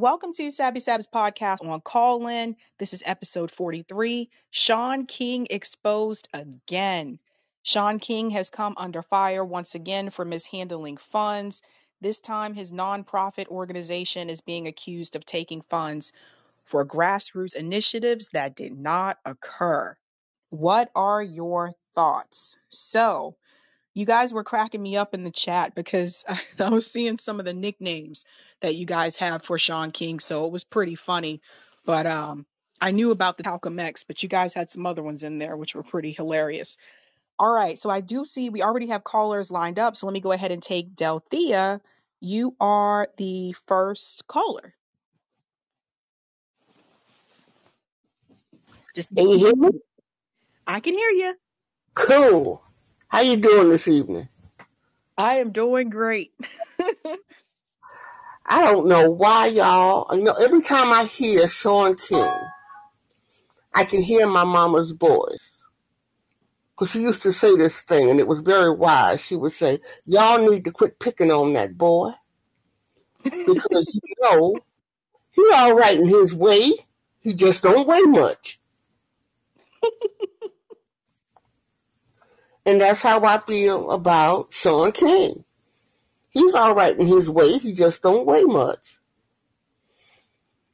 Welcome 0.00 0.32
to 0.32 0.50
Sabby 0.50 0.80
Sab's 0.80 1.06
podcast 1.06 1.62
on 1.62 1.78
Callin. 1.82 2.56
This 2.78 2.94
is 2.94 3.02
episode 3.04 3.50
43. 3.50 4.30
Shaun 4.50 5.04
King 5.04 5.46
exposed 5.50 6.26
again. 6.32 7.18
Shaun 7.64 7.98
King 7.98 8.30
has 8.30 8.48
come 8.48 8.72
under 8.78 9.02
fire 9.02 9.44
once 9.44 9.74
again 9.74 10.08
for 10.08 10.24
mishandling 10.24 10.96
funds. 10.96 11.60
This 12.00 12.18
time, 12.18 12.54
his 12.54 12.72
nonprofit 12.72 13.48
organization 13.48 14.30
is 14.30 14.40
being 14.40 14.66
accused 14.66 15.16
of 15.16 15.26
taking 15.26 15.60
funds 15.60 16.14
for 16.64 16.86
grassroots 16.86 17.54
initiatives 17.54 18.28
that 18.28 18.56
did 18.56 18.72
not 18.72 19.18
occur. 19.26 19.94
What 20.48 20.90
are 20.94 21.22
your 21.22 21.74
thoughts? 21.94 22.56
So, 22.70 23.36
you 23.94 24.04
guys 24.04 24.32
were 24.32 24.44
cracking 24.44 24.82
me 24.82 24.96
up 24.96 25.14
in 25.14 25.24
the 25.24 25.30
chat 25.30 25.74
because 25.74 26.24
I 26.58 26.68
was 26.68 26.90
seeing 26.90 27.18
some 27.18 27.38
of 27.38 27.46
the 27.46 27.54
nicknames 27.54 28.24
that 28.60 28.76
you 28.76 28.86
guys 28.86 29.16
have 29.16 29.44
for 29.44 29.58
Shaun 29.58 29.90
King, 29.90 30.20
so 30.20 30.46
it 30.46 30.52
was 30.52 30.64
pretty 30.64 30.94
funny. 30.94 31.40
But 31.84 32.06
um, 32.06 32.46
I 32.80 32.92
knew 32.92 33.10
about 33.10 33.36
the 33.36 33.42
Talcum 33.42 33.78
X, 33.78 34.04
but 34.04 34.22
you 34.22 34.28
guys 34.28 34.54
had 34.54 34.70
some 34.70 34.86
other 34.86 35.02
ones 35.02 35.24
in 35.24 35.38
there 35.38 35.56
which 35.56 35.74
were 35.74 35.82
pretty 35.82 36.12
hilarious. 36.12 36.76
All 37.38 37.50
right, 37.50 37.78
so 37.78 37.88
I 37.88 38.00
do 38.00 38.24
see 38.24 38.50
we 38.50 38.62
already 38.62 38.88
have 38.88 39.02
callers 39.02 39.50
lined 39.50 39.78
up, 39.78 39.96
so 39.96 40.06
let 40.06 40.12
me 40.12 40.20
go 40.20 40.32
ahead 40.32 40.52
and 40.52 40.62
take 40.62 40.94
Delthea. 40.94 41.80
You 42.20 42.54
are 42.60 43.08
the 43.16 43.54
first 43.66 44.26
caller. 44.26 44.74
Just 48.94 49.14
Can 49.14 49.30
you 49.30 49.38
hear 49.38 49.56
me? 49.56 49.70
I 50.66 50.80
can 50.80 50.94
hear 50.94 51.10
you. 51.10 51.34
Cool. 51.94 52.62
How 53.10 53.22
you 53.22 53.38
doing 53.38 53.70
this 53.70 53.88
evening? 53.88 54.28
I 55.18 55.38
am 55.38 55.50
doing 55.50 55.90
great. 55.90 56.32
I 58.46 58.62
don't 58.62 58.86
know 58.86 59.10
why 59.10 59.48
y'all. 59.48 60.16
You 60.16 60.22
know, 60.22 60.34
every 60.40 60.62
time 60.62 60.92
I 60.92 61.06
hear 61.06 61.48
Shaun 61.48 61.96
King, 61.96 62.32
I 63.74 63.84
can 63.84 64.02
hear 64.02 64.28
my 64.28 64.44
mama's 64.44 64.92
voice. 64.92 65.50
Because 66.78 66.92
she 66.92 67.00
used 67.00 67.22
to 67.22 67.32
say 67.32 67.56
this 67.56 67.80
thing, 67.82 68.10
and 68.10 68.20
it 68.20 68.28
was 68.28 68.42
very 68.42 68.72
wise. 68.72 69.20
She 69.20 69.34
would 69.34 69.54
say, 69.54 69.80
"Y'all 70.04 70.48
need 70.48 70.64
to 70.66 70.70
quit 70.70 71.00
picking 71.00 71.32
on 71.32 71.54
that 71.54 71.76
boy 71.76 72.10
because 73.44 74.00
you 74.04 74.14
know 74.22 74.62
he 75.32 75.50
all 75.52 75.74
right 75.74 75.98
in 75.98 76.06
his 76.06 76.32
way. 76.32 76.70
He 77.18 77.34
just 77.34 77.62
don't 77.62 77.88
weigh 77.88 78.02
much." 78.02 78.60
and 82.66 82.80
that's 82.80 83.00
how 83.00 83.24
I 83.24 83.38
feel 83.40 83.90
about 83.90 84.52
Shaun 84.52 84.92
King. 84.92 85.44
He's 86.30 86.54
all 86.54 86.74
right 86.74 86.96
in 86.96 87.06
his 87.06 87.28
way. 87.28 87.58
He 87.58 87.72
just 87.72 88.02
don't 88.02 88.26
weigh 88.26 88.44
much. 88.44 88.98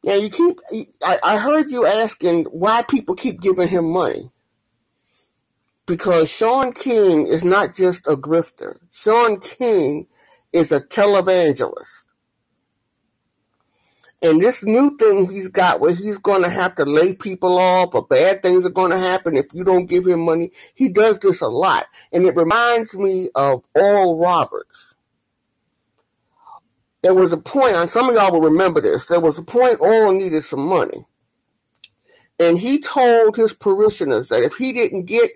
Now 0.04 0.14
you 0.14 0.30
keep. 0.30 0.60
I, 1.02 1.18
I 1.22 1.38
heard 1.38 1.70
you 1.70 1.86
asking 1.86 2.44
why 2.44 2.82
people 2.82 3.14
keep 3.14 3.40
giving 3.40 3.68
him 3.68 3.90
money. 3.90 4.30
Because 5.86 6.30
Shaun 6.30 6.72
King 6.72 7.26
is 7.26 7.44
not 7.44 7.74
just 7.74 8.06
a 8.06 8.16
grifter. 8.16 8.78
Shaun 8.92 9.40
King 9.40 10.06
is 10.52 10.72
a 10.72 10.80
televangelist. 10.80 11.95
And 14.22 14.40
this 14.40 14.64
new 14.64 14.96
thing 14.96 15.30
he's 15.30 15.48
got 15.48 15.80
where 15.80 15.94
he's 15.94 16.18
going 16.18 16.42
to 16.42 16.48
have 16.48 16.74
to 16.76 16.84
lay 16.84 17.14
people 17.14 17.58
off 17.58 17.94
or 17.94 18.06
bad 18.06 18.42
things 18.42 18.64
are 18.64 18.70
going 18.70 18.90
to 18.90 18.98
happen 18.98 19.36
if 19.36 19.46
you 19.52 19.62
don't 19.62 19.86
give 19.86 20.06
him 20.06 20.20
money. 20.20 20.52
He 20.74 20.88
does 20.88 21.18
this 21.18 21.42
a 21.42 21.48
lot. 21.48 21.86
And 22.12 22.24
it 22.24 22.34
reminds 22.34 22.94
me 22.94 23.28
of 23.34 23.62
Oral 23.74 24.18
Roberts. 24.18 24.94
There 27.02 27.14
was 27.14 27.32
a 27.32 27.36
point, 27.36 27.76
and 27.76 27.90
some 27.90 28.08
of 28.08 28.14
y'all 28.14 28.32
will 28.32 28.50
remember 28.50 28.80
this, 28.80 29.06
there 29.06 29.20
was 29.20 29.38
a 29.38 29.42
point 29.42 29.80
Oral 29.80 30.12
needed 30.12 30.44
some 30.44 30.66
money. 30.66 31.06
And 32.40 32.58
he 32.58 32.80
told 32.80 33.36
his 33.36 33.52
parishioners 33.52 34.28
that 34.28 34.42
if 34.42 34.54
he 34.56 34.72
didn't 34.72 35.04
get 35.04 35.30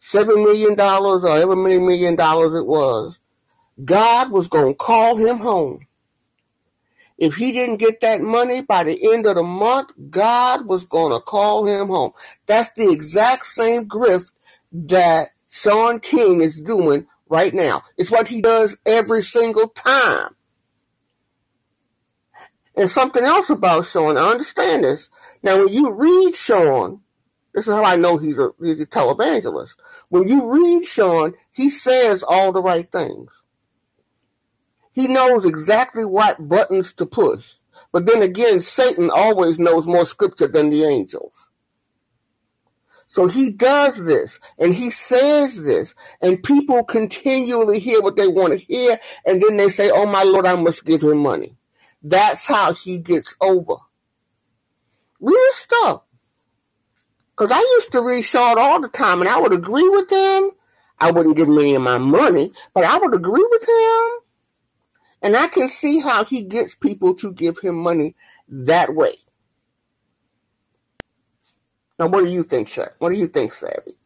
seven 0.00 0.36
million 0.36 0.74
dollars 0.74 1.22
or 1.24 1.28
however 1.28 1.56
many 1.56 1.78
million 1.78 2.16
dollars 2.16 2.54
it 2.54 2.66
was, 2.66 3.18
God 3.84 4.30
was 4.30 4.48
going 4.48 4.72
to 4.72 4.76
call 4.76 5.16
him 5.16 5.38
home. 5.38 5.86
If 7.18 7.34
he 7.34 7.52
didn't 7.52 7.78
get 7.78 8.00
that 8.02 8.20
money 8.20 8.62
by 8.62 8.84
the 8.84 9.12
end 9.12 9.26
of 9.26 9.36
the 9.36 9.42
month, 9.42 9.90
God 10.10 10.66
was 10.66 10.84
going 10.84 11.12
to 11.12 11.20
call 11.20 11.66
him 11.66 11.88
home. 11.88 12.12
That's 12.46 12.70
the 12.76 12.90
exact 12.90 13.46
same 13.46 13.88
grift 13.88 14.32
that 14.72 15.30
Shaun 15.48 16.00
King 16.00 16.42
is 16.42 16.60
doing 16.60 17.06
right 17.28 17.54
now. 17.54 17.82
It's 17.96 18.10
what 18.10 18.28
he 18.28 18.42
does 18.42 18.76
every 18.84 19.22
single 19.22 19.68
time. 19.68 20.36
And 22.76 22.90
something 22.90 23.24
else 23.24 23.48
about 23.48 23.86
Shaun, 23.86 24.18
I 24.18 24.30
understand 24.30 24.84
this. 24.84 25.08
Now, 25.42 25.58
when 25.58 25.68
you 25.68 25.92
read 25.92 26.34
Shaun, 26.34 27.00
this 27.54 27.66
is 27.66 27.74
how 27.74 27.84
I 27.84 27.96
know 27.96 28.18
he's 28.18 28.38
a, 28.38 28.50
he's 28.62 28.80
a 28.80 28.86
televangelist. 28.86 29.76
When 30.10 30.28
you 30.28 30.52
read 30.52 30.84
Shaun, 30.84 31.32
he 31.52 31.70
says 31.70 32.22
all 32.22 32.52
the 32.52 32.60
right 32.60 32.90
things. 32.92 33.35
He 34.96 35.08
knows 35.08 35.44
exactly 35.44 36.06
what 36.06 36.48
buttons 36.48 36.94
to 36.94 37.04
push. 37.04 37.52
But 37.92 38.06
then 38.06 38.22
again, 38.22 38.62
Satan 38.62 39.10
always 39.10 39.58
knows 39.58 39.86
more 39.86 40.06
scripture 40.06 40.48
than 40.48 40.70
the 40.70 40.84
angels. 40.84 41.34
So 43.06 43.26
he 43.26 43.50
does 43.50 44.06
this 44.06 44.40
and 44.58 44.72
he 44.72 44.90
says 44.90 45.62
this 45.62 45.94
and 46.22 46.42
people 46.42 46.82
continually 46.82 47.78
hear 47.78 48.00
what 48.00 48.16
they 48.16 48.26
want 48.26 48.54
to 48.54 48.58
hear 48.58 48.98
and 49.26 49.42
then 49.42 49.58
they 49.58 49.68
say, 49.68 49.90
oh 49.90 50.06
my 50.06 50.22
Lord, 50.22 50.46
I 50.46 50.56
must 50.56 50.86
give 50.86 51.02
him 51.02 51.18
money. 51.18 51.58
That's 52.02 52.46
how 52.46 52.72
he 52.72 52.98
gets 52.98 53.36
over. 53.42 53.74
Real 55.20 55.52
stuff. 55.52 56.04
Because 57.36 57.50
I 57.50 57.60
used 57.60 57.92
to 57.92 58.00
read 58.00 58.22
Shaun 58.22 58.58
all 58.58 58.80
the 58.80 58.88
time, 58.88 59.20
and 59.20 59.28
I 59.28 59.38
would 59.38 59.52
agree 59.52 59.88
with 59.90 60.10
him. 60.10 60.52
I 60.98 61.10
wouldn't 61.10 61.36
give 61.36 61.48
him 61.48 61.58
any 61.58 61.74
of 61.74 61.82
my 61.82 61.98
money, 61.98 62.50
but 62.72 62.84
I 62.84 62.96
would 62.96 63.14
agree 63.14 63.46
with 63.50 63.62
him. 63.62 64.25
And 65.26 65.36
I 65.36 65.48
can 65.48 65.70
see 65.70 66.00
how 66.00 66.24
he 66.24 66.44
gets 66.44 66.76
people 66.76 67.16
to 67.16 67.34
give 67.34 67.58
him 67.60 67.76
money 67.76 68.16
that 68.48 68.94
way. 68.94 69.16
Now, 71.98 72.08
what 72.08 72.24
do 72.24 72.30
you 72.30 72.44
think, 72.44 72.68
sir? 72.68 72.92
What 73.00 73.10
do 73.10 73.16
you 73.16 73.28
think, 73.28 73.54
Sabby? 73.54 73.96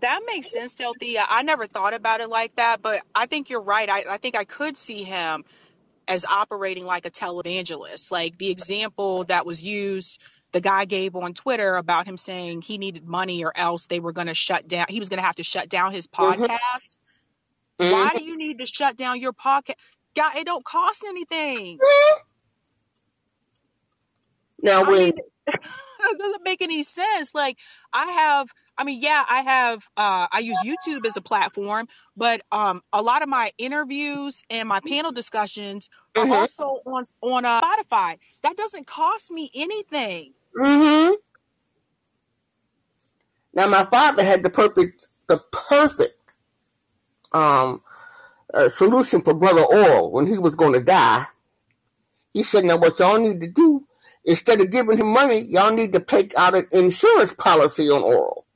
That 0.00 0.22
makes 0.26 0.50
sense, 0.52 0.76
Delthea. 0.76 1.24
I 1.28 1.42
never 1.44 1.66
thought 1.66 1.94
about 1.94 2.20
it 2.20 2.30
like 2.30 2.56
that, 2.56 2.82
but 2.82 3.02
I 3.14 3.26
think 3.26 3.50
you're 3.50 3.62
right. 3.62 3.88
I, 3.90 4.04
I 4.10 4.18
think 4.18 4.36
I 4.36 4.44
could 4.44 4.76
see 4.78 5.04
him 5.04 5.44
as 6.08 6.24
operating 6.26 6.84
like 6.86 7.06
a 7.06 7.10
televangelist. 7.10 8.10
Like 8.10 8.38
the 8.38 8.50
example 8.50 9.24
that 9.24 9.46
was 9.46 9.62
used, 9.62 10.22
the 10.52 10.60
guy 10.60 10.84
gave 10.86 11.16
on 11.16 11.34
Twitter 11.34 11.76
about 11.76 12.06
him 12.06 12.16
saying 12.18 12.62
he 12.62 12.78
needed 12.78 13.06
money 13.06 13.44
or 13.44 13.56
else 13.56 13.86
they 13.86 14.00
were 14.00 14.12
going 14.12 14.28
to 14.28 14.34
shut 14.34 14.68
down, 14.68 14.86
he 14.88 14.98
was 15.00 15.08
going 15.08 15.18
to 15.20 15.26
have 15.26 15.36
to 15.36 15.44
shut 15.44 15.68
down 15.68 15.92
his 15.92 16.06
Mm-hmm. 16.20 16.44
podcast. 16.44 16.96
Why 17.82 18.14
do 18.14 18.24
you 18.24 18.36
need 18.38 18.58
to 18.60 18.66
shut 18.66 18.96
down 18.96 19.20
your 19.20 19.32
podcast? 19.34 19.74
God, 20.16 20.36
it 20.36 20.46
don't 20.46 20.64
cost 20.64 21.04
anything. 21.08 21.82
Now, 24.62 24.84
I 24.84 24.90
when 24.90 24.98
mean, 24.98 25.12
it 25.46 26.18
doesn't 26.18 26.44
make 26.44 26.62
any 26.62 26.82
sense. 26.82 27.34
Like 27.34 27.58
I 27.92 28.10
have, 28.12 28.48
I 28.78 28.84
mean, 28.84 29.00
yeah, 29.02 29.24
I 29.28 29.40
have, 29.42 29.78
uh, 29.96 30.28
I 30.32 30.40
use 30.40 30.64
YouTube 30.64 31.06
as 31.06 31.16
a 31.16 31.22
platform, 31.22 31.88
but 32.16 32.42
um, 32.52 32.82
a 32.92 33.02
lot 33.02 33.22
of 33.22 33.28
my 33.28 33.52
interviews 33.58 34.42
and 34.50 34.68
my 34.68 34.80
panel 34.80 35.12
discussions 35.12 35.90
are 36.16 36.26
hmm 36.26 36.30
also 36.30 36.80
on 36.86 37.04
on 37.22 37.44
uh, 37.44 37.60
Spotify. 37.62 38.18
That 38.42 38.56
doesn't 38.56 38.86
cost 38.86 39.30
me 39.30 39.50
anything. 39.54 40.32
hmm 40.56 41.12
now 43.54 43.68
my 43.68 43.84
father 43.86 44.24
had 44.24 44.42
the 44.42 44.50
perfect, 44.50 45.08
the 45.28 45.38
perfect 45.52 46.14
um 47.32 47.82
uh, 48.54 48.70
solution 48.70 49.22
for 49.22 49.34
Brother 49.34 49.62
Oral 49.62 50.12
when 50.12 50.26
he 50.26 50.38
was 50.38 50.54
going 50.54 50.72
to 50.72 50.82
die. 50.82 51.26
He 52.32 52.42
said, 52.42 52.64
"Now 52.64 52.78
what 52.78 52.98
y'all 52.98 53.18
need 53.18 53.40
to 53.40 53.48
do 53.48 53.86
instead 54.24 54.60
of 54.60 54.70
giving 54.70 54.98
him 54.98 55.08
money, 55.08 55.40
y'all 55.40 55.74
need 55.74 55.92
to 55.92 56.00
take 56.00 56.36
out 56.36 56.54
an 56.54 56.66
insurance 56.72 57.32
policy 57.34 57.88
on 57.88 58.02
Oral. 58.02 58.46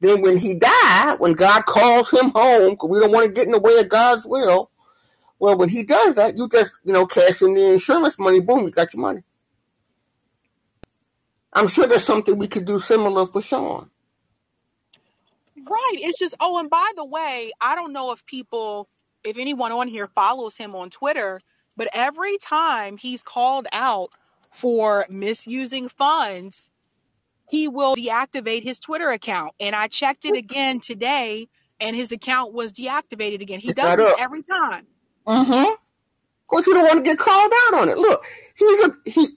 Then 0.00 0.22
when 0.22 0.38
he 0.38 0.54
died, 0.54 1.16
when 1.18 1.34
God 1.34 1.66
calls 1.66 2.10
him 2.10 2.30
home, 2.30 2.70
because 2.70 2.88
we 2.88 3.00
don't 3.00 3.12
want 3.12 3.26
to 3.26 3.32
get 3.32 3.44
in 3.44 3.52
the 3.52 3.60
way 3.60 3.78
of 3.78 3.88
God's 3.88 4.24
will. 4.24 4.70
Well, 5.38 5.58
when 5.58 5.68
he 5.68 5.84
does 5.84 6.14
that, 6.16 6.36
you 6.36 6.48
just 6.48 6.72
you 6.84 6.92
know 6.92 7.06
cash 7.06 7.42
in 7.42 7.54
the 7.54 7.72
insurance 7.72 8.18
money. 8.18 8.40
Boom, 8.40 8.64
you 8.64 8.70
got 8.70 8.92
your 8.94 9.02
money. 9.02 9.22
I'm 11.52 11.68
sure 11.68 11.86
there's 11.86 12.04
something 12.04 12.38
we 12.38 12.48
could 12.48 12.64
do 12.64 12.80
similar 12.80 13.26
for 13.26 13.42
Shaun. 13.42 13.90
Right. 15.68 15.96
It's 15.98 16.18
just, 16.18 16.34
oh, 16.40 16.58
and 16.58 16.70
by 16.70 16.92
the 16.96 17.04
way, 17.04 17.52
I 17.60 17.74
don't 17.74 17.92
know 17.92 18.12
if 18.12 18.24
people, 18.24 18.88
if 19.24 19.38
anyone 19.38 19.72
on 19.72 19.88
here 19.88 20.06
follows 20.06 20.56
him 20.56 20.74
on 20.74 20.90
Twitter, 20.90 21.40
but 21.76 21.88
every 21.92 22.38
time 22.38 22.96
he's 22.96 23.22
called 23.22 23.66
out 23.72 24.10
for 24.52 25.06
misusing 25.10 25.88
funds, 25.88 26.68
he 27.48 27.68
will 27.68 27.96
deactivate 27.96 28.62
his 28.62 28.78
Twitter 28.78 29.10
account. 29.10 29.52
And 29.60 29.74
I 29.74 29.88
checked 29.88 30.24
it 30.24 30.36
again 30.36 30.80
today, 30.80 31.48
and 31.80 31.96
his 31.96 32.12
account 32.12 32.52
was 32.52 32.72
deactivated 32.72 33.40
again. 33.40 33.60
He 33.60 33.68
It's 33.68 33.76
does 33.76 33.96
not 33.96 33.98
this 33.98 34.12
up. 34.12 34.20
every 34.20 34.42
time. 34.42 34.86
Mm-hmm. 35.26 35.72
Of 35.72 35.78
course, 36.48 36.66
you 36.66 36.74
don't 36.74 36.86
want 36.86 36.98
to 36.98 37.02
get 37.04 37.18
called 37.18 37.52
out 37.68 37.80
on 37.80 37.88
it. 37.88 37.98
Look, 37.98 38.24
he's 38.56 38.84
a 38.84 38.92
he. 39.06 39.28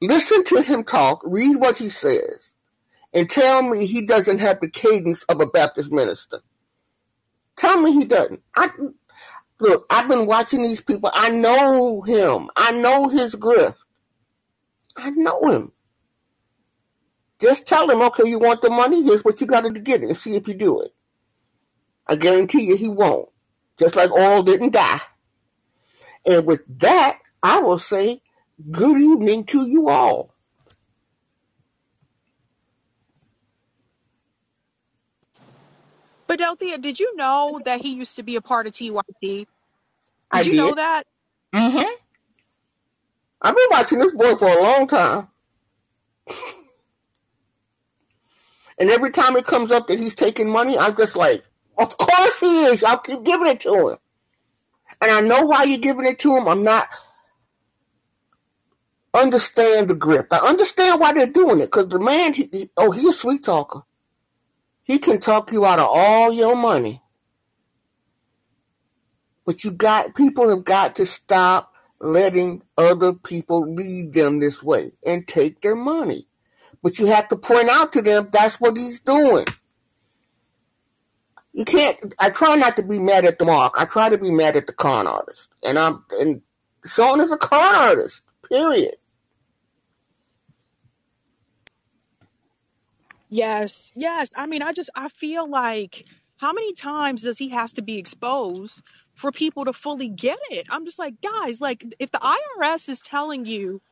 listen 0.00 0.44
to 0.46 0.62
him 0.62 0.84
talk, 0.84 1.20
read 1.24 1.56
what 1.56 1.76
he 1.78 1.90
says, 1.90 2.50
and 3.14 3.28
tell 3.30 3.62
me 3.62 3.86
he 3.86 4.06
doesn't 4.06 4.38
have 4.38 4.60
the 4.60 4.70
cadence 4.70 5.24
of 5.24 5.40
a 5.40 5.46
Baptist 5.46 5.92
minister. 5.92 6.40
Tell 7.56 7.80
me 7.80 7.92
he 7.92 8.04
doesn't. 8.04 8.42
I 8.56 8.70
look, 9.60 9.86
I've 9.90 10.08
been 10.08 10.26
watching 10.26 10.62
these 10.62 10.80
people. 10.80 11.10
I 11.12 11.30
know 11.30 12.02
him. 12.02 12.50
I 12.56 12.72
know 12.72 13.08
his 13.08 13.34
grift. 13.34 13.76
I 14.96 15.10
know 15.10 15.40
him. 15.50 15.72
Just 17.40 17.66
tell 17.66 17.90
him, 17.90 18.02
okay, 18.02 18.28
you 18.28 18.38
want 18.38 18.62
the 18.62 18.70
money? 18.70 19.02
Here's 19.02 19.24
what 19.24 19.40
you 19.40 19.46
got 19.46 19.64
to 19.64 19.70
get 19.70 20.02
it 20.02 20.08
and 20.08 20.16
see 20.16 20.36
if 20.36 20.46
you 20.46 20.54
do 20.54 20.80
it. 20.82 20.94
I 22.06 22.16
guarantee 22.16 22.62
you 22.64 22.76
he 22.76 22.88
won't. 22.88 23.28
Just 23.78 23.96
like 23.96 24.10
Oral 24.10 24.42
didn't 24.42 24.72
die. 24.72 25.00
And 26.24 26.46
with 26.46 26.60
that, 26.78 27.18
I 27.42 27.60
will 27.60 27.78
say 27.78 28.20
good 28.70 28.96
evening 28.96 29.44
to 29.46 29.66
you 29.66 29.88
all. 29.88 30.31
But 36.32 36.40
Delthea, 36.40 36.80
did 36.80 36.98
you 36.98 37.14
know 37.14 37.60
that 37.66 37.82
he 37.82 37.92
used 37.92 38.16
to 38.16 38.22
be 38.22 38.36
a 38.36 38.40
part 38.40 38.66
of 38.66 38.72
TYT? 38.72 39.02
Did 39.20 39.46
I 40.30 40.42
you 40.42 40.50
did. 40.52 40.56
know 40.56 40.74
that? 40.76 41.02
Mm-hmm. 41.54 41.92
I've 43.42 43.54
been 43.54 43.66
watching 43.70 43.98
this 43.98 44.14
boy 44.14 44.36
for 44.36 44.48
a 44.48 44.62
long 44.62 44.88
time. 44.88 45.28
And 48.78 48.88
every 48.90 49.10
time 49.10 49.36
it 49.36 49.46
comes 49.46 49.70
up 49.70 49.88
that 49.88 49.98
he's 49.98 50.14
taking 50.14 50.48
money, 50.48 50.78
I'm 50.78 50.96
just 50.96 51.14
like, 51.14 51.44
of 51.76 51.96
course 51.98 52.40
he 52.40 52.64
is. 52.64 52.82
I'll 52.82 52.98
keep 52.98 53.22
giving 53.22 53.46
it 53.46 53.60
to 53.60 53.90
him. 53.90 53.98
And 55.02 55.10
I 55.10 55.20
know 55.20 55.44
why 55.44 55.64
you're 55.64 55.78
giving 55.78 56.06
it 56.06 56.18
to 56.20 56.36
him. 56.36 56.48
I'm 56.48 56.64
not 56.64 56.88
understand 59.14 59.88
the 59.88 59.94
grip. 59.94 60.28
I 60.32 60.38
understand 60.38 60.98
why 60.98 61.12
they're 61.12 61.26
doing 61.26 61.60
it 61.60 61.66
because 61.66 61.88
the 61.88 62.00
man, 62.00 62.32
he, 62.32 62.48
he, 62.50 62.70
oh, 62.78 62.90
he's 62.90 63.04
a 63.04 63.12
sweet 63.12 63.44
talker. 63.44 63.82
He 64.84 64.98
can 64.98 65.20
talk 65.20 65.52
you 65.52 65.64
out 65.64 65.78
of 65.78 65.88
all 65.88 66.32
your 66.32 66.56
money. 66.56 67.02
But 69.44 69.64
you 69.64 69.72
got 69.72 70.14
people 70.14 70.48
have 70.50 70.64
got 70.64 70.96
to 70.96 71.06
stop 71.06 71.72
letting 72.00 72.62
other 72.76 73.12
people 73.12 73.74
lead 73.74 74.12
them 74.12 74.40
this 74.40 74.62
way 74.62 74.92
and 75.06 75.26
take 75.26 75.60
their 75.60 75.76
money. 75.76 76.26
But 76.82 76.98
you 76.98 77.06
have 77.06 77.28
to 77.28 77.36
point 77.36 77.68
out 77.68 77.92
to 77.92 78.02
them 78.02 78.28
that's 78.32 78.60
what 78.60 78.76
he's 78.76 79.00
doing. 79.00 79.46
You 81.52 81.64
can't. 81.64 82.14
I 82.18 82.30
try 82.30 82.56
not 82.56 82.76
to 82.76 82.82
be 82.82 82.98
mad 82.98 83.24
at 83.24 83.38
the 83.38 83.44
mark. 83.44 83.74
I 83.78 83.84
try 83.84 84.08
to 84.08 84.18
be 84.18 84.30
mad 84.30 84.56
at 84.56 84.66
the 84.66 84.72
con 84.72 85.06
artist, 85.06 85.48
and 85.62 85.78
I'm 85.78 86.04
and 86.12 86.40
Shaun 86.86 87.20
is 87.20 87.30
a 87.30 87.36
con 87.36 87.74
artist. 87.74 88.22
Period. 88.48 88.96
Yes, 93.32 93.92
yes. 93.96 94.32
I 94.36 94.46
mean, 94.46 94.62
I 94.62 94.74
just 94.74 94.90
I 94.96 95.10
feel 95.10 95.50
like 95.50 96.04
how 96.38 96.54
many 96.54 96.74
times 96.74 97.24
does 97.24 97.38
he 97.38 97.50
has 97.50 97.74
to 97.74 97.82
be 97.82 97.98
exposed 97.98 98.82
for 99.16 99.32
people 99.32 99.66
to 99.66 99.74
fully 99.74 100.10
get 100.10 100.38
it? 100.50 100.68
I'm 100.70 100.86
just 100.86 101.00
like, 101.00 101.16
guys, 101.22 101.60
like 101.60 101.84
if 102.00 102.12
the 102.12 102.20
IRS 102.20 102.90
is 102.90 103.02
telling 103.02 103.46
you 103.46 103.82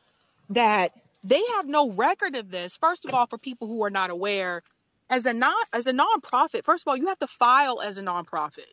that 0.51 0.93
they 1.25 1.41
have 1.57 1.67
no 1.67 1.91
record 1.91 2.35
of 2.35 2.51
this, 2.51 2.77
first 2.77 3.05
of 3.05 3.13
all, 3.13 3.27
for 3.27 3.39
people 3.39 3.67
who 3.67 3.83
are 3.85 3.91
not 3.91 4.11
aware, 4.11 4.63
as 5.09 5.27
a 5.27 5.33
non 5.33 5.53
as 5.73 5.87
a 5.87 5.93
nonprofit, 5.93 6.65
first 6.65 6.85
of 6.85 6.89
all, 6.91 6.97
you 6.97 7.07
have 7.09 7.19
to 7.19 7.27
file 7.27 7.81
as 7.81 7.99
a 7.99 8.03
nonprofit. 8.03 8.65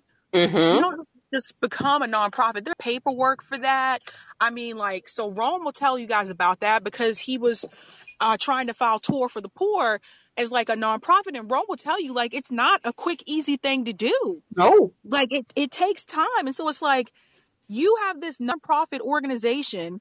You 0.69 0.81
Mm-hmm. 0.81 0.82
don't 0.82 0.99
just, 0.99 1.12
just 1.35 1.61
become 1.61 2.03
a 2.03 2.06
nonprofit. 2.09 2.64
There's 2.64 2.76
paperwork 2.81 3.44
for 3.44 3.59
that. 3.59 4.00
I 4.41 4.50
mean, 4.50 4.79
like, 4.79 5.09
so 5.09 5.31
Rome 5.31 5.64
will 5.64 5.73
tell 5.73 5.99
you 5.99 6.06
guys 6.09 6.31
about 6.31 6.61
that 6.61 6.85
because 6.85 7.19
he 7.19 7.38
was 7.38 7.67
uh, 8.21 8.37
trying 8.41 8.69
to 8.69 8.75
file 8.75 8.99
tour 9.00 9.29
for 9.29 9.41
the 9.43 9.50
poor 9.50 10.00
as 10.38 10.50
like 10.50 10.69
a 10.69 10.76
nonprofit, 10.76 11.37
and 11.37 11.50
Rome 11.50 11.64
will 11.69 11.76
tell 11.76 12.00
you 12.00 12.12
like 12.14 12.35
it's 12.35 12.50
not 12.50 12.81
a 12.85 12.93
quick, 12.93 13.23
easy 13.26 13.56
thing 13.56 13.87
to 13.87 13.93
do. 13.93 14.43
No. 14.56 14.93
Like 15.05 15.32
it, 15.32 15.46
it 15.55 15.70
takes 15.70 16.05
time, 16.05 16.46
and 16.46 16.55
so 16.55 16.69
it's 16.69 16.81
like 16.81 17.12
you 17.67 17.96
have 18.06 18.20
this 18.20 18.38
nonprofit 18.38 19.00
organization. 19.00 20.00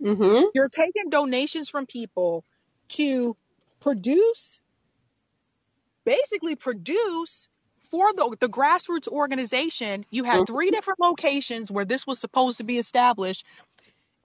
Mm-hmm. 0.00 0.46
You're 0.54 0.68
taking 0.68 1.10
donations 1.10 1.68
from 1.68 1.86
people 1.86 2.44
to 2.90 3.36
produce 3.80 4.60
basically 6.04 6.56
produce 6.56 7.48
for 7.90 8.12
the, 8.14 8.36
the 8.40 8.48
grassroots 8.48 9.06
organization. 9.06 10.04
You 10.10 10.24
had 10.24 10.46
three 10.46 10.70
different 10.70 10.98
locations 10.98 11.70
where 11.70 11.84
this 11.84 12.06
was 12.06 12.18
supposed 12.18 12.58
to 12.58 12.64
be 12.64 12.78
established, 12.78 13.44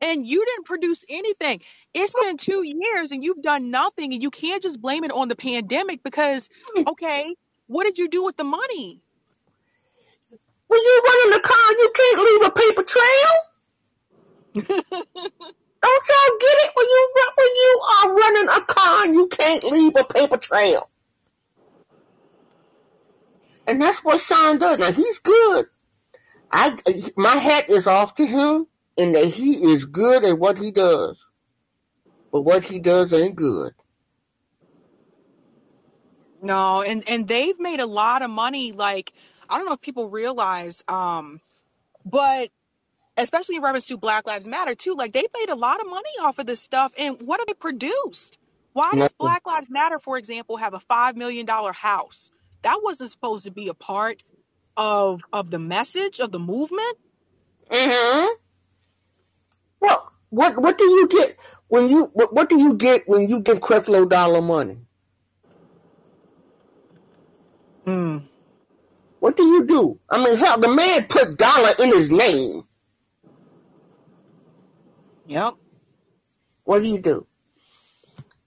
and 0.01 0.25
you 0.25 0.45
didn't 0.45 0.65
produce 0.65 1.05
anything. 1.09 1.61
It's 1.94 2.13
been 2.21 2.38
two 2.38 2.63
years 2.63 3.11
and 3.11 3.23
you've 3.23 3.41
done 3.41 3.71
nothing, 3.71 4.13
and 4.13 4.21
you 4.21 4.29
can't 4.31 4.63
just 4.63 4.81
blame 4.81 5.03
it 5.03 5.11
on 5.11 5.27
the 5.27 5.35
pandemic 5.35 6.03
because, 6.03 6.49
okay, 6.88 7.35
what 7.67 7.83
did 7.85 7.97
you 7.97 8.07
do 8.09 8.23
with 8.25 8.38
the 8.38 8.44
money? 8.44 9.01
When 10.67 10.79
you 10.79 11.01
running 11.05 11.39
a 11.39 11.41
car, 11.41 11.71
you 11.71 11.91
can't 11.95 12.19
leave 12.19 12.41
a 12.47 12.51
paper 12.51 12.83
trail. 12.83 13.33
Don't 15.81 16.09
y'all 16.09 16.38
get 16.39 16.57
it? 16.57 16.71
When 16.75 16.85
you 16.85 17.13
run- 17.15 17.35
when 17.38 17.47
you 17.47 17.81
are 17.94 18.15
running 18.15 18.49
a 18.49 18.65
car, 18.65 19.07
you 19.07 19.27
can't 19.27 19.63
leave 19.63 19.95
a 19.95 20.03
paper 20.03 20.38
trail. 20.38 20.89
And 23.67 23.81
that's 23.81 24.03
what 24.03 24.21
Sean 24.21 24.57
does. 24.57 24.79
Now 24.79 24.91
he's 24.91 25.19
good. 25.19 25.67
I 26.51 26.77
my 27.17 27.35
hat 27.35 27.69
is 27.69 27.88
off 27.88 28.15
to 28.15 28.25
him, 28.25 28.67
and 28.97 29.15
that 29.15 29.25
he 29.25 29.51
is 29.71 29.85
good 29.85 30.23
at 30.23 30.39
what 30.39 30.57
he 30.57 30.71
does. 30.71 31.17
But 32.31 32.41
what 32.41 32.63
he 32.63 32.79
does 32.79 33.13
ain't 33.13 33.35
good. 33.35 33.73
No, 36.41 36.81
and 36.81 37.07
and 37.09 37.27
they've 37.27 37.59
made 37.59 37.79
a 37.79 37.85
lot 37.88 38.21
of 38.21 38.29
money. 38.29 38.71
Like 38.71 39.13
I 39.49 39.57
don't 39.57 39.67
know 39.67 39.73
if 39.73 39.81
people 39.81 40.09
realize, 40.09 40.83
um, 40.88 41.41
but 42.05 42.49
especially 43.17 43.55
in 43.55 43.61
reference 43.63 43.88
to 43.88 43.97
Black 43.97 44.27
Lives 44.27 44.47
Matter 44.47 44.75
too, 44.75 44.95
like 44.95 45.13
they 45.13 45.25
made 45.39 45.49
a 45.49 45.55
lot 45.55 45.81
of 45.81 45.88
money 45.89 46.09
off 46.21 46.39
of 46.39 46.45
this 46.45 46.61
stuff. 46.61 46.91
And 46.97 47.21
what 47.21 47.39
have 47.39 47.47
they 47.47 47.53
produced? 47.53 48.38
Why 48.73 48.91
does 48.91 48.99
Nothing. 48.99 49.15
Black 49.19 49.47
Lives 49.47 49.71
Matter, 49.71 49.99
for 49.99 50.17
example, 50.17 50.57
have 50.57 50.73
a 50.75 50.79
five 50.79 51.15
million 51.15 51.45
dollar 51.45 51.73
house? 51.73 52.31
That 52.61 52.81
wasn't 52.83 53.11
supposed 53.11 53.45
to 53.45 53.51
be 53.51 53.69
a 53.69 53.73
part 53.73 54.21
of 54.75 55.21
of 55.33 55.49
the 55.49 55.59
message 55.59 56.19
of 56.19 56.31
the 56.31 56.39
movement. 56.39 56.97
Mm-hmm. 57.71 58.46
Well, 59.79 60.12
what 60.29 60.57
what 60.57 60.77
do 60.77 60.85
you 60.85 61.07
get 61.07 61.38
when 61.68 61.89
you 61.89 62.06
what, 62.13 62.33
what 62.33 62.50
do 62.50 62.59
you 62.59 62.75
get 62.75 63.07
when 63.07 63.27
you 63.29 63.41
give 63.41 63.59
Creflo 63.59 64.09
Dollar 64.09 64.42
money? 64.42 64.80
Hmm. 67.85 68.18
What 69.19 69.37
do 69.37 69.44
you 69.44 69.66
do? 69.66 69.99
I 70.09 70.23
mean, 70.23 70.37
hell, 70.37 70.59
the 70.59 70.68
man 70.68 71.06
put 71.06 71.37
dollar 71.37 71.71
in 71.80 71.90
his 71.97 72.11
name. 72.11 72.63
Yep. 75.28 75.56
What 76.63 76.83
do 76.83 76.90
you 76.90 76.99
do? 76.99 77.28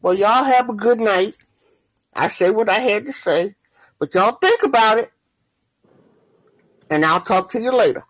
Well, 0.03 0.15
y'all 0.15 0.45
have 0.45 0.69
a 0.69 0.75
good 0.75 1.01
night. 1.01 1.35
I 2.15 2.29
say 2.29 2.51
what 2.51 2.69
I 2.69 2.81
had 2.81 3.07
to 3.07 3.13
say, 3.13 3.55
but 3.99 4.15
y'all 4.15 4.37
think 4.41 4.63
about 4.63 4.99
it, 4.99 5.11
and 6.91 7.05
I'll 7.05 7.21
talk 7.21 7.51
to 7.53 7.61
you 7.63 7.73
later. 7.73 8.03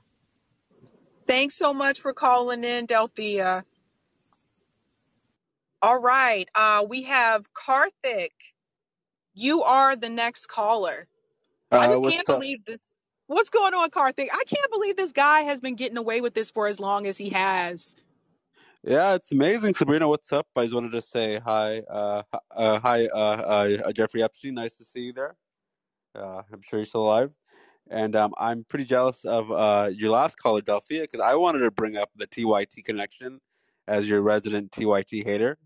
Thanks 1.30 1.56
so 1.56 1.74
much 1.74 2.00
for 2.02 2.14
calling 2.14 2.64
in, 2.64 2.88
Delthea. 2.88 3.64
All 5.82 6.00
right. 6.00 6.48
Uh, 6.54 6.86
we 6.88 7.04
have 7.04 7.46
Karthik. 7.54 8.30
You 9.34 9.64
are 9.64 9.96
the 9.96 10.10
next 10.10 10.46
caller. 10.48 11.08
I 11.76 11.88
Uh, 11.88 11.88
just 11.88 12.02
what's 12.02 12.18
can't 12.18 12.28
up? 12.28 12.38
believe 12.40 12.64
this. 12.66 12.94
What's 13.28 13.50
going 13.50 13.74
on, 13.74 13.90
Karthik? 13.90 14.28
I 14.32 14.44
can't 14.46 14.72
believe 14.72 14.96
this 14.96 15.12
guy 15.12 15.42
has 15.42 15.60
been 15.60 15.76
getting 15.76 15.98
away 15.98 16.20
with 16.22 16.34
this 16.34 16.50
for 16.52 16.66
as 16.68 16.80
long 16.80 17.06
as 17.06 17.18
he 17.18 17.30
has. 17.30 17.94
Yeah, 18.84 19.14
it's 19.16 19.32
amazing, 19.32 19.74
Sabrina. 19.74 20.08
What's 20.08 20.32
up? 20.32 20.46
I 20.56 20.62
just 20.64 20.74
wanted 20.74 20.92
to 20.92 21.02
say 21.02 21.38
hi. 21.38 21.80
Uh, 21.80 22.22
h- 22.34 22.40
uh, 22.56 22.80
hi, 22.80 23.06
uh, 23.08 23.78
uh, 23.86 23.92
Jeffrey 23.92 24.22
Epstein. 24.22 24.54
Nice 24.54 24.78
to 24.78 24.84
see 24.84 25.02
you 25.02 25.12
there. 25.14 25.36
Uh, 26.14 26.42
I'm 26.52 26.62
sure 26.62 26.80
you're 26.80 26.86
still 26.86 27.02
alive. 27.04 27.32
And 27.90 28.14
um, 28.14 28.32
I'm 28.38 28.64
pretty 28.64 28.84
jealous 28.84 29.24
of 29.24 29.50
uh, 29.50 29.90
your 29.92 30.12
last 30.12 30.36
caller, 30.38 30.60
Delthea, 30.60 31.02
because 31.02 31.18
I 31.20 31.34
wanted 31.34 31.58
to 31.60 31.72
bring 31.72 31.96
up 31.96 32.08
the 32.14 32.26
TYT 32.26 32.84
connection 32.84 33.40
as 33.88 34.08
your 34.08 34.22
resident 34.22 34.70
TYT 34.70 35.24
hater. 35.24 35.58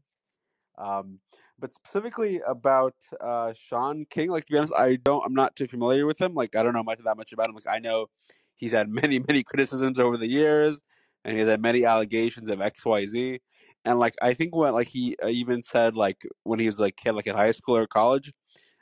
Um, 0.79 1.21
but 1.59 1.75
specifically 1.75 2.41
about 2.47 2.95
uh, 3.21 3.53
Shaun 3.55 4.07
King, 4.11 4.31
like 4.31 4.47
to 4.47 4.53
be 4.53 4.59
honest, 4.59 4.73
I 4.77 4.97
don't. 4.97 5.23
I'm 5.25 5.35
not 5.35 5.55
too 5.55 5.69
familiar 5.69 6.07
with 6.07 6.21
him. 6.21 6.35
Like 6.35 6.57
I 6.57 6.63
don't 6.63 6.73
know 6.73 6.83
much 6.83 6.99
that 7.05 7.17
much 7.17 7.33
about 7.33 7.49
him. 7.49 7.55
Like 7.55 7.69
I 7.69 7.79
know 7.79 8.07
he's 8.55 8.73
had 8.73 8.89
many 9.03 9.19
many 9.19 9.43
criticisms 9.43 10.01
over 10.01 10.17
the 10.17 10.27
years, 10.27 10.81
and 11.25 11.37
he's 11.37 11.47
had 11.47 11.61
many 11.61 11.85
allegations 11.85 12.51
of 12.51 12.61
X 12.61 12.85
Y 12.85 13.05
Z. 13.05 13.41
And 13.85 13.99
like 13.99 14.15
I 14.21 14.35
think 14.35 14.57
when 14.57 14.73
like 14.73 14.89
he 14.89 15.17
uh, 15.23 15.29
even 15.29 15.63
said 15.63 15.95
like 15.95 16.27
when 16.43 16.59
he 16.59 16.67
was 16.67 16.79
like 16.79 16.97
kid 16.97 17.13
like 17.13 17.27
in 17.27 17.37
high 17.37 17.51
school 17.53 17.77
or 17.77 17.87
college, 17.87 18.33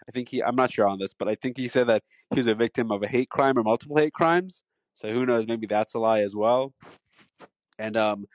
I 0.08 0.12
think 0.12 0.28
he 0.28 0.42
I'm 0.42 0.56
not 0.56 0.72
sure 0.72 0.88
on 0.88 0.99
this, 0.99 1.14
but 1.18 1.28
I 1.28 1.34
think 1.34 1.58
he 1.58 1.68
said 1.68 1.88
that 1.88 2.02
he 2.32 2.38
was 2.38 2.46
a 2.46 2.54
victim 2.54 2.90
of 2.90 3.02
a 3.02 3.08
hate 3.08 3.30
crime 3.30 3.58
or 3.58 3.62
multiple 3.62 3.96
hate 3.98 4.12
crimes. 4.14 4.60
So 4.94 5.10
who 5.12 5.26
knows? 5.26 5.46
Maybe 5.46 5.66
that's 5.66 5.94
a 5.94 5.98
lie 5.98 6.20
as 6.20 6.34
well. 6.36 6.74
And 7.78 7.96
um, 7.96 8.26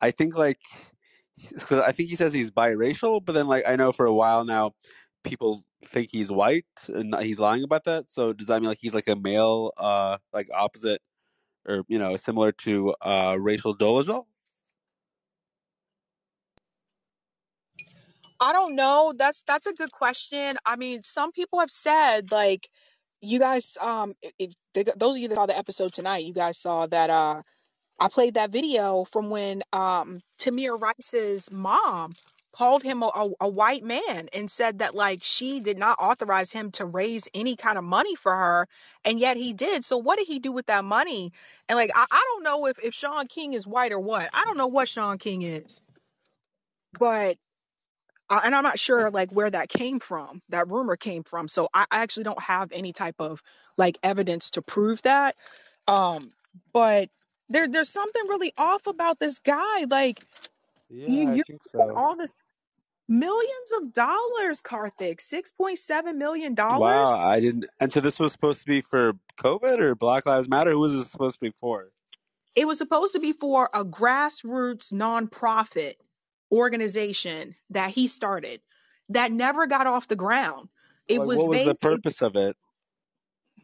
I 0.00 0.10
think 0.12 0.36
like 0.36 0.58
Because 1.52 1.80
I 1.82 1.92
think 1.92 2.08
he 2.08 2.16
says 2.16 2.32
he's 2.32 2.50
biracial, 2.50 3.24
but 3.24 3.32
then 3.32 3.46
like 3.46 3.64
I 3.66 3.76
know 3.76 3.92
for 3.92 4.06
a 4.06 4.14
while 4.14 4.44
now, 4.44 4.72
people 5.24 5.64
think 5.86 6.10
he's 6.12 6.30
white 6.30 6.66
and 6.88 7.14
he's 7.20 7.38
lying 7.38 7.64
about 7.64 7.84
that. 7.84 8.06
So 8.10 8.32
does 8.32 8.46
that 8.48 8.60
mean 8.60 8.68
like 8.68 8.78
he's 8.80 8.94
like 8.94 9.08
a 9.08 9.16
male, 9.16 9.72
uh, 9.76 10.18
like 10.32 10.48
opposite, 10.54 11.00
or 11.68 11.84
you 11.88 11.98
know, 11.98 12.16
similar 12.16 12.52
to 12.52 12.94
uh, 13.02 13.36
Rachel 13.40 13.76
Dolezal? 13.76 14.24
I 18.40 18.52
don't 18.52 18.74
know. 18.76 19.14
That's 19.16 19.42
that's 19.44 19.66
a 19.68 19.72
good 19.72 19.92
question. 19.92 20.54
I 20.66 20.76
mean, 20.76 21.02
some 21.04 21.32
people 21.32 21.60
have 21.60 21.70
said 21.70 22.32
like 22.32 22.68
you 23.22 23.38
guys 23.38 23.78
um 23.80 24.14
if, 24.22 24.52
if 24.74 24.86
those 24.96 25.16
of 25.16 25.22
you 25.22 25.28
that 25.28 25.36
saw 25.36 25.46
the 25.46 25.56
episode 25.56 25.92
tonight, 25.92 26.24
you 26.24 26.34
guys 26.34 26.58
saw 26.58 26.86
that 26.88 27.08
uh 27.08 27.42
I 28.00 28.08
played 28.08 28.34
that 28.34 28.50
video 28.50 29.04
from 29.04 29.30
when 29.30 29.62
um 29.72 30.20
Tamir 30.38 30.78
Rice's 30.78 31.50
mom 31.50 32.12
called 32.52 32.82
him 32.82 33.02
a, 33.02 33.06
a, 33.06 33.30
a 33.42 33.48
white 33.48 33.82
man 33.82 34.28
and 34.34 34.50
said 34.50 34.80
that 34.80 34.94
like 34.94 35.20
she 35.22 35.60
did 35.60 35.78
not 35.78 35.98
authorize 35.98 36.52
him 36.52 36.70
to 36.72 36.84
raise 36.84 37.28
any 37.32 37.56
kind 37.56 37.78
of 37.78 37.84
money 37.84 38.14
for 38.14 38.32
her 38.32 38.68
and 39.04 39.18
yet 39.18 39.38
he 39.38 39.54
did. 39.54 39.84
So 39.84 39.96
what 39.96 40.18
did 40.18 40.26
he 40.26 40.38
do 40.38 40.52
with 40.52 40.66
that 40.66 40.84
money? 40.84 41.32
And 41.68 41.76
like 41.76 41.90
I, 41.94 42.04
I 42.10 42.24
don't 42.34 42.42
know 42.42 42.66
if 42.66 42.78
if 42.84 42.92
Shaun 42.94 43.26
King 43.28 43.54
is 43.54 43.66
white 43.66 43.92
or 43.92 44.00
what. 44.00 44.28
I 44.34 44.44
don't 44.44 44.58
know 44.58 44.66
what 44.66 44.88
Shaun 44.88 45.18
King 45.18 45.42
is. 45.42 45.80
But 46.98 47.38
uh, 48.32 48.42
and 48.44 48.56
I'm 48.56 48.64
not 48.64 48.80
sure 48.80 49.10
like 49.12 49.32
where 49.32 49.50
that 49.50 49.70
came 49.70 50.00
from, 50.00 50.42
that 50.50 50.72
rumor 50.72 50.96
came 50.96 51.24
from. 51.24 51.48
So 51.48 51.68
I, 51.74 51.86
I 51.92 52.02
actually 52.02 52.24
don't 52.24 52.42
have 52.42 52.72
any 52.72 52.94
type 52.94 53.16
of 53.20 53.42
like 53.78 53.98
evidence 54.02 54.52
to 54.52 54.62
prove 54.62 55.02
that. 55.04 55.36
Um, 55.88 56.30
but 56.74 57.10
there 57.50 57.68
there's 57.68 57.90
something 57.90 58.24
really 58.28 58.54
off 58.58 58.88
about 58.88 59.20
this 59.20 59.40
guy. 59.40 59.86
Like 59.90 60.20
Yeah, 60.90 61.08
you 61.08 61.28
I 61.30 61.38
you 61.38 61.44
think 61.46 61.62
so. 61.64 61.96
all 61.96 62.16
this 62.16 62.34
millions 63.08 63.72
of 63.80 63.92
dollars, 63.94 64.62
Karthik, 64.62 65.20
six 65.20 65.50
point 65.52 65.78
seven 65.78 66.18
million 66.18 66.54
Wow, 66.68 67.10
dollars. 67.10 67.26
I 67.26 67.40
didn't. 67.40 67.66
And 67.80 67.92
so 67.92 68.00
this 68.00 68.18
was 68.18 68.32
supposed 68.32 68.60
to 68.60 68.66
be 68.66 68.82
for 68.82 69.14
COVID 69.38 69.80
or 69.80 69.94
Black 69.96 70.26
Lives 70.26 70.48
Matter. 70.48 70.72
Who 70.72 70.80
was 70.80 70.94
this 70.94 71.10
supposed 71.10 71.36
to 71.36 71.40
be 71.40 71.52
for? 71.60 71.90
It 72.54 72.66
was 72.66 72.78
supposed 72.78 73.14
to 73.14 73.20
be 73.20 73.32
for 73.32 73.70
a 73.72 73.84
grassroots 73.84 74.92
nonprofit 74.92 75.94
organization 76.52 77.56
that 77.70 77.92
he 77.92 78.08
started 78.08 78.62
that 79.10 79.32
never 79.32 79.66
got 79.66 79.88
off 79.88 80.08
the 80.08 80.16
ground. 80.16 80.68
It 81.08 81.18
Like, 81.18 81.26
was 81.26 81.44
what 81.44 81.48
was 81.48 81.62
the 81.62 81.74
purpose 81.74 82.22
of 82.22 82.36
it? 82.36 82.56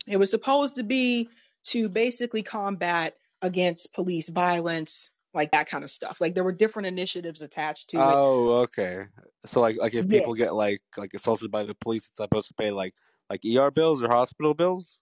It 0.06 0.18
was 0.18 0.30
supposed 0.30 0.76
to 0.76 0.84
be 0.84 1.30
to 1.66 1.88
basically 1.88 2.42
combat 2.42 3.16
against 3.42 3.94
police 3.94 4.28
violence, 4.28 5.10
like 5.34 5.52
that 5.52 5.68
kind 5.68 5.84
of 5.84 5.90
stuff. 5.90 6.20
Like 6.20 6.34
there 6.34 6.44
were 6.44 6.52
different 6.52 6.88
initiatives 6.88 7.42
attached 7.42 7.90
to 7.90 8.08
it. 8.10 8.20
Oh, 8.20 8.62
okay. 8.64 9.06
So 9.46 9.60
like, 9.60 9.76
like 9.78 9.94
if 9.94 10.08
Yeah. 10.08 10.08
people 10.08 10.34
get 10.34 10.54
like 10.54 10.82
like 10.96 11.14
assaulted 11.14 11.50
by 11.50 11.64
the 11.64 11.74
police, 11.76 12.08
it's 12.08 12.18
supposed 12.18 12.48
to 12.48 12.54
pay 12.54 12.70
like 12.70 12.94
like 13.30 13.42
ER 13.44 13.70
bills 13.70 14.02
or 14.02 14.08
hospital 14.08 14.54
bills. 14.54 14.98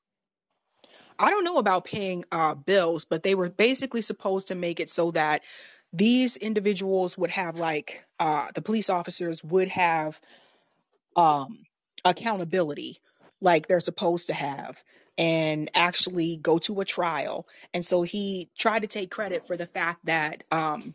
I 1.19 1.31
don't 1.31 1.45
know 1.45 1.59
about 1.59 1.87
paying 1.87 2.25
uh, 2.33 2.55
bills, 2.55 3.07
but 3.07 3.23
they 3.23 3.35
were 3.37 3.50
basically 3.50 4.02
supposed 4.02 4.49
to 4.49 4.57
make 4.57 4.81
it 4.81 4.90
so 4.90 5.12
that 5.12 5.45
these 5.93 6.37
individuals 6.37 7.16
would 7.16 7.31
have 7.31 7.57
like 7.57 8.05
uh, 8.19 8.49
the 8.55 8.62
police 8.62 8.90
officers 8.90 9.43
would 9.43 9.69
have 9.69 10.21
um, 11.16 11.64
accountability 12.05 13.00
like 13.40 13.66
they're 13.66 13.81
supposed 13.81 14.28
to 14.28 14.35
have 14.35 14.83
and 15.19 15.71
actually 15.75 16.37
go 16.37 16.59
to 16.59 16.81
a 16.81 16.85
trial. 16.85 17.47
And 17.73 17.85
so 17.85 18.02
he 18.02 18.50
tried 18.59 18.83
to 18.83 18.88
take 18.88 19.11
credit 19.11 19.47
for 19.47 19.57
the 19.57 19.66
fact 19.66 20.05
that 20.05 20.45
um, 20.50 20.95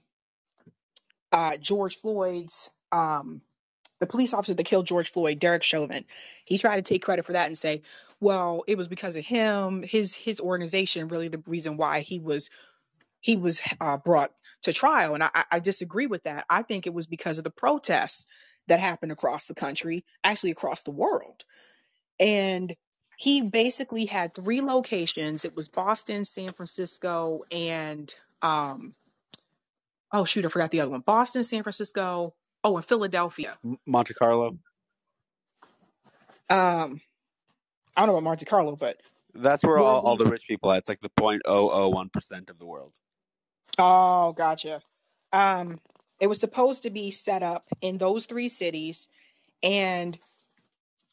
uh, 1.32 1.58
George 1.58 1.98
Floyd's 1.98 2.70
um, 2.92 3.42
the 4.00 4.08
police 4.08 4.34
officer 4.34 4.56
that 4.56 4.64
killed 4.64 4.88
George 4.88 5.12
Floyd, 5.12 5.40
Derek 5.40 5.64
Chauvin, 5.64 6.06
he 6.44 6.58
tried 6.58 6.78
to 6.78 6.82
take 6.82 7.04
credit 7.04 7.24
for 7.24 7.34
that 7.34 7.46
and 7.46 7.58
say, 7.58 7.84
well, 8.20 8.64
it 8.68 8.76
was 8.76 8.88
because 8.88 9.16
of 9.16 9.24
him, 9.24 9.84
his 9.84 10.14
his 10.16 10.40
organization, 10.40 11.08
really 11.08 11.28
the 11.28 11.42
reason 11.46 11.78
why 11.78 12.02
he 12.02 12.20
was 12.20 12.50
he 13.22 13.38
was 13.38 13.62
uh, 13.82 13.98
brought 13.98 14.32
to 14.64 14.74
trial. 14.74 15.16
And 15.16 15.24
I, 15.24 15.46
I 15.52 15.60
disagree 15.62 16.08
with 16.08 16.24
that. 16.26 16.46
I 16.50 16.64
think 16.64 16.88
it 16.88 16.96
was 16.96 17.08
because 17.08 17.40
of 17.40 17.46
the 17.46 17.52
protests 17.52 18.28
that 18.68 18.82
happened 18.82 19.14
across 19.14 19.48
the 19.48 19.56
country, 19.56 20.06
actually 20.24 20.52
across 20.52 20.84
the 20.84 20.92
world. 20.92 21.44
And 22.20 22.76
he 23.18 23.42
basically 23.42 24.06
had 24.06 24.36
three 24.36 24.62
locations. 24.62 25.46
It 25.46 25.56
was 25.56 25.70
Boston, 25.70 26.26
San 26.26 26.54
Francisco, 26.54 27.44
and 27.52 28.14
um, 28.42 28.94
oh 30.14 30.26
shoot, 30.26 30.46
I 30.46 30.50
forgot 30.50 30.72
the 30.72 30.82
other 30.82 30.92
one. 30.92 31.02
Boston, 31.02 31.44
San 31.44 31.64
Francisco, 31.64 32.36
oh, 32.64 32.78
and 32.78 32.86
Philadelphia. 32.86 33.58
M- 33.66 33.80
Monte 33.88 34.14
Carlo. 34.16 34.58
Um, 36.50 37.02
I 37.96 38.02
don't 38.02 38.08
know 38.08 38.14
about 38.18 38.24
Monte 38.24 38.46
Carlo, 38.46 38.76
but 38.78 38.98
That's 39.36 39.64
where 39.66 39.80
all, 39.80 40.02
all 40.02 40.18
the 40.18 40.28
rich 40.28 40.44
people 40.48 40.72
are. 40.72 40.78
It's 40.78 40.90
like 40.90 41.02
the 41.02 41.10
point 41.10 41.44
oh 41.46 41.72
oh 41.72 41.90
one 41.90 42.10
percent 42.10 42.50
of 42.52 42.60
the 42.60 42.68
world. 42.68 42.94
Oh, 43.78 44.34
gotcha. 44.34 44.82
Um, 45.34 45.80
it 46.20 46.28
was 46.28 46.40
supposed 46.40 46.84
to 46.84 46.90
be 46.90 47.12
set 47.12 47.44
up 47.44 47.68
in 47.82 47.98
those 47.98 48.26
three 48.26 48.50
cities, 48.50 49.10
and 49.64 50.18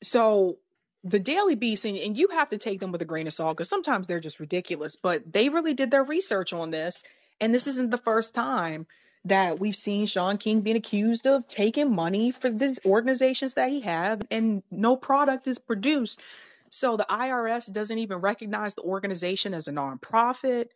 so 0.03 0.59
the 1.05 1.19
Daily 1.19 1.55
Beast, 1.55 1.85
and, 1.85 1.97
and 1.97 2.17
you 2.17 2.29
have 2.29 2.50
to 2.50 2.59
take 2.59 2.81
them 2.81 2.93
with 2.93 3.03
a 3.03 3.07
grain 3.07 3.27
of 3.27 3.33
salt 3.33 3.57
because 3.57 3.69
sometimes 3.69 4.07
they're 4.07 4.21
just 4.21 4.41
ridiculous, 4.41 4.97
but 4.97 5.33
they 5.33 5.49
really 5.49 5.75
did 5.75 5.91
their 5.91 6.05
research 6.05 6.53
on 6.53 6.71
this, 6.71 7.05
and 7.41 7.55
this 7.55 7.67
isn't 7.67 7.91
the 7.91 7.99
first 7.99 8.35
time 8.35 8.87
that 9.25 9.61
we've 9.61 9.77
seen 9.77 10.07
Shaun 10.07 10.38
King 10.38 10.61
being 10.61 10.77
accused 10.77 11.27
of 11.27 11.47
taking 11.49 11.95
money 11.95 12.31
for 12.31 12.50
these 12.50 12.81
organizations 12.85 13.55
that 13.55 13.71
he 13.71 13.81
have, 13.83 14.23
and 14.31 14.62
no 14.71 14.97
product 14.97 15.47
is 15.47 15.59
produced. 15.59 16.23
So 16.71 16.97
the 16.97 17.07
IRS 17.09 17.73
doesn't 17.73 17.99
even 17.99 18.19
recognize 18.19 18.75
the 18.75 18.83
organization 18.83 19.55
as 19.55 19.69
a 19.69 19.73
nonprofit. 19.73 20.69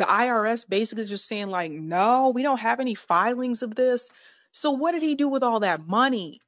The 0.00 0.06
IRS 0.06 0.66
basically 0.66 1.04
just 1.04 1.28
saying, 1.28 1.48
like, 1.48 1.70
no, 1.70 2.30
we 2.30 2.42
don't 2.42 2.58
have 2.58 2.80
any 2.80 2.94
filings 2.94 3.60
of 3.62 3.74
this. 3.74 4.08
So 4.50 4.70
what 4.70 4.92
did 4.92 5.02
he 5.02 5.14
do 5.14 5.28
with 5.28 5.42
all 5.42 5.60
that 5.60 5.86
money? 5.86 6.40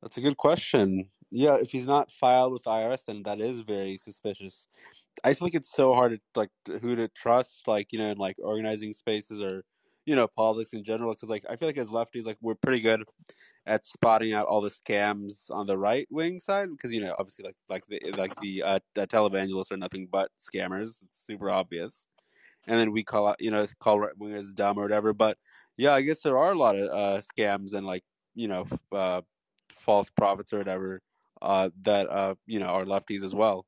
That's 0.00 0.16
a 0.16 0.22
good 0.22 0.38
question. 0.38 1.10
Yeah, 1.30 1.56
if 1.56 1.70
he's 1.70 1.84
not 1.84 2.10
filed 2.10 2.54
with 2.54 2.64
IRS, 2.64 3.04
then 3.06 3.22
that 3.24 3.38
is 3.42 3.60
very 3.60 3.98
suspicious. 3.98 4.66
I 5.22 5.34
think 5.34 5.54
it's 5.54 5.70
so 5.76 5.92
hard 5.92 6.12
to 6.12 6.20
like 6.34 6.48
who 6.80 6.96
to 6.96 7.08
trust, 7.08 7.64
like 7.66 7.88
you 7.92 7.98
know, 7.98 8.08
in 8.08 8.16
like 8.16 8.36
organizing 8.42 8.94
spaces 8.94 9.42
or 9.42 9.62
you 10.06 10.16
know 10.16 10.26
politics 10.26 10.72
in 10.72 10.82
general. 10.82 11.12
Because 11.12 11.28
like 11.28 11.44
I 11.50 11.56
feel 11.56 11.68
like 11.68 11.76
as 11.76 11.88
lefties, 11.88 12.24
like 12.24 12.38
we're 12.40 12.54
pretty 12.54 12.80
good 12.80 13.04
at 13.66 13.84
spotting 13.84 14.32
out 14.32 14.46
all 14.46 14.62
the 14.62 14.70
scams 14.70 15.34
on 15.50 15.66
the 15.66 15.76
right 15.76 16.08
wing 16.10 16.40
side. 16.40 16.70
Because 16.70 16.94
you 16.94 17.02
know, 17.02 17.14
obviously, 17.18 17.44
like 17.44 17.56
like 17.68 17.84
the 17.88 18.00
like 18.16 18.32
the 18.40 18.62
uh, 18.62 18.78
the 18.94 19.06
televangelists 19.06 19.70
are 19.70 19.76
nothing 19.76 20.08
but 20.10 20.30
scammers. 20.40 21.02
It's 21.02 21.26
super 21.26 21.50
obvious. 21.50 22.06
And 22.66 22.78
then 22.78 22.92
we 22.92 23.02
call 23.02 23.26
out, 23.26 23.40
you 23.40 23.50
know, 23.50 23.66
call 23.80 24.00
right 24.00 24.18
wingers 24.18 24.54
dumb 24.54 24.78
or 24.78 24.82
whatever. 24.82 25.12
But 25.12 25.36
yeah, 25.76 25.94
I 25.94 26.02
guess 26.02 26.20
there 26.20 26.38
are 26.38 26.52
a 26.52 26.58
lot 26.58 26.76
of 26.76 26.90
uh, 26.90 27.22
scams 27.22 27.74
and 27.74 27.86
like 27.86 28.04
you 28.34 28.48
know 28.48 28.66
uh, 28.92 29.22
false 29.70 30.08
prophets 30.16 30.52
or 30.52 30.58
whatever 30.58 31.00
uh, 31.40 31.70
that 31.82 32.08
uh, 32.10 32.34
you 32.46 32.60
know 32.60 32.66
are 32.66 32.84
lefties 32.84 33.24
as 33.24 33.34
well. 33.34 33.66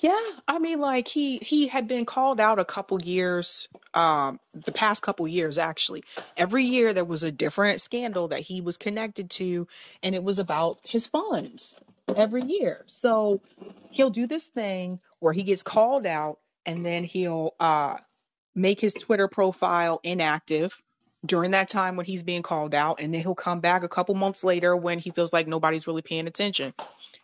Yeah, 0.00 0.20
I 0.48 0.58
mean, 0.58 0.80
like 0.80 1.06
he 1.06 1.38
he 1.38 1.68
had 1.68 1.86
been 1.86 2.04
called 2.04 2.40
out 2.40 2.58
a 2.58 2.64
couple 2.64 3.00
years, 3.00 3.68
um, 3.94 4.40
the 4.52 4.72
past 4.72 5.02
couple 5.02 5.26
years 5.28 5.56
actually. 5.56 6.02
Every 6.36 6.64
year 6.64 6.92
there 6.92 7.04
was 7.04 7.22
a 7.22 7.30
different 7.30 7.80
scandal 7.80 8.28
that 8.28 8.40
he 8.40 8.60
was 8.60 8.76
connected 8.76 9.30
to, 9.30 9.68
and 10.02 10.14
it 10.14 10.24
was 10.24 10.40
about 10.40 10.80
his 10.82 11.06
funds 11.06 11.76
every 12.14 12.42
year. 12.42 12.82
So 12.86 13.40
he'll 13.90 14.10
do 14.10 14.26
this 14.26 14.46
thing 14.46 15.00
where 15.20 15.32
he 15.32 15.44
gets 15.44 15.62
called 15.62 16.06
out, 16.06 16.38
and 16.66 16.84
then 16.84 17.04
he'll 17.04 17.54
uh 17.60 17.96
make 18.54 18.80
his 18.80 18.94
Twitter 18.94 19.28
profile 19.28 20.00
inactive 20.02 20.80
during 21.24 21.52
that 21.52 21.68
time 21.68 21.96
when 21.96 22.06
he's 22.06 22.22
being 22.22 22.42
called 22.42 22.74
out, 22.74 23.00
and 23.00 23.12
then 23.12 23.20
he'll 23.22 23.34
come 23.34 23.60
back 23.60 23.82
a 23.82 23.88
couple 23.88 24.14
months 24.14 24.44
later 24.44 24.76
when 24.76 24.98
he 24.98 25.10
feels 25.10 25.32
like 25.32 25.46
nobody's 25.46 25.86
really 25.86 26.02
paying 26.02 26.26
attention. 26.26 26.74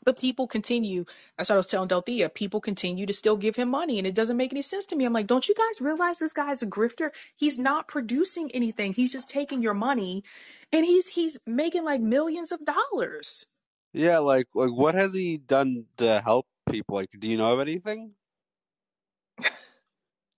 But 0.04 0.18
people 0.18 0.47
continue. 0.47 1.04
That's 1.37 1.50
what 1.50 1.56
I 1.56 1.59
was 1.59 1.66
telling 1.66 1.90
Delthea. 1.90 2.32
People 2.32 2.61
continue 2.61 3.04
to 3.06 3.12
still 3.12 3.37
give 3.37 3.56
him 3.56 3.68
money, 3.68 3.99
and 3.99 4.06
it 4.06 4.14
doesn't 4.14 4.38
make 4.38 4.52
any 4.52 4.62
sense 4.62 4.87
to 4.87 4.97
me. 4.97 5.04
I'm 5.04 5.12
like, 5.12 5.26
don't 5.26 5.47
you 5.47 5.54
guys 5.54 5.80
realize 5.80 6.18
this 6.18 6.32
guy's 6.32 6.62
a 6.62 6.66
grifter? 6.66 7.11
He's 7.37 7.59
not 7.59 7.88
producing 7.88 8.50
anything. 8.52 8.94
He's 8.94 9.12
just 9.12 9.28
taking 9.28 9.62
your 9.62 9.75
money, 9.75 10.25
and 10.73 10.85
he's 10.85 11.09
he's 11.09 11.38
making 11.47 11.85
like 11.85 12.00
millions 12.00 12.52
of 12.52 12.61
dollars. 12.64 13.47
Yeah, 13.92 14.18
like 14.18 14.47
like 14.54 14.70
what 14.70 14.94
has 14.94 15.12
he 15.12 15.37
done 15.37 15.85
to 15.99 16.20
help 16.20 16.47
people? 16.70 16.94
Like, 16.94 17.11
do 17.18 17.28
you 17.28 17.37
know 17.37 17.52
of 17.52 17.61
anything? 17.61 18.12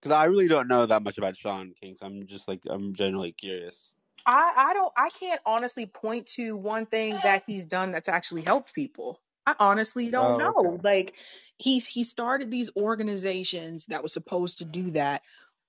Because 0.01 0.13
I 0.13 0.25
really 0.25 0.49
don't 0.49 0.69
know 0.69 0.87
that 0.87 1.03
much 1.03 1.19
about 1.19 1.37
Shaun 1.37 1.75
King, 1.81 1.95
so 1.97 2.07
I'm 2.07 2.27
just 2.27 2.49
like 2.49 2.63
I'm 2.69 2.95
genuinely 2.95 3.33
curious. 3.33 3.95
I 4.27 4.53
I 4.57 4.75
don't 4.75 4.93
I 4.97 5.11
can't 5.11 5.41
honestly 5.47 5.87
point 5.87 6.27
to 6.29 6.57
one 6.57 6.87
thing 6.87 7.21
that 7.25 7.45
he's 7.47 7.67
done 7.67 7.93
that's 7.93 8.09
actually 8.09 8.43
helped 8.43 8.75
people. 8.75 9.21
I 9.47 9.55
honestly 9.59 10.11
don't 10.11 10.37
Oh, 10.37 10.39
know. 10.39 10.55
okay. 10.65 10.83
Like 10.83 11.17
he's 11.59 11.87
he 11.87 12.05
started 12.05 12.51
these 12.51 12.71
organizations 12.77 13.87
that 13.87 14.03
was 14.03 14.13
supposed 14.13 14.59
to 14.59 14.65
do 14.65 14.93
that, 14.93 15.23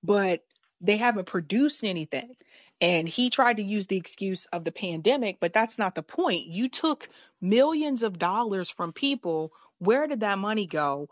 but 0.03 0.43
they 0.81 0.97
haven't 0.97 1.25
produced 1.25 1.83
anything. 1.83 2.35
And 2.81 3.07
he 3.07 3.29
tried 3.29 3.57
to 3.57 3.63
use 3.63 3.87
the 3.87 3.97
excuse 3.97 4.45
of 4.47 4.65
the 4.65 4.71
pandemic, 4.71 5.39
but 5.39 5.53
that's 5.53 5.79
not 5.79 5.95
the 5.95 6.03
point. 6.03 6.45
You 6.47 6.67
took 6.69 7.07
millions 7.41 8.03
of 8.03 8.19
dollars 8.19 8.69
from 8.69 8.91
people. 8.91 9.53
Where 9.79 10.05
did 10.07 10.19
that 10.21 10.37
money 10.39 10.67
go? 10.67 11.09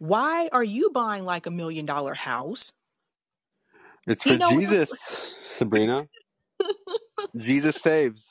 Why 0.00 0.48
are 0.50 0.64
you 0.64 0.90
buying 0.90 1.24
like 1.26 1.46
a 1.46 1.50
million 1.50 1.86
dollar 1.86 2.14
house? 2.14 2.72
It's 4.06 4.24
You 4.24 4.32
for 4.32 4.38
know, 4.38 4.56
it's 4.56 4.66
just 4.66 4.80
Jesus, 4.88 5.34
Sabrina. 5.42 6.08
Jesus 7.36 7.76
saves. 7.76 8.24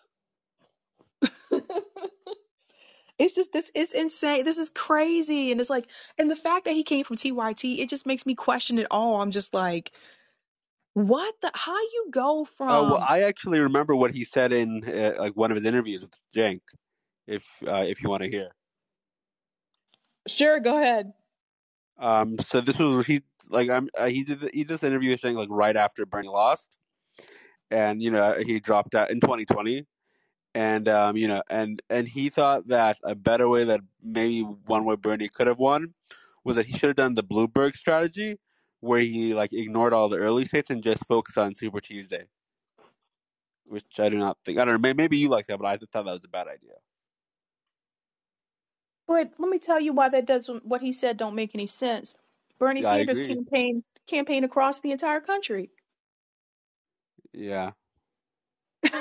it's 3.19 3.35
just 3.35 3.53
this 3.53 3.71
is 3.75 3.93
insane. 3.93 4.45
This 4.45 4.57
is 4.57 4.71
crazy. 4.71 5.51
And 5.51 5.61
it's 5.61 5.69
like, 5.69 5.87
and 6.17 6.29
the 6.29 6.35
fact 6.35 6.65
that 6.65 6.73
he 6.73 6.83
came 6.83 7.03
from 7.03 7.17
TYT, 7.17 7.79
it 7.79 7.87
just 7.89 8.07
makes 8.07 8.25
me 8.25 8.33
question 8.33 8.79
it 8.79 8.87
all. 8.89 9.21
I'm 9.21 9.31
just 9.31 9.53
like, 9.53 9.91
what 10.95 11.35
the 11.41 11.51
how 11.53 11.77
you 11.77 12.07
go 12.09 12.45
from 12.45 12.69
Oh 12.71 12.83
well, 12.93 13.05
I 13.07 13.21
actually 13.21 13.59
remember 13.59 13.95
what 13.95 14.15
he 14.15 14.23
said 14.23 14.51
in 14.51 14.83
uh, 14.83 15.13
like 15.19 15.33
one 15.37 15.51
of 15.51 15.55
his 15.55 15.65
interviews 15.65 16.01
with 16.01 16.11
Cenk. 16.35 16.61
If 17.27 17.45
uh, 17.67 17.85
if 17.87 18.01
you 18.01 18.09
want 18.09 18.23
to 18.23 18.29
hear. 18.29 18.49
sure, 20.27 20.59
go 20.59 20.77
ahead. 20.77 21.13
Um, 21.99 22.37
so 22.39 22.61
this 22.61 22.79
was 22.79 23.05
he 23.05 23.21
like 23.49 23.69
I'm 23.69 23.89
uh, 23.97 24.07
he 24.07 24.23
did 24.23 24.41
he 24.53 24.63
did 24.63 24.69
this 24.69 24.83
interview 24.83 25.15
Cenk 25.17 25.35
like 25.35 25.49
right 25.51 25.75
after 25.75 26.05
Bernie 26.05 26.29
lost, 26.29 26.77
and 27.71 28.01
you 28.01 28.11
know 28.11 28.35
he 28.45 28.59
dropped 28.59 28.95
out 28.95 29.11
in 29.11 29.19
2020, 29.19 29.85
and 30.55 30.87
um 30.87 31.17
you 31.17 31.27
know 31.27 31.43
and 31.49 31.81
and 31.89 32.07
he 32.07 32.29
thought 32.29 32.67
that 32.69 32.97
a 33.03 33.15
better 33.15 33.49
way 33.49 33.65
that 33.65 33.81
maybe 34.03 34.41
one 34.41 34.85
way 34.85 34.95
Bernie 34.95 35.29
could 35.29 35.47
have 35.47 35.59
won 35.59 35.93
was 36.43 36.55
that 36.55 36.67
he 36.67 36.73
should 36.73 36.89
have 36.89 36.95
done 36.95 37.15
the 37.15 37.23
Bloomberg 37.23 37.75
strategy 37.75 38.39
where 38.81 39.01
he 39.01 39.33
like 39.33 39.53
ignored 39.53 39.93
all 39.93 40.09
the 40.09 40.17
early 40.17 40.45
states 40.45 40.69
and 40.69 40.83
just 40.83 41.05
focused 41.05 41.37
on 41.37 41.53
Super 41.55 41.81
Tuesday. 41.81 42.25
Which 43.65 43.99
I 43.99 44.09
do 44.09 44.17
not 44.17 44.37
think 44.45 44.57
I 44.59 44.65
don't 44.65 44.81
know. 44.81 44.93
Maybe 44.95 45.17
you 45.17 45.29
like 45.29 45.47
that, 45.47 45.59
but 45.59 45.67
I 45.67 45.77
thought 45.77 46.05
that 46.05 46.05
was 46.05 46.25
a 46.25 46.29
bad 46.29 46.47
idea. 46.47 46.75
But 49.09 49.33
let 49.39 49.49
me 49.49 49.59
tell 49.59 49.81
you 49.81 49.93
why 49.93 50.09
that 50.11 50.27
doesn't 50.27 50.65
what 50.65 50.81
he 50.83 50.93
said 50.93 51.17
don't 51.17 51.35
make 51.35 51.55
any 51.55 51.67
sense. 51.67 52.15
Bernie 52.59 52.81
Yeah, 52.81 52.89
I 52.91 52.97
Sanders 52.97 53.19
agree. 53.19 53.29
campaign 53.29 53.83
campaign 54.07 54.45
across 54.45 54.81
the 54.81 54.93
entire 54.93 55.21
country. 55.21 55.71
Yeah, 57.33 57.73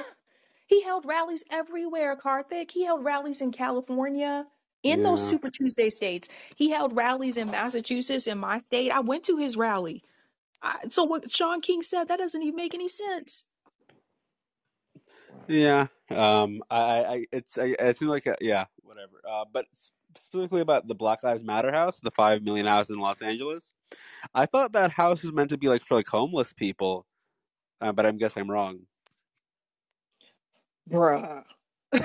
He 0.69 0.83
held 0.83 1.07
rallies 1.07 1.45
everywhere, 1.51 2.17
Karthik. 2.17 2.71
He 2.71 2.85
held 2.85 3.05
rallies 3.05 3.43
in 3.43 3.53
California, 3.53 4.47
in 4.83 5.03
those 5.03 5.23
yeah, 5.23 5.27
Super 5.27 5.51
Tuesday 5.51 5.91
states. 5.91 6.29
He 6.57 6.71
held 6.71 6.97
rallies 6.97 7.37
in 7.37 7.51
Massachusetts, 7.51 8.27
in 8.27 8.39
my 8.39 8.61
state. 8.61 8.91
I 8.93 9.01
went 9.01 9.25
to 9.27 9.37
his 9.39 9.57
rally. 9.57 10.03
I, 10.63 10.89
so 10.91 11.05
what 11.05 11.31
Shaun 11.31 11.61
King 11.63 11.83
said, 11.83 12.09
that 12.09 12.19
doesn't 12.21 12.43
even 12.43 12.57
make 12.57 12.75
any 12.75 12.89
sense. 12.89 13.45
yeah. 15.49 15.89
Um, 16.11 16.63
I, 16.71 16.81
I, 16.81 17.13
I- 17.15 17.27
it's, 17.33 17.59
I, 17.59 17.77
I 17.81 17.93
think 17.93 18.11
like, 18.11 18.27
a, 18.27 18.37
yeah, 18.41 18.67
whatever. 18.83 19.21
Uh, 19.29 19.45
but 19.53 19.67
specifically 20.25 20.61
about 20.61 20.87
the 20.87 20.95
Black 20.95 21.23
Lives 21.23 21.43
Matter 21.45 21.73
house, 21.73 21.99
the 22.03 22.11
five 22.11 22.43
million 22.43 22.67
house 22.67 22.91
in 22.91 22.99
Los 22.99 23.23
Angeles. 23.23 23.73
I 24.35 24.47
thought 24.47 24.73
that 24.73 24.93
house 24.93 25.23
was 25.23 25.33
meant 25.33 25.51
to 25.51 25.59
be 25.59 25.69
like 25.69 25.85
for 25.85 25.95
like 25.95 26.09
homeless 26.09 26.53
people, 26.53 27.07
uh, 27.81 27.93
but 27.93 28.07
I'm 28.07 28.19
guess 28.19 28.37
I'm 28.37 28.51
wrong. 28.51 28.81
Bruh. 30.91 31.45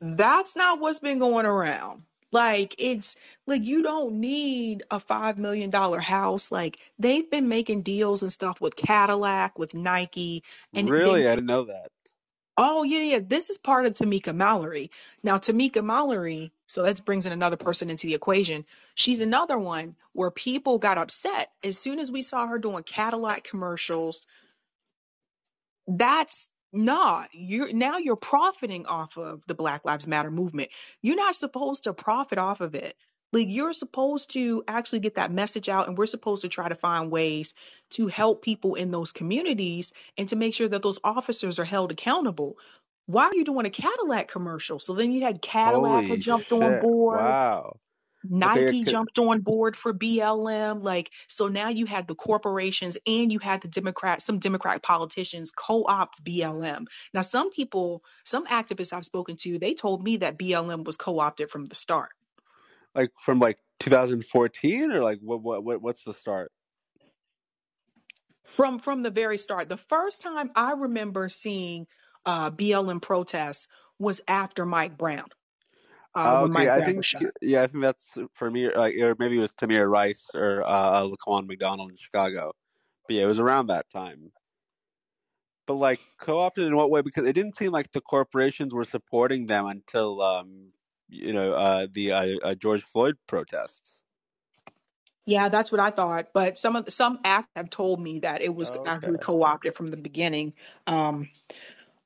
That's 0.00 0.56
not 0.56 0.80
what's 0.80 0.98
been 0.98 1.18
going 1.18 1.46
around. 1.46 2.02
Like 2.30 2.74
it's 2.78 3.16
like 3.46 3.62
you 3.62 3.82
don't 3.84 4.14
need 4.16 4.82
a 4.90 4.98
five 4.98 5.38
million 5.38 5.70
dollar 5.70 6.00
house. 6.00 6.50
Like 6.50 6.78
they've 6.98 7.30
been 7.30 7.48
making 7.48 7.82
deals 7.82 8.22
and 8.24 8.32
stuff 8.32 8.60
with 8.60 8.74
Cadillac, 8.74 9.56
with 9.58 9.72
Nike, 9.72 10.42
and 10.74 10.88
they 10.88 10.92
Really, 10.92 11.28
I 11.28 11.36
didn't 11.36 11.46
know 11.46 11.64
that. 11.66 11.92
Oh 12.56 12.84
yeah, 12.84 13.00
yeah. 13.00 13.20
This 13.26 13.50
is 13.50 13.58
part 13.58 13.86
of 13.86 13.94
Tamika 13.94 14.34
Mallory. 14.34 14.90
Now 15.22 15.38
Tamika 15.38 15.84
Mallory, 15.84 16.52
so 16.66 16.84
that 16.84 17.04
brings 17.04 17.26
in 17.26 17.32
another 17.32 17.56
person 17.56 17.90
into 17.90 18.06
the 18.06 18.14
equation. 18.14 18.64
She's 18.94 19.20
another 19.20 19.58
one 19.58 19.96
where 20.12 20.30
people 20.30 20.78
got 20.78 20.98
upset 20.98 21.50
as 21.64 21.78
soon 21.78 21.98
as 21.98 22.12
we 22.12 22.22
saw 22.22 22.46
her 22.46 22.58
doing 22.58 22.84
Cadillac 22.84 23.44
commercials 23.44 24.22
that's 25.88 26.50
nah 26.72 27.24
you're 27.32 27.72
now 27.72 27.98
you're 27.98 28.16
profiting 28.16 28.86
off 28.86 29.16
of 29.18 29.42
the 29.46 29.54
black 29.54 29.84
lives 29.86 30.08
matter 30.08 30.30
movement 30.30 30.70
you're 31.02 31.16
not 31.16 31.36
supposed 31.36 31.84
to 31.84 31.94
profit 31.94 32.38
off 32.38 32.60
of 32.62 32.74
it 32.74 32.96
like 33.34 33.48
you're 33.50 33.74
supposed 33.74 34.32
to 34.32 34.64
actually 34.68 35.00
get 35.00 35.16
that 35.16 35.32
message 35.32 35.68
out 35.68 35.88
and 35.88 35.98
we're 35.98 36.06
supposed 36.06 36.42
to 36.42 36.48
try 36.48 36.68
to 36.68 36.76
find 36.76 37.10
ways 37.12 37.54
to 37.90 38.08
help 38.08 38.42
people 38.42 38.76
in 38.76 38.92
those 38.92 39.12
communities 39.12 39.92
and 40.18 40.28
to 40.30 40.36
make 40.36 40.54
sure 40.54 40.68
that 40.68 40.82
those 40.82 41.00
officers 41.04 41.58
are 41.58 41.66
held 41.66 41.92
accountable 41.92 42.58
why 43.06 43.24
are 43.26 43.34
you 43.34 43.44
doing 43.44 43.66
a 43.66 43.70
cadillac 43.70 44.28
commercial 44.28 44.80
so 44.80 44.94
then 44.94 45.12
you 45.12 45.22
had 45.22 45.42
cadillac 45.42 46.06
Holy 46.06 46.18
jumped 46.18 46.52
on 46.52 46.76
shit! 46.76 46.80
board 46.80 47.36
Wow. 47.36 47.80
Nike 48.24 48.84
jumped 48.84 49.18
on 49.18 49.40
board 49.42 49.76
for 49.76 49.92
BLM. 49.92 50.82
Like, 50.82 51.10
so 51.28 51.48
now 51.48 51.68
you 51.68 51.86
had 51.86 52.08
the 52.08 52.14
corporations 52.14 52.96
and 53.06 53.30
you 53.30 53.38
had 53.38 53.60
the 53.60 53.68
Democrats, 53.68 54.24
some 54.24 54.38
Democrat 54.38 54.82
politicians 54.82 55.52
co 55.52 55.84
opt 55.86 56.24
BLM. 56.24 56.86
Now, 57.12 57.22
some 57.22 57.50
people, 57.50 58.02
some 58.24 58.46
activists 58.46 58.92
I've 58.94 59.04
spoken 59.04 59.36
to, 59.38 59.58
they 59.58 59.74
told 59.74 60.02
me 60.02 60.18
that 60.18 60.38
BLM 60.38 60.84
was 60.84 60.96
co 60.96 61.18
opted 61.18 61.50
from 61.50 61.66
the 61.66 61.74
start. 61.74 62.10
Like 62.94 63.10
from 63.18 63.38
like 63.40 63.58
2014 63.80 64.92
or 64.92 65.02
like 65.02 65.18
what 65.20 65.42
what 65.42 65.64
what 65.64 65.82
what's 65.82 66.04
the 66.04 66.14
start? 66.14 66.50
From 68.44 68.78
from 68.78 69.02
the 69.02 69.10
very 69.10 69.38
start. 69.38 69.68
The 69.68 69.76
first 69.76 70.22
time 70.22 70.50
I 70.54 70.72
remember 70.72 71.28
seeing 71.28 71.86
uh, 72.26 72.50
BLM 72.50 73.00
protests 73.00 73.68
was 73.98 74.20
after 74.28 74.66
Mike 74.66 74.98
Brown, 74.98 75.26
uh, 76.14 76.42
Okay, 76.42 76.52
Mike 76.52 76.68
I 76.68 76.76
Brown 76.76 77.02
think 77.02 77.32
yeah, 77.42 77.62
I 77.62 77.66
think 77.66 77.82
that's 77.82 78.18
for 78.34 78.50
me. 78.50 78.74
Like, 78.74 78.96
or 79.00 79.16
maybe 79.18 79.36
it 79.36 79.40
was 79.40 79.52
Tamir 79.52 79.90
Rice 79.90 80.24
or 80.34 80.62
uh, 80.64 81.02
Laquan 81.02 81.46
McDonald 81.46 81.90
in 81.90 81.96
Chicago. 81.96 82.52
But 83.06 83.16
yeah, 83.16 83.24
it 83.24 83.26
was 83.26 83.38
around 83.40 83.68
that 83.68 83.90
time. 83.90 84.30
But 85.66 85.74
like 85.74 86.00
co-opted 86.18 86.66
in 86.66 86.76
what 86.76 86.90
way? 86.90 87.00
Because 87.00 87.26
it 87.26 87.32
didn't 87.32 87.56
seem 87.56 87.72
like 87.72 87.90
the 87.92 88.00
corporations 88.00 88.72
were 88.74 88.84
supporting 88.84 89.46
them 89.46 89.66
until 89.66 90.22
um, 90.22 90.73
you 91.08 91.32
know 91.32 91.52
uh, 91.54 91.86
the 91.92 92.12
uh, 92.12 92.36
uh, 92.42 92.54
George 92.54 92.84
Floyd 92.84 93.16
protests. 93.26 94.02
Yeah, 95.26 95.48
that's 95.48 95.72
what 95.72 95.80
I 95.80 95.90
thought. 95.90 96.28
But 96.34 96.58
some 96.58 96.76
of 96.76 96.84
the, 96.84 96.90
some 96.90 97.20
acts 97.24 97.50
have 97.56 97.70
told 97.70 98.00
me 98.00 98.20
that 98.20 98.42
it 98.42 98.54
was 98.54 98.72
Okay. 98.74 98.82
actually 98.84 99.18
co-opted 99.18 99.74
from 99.74 99.90
the 99.90 99.96
beginning. 99.96 100.54
Um, 100.86 101.30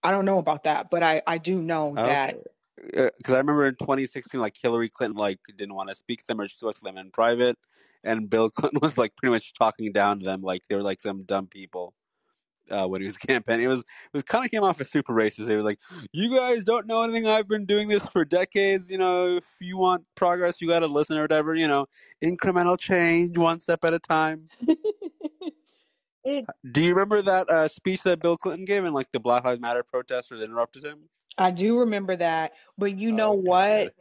I 0.02 0.10
don't 0.12 0.24
know 0.26 0.38
about 0.38 0.64
that, 0.64 0.90
but 0.90 1.02
I 1.02 1.22
I 1.26 1.38
do 1.38 1.62
know 1.62 1.98
that 2.04 2.36
Because 2.76 3.34
I 3.34 3.38
remember 3.38 3.66
in 3.66 3.76
2016, 3.76 4.40
like 4.40 4.56
Hillary 4.60 4.88
Clinton, 4.88 5.16
like 5.18 5.40
didn't 5.56 5.74
want 5.74 5.88
to 5.90 5.94
speak 5.96 6.20
to 6.20 6.26
them 6.28 6.40
or 6.40 6.48
she 6.48 6.56
spoke 6.56 6.76
to 6.76 6.84
them 6.84 6.98
in 6.98 7.10
private, 7.10 7.58
and 8.04 8.30
Bill 8.30 8.50
Clinton 8.56 8.80
was 8.82 8.98
like 8.98 9.16
pretty 9.16 9.32
much 9.32 9.52
talking 9.54 9.92
down 9.92 10.20
to 10.20 10.26
them, 10.26 10.42
like 10.42 10.62
they 10.68 10.76
were 10.76 10.82
like 10.82 11.00
some 11.00 11.24
dumb 11.24 11.46
people. 11.48 11.94
Uh, 12.70 12.86
when 12.86 13.00
he 13.00 13.06
was 13.06 13.16
campaigning, 13.18 13.64
it 13.64 13.68
was 13.68 13.80
it 13.80 13.86
was 14.12 14.22
kind 14.22 14.44
of 14.44 14.50
came 14.50 14.64
off 14.64 14.80
as 14.80 14.90
super 14.90 15.12
racist. 15.12 15.48
He 15.48 15.56
was 15.56 15.64
like, 15.64 15.78
"You 16.12 16.34
guys 16.34 16.64
don't 16.64 16.86
know 16.86 17.02
anything. 17.02 17.26
I've 17.26 17.48
been 17.48 17.66
doing 17.66 17.88
this 17.88 18.02
for 18.02 18.24
decades. 18.24 18.88
You 18.88 18.98
know, 18.98 19.36
if 19.36 19.44
you 19.60 19.76
want 19.76 20.04
progress, 20.14 20.60
you 20.60 20.68
got 20.68 20.80
to 20.80 20.86
listen 20.86 21.18
or 21.18 21.22
whatever. 21.22 21.54
You 21.54 21.68
know, 21.68 21.86
incremental 22.22 22.78
change, 22.78 23.36
one 23.36 23.60
step 23.60 23.84
at 23.84 23.94
a 23.94 23.98
time." 23.98 24.48
it. 26.28 26.46
Do 26.70 26.80
you 26.80 26.90
remember 26.90 27.22
that 27.22 27.50
uh, 27.50 27.68
speech 27.68 28.02
that 28.02 28.20
Bill 28.20 28.36
Clinton 28.36 28.64
gave 28.64 28.84
in 28.84 28.92
like 28.92 29.10
the 29.12 29.20
Black 29.20 29.44
Lives 29.44 29.60
Matter 29.60 29.82
protesters 29.82 30.42
interrupted 30.42 30.84
him? 30.84 31.08
I 31.36 31.50
do 31.50 31.78
remember 31.78 32.16
that, 32.16 32.52
but 32.76 32.98
you 32.98 33.12
know 33.12 33.32
what? 33.32 33.94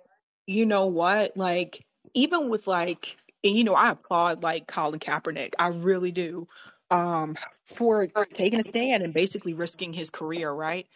You 0.47 0.65
know 0.65 0.87
what? 0.87 1.37
Like 1.37 1.85
even 2.13 2.49
with 2.49 2.67
like, 2.67 3.17
and 3.43 3.55
you 3.55 3.63
know, 3.63 3.75
I 3.75 3.91
applaud 3.91 4.43
like 4.43 4.67
Colin 4.67 4.99
Kaepernick. 4.99 5.53
I 5.59 5.67
really 5.67 6.11
do. 6.11 6.47
Um, 6.89 7.35
for 7.65 8.07
taking 8.33 8.59
a 8.59 8.63
stand 8.63 9.03
and 9.03 9.13
basically 9.13 9.53
risking 9.53 9.93
his 9.93 10.09
career, 10.09 10.51
right? 10.51 10.87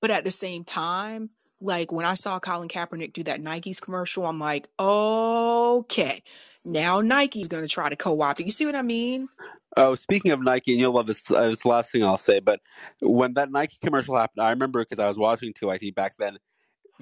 But 0.00 0.10
at 0.10 0.24
the 0.24 0.30
same 0.30 0.64
time, 0.64 1.30
like 1.60 1.92
when 1.92 2.04
I 2.04 2.14
saw 2.14 2.38
Colin 2.40 2.68
Kaepernick 2.68 3.12
do 3.12 3.22
that 3.24 3.40
Nike's 3.40 3.80
commercial, 3.80 4.26
I'm 4.26 4.38
like, 4.38 4.68
okay, 4.78 6.22
now 6.64 7.00
Nike's 7.00 7.48
gonna 7.48 7.68
try 7.68 7.88
to 7.88 7.96
co-opt 7.96 8.40
it. 8.40 8.46
You 8.46 8.52
see 8.52 8.66
what 8.66 8.74
I 8.74 8.82
mean? 8.82 9.28
Oh, 9.76 9.94
speaking 9.94 10.32
of 10.32 10.42
Nike, 10.42 10.72
and 10.72 10.80
you'll 10.80 10.92
love 10.92 11.06
this. 11.06 11.30
Uh, 11.30 11.42
this 11.42 11.52
is 11.52 11.58
the 11.60 11.68
last 11.68 11.90
thing 11.90 12.04
I'll 12.04 12.18
say, 12.18 12.40
but 12.40 12.60
when 13.00 13.34
that 13.34 13.50
Nike 13.50 13.78
commercial 13.82 14.16
happened, 14.16 14.44
I 14.44 14.50
remember 14.50 14.80
because 14.84 14.98
I 14.98 15.08
was 15.08 15.16
watching 15.16 15.54
TYT 15.54 15.94
back 15.94 16.14
then. 16.18 16.38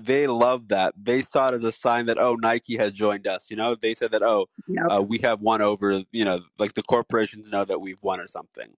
They 0.04 0.26
loved 0.26 0.70
that. 0.70 0.94
They 0.96 1.22
saw 1.22 1.48
it 1.48 1.54
as 1.54 1.64
a 1.64 1.72
sign 1.72 2.06
that 2.06 2.18
oh, 2.18 2.34
Nike 2.34 2.76
has 2.76 2.92
joined 2.92 3.26
us. 3.26 3.46
You 3.50 3.56
know, 3.56 3.74
they 3.74 3.94
said 3.94 4.12
that 4.12 4.22
oh, 4.22 4.48
Yep. 4.68 4.86
uh, 4.90 5.02
we 5.02 5.18
have 5.18 5.40
won 5.40 5.62
over. 5.62 6.02
You 6.12 6.24
know, 6.24 6.40
like 6.58 6.74
the 6.74 6.82
corporations 6.82 7.50
know 7.50 7.64
that 7.64 7.80
we've 7.80 8.02
won 8.02 8.20
or 8.20 8.28
something. 8.28 8.68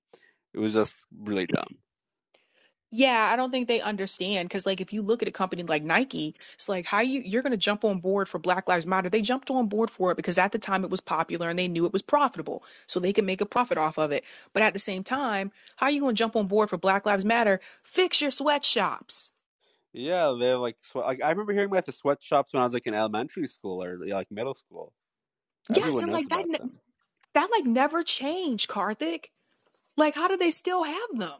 It 0.54 0.58
was 0.58 0.74
just 0.74 0.96
really 1.18 1.46
dumb. 1.46 1.76
Yeah, 2.94 3.26
I 3.32 3.36
don't 3.36 3.50
think 3.50 3.68
they 3.68 3.80
understand 3.80 4.50
because, 4.50 4.66
like, 4.66 4.82
if 4.82 4.92
you 4.92 5.00
look 5.00 5.22
at 5.22 5.28
a 5.28 5.32
company 5.32 5.62
like 5.62 5.82
Nike, 5.82 6.34
it's 6.54 6.68
like 6.68 6.84
how 6.84 7.00
you 7.00 7.22
you're 7.24 7.40
going 7.40 7.52
to 7.52 7.56
jump 7.56 7.86
on 7.86 8.00
board 8.00 8.28
for 8.28 8.38
Black 8.38 8.68
Lives 8.68 8.86
Matter. 8.86 9.08
They 9.08 9.22
jumped 9.22 9.50
on 9.50 9.68
board 9.68 9.90
for 9.90 10.12
it 10.12 10.16
because 10.16 10.36
at 10.36 10.52
the 10.52 10.58
time 10.58 10.84
it 10.84 10.90
was 10.90 11.00
popular 11.00 11.48
and 11.48 11.58
they 11.58 11.68
knew 11.68 11.86
it 11.86 11.92
was 11.92 12.02
profitable, 12.02 12.64
so 12.86 13.00
they 13.00 13.14
could 13.14 13.24
make 13.24 13.40
a 13.40 13.46
profit 13.46 13.78
off 13.78 13.96
of 13.98 14.12
it. 14.12 14.24
But 14.52 14.62
at 14.62 14.74
the 14.74 14.78
same 14.78 15.04
time, 15.04 15.52
how 15.76 15.86
are 15.86 15.90
you 15.90 16.00
going 16.02 16.14
to 16.14 16.18
jump 16.18 16.36
on 16.36 16.48
board 16.48 16.68
for 16.68 16.76
Black 16.76 17.06
Lives 17.06 17.24
Matter? 17.24 17.60
Fix 17.82 18.20
your 18.20 18.30
sweatshops. 18.30 19.30
Yeah, 19.92 20.34
they're 20.38 20.56
like 20.56 20.76
like 20.94 21.22
I 21.22 21.30
remember 21.30 21.52
hearing 21.52 21.70
about 21.70 21.86
the 21.86 21.92
sweatshops 21.92 22.52
when 22.52 22.62
I 22.62 22.64
was 22.64 22.72
like 22.72 22.86
in 22.86 22.94
elementary 22.94 23.46
school 23.46 23.82
or 23.82 23.98
like 24.06 24.30
middle 24.30 24.54
school. 24.54 24.92
Yes, 25.68 25.78
Everyone 25.78 26.04
and 26.04 26.12
like 26.12 26.28
that 26.30 26.48
ne- 26.48 26.70
that 27.34 27.48
like 27.50 27.64
never 27.64 28.02
changed, 28.02 28.68
Karthik. 28.68 29.26
Like, 29.96 30.14
how 30.14 30.28
do 30.28 30.36
they 30.36 30.50
still 30.50 30.82
have 30.82 31.08
them? 31.14 31.38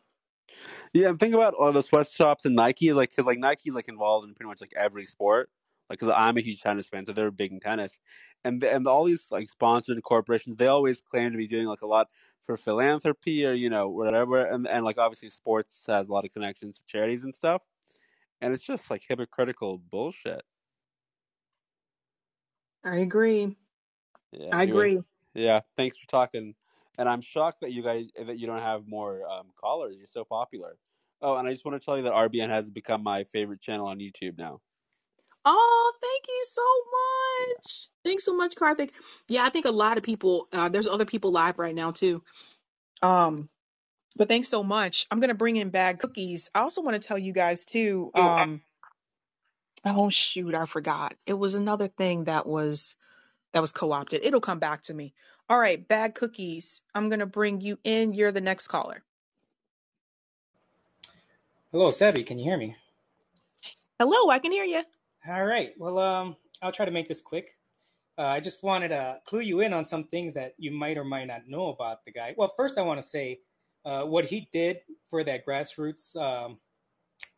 Yeah, 0.93 1.09
and 1.09 1.19
think 1.19 1.35
about 1.35 1.55
all 1.55 1.73
the 1.73 1.83
sweatshops 1.83 2.45
and 2.45 2.55
Nike, 2.55 2.93
like 2.93 3.11
because 3.11 3.25
like 3.25 3.39
Nike's 3.39 3.75
like 3.75 3.89
involved 3.89 4.29
in 4.29 4.35
pretty 4.35 4.49
much 4.49 4.61
like 4.61 4.73
every 4.77 5.07
sport. 5.07 5.51
Like, 5.89 5.99
because 5.99 6.15
I'm 6.17 6.37
a 6.37 6.41
huge 6.41 6.61
tennis 6.61 6.87
fan, 6.87 7.07
so 7.07 7.13
they're 7.13 7.31
big 7.31 7.53
in 7.53 7.61
tennis, 7.61 7.99
and 8.45 8.63
and 8.63 8.87
all 8.87 9.05
these 9.05 9.25
like 9.31 9.49
sponsored 9.51 10.03
corporations, 10.03 10.57
they 10.57 10.67
always 10.67 11.01
claim 11.01 11.33
to 11.33 11.39
be 11.39 11.49
doing 11.49 11.67
like 11.67 11.83
a 11.83 11.87
lot 11.87 12.09
for 12.45 12.57
philanthropy 12.57 13.47
or 13.47 13.53
you 13.53 13.71
know 13.71 13.89
whatever, 13.89 14.45
and 14.45 14.69
and 14.69 14.85
like 14.85 14.99
obviously 14.99 15.31
sports 15.31 15.85
has 15.89 16.09
a 16.09 16.13
lot 16.13 16.25
of 16.27 16.33
connections 16.33 16.77
to 16.77 16.85
charities 16.87 17.25
and 17.25 17.35
stuff, 17.35 17.63
and 18.43 18.53
it's 18.55 18.65
just 18.65 18.91
like 18.91 19.05
hypocritical 19.09 19.79
bullshit. 19.79 20.43
I 22.85 22.99
agree. 22.99 23.57
Yeah. 24.33 24.53
I 24.53 24.63
Anyways, 24.63 24.65
agree. 24.65 25.03
yeah. 25.35 25.61
Thanks 25.77 25.97
for 25.97 26.07
talking, 26.09 26.55
and 26.99 27.09
I'm 27.09 27.23
shocked 27.23 27.61
that 27.63 27.73
you 27.73 27.83
guys 27.83 28.07
that 28.27 28.39
you 28.39 28.47
don't 28.47 28.63
have 28.63 28.87
more 28.89 29.23
um, 29.29 29.49
callers. 29.61 29.97
You're 29.99 30.07
so 30.09 30.25
popular. 30.25 30.77
Oh, 31.23 31.37
and 31.37 31.49
I 31.49 31.53
just 31.53 31.65
want 31.65 31.81
to 31.81 31.85
tell 31.85 31.97
you 31.97 32.05
that 32.05 32.13
RBN 32.15 32.51
has 32.51 32.71
become 32.71 33.03
my 33.03 33.25
favorite 33.33 33.61
channel 33.61 33.87
on 33.89 33.99
YouTube 34.01 34.39
now. 34.39 34.61
Oh, 35.45 35.93
thank 36.01 36.27
you 36.29 36.45
so 36.47 36.63
Yeah. 37.39 37.55
much. 37.57 37.89
Thanks 38.05 38.25
so 38.25 38.37
much, 38.37 38.55
Karthik. 38.55 38.91
Yeah, 39.29 39.45
I 39.45 39.51
think 39.51 39.67
a 39.67 39.71
lot 39.73 39.99
of 39.99 40.05
people. 40.05 40.49
Uh, 40.53 40.69
there's 40.69 40.89
other 40.89 41.07
people 41.07 41.33
live 41.33 41.59
right 41.59 41.75
now 41.75 41.93
too. 41.93 42.23
Um, 43.03 43.49
but 44.17 44.29
thanks 44.29 44.49
so 44.49 44.63
much. 44.63 45.07
I'm 45.11 45.21
gonna 45.21 45.35
bring 45.35 45.57
in 45.57 45.71
bag 45.71 45.99
cookies. 45.99 46.51
I 46.55 46.61
also 46.61 46.83
want 46.83 47.01
to 47.01 47.07
tell 47.07 47.19
you 47.19 47.33
guys 47.33 47.65
too. 47.65 48.11
Um, 48.15 48.61
oh 49.85 50.11
shoot, 50.11 50.55
I 50.55 50.67
forgot. 50.67 51.15
It 51.27 51.35
was 51.35 51.55
another 51.55 51.89
thing 51.89 52.25
that 52.25 52.47
was 52.47 52.97
that 53.53 53.61
was 53.61 53.73
co-opted. 53.73 54.25
It'll 54.25 54.41
come 54.41 54.59
back 54.59 54.83
to 54.83 54.95
me. 54.95 55.15
All 55.49 55.59
right, 55.59 55.87
bag 55.87 56.15
cookies. 56.15 56.81
I'm 56.95 57.09
gonna 57.09 57.27
bring 57.27 57.61
you 57.61 57.79
in. 57.85 58.15
You're 58.15 58.33
the 58.33 58.41
next 58.41 58.69
caller. 58.69 59.03
Hello, 61.73 61.91
Sabby. 61.91 62.23
Can 62.25 62.39
you 62.39 62.45
hear 62.45 62.59
me? 62.59 62.77
Hello, 63.99 64.31
I 64.31 64.39
can 64.41 64.53
hear 64.53 64.65
you. 64.65 64.83
All 65.29 65.45
right. 65.45 65.73
Well, 65.79 65.99
um, 65.99 66.37
I'll 66.61 66.73
try 66.73 66.85
to 66.85 66.91
make 66.91 67.09
this 67.09 67.21
quick. 67.21 67.57
Uh, 68.19 68.23
I 68.23 68.41
just 68.41 68.63
wanted 68.63 68.89
to 68.89 69.21
clue 69.27 69.41
you 69.41 69.61
in 69.61 69.73
on 69.73 69.87
some 69.87 70.05
things 70.05 70.35
that 70.35 70.55
you 70.59 70.71
might 70.71 70.99
or 70.99 71.05
might 71.05 71.27
not 71.27 71.49
know 71.49 71.69
about 71.69 72.05
the 72.05 72.13
guy. 72.13 72.35
Well, 72.37 72.53
first, 72.57 72.77
I 72.77 72.83
want 72.83 73.01
to 73.01 73.07
say 73.07 73.41
uh, 73.85 74.03
what 74.03 74.25
he 74.25 74.49
did 74.53 74.81
for 75.11 75.25
that 75.25 75.47
grassroots 75.47 76.17
um, 76.17 76.59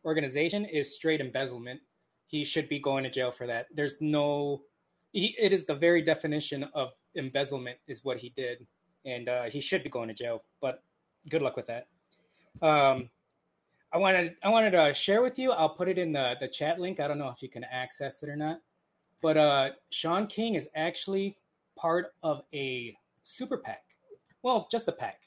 organization 0.03 0.65
is 0.65 0.93
straight 0.93 1.21
embezzlement. 1.21 1.79
He 2.27 2.43
should 2.43 2.69
be 2.69 2.79
going 2.79 3.03
to 3.03 3.09
jail 3.09 3.31
for 3.31 3.47
that. 3.47 3.67
There's 3.73 3.97
no, 3.99 4.63
he, 5.11 5.35
it 5.39 5.51
is 5.51 5.65
the 5.65 5.75
very 5.75 6.01
definition 6.01 6.67
of 6.73 6.91
embezzlement, 7.15 7.77
is 7.87 8.03
what 8.03 8.17
he 8.17 8.29
did. 8.29 8.65
And 9.05 9.29
uh, 9.29 9.43
he 9.43 9.59
should 9.59 9.83
be 9.83 9.89
going 9.89 10.07
to 10.07 10.13
jail, 10.13 10.43
but 10.61 10.83
good 11.29 11.41
luck 11.41 11.55
with 11.55 11.67
that. 11.67 11.87
Um, 12.61 13.09
I 13.93 13.97
wanted 13.97 14.35
I 14.43 14.49
wanted 14.49 14.71
to 14.71 14.93
share 14.93 15.21
with 15.21 15.39
you. 15.39 15.51
I'll 15.51 15.69
put 15.69 15.87
it 15.87 15.97
in 15.97 16.11
the 16.11 16.35
the 16.41 16.47
chat 16.47 16.79
link. 16.79 16.99
I 16.99 17.07
don't 17.07 17.19
know 17.19 17.29
if 17.29 17.41
you 17.41 17.49
can 17.49 17.63
access 17.63 18.23
it 18.23 18.29
or 18.29 18.35
not. 18.35 18.59
But 19.21 19.37
uh, 19.37 19.69
Sean 19.89 20.27
King 20.27 20.55
is 20.55 20.67
actually 20.75 21.37
part 21.77 22.13
of 22.21 22.43
a 22.53 22.95
super 23.23 23.57
PAC. 23.57 23.83
Well, 24.43 24.67
just 24.71 24.87
a 24.87 24.91
PAC. 24.91 25.21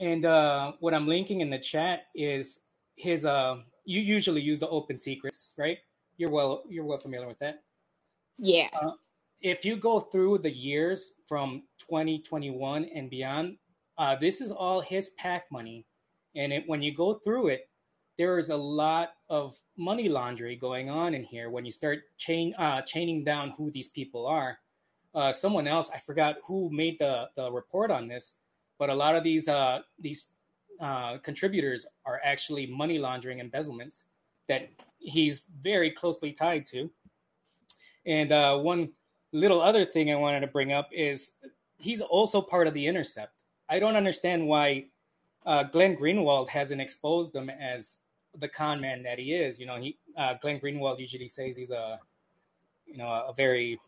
And 0.00 0.24
uh, 0.24 0.72
what 0.80 0.94
I'm 0.94 1.08
linking 1.08 1.40
in 1.40 1.50
the 1.50 1.58
chat 1.58 2.06
is 2.14 2.60
his. 2.96 3.24
Uh, 3.24 3.56
you 3.84 4.00
usually 4.00 4.42
use 4.42 4.60
the 4.60 4.68
open 4.68 4.98
secrets, 4.98 5.54
right? 5.56 5.78
You're 6.18 6.30
well 6.30 6.62
you're 6.68 6.84
well 6.84 6.98
familiar 6.98 7.26
with 7.26 7.38
that. 7.40 7.62
Yeah. 8.38 8.68
Uh, 8.80 8.92
if 9.40 9.64
you 9.64 9.76
go 9.76 10.00
through 10.00 10.38
the 10.38 10.50
years 10.50 11.12
from 11.28 11.62
2021 11.78 12.86
and 12.94 13.08
beyond, 13.08 13.56
uh, 13.96 14.16
this 14.16 14.40
is 14.40 14.50
all 14.50 14.80
his 14.80 15.10
PAC 15.10 15.44
money, 15.50 15.86
and 16.34 16.52
it, 16.52 16.64
when 16.66 16.82
you 16.82 16.94
go 16.94 17.14
through 17.14 17.48
it, 17.48 17.68
there 18.16 18.38
is 18.38 18.48
a 18.48 18.56
lot 18.56 19.10
of 19.28 19.56
money 19.76 20.08
laundering 20.08 20.58
going 20.58 20.90
on 20.90 21.14
in 21.14 21.22
here. 21.22 21.50
When 21.50 21.64
you 21.64 21.72
start 21.72 22.00
chain 22.16 22.54
uh, 22.58 22.82
chaining 22.82 23.24
down 23.24 23.54
who 23.56 23.70
these 23.70 23.88
people 23.88 24.26
are, 24.26 24.58
uh, 25.14 25.32
someone 25.32 25.66
else 25.66 25.90
I 25.94 26.00
forgot 26.00 26.36
who 26.44 26.68
made 26.72 26.98
the 26.98 27.28
the 27.36 27.50
report 27.50 27.90
on 27.90 28.08
this, 28.08 28.34
but 28.78 28.90
a 28.90 28.94
lot 28.94 29.14
of 29.14 29.24
these 29.24 29.48
uh, 29.48 29.80
these 29.98 30.26
uh, 30.80 31.18
contributors 31.18 31.86
are 32.04 32.20
actually 32.24 32.66
money 32.66 32.98
laundering 32.98 33.40
embezzlements 33.40 34.04
that 34.48 34.68
he's 34.98 35.42
very 35.62 35.90
closely 35.90 36.32
tied 36.32 36.64
to. 36.66 36.90
And 38.06 38.32
uh, 38.32 38.58
one 38.58 38.90
little 39.32 39.60
other 39.60 39.84
thing 39.84 40.10
I 40.10 40.16
wanted 40.16 40.40
to 40.40 40.46
bring 40.46 40.72
up 40.72 40.88
is 40.92 41.32
he's 41.78 42.00
also 42.00 42.40
part 42.40 42.66
of 42.66 42.74
the 42.74 42.86
Intercept. 42.86 43.32
I 43.68 43.78
don't 43.78 43.96
understand 43.96 44.46
why 44.46 44.86
uh, 45.44 45.64
Glenn 45.64 45.96
Greenwald 45.96 46.48
hasn't 46.48 46.80
exposed 46.80 47.34
him 47.34 47.50
as 47.50 47.98
the 48.38 48.48
con 48.48 48.80
man 48.80 49.02
that 49.02 49.18
he 49.18 49.34
is. 49.34 49.58
You 49.58 49.66
know, 49.66 49.76
he 49.76 49.98
uh, 50.16 50.34
Glenn 50.40 50.60
Greenwald 50.60 50.98
usually 50.98 51.28
says 51.28 51.56
he's 51.56 51.70
a, 51.70 51.98
you 52.86 52.96
know, 52.96 53.06
a, 53.06 53.32
very, 53.32 53.78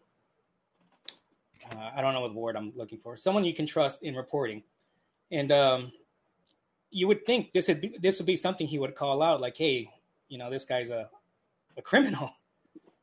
uh, 1.72 1.90
I 1.96 2.00
don't 2.00 2.14
know 2.14 2.20
what 2.20 2.35
word 2.35 2.57
I'm 2.57 2.72
looking 2.76 2.98
for, 2.98 3.16
someone 3.16 3.44
you 3.44 3.55
can 3.55 3.66
trust 3.66 4.03
in 4.03 4.14
reporting, 4.14 4.62
and 5.31 5.53
um, 5.53 5.93
you 6.90 7.07
would 7.09 7.25
think 7.27 7.53
this 7.53 7.69
is 7.69 7.79
this 8.01 8.19
would 8.19 8.27
be 8.27 8.37
something 8.37 8.66
he 8.66 8.79
would 8.79 8.95
call 8.95 9.23
out, 9.23 9.40
like, 9.40 9.57
hey, 9.57 9.90
you 10.29 10.38
know, 10.38 10.51
this 10.51 10.64
guy's 10.64 10.90
a, 10.90 11.09
a 11.77 11.83
criminal. 11.83 12.31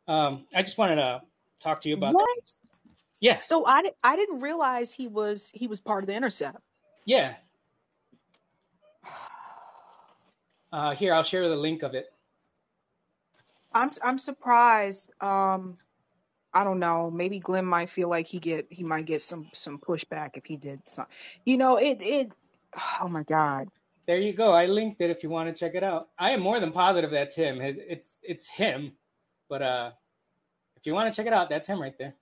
Um, 0.09 0.45
I 0.55 0.61
just 0.61 0.77
wanted 0.77 0.95
to 0.95 1.21
talk 1.59 1.81
to 1.81 1.89
you 1.89 1.95
about 1.97 2.13
that. 2.13 2.61
Yeah, 3.19 3.39
So 3.39 3.67
I 3.67 3.81
I 4.05 4.15
didn't 4.15 4.39
realize 4.39 4.93
he 4.93 5.09
was 5.09 5.51
he 5.53 5.67
was 5.67 5.81
part 5.81 6.01
of 6.01 6.07
the 6.07 6.13
intercept. 6.13 6.59
yeah. 7.03 7.35
Uh, 10.71 10.95
here, 10.95 11.13
I'll 11.13 11.23
share 11.23 11.49
the 11.49 11.57
link 11.57 11.83
of 11.83 11.93
it. 11.93 12.13
I'm 13.73 13.91
I'm 14.01 14.17
surprised. 14.17 15.11
Um, 15.21 15.77
I 16.57 16.63
don't 16.63 16.79
know. 16.79 17.11
Maybe 17.11 17.37
Glenn 17.37 17.65
might 17.65 17.87
feel 17.87 18.09
like 18.09 18.25
he 18.25 18.39
get 18.39 18.65
he 18.71 18.83
might 18.83 19.05
get 19.05 19.21
some 19.21 19.47
some 19.53 19.77
pushback 19.77 20.31
if 20.33 20.45
he 20.45 20.57
did 20.57 20.81
some. 20.87 21.05
You 21.45 21.57
know, 21.57 21.77
it 21.77 21.99
it. 22.01 22.31
Oh 22.99 23.07
my 23.07 23.23
God. 23.23 23.69
There 24.07 24.17
you 24.17 24.33
go. 24.33 24.53
I 24.53 24.65
linked 24.65 24.99
it 25.01 25.11
if 25.11 25.21
you 25.21 25.29
want 25.29 25.53
to 25.53 25.59
check 25.59 25.75
it 25.75 25.83
out. 25.83 26.09
I 26.17 26.31
am 26.31 26.39
more 26.41 26.59
than 26.59 26.71
positive 26.71 27.11
that's 27.11 27.35
him. 27.35 27.61
It's 27.61 28.17
it's 28.23 28.47
him, 28.47 28.93
but 29.49 29.61
uh, 29.61 29.91
if 30.75 30.87
you 30.87 30.93
want 30.95 31.13
to 31.13 31.15
check 31.15 31.27
it 31.27 31.33
out, 31.33 31.47
that's 31.47 31.67
him 31.67 31.79
right 31.79 31.95
there. 31.99 32.15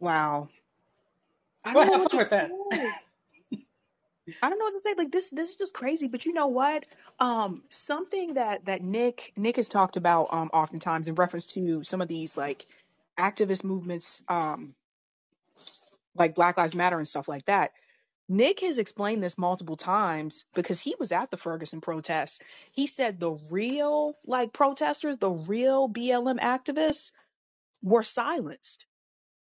Wow. 0.00 0.48
I 1.64 1.72
don't 1.72 1.86
know 1.86 1.92
have 1.92 2.02
what 2.02 2.10
fun 2.10 2.10
to 2.10 2.16
with 2.24 2.30
that. 2.30 2.50
say. 2.72 2.90
I 4.42 4.48
don't 4.50 4.58
know 4.58 4.64
what 4.64 4.72
to 4.72 4.80
say. 4.80 4.94
Like 4.96 5.12
this, 5.12 5.30
this 5.30 5.50
is 5.50 5.56
just 5.56 5.74
crazy. 5.74 6.08
But 6.08 6.26
you 6.26 6.32
know 6.32 6.48
what? 6.48 6.84
Um, 7.20 7.62
something 7.70 8.34
that 8.34 8.64
that 8.66 8.82
Nick 8.82 9.32
Nick 9.36 9.56
has 9.56 9.68
talked 9.68 9.96
about 9.96 10.28
um 10.32 10.50
oftentimes 10.52 11.08
in 11.08 11.14
reference 11.14 11.46
to 11.48 11.82
some 11.84 12.00
of 12.00 12.08
these 12.08 12.36
like 12.36 12.66
activist 13.18 13.64
movements, 13.64 14.22
um, 14.28 14.74
like 16.14 16.34
Black 16.34 16.56
Lives 16.56 16.74
Matter 16.74 16.98
and 16.98 17.08
stuff 17.08 17.28
like 17.28 17.44
that. 17.46 17.72
Nick 18.28 18.60
has 18.60 18.78
explained 18.78 19.22
this 19.22 19.38
multiple 19.38 19.76
times 19.76 20.44
because 20.54 20.80
he 20.80 20.96
was 20.98 21.12
at 21.12 21.30
the 21.30 21.36
Ferguson 21.36 21.80
protests. 21.80 22.40
He 22.72 22.88
said 22.88 23.20
the 23.20 23.32
real 23.50 24.14
like 24.26 24.52
protesters, 24.52 25.16
the 25.18 25.30
real 25.30 25.88
BLM 25.88 26.40
activists 26.40 27.12
were 27.82 28.02
silenced. 28.02 28.86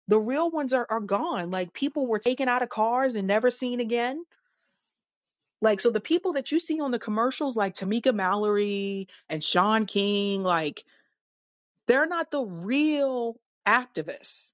The 0.09 0.19
real 0.19 0.51
ones 0.51 0.73
are, 0.73 0.87
are 0.89 1.01
gone. 1.01 1.51
Like 1.51 1.75
people 1.75 2.07
were 2.07 2.19
taken 2.19 2.49
out 2.49 2.63
of 2.63 2.71
cars 2.71 3.15
and 3.15 3.27
never 3.29 3.51
seen 3.51 3.79
again 3.81 4.25
Like, 5.63 5.81
so 5.81 5.91
the 5.91 6.01
people 6.03 6.35
that 6.35 6.53
you 6.53 6.61
see 6.61 6.81
on 6.81 6.93
the 6.93 7.01
commercials, 7.01 7.57
like 7.57 7.75
Tamika 7.75 8.15
Mallory 8.15 9.09
and 9.31 9.45
Shaun 9.45 9.87
King, 9.87 10.45
like, 10.45 10.85
they're 11.89 12.07
not 12.07 12.31
the 12.33 12.43
real 12.43 13.37
activists. 13.67 14.53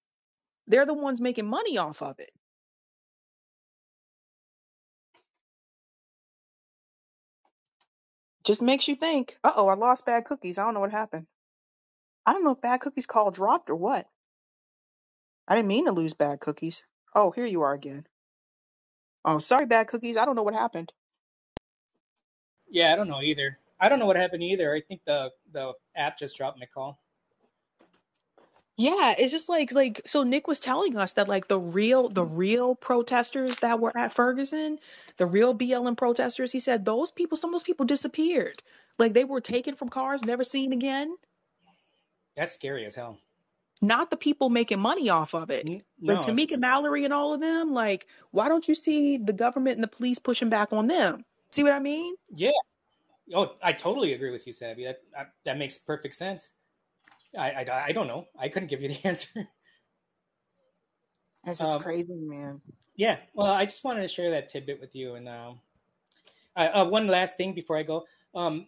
They're 0.68 0.86
the 0.86 0.94
ones 0.94 1.20
making 1.20 1.48
money 1.48 1.78
off 1.78 2.02
of 2.02 2.20
it. 2.20 2.30
Just 8.44 8.62
makes 8.62 8.88
you 8.88 8.96
think, 8.96 9.38
uh 9.44 9.52
oh, 9.56 9.68
I 9.68 9.74
lost 9.74 10.06
bad 10.06 10.24
cookies. 10.24 10.58
I 10.58 10.64
don't 10.64 10.74
know 10.74 10.80
what 10.80 10.92
happened. 10.92 11.26
I 12.26 12.32
don't 12.32 12.44
know 12.44 12.52
if 12.52 12.60
bad 12.62 12.80
cookies 12.80 13.06
call 13.06 13.30
dropped 13.30 13.70
or 13.70 13.76
what. 13.76 14.06
I 15.48 15.56
didn't 15.56 15.68
mean 15.68 15.86
to 15.86 15.92
lose 15.92 16.14
bad 16.14 16.40
cookies. 16.40 16.84
Oh, 17.14 17.30
here 17.32 17.46
you 17.46 17.62
are 17.62 17.74
again. 17.74 18.06
Oh, 19.24 19.38
sorry, 19.40 19.66
bad 19.66 19.88
cookies. 19.88 20.16
I 20.18 20.26
don't 20.26 20.36
know 20.36 20.44
what 20.44 20.54
happened. 20.54 20.92
Yeah, 22.70 22.92
I 22.92 22.96
don't 22.96 23.08
know 23.08 23.22
either. 23.22 23.58
I 23.80 23.88
don't 23.88 23.98
know 23.98 24.06
what 24.06 24.16
happened 24.16 24.42
either. 24.42 24.74
I 24.74 24.80
think 24.80 25.02
the 25.04 25.30
the 25.52 25.72
app 25.96 26.18
just 26.18 26.36
dropped 26.36 26.58
my 26.58 26.66
call. 26.66 26.98
Yeah, 28.76 29.14
it's 29.18 29.32
just 29.32 29.48
like 29.48 29.72
like 29.72 30.02
so 30.06 30.22
Nick 30.22 30.46
was 30.46 30.60
telling 30.60 30.96
us 30.96 31.14
that 31.14 31.28
like 31.28 31.48
the 31.48 31.58
real 31.58 32.08
the 32.08 32.24
real 32.24 32.74
protesters 32.76 33.58
that 33.58 33.80
were 33.80 33.96
at 33.96 34.12
Ferguson, 34.12 34.78
the 35.16 35.26
real 35.26 35.52
BLM 35.54 35.96
protesters, 35.96 36.52
he 36.52 36.60
said 36.60 36.84
those 36.84 37.10
people 37.10 37.36
some 37.36 37.50
of 37.50 37.54
those 37.54 37.64
people 37.64 37.86
disappeared. 37.86 38.62
Like 38.98 39.14
they 39.14 39.24
were 39.24 39.40
taken 39.40 39.74
from 39.74 39.88
cars, 39.88 40.24
never 40.24 40.44
seen 40.44 40.72
again. 40.72 41.16
That's 42.36 42.54
scary 42.54 42.84
as 42.84 42.94
hell. 42.94 43.18
Not 43.82 44.10
the 44.10 44.16
people 44.16 44.48
making 44.48 44.80
money 44.80 45.08
off 45.08 45.34
of 45.34 45.50
it. 45.50 45.66
Like 45.66 45.84
No, 46.00 46.12
it's- 46.18 46.26
Tamika 46.26 46.58
Mallory 46.58 47.04
and 47.04 47.12
all 47.14 47.34
of 47.34 47.40
them, 47.40 47.72
like 47.72 48.06
why 48.30 48.48
don't 48.48 48.66
you 48.68 48.76
see 48.76 49.16
the 49.18 49.32
government 49.32 49.76
and 49.76 49.82
the 49.84 49.88
police 49.88 50.20
pushing 50.20 50.50
back 50.50 50.72
on 50.72 50.86
them? 50.86 51.24
See 51.50 51.62
what 51.62 51.72
I 51.72 51.80
mean? 51.80 52.14
yeah. 52.34 52.50
Oh, 53.34 53.52
I 53.62 53.72
totally 53.72 54.14
agree 54.14 54.30
with 54.30 54.46
you, 54.46 54.52
Sabby. 54.52 54.84
That 54.84 55.00
that, 55.12 55.32
that 55.44 55.58
makes 55.58 55.76
perfect 55.78 56.14
sense. 56.14 56.50
I, 57.38 57.50
I 57.50 57.84
I 57.86 57.92
don't 57.92 58.06
know. 58.06 58.26
I 58.38 58.48
couldn't 58.48 58.68
give 58.68 58.80
you 58.80 58.88
the 58.88 59.00
answer. 59.06 59.48
That's 61.44 61.58
just 61.58 61.76
Um, 61.76 61.82
crazy, 61.82 62.14
man. 62.14 62.60
Yeah, 62.96 63.18
well, 63.32 63.52
I 63.52 63.64
just 63.64 63.84
wanted 63.84 64.02
to 64.02 64.08
share 64.08 64.30
that 64.30 64.48
tidbit 64.48 64.80
with 64.80 64.94
you. 64.94 65.14
And 65.14 65.28
um, 65.28 65.60
uh, 66.56 66.68
uh, 66.74 66.84
one 66.84 67.06
last 67.06 67.36
thing 67.36 67.54
before 67.54 67.76
I 67.76 67.84
go, 67.84 68.04
um, 68.34 68.66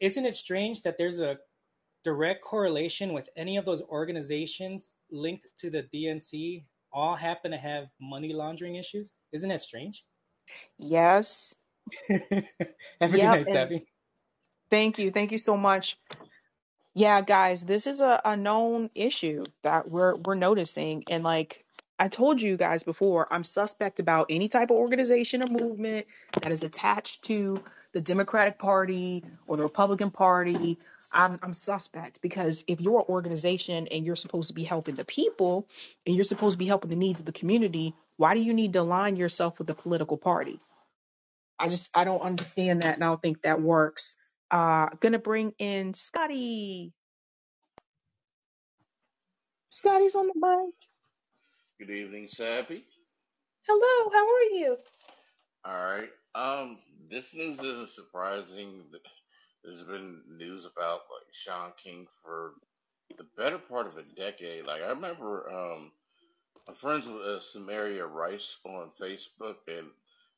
isn't 0.00 0.24
it 0.24 0.34
strange 0.34 0.82
that 0.82 0.96
there's 0.96 1.20
a 1.20 1.38
direct 2.02 2.42
correlation 2.42 3.12
with 3.12 3.28
any 3.36 3.56
of 3.56 3.64
those 3.64 3.82
organizations 3.82 4.94
linked 5.10 5.46
to 5.58 5.68
the 5.68 5.82
DNC 5.94 6.64
all 6.92 7.14
happen 7.14 7.50
to 7.50 7.58
have 7.58 7.88
money 8.00 8.32
laundering 8.32 8.76
issues? 8.76 9.12
Isn't 9.32 9.50
that 9.50 9.60
strange? 9.60 10.04
Yes. 10.78 11.54
Have 12.08 12.22
a 13.00 13.08
good 13.08 13.22
night, 13.22 13.48
Sabby. 13.48 13.86
Thank 14.70 14.98
you. 14.98 15.10
Thank 15.10 15.32
you 15.32 15.38
so 15.38 15.56
much. 15.56 15.98
Yeah, 16.94 17.20
guys, 17.20 17.64
this 17.64 17.86
is 17.86 18.00
a, 18.00 18.20
a 18.24 18.36
known 18.36 18.90
issue 18.94 19.44
that 19.62 19.90
we're 19.90 20.16
we're 20.16 20.34
noticing. 20.34 21.04
And 21.10 21.22
like 21.22 21.64
I 21.98 22.08
told 22.08 22.40
you 22.40 22.56
guys 22.56 22.82
before, 22.82 23.28
I'm 23.30 23.44
suspect 23.44 24.00
about 24.00 24.26
any 24.30 24.48
type 24.48 24.70
of 24.70 24.76
organization 24.76 25.42
or 25.42 25.46
movement 25.46 26.06
that 26.40 26.52
is 26.52 26.62
attached 26.62 27.22
to 27.24 27.62
the 27.92 28.00
Democratic 28.00 28.58
Party 28.58 29.24
or 29.46 29.56
the 29.56 29.62
Republican 29.62 30.10
Party. 30.10 30.78
I'm 31.12 31.38
I'm 31.42 31.52
suspect 31.52 32.20
because 32.20 32.64
if 32.66 32.80
you're 32.80 33.00
an 33.00 33.06
organization 33.08 33.86
and 33.88 34.04
you're 34.04 34.16
supposed 34.16 34.48
to 34.48 34.54
be 34.54 34.64
helping 34.64 34.96
the 34.96 35.04
people 35.04 35.68
and 36.06 36.16
you're 36.16 36.24
supposed 36.24 36.54
to 36.54 36.58
be 36.58 36.66
helping 36.66 36.90
the 36.90 36.96
needs 36.96 37.20
of 37.20 37.26
the 37.26 37.32
community, 37.32 37.94
why 38.16 38.34
do 38.34 38.40
you 38.40 38.52
need 38.52 38.72
to 38.72 38.80
align 38.80 39.16
yourself 39.16 39.58
with 39.58 39.68
the 39.68 39.74
political 39.74 40.16
party? 40.16 40.58
I 41.58 41.68
just 41.68 41.96
I 41.96 42.04
don't 42.04 42.20
understand 42.20 42.82
that 42.82 42.94
and 42.94 43.04
I 43.04 43.08
don't 43.08 43.22
think 43.22 43.42
that 43.42 43.60
works. 43.60 44.16
Uh 44.50 44.88
gonna 45.00 45.18
bring 45.18 45.52
in 45.58 45.94
Scotty. 45.94 46.92
Scotty's 49.70 50.14
on 50.14 50.28
the 50.28 50.34
mic. 50.34 50.74
Good 51.78 51.94
evening, 51.94 52.28
Sabby. 52.28 52.84
Hello, 53.68 54.10
how 54.10 54.26
are 54.26 54.56
you? 54.58 54.76
All 55.64 55.74
right. 55.74 56.08
Um, 56.34 56.78
this 57.10 57.34
news 57.34 57.58
isn't 57.58 57.90
surprising. 57.90 58.84
There's 59.64 59.82
been 59.82 60.22
news 60.28 60.64
about 60.64 61.00
like 61.12 61.26
Shaun 61.32 61.72
King 61.82 62.06
for 62.22 62.52
the 63.18 63.26
better 63.36 63.58
part 63.58 63.86
of 63.86 63.96
a 63.96 64.04
decade. 64.16 64.64
Like 64.64 64.82
I 64.82 64.88
remember, 64.88 65.50
um, 65.50 65.90
I'm 66.68 66.74
friends 66.74 67.08
with 67.08 67.22
uh, 67.22 67.40
Samaria 67.40 68.06
Rice 68.06 68.56
on 68.64 68.90
Facebook, 68.90 69.56
and 69.66 69.88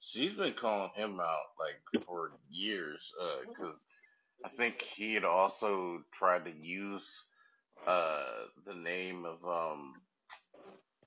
she's 0.00 0.32
been 0.32 0.54
calling 0.54 0.90
him 0.94 1.20
out 1.20 1.46
like 1.58 2.04
for 2.04 2.32
years. 2.50 3.12
Because 3.48 3.74
I 4.44 4.48
think 4.50 4.82
he 4.96 5.14
had 5.14 5.24
also 5.24 6.02
tried 6.12 6.44
to 6.46 6.52
use 6.52 7.06
uh 7.87 8.22
the 8.66 8.74
name 8.74 9.24
of 9.24 9.44
um 9.44 9.94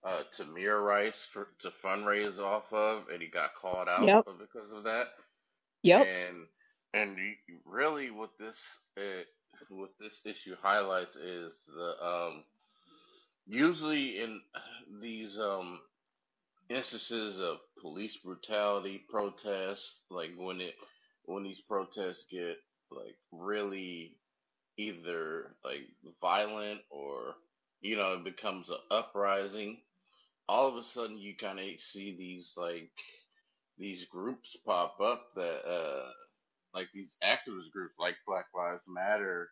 uh, 0.04 0.24
Tamir 0.34 0.84
Rice 0.84 1.28
for, 1.32 1.50
to 1.60 1.70
fundraise 1.70 2.40
off 2.40 2.72
of, 2.74 3.08
and 3.14 3.22
he 3.22 3.28
got 3.28 3.54
called 3.56 3.88
out 3.88 4.04
Yep. 4.06 4.26
because 4.40 4.72
of 4.72 4.84
that. 4.86 5.10
Yep. 5.84 6.08
And 6.08 6.48
and 6.94 7.18
really, 7.66 8.12
what 8.12 8.32
this 8.40 8.58
uh, 8.98 9.24
what 9.70 9.92
this 10.00 10.22
issue 10.26 10.56
highlights 10.62 11.16
is 11.16 11.62
the 11.68 12.06
um, 12.06 12.44
usually 13.48 14.22
in 14.22 14.42
these 15.00 15.40
um, 15.40 15.80
instances 16.70 17.40
of 17.40 17.58
police 17.82 18.18
brutality 18.18 19.04
protests, 19.10 20.00
like 20.10 20.32
when 20.38 20.62
it 20.62 20.76
when 21.26 21.44
these 21.44 21.62
protests 21.68 22.26
get 22.32 22.58
like 22.92 23.16
really 23.32 24.16
either 24.78 25.56
like 25.64 25.88
violent 26.22 26.82
or 26.90 27.36
you 27.82 27.98
know 27.98 28.14
it 28.14 28.24
becomes 28.24 28.70
an 28.70 28.78
uprising 28.90 29.78
all 30.48 30.68
of 30.68 30.76
a 30.76 30.82
sudden 30.82 31.18
you 31.18 31.36
kind 31.36 31.60
of 31.60 31.66
see 31.80 32.16
these 32.18 32.54
like 32.58 32.92
these 33.78 34.06
groups 34.06 34.58
pop 34.66 34.98
up 35.02 35.28
that 35.36 35.62
uh 35.68 36.10
like 36.74 36.88
these 36.94 37.16
activist 37.24 37.72
groups 37.72 37.96
like 38.00 38.16
Black 38.28 38.46
Lives 38.56 38.84
Matter 38.88 39.50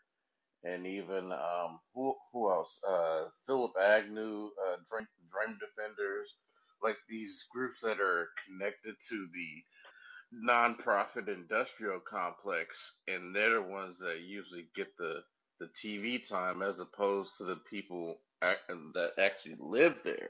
and 0.63 0.85
even 0.85 1.31
um 1.31 1.79
who 1.93 2.15
who 2.33 2.49
else? 2.49 2.79
Uh 2.87 3.25
Phillip 3.45 3.71
Agnew 3.81 4.49
uh 4.67 4.75
Dream, 4.89 5.07
Dream 5.31 5.57
Defenders 5.59 6.35
like 6.83 6.97
these 7.09 7.45
groups 7.53 7.81
that 7.81 7.99
are 7.99 8.29
connected 8.47 8.95
to 9.09 9.27
the 9.33 9.63
nonprofit 10.35 11.27
industrial 11.27 11.99
complex 11.99 12.93
and 13.07 13.35
they're 13.35 13.55
the 13.55 13.61
ones 13.61 13.99
that 13.99 14.21
usually 14.21 14.67
get 14.75 14.95
the 14.97 15.23
the 15.59 15.67
TV 15.83 16.25
time 16.27 16.61
as 16.61 16.79
opposed 16.79 17.37
to 17.37 17.45
the 17.45 17.57
people 17.69 18.19
ac- 18.43 18.57
that 18.93 19.13
actually 19.19 19.55
live 19.59 20.01
there 20.03 20.29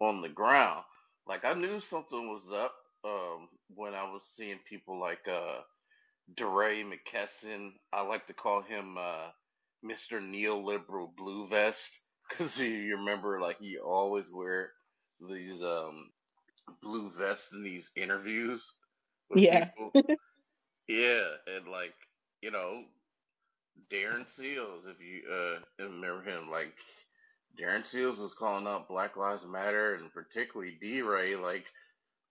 on 0.00 0.20
the 0.20 0.28
ground. 0.28 0.84
Like 1.28 1.44
I 1.44 1.54
knew 1.54 1.80
something 1.80 2.28
was 2.28 2.42
up 2.52 2.74
um, 3.04 3.48
when 3.74 3.94
I 3.94 4.04
was 4.04 4.22
seeing 4.36 4.58
people 4.68 5.00
like 5.00 5.26
uh, 5.32 5.60
DeRay 6.36 6.84
McKesson. 6.84 7.72
I 7.92 8.02
like 8.02 8.26
to 8.28 8.34
call 8.34 8.62
him 8.62 8.98
uh, 8.98 9.28
Mr. 9.84 10.20
Neoliberal 10.20 11.14
Blue 11.16 11.48
Vest 11.48 12.00
because 12.28 12.58
you 12.58 12.96
remember 12.98 13.40
like 13.40 13.58
he 13.60 13.78
always 13.78 14.26
wear 14.32 14.72
these 15.20 15.62
um, 15.62 16.10
blue 16.82 17.10
vests 17.10 17.52
in 17.52 17.62
these 17.62 17.90
interviews 17.96 18.64
with 19.30 19.42
Yeah. 19.42 19.70
people. 19.76 19.92
yeah, 20.88 21.24
and 21.46 21.68
like 21.68 21.94
you 22.42 22.50
know 22.50 22.84
Darren 23.92 24.28
Seals, 24.28 24.84
if 24.86 25.00
you 25.00 25.22
uh, 25.32 25.84
remember 25.84 26.22
him, 26.22 26.50
like 26.50 26.74
Darren 27.60 27.86
Seals 27.86 28.18
was 28.18 28.34
calling 28.34 28.66
out 28.66 28.88
Black 28.88 29.16
Lives 29.16 29.46
Matter 29.46 29.94
and 29.94 30.12
particularly 30.12 30.78
DeRay, 30.82 31.36
like 31.36 31.66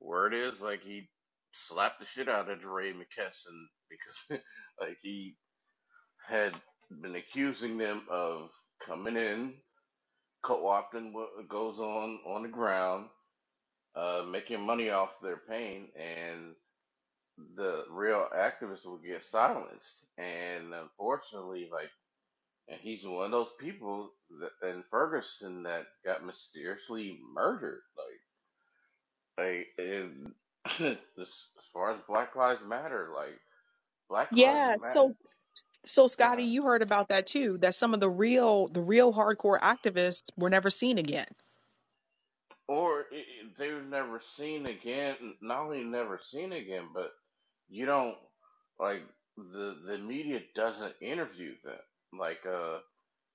word 0.02 0.34
is 0.34 0.62
like 0.62 0.84
he 0.84 1.10
slapped 1.54 2.00
the 2.00 2.06
shit 2.06 2.30
out 2.30 2.50
of 2.50 2.62
DeRay 2.62 2.94
McKesson 2.94 3.66
because 3.90 4.42
like 4.82 4.98
he 5.02 5.36
had 6.28 6.54
been 7.02 7.16
accusing 7.16 7.78
them 7.78 8.04
of 8.10 8.50
coming 8.86 9.18
in, 9.18 9.54
co-opting 10.46 11.14
what 11.14 11.50
goes 11.50 11.80
on 11.80 12.20
on 12.28 12.44
the 12.44 12.50
ground, 12.50 13.08
uh, 13.96 14.24
making 14.30 14.66
money 14.66 14.90
off 14.92 15.22
their 15.22 15.42
pain, 15.50 15.90
and 16.00 16.56
the 17.56 17.86
real 17.92 18.28
activists 18.36 18.86
will 18.86 19.00
get 19.00 19.24
silenced. 19.24 20.06
And 20.18 20.74
unfortunately, 20.74 21.70
like 21.72 21.92
and 22.70 22.80
he's 22.82 23.06
one 23.06 23.26
of 23.26 23.32
those 23.32 23.54
people 23.60 24.12
that, 24.42 24.70
in 24.70 24.84
Ferguson 24.92 25.64
that 25.64 25.86
got 26.06 26.26
mysteriously 26.26 27.20
murdered. 27.34 27.82
Like, 29.38 29.48
like, 29.48 29.68
and 29.78 30.34
as 31.20 31.30
far 31.74 31.92
as 31.92 32.00
Black 32.08 32.36
Lives 32.36 32.62
Matter, 32.68 33.12
like 33.16 33.40
Black 34.10 34.32
Yeah, 34.32 34.76
Lives 34.76 34.78
Matter, 34.80 35.14
so 35.86 36.08
Scotty, 36.08 36.44
yeah. 36.44 36.46
you 36.46 36.64
heard 36.64 36.82
about 36.82 37.10
that 37.10 37.28
too, 37.28 37.58
that 37.60 37.76
some 37.76 37.94
of 37.94 38.00
the 38.00 38.10
real 38.10 38.68
the 38.70 38.82
real 38.82 39.14
hardcore 39.14 39.60
activists 39.62 40.32
were 40.38 40.50
never 40.50 40.70
seen 40.70 40.98
again. 40.98 41.28
or 42.68 43.02
it, 43.02 43.26
it- 43.42 43.58
they 43.58 43.72
were 43.72 43.84
never 43.84 44.22
seen 44.38 44.66
again. 44.66 45.36
Not 45.42 45.62
only 45.66 45.84
never 45.84 46.20
seen 46.32 46.54
again, 46.54 46.90
but 46.94 47.12
you 47.70 47.86
don't 47.86 48.18
like 48.80 49.04
the 49.38 49.78
the 49.86 49.98
media 49.98 50.42
doesn't 50.56 50.96
interview 51.02 51.56
them. 51.64 51.80
Like, 52.18 52.46
uh, 52.46 52.80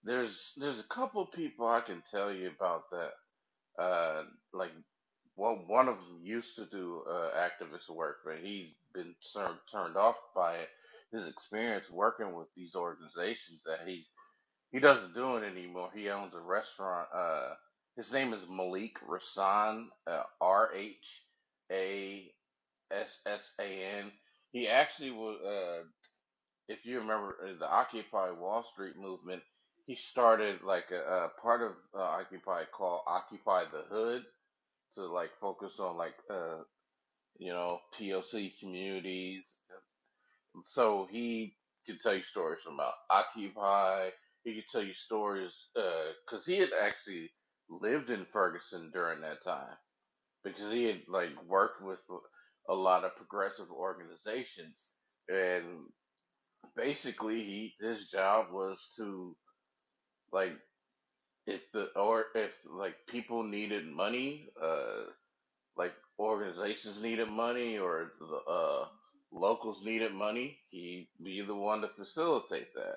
there's 0.05 0.53
there's 0.57 0.81
a 0.81 0.85
couple 0.95 1.27
people 1.27 1.69
I 1.69 1.81
can 1.83 2.03
tell 2.11 2.33
you 2.33 2.49
about 2.57 2.85
that. 2.91 3.13
Uh, 3.83 4.25
like 4.53 4.73
Well, 5.37 5.65
one 5.67 5.89
of 5.89 5.97
them 5.97 6.21
used 6.23 6.57
to 6.57 6.67
do 6.67 7.03
uh, 7.09 7.31
activist 7.37 7.89
work, 7.91 8.19
but 8.25 8.39
he's 8.43 8.69
been 8.95 9.15
turned 9.35 9.59
turned 9.73 9.97
off 9.97 10.17
by 10.35 10.57
it. 10.59 10.69
His 11.12 11.27
experience 11.27 11.87
working 11.90 12.35
with 12.35 12.49
these 12.57 12.75
organizations 12.77 13.62
that 13.66 13.87
he 13.87 14.07
he 14.73 14.81
doesn't 14.81 15.14
do 15.14 15.37
it 15.37 15.44
anymore. 15.44 15.90
He 15.94 16.11
owns 16.11 16.35
a 16.35 16.40
restaurant. 16.40 17.09
Uh, 17.14 17.55
his 17.96 18.12
name 18.12 18.35
is 18.35 18.49
Malik 18.51 18.96
Rhasaan, 19.09 19.87
uh, 20.07 20.25
R 20.40 20.70
H 20.75 21.23
A 21.73 22.33
S 22.92 23.11
S 23.27 23.40
A 23.61 23.64
N. 24.01 24.12
he 24.53 24.68
actually 24.68 25.12
was. 25.12 25.38
Uh, 25.42 25.85
if 26.68 26.87
you 26.87 27.01
remember 27.01 27.37
uh, 27.44 27.59
the 27.59 27.70
Occupy 27.70 28.31
Wall 28.33 28.64
Street 28.73 28.96
movement, 28.96 29.42
he 29.87 29.94
started 29.96 30.62
like 30.62 30.90
a, 30.92 31.01
a 31.27 31.31
part 31.42 31.62
of 31.62 31.73
uh, 31.94 32.03
Occupy 32.03 32.64
called 32.73 33.03
Occupy 33.07 33.64
the 33.73 33.83
Hood 33.94 34.23
to 34.96 35.07
like 35.07 35.31
focus 35.40 35.81
on 35.81 35.96
like 35.96 36.14
uh 36.31 36.59
you 37.38 37.53
know 37.53 37.79
POC 38.01 38.53
communities. 38.61 39.46
So 40.73 41.09
he 41.11 41.57
could 41.87 42.01
tell 42.01 42.15
you 42.15 42.23
stories 42.23 42.63
about 42.73 42.95
Occupy. 43.11 44.11
He 44.45 44.55
could 44.57 44.69
tell 44.71 44.83
you 44.83 44.95
stories 44.95 45.53
because 45.75 46.47
he 46.47 46.59
had 46.59 46.71
actually 46.83 47.31
lived 47.71 48.11
in 48.11 48.27
Ferguson 48.33 48.91
during 48.93 49.21
that 49.23 49.45
time 49.45 49.77
because 50.45 50.73
he 50.73 50.85
had 50.85 51.03
like 51.09 51.31
worked 51.49 51.83
with 51.83 51.99
a 52.69 52.75
lot 52.75 53.05
of 53.05 53.17
progressive 53.17 53.71
organizations 53.71 54.87
and 55.29 55.87
basically 56.77 57.41
he 57.45 57.75
his 57.81 58.09
job 58.09 58.47
was 58.53 58.79
to 58.97 59.37
like 60.33 60.55
if 61.47 61.71
the 61.73 61.87
or 61.97 62.27
if 62.35 62.53
like 62.71 62.95
people 63.09 63.43
needed 63.43 63.87
money 63.87 64.49
uh 64.63 65.05
like 65.77 65.95
organizations 66.19 67.03
needed 67.03 67.29
money 67.29 67.79
or 67.79 68.13
the 68.21 68.53
uh 68.53 68.87
locals 69.33 69.85
needed 69.85 70.14
money. 70.14 70.59
He'd 70.71 71.09
be 71.23 71.43
the 71.43 71.55
one 71.55 71.83
to 71.83 71.88
facilitate 71.88 72.75
that. 72.75 72.97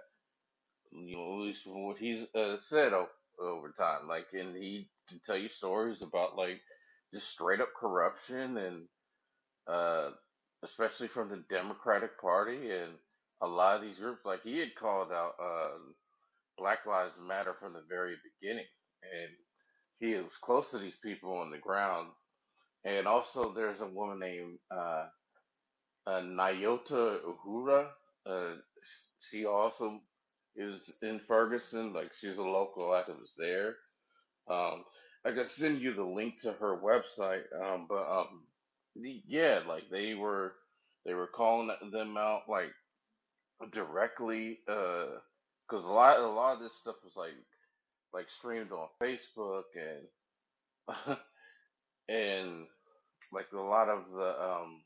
You 0.91 1.17
know 1.17 1.35
at 1.41 1.45
least 1.47 1.63
from 1.63 1.87
what 1.87 1.97
he's 1.97 2.25
uh, 2.35 2.57
said 2.61 2.93
o- 2.93 3.09
over 3.41 3.73
time. 3.77 4.07
Like 4.07 4.27
and 4.33 4.55
he 4.55 4.89
can 5.09 5.19
tell 5.25 5.37
you 5.37 5.49
stories 5.49 6.01
about 6.01 6.37
like 6.37 6.61
just 7.13 7.29
straight 7.29 7.61
up 7.61 7.69
corruption 7.79 8.57
and 8.57 8.83
uh 9.67 10.11
especially 10.63 11.07
from 11.07 11.29
the 11.29 11.43
democratic 11.49 12.19
party 12.21 12.71
and 12.71 12.93
a 13.41 13.47
lot 13.47 13.77
of 13.77 13.83
these 13.83 13.99
groups. 13.99 14.25
Like 14.25 14.43
he 14.43 14.59
had 14.59 14.75
called 14.75 15.11
out 15.11 15.33
uh 15.41 15.79
Black 16.57 16.85
Lives 16.85 17.13
Matter 17.19 17.55
from 17.59 17.73
the 17.73 17.83
very 17.89 18.15
beginning, 18.23 18.67
and 19.03 19.31
he 19.99 20.15
was 20.15 20.37
close 20.41 20.71
to 20.71 20.79
these 20.79 20.97
people 21.03 21.37
on 21.37 21.51
the 21.51 21.57
ground. 21.57 22.09
And 22.85 23.07
also, 23.07 23.53
there's 23.53 23.81
a 23.81 23.87
woman 23.87 24.19
named 24.19 24.59
uh, 26.07 26.09
uh, 26.09 26.21
Nyota 26.21 27.19
Uhura. 27.21 27.87
Uh, 28.25 28.55
she 29.19 29.45
also 29.45 30.01
is 30.55 30.93
in 31.01 31.19
Ferguson. 31.19 31.93
Like 31.93 32.11
she's 32.19 32.37
a 32.37 32.43
local 32.43 32.89
activist 32.89 33.35
there. 33.37 33.75
Um, 34.49 34.83
I 35.25 35.31
can 35.31 35.47
send 35.47 35.81
you 35.81 35.93
the 35.93 36.03
link 36.03 36.41
to 36.41 36.53
her 36.53 36.77
website. 36.77 37.43
Um, 37.61 37.87
but 37.89 38.09
um, 38.09 38.43
yeah, 38.95 39.61
like 39.67 39.89
they 39.91 40.13
were 40.13 40.53
they 41.05 41.13
were 41.13 41.27
calling 41.27 41.69
them 41.91 42.17
out 42.17 42.43
like 42.49 42.71
directly 43.71 44.59
because 44.65 45.21
a 45.71 45.77
lot 45.93 46.19
a 46.19 46.27
lot 46.27 46.55
of 46.55 46.59
this 46.59 46.75
stuff 46.79 46.95
was 47.03 47.13
like 47.15 47.33
like 48.13 48.29
streamed 48.29 48.71
on 48.71 48.87
Facebook 49.01 49.63
and 49.75 51.17
and 52.09 52.67
like 53.31 53.47
a 53.53 53.57
lot 53.59 53.89
of 53.89 54.11
the 54.11 54.43
um 54.43 54.81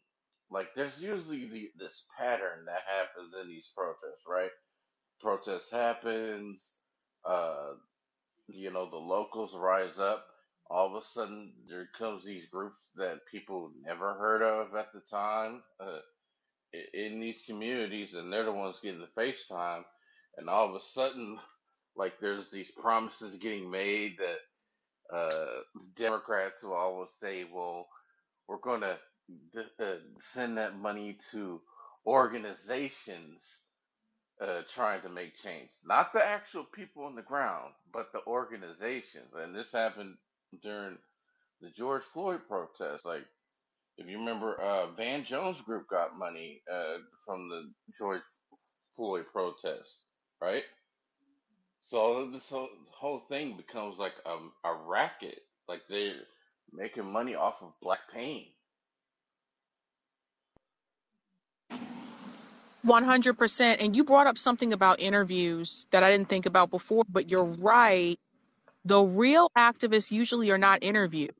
like 0.52 0.70
there's 0.76 1.02
usually 1.02 1.48
the 1.48 1.70
this 1.78 2.06
pattern 2.18 2.66
that 2.66 2.82
happens 2.88 3.34
in 3.42 3.50
these 3.50 3.70
protests, 3.76 4.24
right? 4.28 4.52
Protest 5.22 5.72
happens, 5.72 6.74
uh, 7.26 7.74
you 8.48 8.72
know, 8.72 8.90
the 8.90 8.98
locals 8.98 9.56
rise 9.56 10.00
up. 10.00 10.26
All 10.70 10.88
of 10.88 11.02
a 11.02 11.06
sudden, 11.06 11.54
there 11.70 11.90
comes 11.98 12.24
these 12.26 12.48
groups 12.48 12.90
that 12.98 13.26
people 13.32 13.72
never 13.86 14.16
heard 14.16 14.42
of 14.42 14.76
at 14.76 14.94
the 14.94 15.02
time 15.12 15.64
uh, 15.80 16.00
in 16.94 17.20
these 17.20 17.42
communities, 17.46 18.14
and 18.14 18.32
they're 18.32 18.46
the 18.46 18.52
ones 18.52 18.80
getting 18.84 19.02
the 19.02 19.08
face 19.22 19.46
time. 19.50 19.86
And 20.38 20.50
all 20.50 20.70
of 20.70 20.76
a 20.76 20.86
sudden, 20.94 21.40
like 21.96 22.20
there's 22.20 22.52
these 22.52 22.72
promises 22.72 23.38
getting 23.38 23.70
made 23.72 24.18
that 24.20 24.58
uh, 25.16 25.62
the 25.76 25.88
Democrats 25.96 26.64
will 26.64 26.74
always 26.74 27.10
say, 27.22 27.46
well, 27.52 27.88
we're 28.48 28.60
going 28.60 28.82
to 28.82 28.98
uh, 29.58 29.96
send 30.20 30.58
that 30.58 30.78
money 30.78 31.18
to 31.32 31.62
organizations 32.06 33.44
uh, 34.42 34.62
trying 34.74 35.02
to 35.02 35.10
make 35.10 35.36
change. 35.42 35.70
Not 35.86 36.14
the 36.14 36.24
actual 36.24 36.64
people 36.64 37.06
on 37.06 37.16
the 37.16 37.22
ground, 37.22 37.74
but 37.94 38.12
the 38.14 38.22
organizations. 38.28 39.34
And 39.36 39.56
this 39.56 39.72
happened 39.72 40.16
during 40.64 40.98
the 41.62 41.70
George 41.70 42.04
Floyd 42.14 42.42
protests. 42.48 43.06
Like, 43.06 43.26
if 43.98 44.08
you 44.08 44.20
remember, 44.20 44.60
uh, 44.62 44.92
Van 44.96 45.26
Jones 45.26 45.62
Group 45.62 45.88
got 45.90 46.18
money 46.18 46.62
uh, 46.72 46.98
from 47.26 47.50
the 47.50 47.72
George 47.98 48.22
Floyd 48.96 49.26
protests, 49.32 49.98
right? 50.42 50.64
So 51.88 52.30
this 52.32 52.50
whole, 52.50 52.70
whole 52.92 53.22
thing 53.30 53.58
becomes 53.58 53.98
like 53.98 54.16
a, 54.26 54.68
a 54.68 54.76
racket. 54.88 55.40
Like 55.68 55.82
they're 55.90 56.16
making 56.74 57.12
money 57.12 57.36
off 57.36 57.62
of 57.62 57.74
black 57.82 58.02
pain. 58.14 58.48
100%. 62.84 63.82
And 63.82 63.96
you 63.96 64.04
brought 64.04 64.28
up 64.28 64.38
something 64.38 64.74
about 64.74 65.00
interviews 65.00 65.86
that 65.92 66.04
I 66.04 66.12
didn't 66.12 66.30
think 66.30 66.46
about 66.46 66.70
before, 66.70 67.04
but 67.10 67.30
you're 67.30 67.44
right. 67.44 68.18
The 68.86 69.02
real 69.02 69.50
activists 69.58 70.12
usually 70.12 70.52
are 70.52 70.58
not 70.58 70.84
interviewed, 70.84 71.34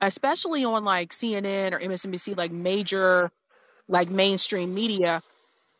especially 0.00 0.64
on 0.64 0.84
like 0.84 1.12
CNN 1.12 1.72
or 1.72 1.80
MSNBC, 1.80 2.36
like 2.36 2.52
major, 2.52 3.30
like 3.88 4.10
mainstream 4.10 4.74
media. 4.74 5.22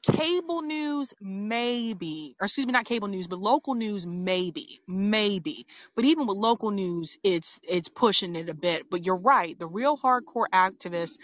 Cable 0.03 0.63
news, 0.63 1.15
maybe, 1.21 2.37
or 2.41 2.47
excuse 2.47 2.67
me, 2.67 2.73
not 2.73 2.87
cable 2.87 3.09
news, 3.09 3.27
but 3.27 3.41
local 3.41 3.75
news, 3.75 4.07
maybe, 4.07 4.81
maybe. 4.89 5.67
But 5.97 6.05
even 6.07 6.27
with 6.27 6.37
local 6.39 6.71
news, 6.71 7.19
it's 7.25 7.61
it's 7.69 7.89
pushing 7.89 8.37
it 8.37 8.49
a 8.49 8.55
bit. 8.55 8.91
But 8.91 9.05
you're 9.05 9.17
right. 9.17 9.59
The 9.59 9.67
real 9.67 9.99
hardcore 9.99 10.47
activists 10.53 11.19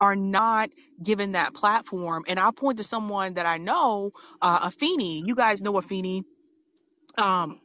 are 0.00 0.16
not 0.16 0.70
given 1.02 1.32
that 1.32 1.54
platform. 1.54 2.24
And 2.28 2.40
I'll 2.40 2.52
point 2.52 2.78
to 2.78 2.84
someone 2.84 3.34
that 3.34 3.46
I 3.46 3.58
know, 3.58 4.12
uh, 4.42 4.68
Afeni. 4.68 5.22
You 5.26 5.34
guys 5.34 5.62
know 5.62 5.74
Afeni. 5.74 6.22
Um, 7.18 7.60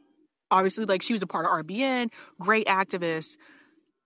obviously, 0.50 0.86
like 0.86 1.02
she 1.02 1.12
was 1.14 1.22
a 1.22 1.26
part 1.28 1.46
of 1.46 1.66
RBN, 1.66 2.10
great 2.40 2.66
activist 2.66 3.34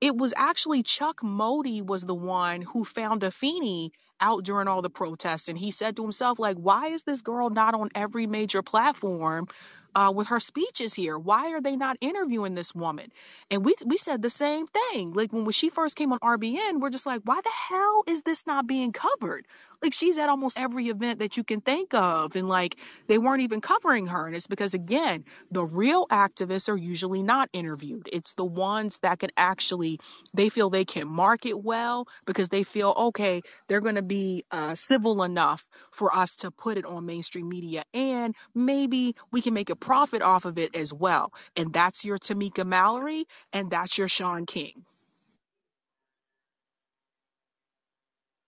it 0.00 0.16
was 0.16 0.34
actually 0.36 0.84
Chuck 0.84 1.22
Modi 1.24 1.82
was 1.82 2.04
the 2.04 2.14
one 2.14 2.62
who 2.62 2.84
found 2.84 3.22
Afeni 3.22 3.90
out 4.20 4.44
during 4.44 4.68
all 4.68 4.82
the 4.82 4.90
protests, 4.90 5.48
and 5.48 5.58
he 5.58 5.72
said 5.72 5.96
to 5.96 6.02
himself, 6.02 6.38
like, 6.40 6.56
why 6.56 6.88
is 6.88 7.04
this 7.04 7.22
girl 7.22 7.50
not 7.50 7.74
on 7.74 7.90
every 7.94 8.26
major 8.26 8.62
platform? 8.62 9.48
Uh, 9.94 10.12
with 10.14 10.28
her 10.28 10.40
speeches 10.40 10.94
here, 10.94 11.18
why 11.18 11.52
are 11.52 11.60
they 11.60 11.76
not 11.76 11.96
interviewing 12.00 12.54
this 12.54 12.74
woman? 12.74 13.10
And 13.50 13.64
we 13.64 13.74
we 13.84 13.96
said 13.96 14.22
the 14.22 14.30
same 14.30 14.66
thing. 14.66 15.12
Like 15.12 15.32
when, 15.32 15.44
when 15.44 15.52
she 15.52 15.70
first 15.70 15.96
came 15.96 16.12
on 16.12 16.18
RBN, 16.20 16.80
we're 16.80 16.90
just 16.90 17.06
like, 17.06 17.22
why 17.24 17.40
the 17.42 17.50
hell 17.50 18.04
is 18.06 18.22
this 18.22 18.46
not 18.46 18.66
being 18.66 18.92
covered? 18.92 19.46
Like 19.82 19.94
she's 19.94 20.18
at 20.18 20.28
almost 20.28 20.58
every 20.58 20.88
event 20.88 21.20
that 21.20 21.36
you 21.36 21.44
can 21.44 21.60
think 21.60 21.94
of, 21.94 22.36
and 22.36 22.48
like 22.48 22.76
they 23.06 23.18
weren't 23.18 23.42
even 23.42 23.60
covering 23.60 24.06
her. 24.06 24.26
And 24.26 24.34
it's 24.36 24.46
because 24.46 24.74
again, 24.74 25.24
the 25.50 25.64
real 25.64 26.06
activists 26.08 26.68
are 26.68 26.76
usually 26.76 27.22
not 27.22 27.48
interviewed. 27.52 28.08
It's 28.12 28.34
the 28.34 28.44
ones 28.44 28.98
that 29.02 29.20
can 29.20 29.30
actually, 29.36 30.00
they 30.34 30.48
feel 30.48 30.70
they 30.70 30.84
can 30.84 31.08
market 31.08 31.54
well 31.54 32.08
because 32.26 32.48
they 32.48 32.64
feel, 32.64 32.92
okay, 33.08 33.42
they're 33.68 33.80
going 33.80 33.94
to 33.96 34.02
be 34.02 34.44
uh, 34.50 34.74
civil 34.74 35.22
enough 35.22 35.66
for 35.92 36.14
us 36.14 36.36
to 36.36 36.50
put 36.50 36.78
it 36.78 36.84
on 36.86 37.06
mainstream 37.06 37.48
media 37.48 37.84
and 37.94 38.34
maybe 38.54 39.14
we 39.32 39.40
can 39.42 39.54
make 39.54 39.70
a 39.70 39.76
profit 39.76 40.22
off 40.22 40.44
of 40.44 40.58
it 40.58 40.74
as 40.76 40.92
well. 40.92 41.32
And 41.56 41.72
that's 41.72 42.04
your 42.04 42.18
Tamika 42.18 42.64
Mallory 42.66 43.26
and 43.52 43.70
that's 43.70 43.98
your 43.98 44.08
Shaun 44.08 44.46
King. 44.46 44.84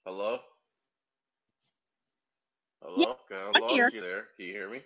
Hello, 0.05 0.41
hello, 2.83 3.17
kind 3.29 3.57
of 3.57 3.63
I'm 3.63 3.75
here. 3.75 3.91
you 3.93 4.01
there. 4.01 4.27
Can 4.37 4.47
you 4.47 4.53
hear 4.53 4.69
me? 4.69 4.83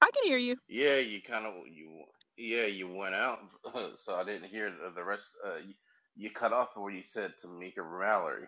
I 0.00 0.10
can 0.14 0.24
hear 0.24 0.38
you. 0.38 0.56
Yeah, 0.68 0.96
you 0.96 1.20
kind 1.22 1.46
of 1.46 1.54
you. 1.70 2.04
Yeah, 2.36 2.66
you 2.66 2.88
went 2.92 3.14
out, 3.14 3.40
so 3.98 4.14
I 4.14 4.24
didn't 4.24 4.48
hear 4.48 4.70
the, 4.70 4.92
the 4.94 5.02
rest. 5.02 5.24
Uh, 5.44 5.56
you, 5.56 5.74
you 6.16 6.30
cut 6.30 6.52
off 6.52 6.76
where 6.76 6.92
you 6.92 7.02
said 7.02 7.32
Tamika 7.44 7.78
Mallory. 7.78 8.46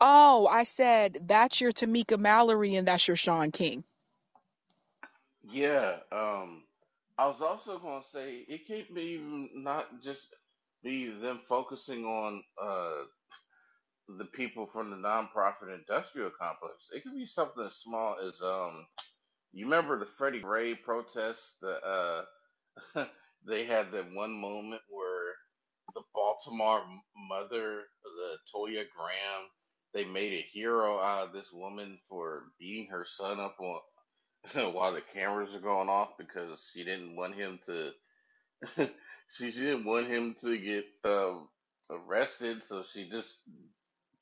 Oh, 0.00 0.46
I 0.46 0.62
said 0.62 1.18
that's 1.26 1.60
your 1.60 1.72
Tamika 1.72 2.18
Mallory 2.18 2.76
and 2.76 2.86
that's 2.86 3.06
your 3.08 3.16
Shaun 3.16 3.50
King. 3.50 3.84
Yeah, 5.42 5.96
um, 6.12 6.62
I 7.18 7.26
was 7.26 7.40
also 7.40 7.78
going 7.78 8.02
to 8.02 8.08
say 8.08 8.44
it 8.48 8.66
can't 8.66 8.94
be 8.94 9.00
even 9.02 9.50
not 9.54 10.02
just 10.02 10.22
be 10.82 11.08
them 11.08 11.38
focusing 11.38 12.04
on 12.04 12.42
uh 12.62 13.02
the 14.08 14.26
people 14.26 14.66
from 14.66 14.90
the 14.90 14.96
nonprofit 14.96 15.74
industrial 15.74 16.30
complex. 16.40 16.88
It 16.92 17.02
could 17.04 17.14
be 17.14 17.26
something 17.26 17.64
as 17.66 17.76
small 17.76 18.16
as 18.26 18.42
um 18.42 18.86
You 19.52 19.64
remember 19.64 19.98
the 19.98 20.06
Freddie 20.06 20.40
Gray 20.40 20.74
protests? 20.74 21.56
The 21.62 22.24
uh, 22.96 23.06
they 23.46 23.64
had 23.66 23.92
that 23.92 24.12
one 24.14 24.32
moment 24.32 24.82
where 24.90 25.34
the 25.94 26.02
Baltimore 26.14 26.82
mother, 27.30 27.82
the 28.04 28.38
Toya 28.54 28.84
Graham, 28.96 29.48
they 29.94 30.04
made 30.04 30.34
a 30.34 30.46
hero 30.52 31.00
out 31.00 31.28
of 31.28 31.32
this 31.32 31.48
woman 31.52 31.98
for 32.08 32.44
beating 32.60 32.88
her 32.90 33.06
son 33.06 33.40
up 33.40 33.56
on 33.60 33.80
while 34.74 34.92
the 34.92 35.02
cameras 35.14 35.54
are 35.54 35.60
going 35.60 35.88
off 35.90 36.10
because 36.18 36.60
she 36.72 36.84
didn't 36.84 37.16
want 37.16 37.34
him 37.36 37.58
to 37.66 37.92
she 39.36 39.50
didn't 39.52 39.84
want 39.84 40.08
him 40.08 40.34
to 40.42 40.58
get 40.58 40.84
um, 41.04 41.48
arrested, 41.90 42.62
so 42.64 42.84
she 42.84 43.08
just 43.10 43.36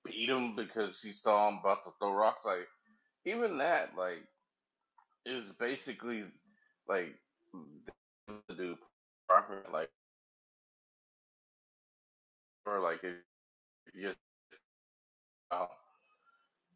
beat 0.07 0.31
him 0.31 0.57
because 0.57 0.99
she 1.01 1.13
saw 1.13 1.49
him 1.49 1.59
about 1.61 1.85
to 1.85 1.93
throw 2.01 2.15
rocks. 2.15 2.45
Like 2.45 2.69
even 3.27 3.59
that, 3.59 3.97
like 3.97 4.21
is 5.27 5.53
basically 5.61 6.25
like 6.89 7.15
to 8.49 8.57
do 8.57 8.77
proper, 9.29 9.65
like 9.73 9.91
or 12.67 12.81
like 12.81 13.01
if 13.05 13.17
you 13.95 14.15
uh, 15.53 15.67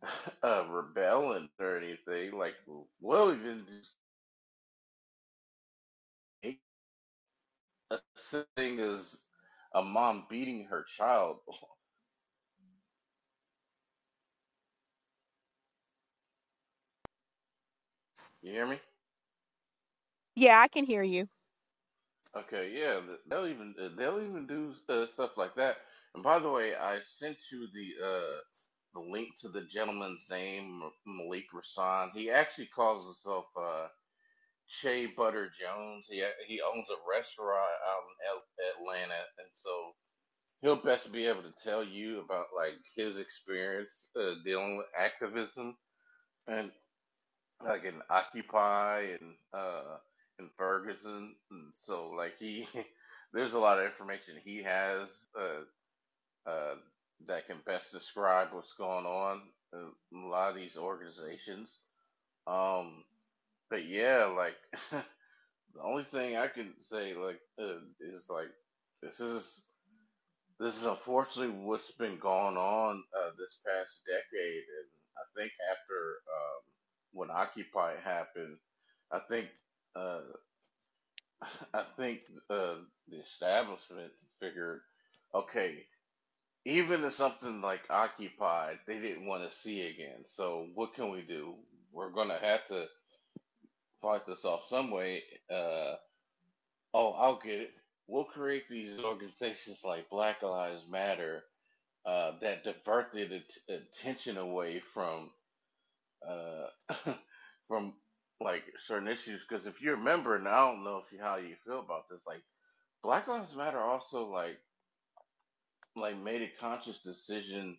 uh, 0.44 0.64
rebelling 0.70 1.48
or 1.60 1.78
anything, 1.78 2.38
like 2.38 2.54
well, 3.00 3.32
even 3.32 3.66
just 3.66 3.96
a 7.90 8.44
thing 8.56 8.80
is 8.80 9.26
a 9.74 9.82
mom 9.82 10.26
beating 10.30 10.66
her 10.66 10.84
child. 10.84 11.38
You 18.42 18.52
hear 18.52 18.66
me? 18.66 18.80
Yeah, 20.36 20.60
I 20.60 20.68
can 20.68 20.84
hear 20.86 21.02
you. 21.02 21.28
Okay, 22.36 22.72
yeah, 22.78 23.00
th- 23.00 23.20
they'll 23.28 23.46
even 23.48 23.74
uh, 23.80 23.90
they'll 23.96 24.20
even 24.22 24.46
do 24.46 24.74
uh, 24.88 25.06
stuff 25.06 25.36
like 25.36 25.54
that. 25.56 25.78
And 26.14 26.22
by 26.24 26.38
the 26.38 26.50
way, 26.50 26.74
I 26.76 27.00
sent 27.02 27.38
you 27.52 27.68
the 27.74 27.94
uh 28.04 28.40
the 28.94 29.00
link 29.10 29.30
to 29.40 29.48
the 29.50 29.62
gentleman's 29.62 30.26
name, 30.30 30.82
M- 30.84 30.92
Malik 31.18 31.46
Rhasaan. 31.54 32.12
He 32.14 32.30
actually 32.30 32.68
calls 32.68 33.04
himself 33.04 33.46
uh 33.58 33.88
Shea 34.68 35.06
Butter 35.06 35.50
Jones. 35.50 36.06
He 36.10 36.24
he 36.46 36.60
owns 36.62 36.90
a 36.90 37.10
restaurant 37.10 37.70
out 37.88 38.04
in 38.58 38.82
Atlanta, 38.82 39.24
and 39.38 39.48
so 39.54 39.92
he'll 40.62 40.76
best 40.82 41.12
be 41.12 41.26
able 41.26 41.42
to 41.42 41.54
tell 41.64 41.84
you 41.84 42.20
about 42.20 42.46
like 42.56 42.78
his 42.96 43.18
experience 43.18 44.08
uh, 44.20 44.34
dealing 44.44 44.76
with 44.78 44.86
activism 44.98 45.76
and 46.48 46.72
like 47.64 47.84
in 47.84 48.00
Occupy 48.10 49.16
and 49.20 49.34
uh 49.54 49.98
in 50.38 50.48
Ferguson. 50.56 51.34
And 51.50 51.72
so 51.74 52.10
like 52.10 52.38
he 52.38 52.66
there's 53.32 53.54
a 53.54 53.58
lot 53.60 53.78
of 53.78 53.86
information 53.86 54.34
he 54.44 54.62
has 54.64 55.08
uh 55.38 55.84
uh 56.50 56.74
that 57.26 57.46
can 57.46 57.58
best 57.66 57.92
describe 57.92 58.48
what's 58.52 58.74
going 58.74 59.06
on 59.06 59.42
in 59.74 60.24
a 60.24 60.28
lot 60.28 60.50
of 60.50 60.56
these 60.56 60.76
organizations. 60.76 61.78
Um 62.46 63.04
but 63.70 63.86
yeah, 63.88 64.26
like 64.26 64.56
the 64.92 65.82
only 65.82 66.04
thing 66.04 66.36
I 66.36 66.48
can 66.48 66.74
say 66.90 67.14
like 67.14 67.40
uh, 67.60 67.80
is 68.00 68.26
like 68.30 68.50
this 69.02 69.20
is 69.20 69.62
this 70.60 70.76
is 70.76 70.86
unfortunately 70.86 71.54
what's 71.64 71.90
been 71.92 72.18
going 72.18 72.56
on 72.56 73.02
uh, 73.18 73.30
this 73.38 73.58
past 73.66 74.02
decade, 74.06 74.64
and 74.64 74.88
I 75.18 75.24
think 75.36 75.52
after 75.72 76.22
um, 76.30 76.62
when 77.12 77.30
Occupy 77.30 77.94
happened, 78.04 78.56
I 79.12 79.20
think 79.20 79.48
uh, 79.96 80.20
I 81.74 81.82
think 81.96 82.20
uh, 82.50 82.76
the 83.08 83.20
establishment 83.20 84.12
figured, 84.40 84.80
okay, 85.34 85.84
even 86.64 87.04
if 87.04 87.14
something 87.14 87.60
like 87.60 87.82
Occupy 87.90 88.74
they 88.86 88.98
didn't 88.98 89.26
want 89.26 89.50
to 89.50 89.56
see 89.56 89.82
again, 89.82 90.24
so 90.36 90.68
what 90.74 90.94
can 90.94 91.10
we 91.10 91.22
do? 91.22 91.54
We're 91.92 92.10
gonna 92.10 92.38
have 92.40 92.66
to 92.68 92.86
fight 94.02 94.26
this 94.26 94.44
off 94.44 94.68
some 94.68 94.90
way. 94.90 95.22
Uh, 95.50 95.96
oh, 96.94 97.12
I'll 97.12 97.40
get 97.42 97.60
it. 97.60 97.70
We'll 98.06 98.24
create 98.24 98.68
these 98.68 98.98
organizations 99.00 99.80
like 99.84 100.10
Black 100.10 100.42
Lives 100.42 100.82
Matter 100.90 101.44
uh, 102.06 102.32
that 102.40 102.64
diverted 102.64 103.32
at- 103.32 103.74
attention 103.76 104.36
away 104.36 104.80
from 104.80 105.30
uh, 106.28 107.14
from 107.68 107.94
like 108.40 108.64
certain 108.78 109.08
issues. 109.08 109.44
Because 109.48 109.66
if 109.66 109.82
you 109.82 109.92
remember, 109.92 110.36
and 110.36 110.48
I 110.48 110.66
don't 110.66 110.84
know 110.84 110.98
if 111.04 111.12
you, 111.12 111.20
how 111.22 111.36
you 111.36 111.56
feel 111.66 111.80
about 111.80 112.08
this, 112.10 112.20
like 112.26 112.42
Black 113.02 113.28
Lives 113.28 113.56
Matter 113.56 113.80
also 113.80 114.26
like 114.30 114.58
like 115.96 116.18
made 116.18 116.42
a 116.42 116.50
conscious 116.60 116.98
decision 117.02 117.76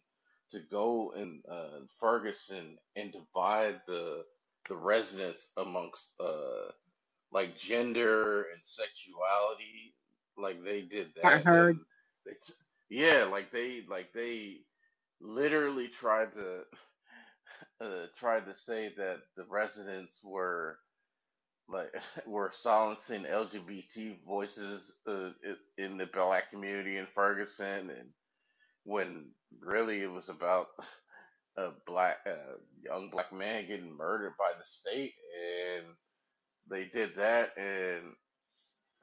to 0.51 0.59
go 0.71 1.13
in 1.17 1.41
uh, 1.51 1.81
Ferguson 1.99 2.77
and 2.95 3.13
divide 3.13 3.81
the 3.87 4.23
the 4.69 4.75
residents 4.75 5.49
amongst 5.57 6.13
uh, 6.19 6.71
like 7.31 7.57
gender 7.57 8.43
and 8.43 8.61
sexuality. 8.63 9.95
Like 10.37 10.63
they 10.63 10.81
did 10.81 11.09
that. 11.15 11.23
I 11.27 11.39
that, 11.49 11.65
heard. 11.65 11.79
and 12.25 12.35
t- 12.47 12.53
yeah, 12.89 13.25
like 13.25 13.51
they 13.51 13.83
like 13.89 14.13
they 14.13 14.59
literally 15.21 15.87
tried 15.87 16.33
to 16.33 16.63
uh, 17.81 18.07
tried 18.17 18.45
to 18.47 18.55
say 18.67 18.93
that 18.97 19.19
the 19.37 19.45
residents 19.49 20.19
were 20.23 20.79
like 21.69 21.93
were 22.27 22.51
silencing 22.53 23.23
LGBT 23.23 24.17
voices 24.25 24.91
uh, 25.07 25.31
in 25.77 25.97
the 25.97 26.07
black 26.07 26.51
community 26.51 26.97
in 26.97 27.07
Ferguson, 27.15 27.89
and 27.91 28.09
when 28.85 29.31
really 29.61 30.01
it 30.01 30.11
was 30.11 30.29
about 30.29 30.67
a 31.57 31.69
black 31.87 32.17
young 32.83 33.09
black 33.11 33.33
man 33.33 33.67
getting 33.67 33.95
murdered 33.95 34.33
by 34.39 34.51
the 34.57 34.65
state, 34.65 35.13
and 35.77 35.85
they 36.69 36.85
did 36.85 37.15
that, 37.17 37.51
and 37.57 38.13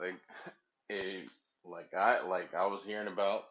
like 0.01 0.20
it, 0.91 1.29
like 1.64 1.95
I 1.95 2.26
like 2.26 2.55
I 2.55 2.66
was 2.66 2.83
hearing 2.87 3.09
about 3.09 3.45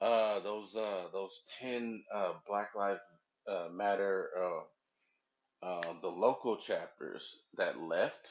uh 0.00 0.40
those 0.40 0.76
uh 0.76 1.04
those 1.12 1.42
ten 1.60 2.02
uh 2.14 2.34
Black 2.48 2.70
Lives 2.76 3.00
uh, 3.48 3.68
Matter. 3.72 4.30
uh, 4.38 4.60
uh, 5.62 5.94
the 6.00 6.08
local 6.08 6.56
chapters 6.58 7.36
that 7.56 7.80
left. 7.80 8.28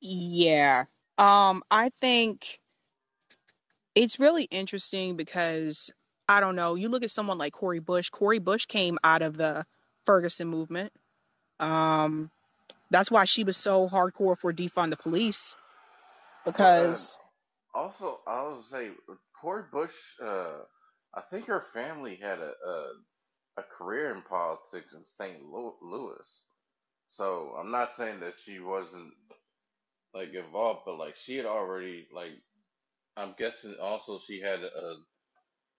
Yeah. 0.00 0.84
Um, 1.18 1.62
I 1.70 1.90
think 2.00 2.60
it's 3.94 4.20
really 4.20 4.44
interesting 4.44 5.16
because 5.16 5.90
I 6.28 6.40
don't 6.40 6.56
know, 6.56 6.74
you 6.74 6.88
look 6.88 7.02
at 7.02 7.10
someone 7.10 7.38
like 7.38 7.52
Cori 7.52 7.80
Bush. 7.80 8.10
Cori 8.10 8.38
Bush 8.38 8.66
came 8.66 8.98
out 9.02 9.22
of 9.22 9.36
the 9.36 9.66
Ferguson 10.06 10.46
movement. 10.48 10.92
Um, 11.58 12.30
that's 12.90 13.10
why 13.10 13.24
she 13.24 13.44
was 13.44 13.56
so 13.56 13.88
hardcore 13.88 14.38
for 14.38 14.52
defund 14.52 14.90
the 14.90 14.96
police 14.96 15.56
because 16.44 17.18
also, 17.74 18.20
I 18.26 18.48
would 18.48 18.64
say 18.64 18.90
Cori 19.40 19.64
Bush. 19.72 19.94
Uh, 20.22 20.60
I 21.14 21.22
think 21.30 21.46
her 21.46 21.62
family 21.74 22.16
had 22.16 22.38
a, 22.40 22.52
a 22.66 22.92
a 23.58 23.62
career 23.62 24.14
in 24.14 24.22
politics 24.22 24.94
in 24.94 25.04
St. 25.06 25.38
Louis. 25.82 26.44
So 27.10 27.54
I'm 27.58 27.70
not 27.70 27.92
saying 27.92 28.20
that 28.20 28.34
she 28.44 28.60
wasn't 28.60 29.12
like 30.14 30.34
involved, 30.34 30.82
but 30.86 30.98
like 30.98 31.16
she 31.16 31.36
had 31.36 31.46
already 31.46 32.08
like 32.14 32.32
I'm 33.16 33.34
guessing 33.38 33.76
also 33.82 34.20
she 34.26 34.40
had 34.40 34.60
a 34.60 34.96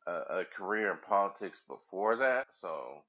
a, 0.07 0.11
a 0.41 0.45
career 0.45 0.91
in 0.91 0.99
politics 1.07 1.59
before 1.67 2.17
that. 2.17 2.47
So 2.61 3.03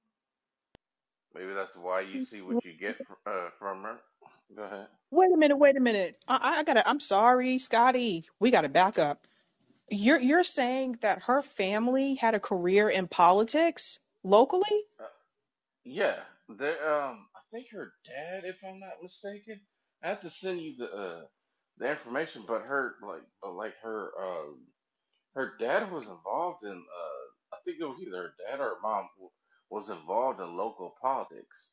maybe 1.35 1.55
that's 1.55 1.77
why 1.77 2.01
you 2.03 2.21
see 2.21 2.43
what 2.43 2.65
you 2.65 2.73
get 2.79 2.97
fr- 3.07 3.31
uh, 3.31 3.51
from 3.59 3.83
her. 3.85 3.99
Go 4.57 4.65
ahead. 4.65 4.89
wait 5.13 5.33
a 5.33 5.37
minute, 5.39 5.59
wait 5.59 5.77
a 5.77 5.81
minute. 5.81 6.17
I, 6.29 6.59
I 6.61 6.65
gotta. 6.65 6.89
I'm 6.89 7.01
sorry, 7.01 7.59
Scotty. 7.59 8.27
We 8.41 8.51
gotta 8.51 8.71
back 8.71 8.99
up. 8.99 9.27
You're 9.91 10.21
you're 10.21 10.45
saying 10.45 10.99
that 11.03 11.23
her 11.25 11.43
family 11.43 12.17
had 12.17 12.35
a 12.35 12.41
career 12.41 12.89
in 12.91 13.09
politics 13.09 14.01
locally? 14.25 14.85
Yeah, 15.85 16.17
they 16.49 16.71
um, 16.73 17.27
I 17.35 17.41
think 17.53 17.67
her 17.73 17.93
dad, 18.07 18.45
if 18.45 18.61
I'm 18.65 18.81
not 18.81 19.03
mistaken, 19.03 19.61
I 20.03 20.09
have 20.11 20.21
to 20.23 20.31
send 20.31 20.61
you 20.61 20.77
the 20.77 20.93
uh, 20.93 21.23
the 21.79 21.91
information. 21.91 22.45
But 22.47 22.63
her 22.63 22.95
like, 23.07 23.23
but 23.43 23.55
like 23.55 23.75
her 23.83 24.11
um, 24.23 24.59
her 25.35 25.55
dad 25.59 25.93
was 25.93 26.05
involved 26.09 26.65
in 26.65 26.73
uh, 26.73 27.55
I 27.55 27.59
think 27.65 27.79
it 27.81 27.85
was 27.87 28.01
either 28.03 28.17
her 28.19 28.35
dad 28.49 28.61
or 28.61 28.71
her 28.71 28.83
mom 28.83 29.09
w- 29.17 29.31
was 29.71 29.91
involved 29.91 30.41
in 30.41 30.57
local 30.57 30.95
politics 31.03 31.71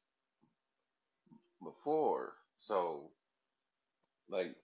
before. 1.63 2.33
So 2.57 3.11
like, 4.29 4.55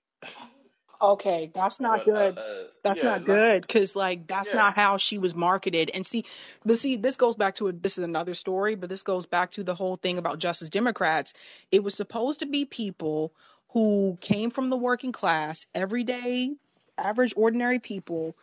Okay, 1.01 1.51
that's 1.53 1.79
not 1.79 2.03
but 2.05 2.07
uh, 2.07 2.11
good. 2.15 2.37
uh 2.39 2.63
That's 2.83 3.01
yeah, 3.01 3.03
not 3.03 3.25
good 3.25 3.61
because, 3.61 3.95
like, 3.95 4.27
that's 4.27 4.53
yeah, 4.53 4.57
not 4.57 4.75
how 4.75 4.97
she 4.97 5.17
was 5.17 5.35
marketed. 5.35 5.91
And 5.93 6.05
see, 6.05 6.25
but 6.65 6.77
see, 6.77 6.97
this 6.97 7.17
goes 7.17 7.35
back 7.35 7.55
to 7.55 7.67
a, 7.69 7.73
this 7.73 7.97
is 7.97 8.03
another 8.05 8.33
story, 8.33 8.75
but 8.75 8.89
this 8.89 9.03
goes 9.03 9.25
back 9.25 9.51
to 9.51 9.63
the 9.63 9.75
whole 9.75 9.97
thing 9.97 10.17
about 10.17 10.39
Justice 10.39 10.69
Democrats. 10.69 11.33
It 11.71 11.83
was 11.83 11.95
supposed 11.95 12.39
to 12.41 12.45
be 12.47 12.65
people 12.65 13.33
who 13.71 14.17
came 14.21 14.49
from 14.51 14.69
the 14.69 14.77
working 14.77 15.11
class, 15.13 15.67
everyday, 15.75 16.51
average 16.97 17.33
ordinary 17.37 17.79
people 17.79 18.35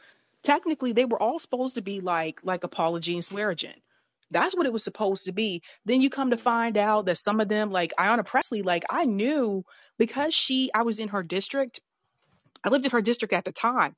technically 0.42 0.92
they 0.92 1.05
were 1.07 1.22
all 1.22 1.38
supposed 1.38 1.76
to 1.76 1.82
be 1.82 2.01
like 2.01 2.40
like 2.44 2.64
a 2.64 2.68
Paula 2.68 3.01
Jean 3.01 3.20
Swearengin. 3.20 3.74
That's 4.31 4.57
what 4.57 4.66
it 4.66 4.72
was 4.72 4.85
supposed 4.85 5.24
to 5.24 5.33
be. 5.33 5.62
Then 5.85 6.01
you 6.01 6.11
come 6.11 6.31
to 6.31 6.37
find 6.37 6.76
out 6.76 7.07
that 7.07 7.18
some 7.18 7.41
of 7.41 7.49
them, 7.49 7.70
like 7.70 7.93
Ayanna 7.99 8.24
Pressley, 8.24 8.62
like 8.62 8.85
I 8.91 9.05
knew 9.05 9.64
because 9.99 10.35
she 10.35 10.70
I 10.74 10.83
was 10.83 10.99
in 10.99 11.09
her 11.09 11.22
district. 11.22 11.81
I 12.62 12.68
lived 12.68 12.85
in 12.85 12.93
her 12.93 13.03
district 13.03 13.35
at 13.35 13.45
the 13.45 13.53
time. 13.53 13.97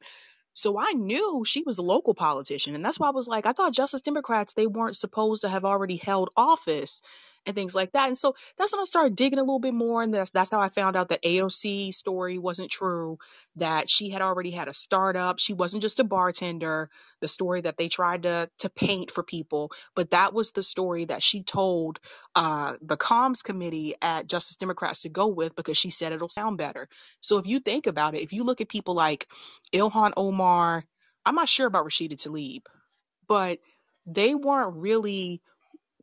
So 0.55 0.79
I 0.79 0.93
knew 0.93 1.45
she 1.47 1.63
was 1.65 1.79
a 1.79 1.83
local 1.83 2.15
politician. 2.15 2.75
And 2.75 2.85
that's 2.85 3.01
why 3.01 3.09
I 3.09 3.13
was 3.13 3.27
like, 3.27 3.47
I 3.47 3.53
thought 3.53 3.73
Justice 3.73 4.03
Democrats, 4.03 4.55
they 4.55 4.67
weren't 4.67 4.97
supposed 4.97 5.43
to 5.43 5.49
have 5.49 5.65
already 5.65 5.97
held 5.97 6.31
office 6.37 7.03
and 7.47 7.55
things 7.57 7.75
like 7.75 7.93
that. 7.93 8.09
And 8.09 8.19
so 8.19 8.35
that's 8.57 8.73
when 8.73 8.81
I 8.81 8.85
started 8.85 9.17
digging 9.17 9.39
a 9.39 9.43
little 9.43 9.59
bit 9.59 9.75
more. 9.75 10.03
And 10.03 10.15
that's, 10.15 10.31
that's 10.31 10.51
how 10.51 10.61
I 10.61 10.69
found 10.69 10.97
out 10.97 11.09
that 11.11 11.23
AOC 11.23 11.95
story 11.95 12.39
wasn't 12.39 12.71
true, 12.71 13.19
that 13.57 13.91
she 13.91 14.11
had 14.11 14.23
already 14.23 14.51
had 14.51 14.69
a 14.69 14.75
startup. 14.75 15.39
She 15.39 15.53
wasn't 15.53 15.83
just 15.83 16.01
a 16.01 16.05
bartender, 16.05 16.91
the 17.21 17.29
story 17.29 17.63
that 17.63 17.77
they 17.77 17.89
tried 17.89 18.25
to, 18.25 18.51
to 18.59 18.71
paint 18.71 19.11
for 19.11 19.23
people. 19.23 19.73
But 19.95 20.11
that 20.11 20.33
was 20.33 20.53
the 20.53 20.63
story 20.63 21.07
that 21.07 21.23
she 21.23 21.43
told 21.43 21.99
uh, 22.35 22.75
the 22.83 22.97
comms 22.97 23.43
committee 23.45 23.95
at 24.01 24.27
Justice 24.27 24.57
Democrats 24.57 25.03
to 25.03 25.09
go 25.09 25.29
with 25.29 25.57
because 25.57 25.79
she 25.79 25.91
said 25.91 26.13
it'll 26.13 26.29
sound 26.29 26.59
better. 26.59 26.89
So 27.21 27.39
if 27.39 27.47
you 27.47 27.61
think 27.61 27.87
about 27.87 28.15
it, 28.15 28.23
if 28.23 28.33
you 28.33 28.45
look 28.45 28.61
at 28.61 28.69
people 28.69 28.95
like 28.95 29.27
Ilhan 29.73 30.13
Omar. 30.17 30.85
I'm 31.25 31.35
not 31.35 31.49
sure 31.49 31.67
about 31.67 31.87
Rashida 31.87 32.17
Tlaib, 32.17 32.63
but 33.29 33.59
they 34.07 34.35
weren't 34.35 34.77
really 34.77 35.41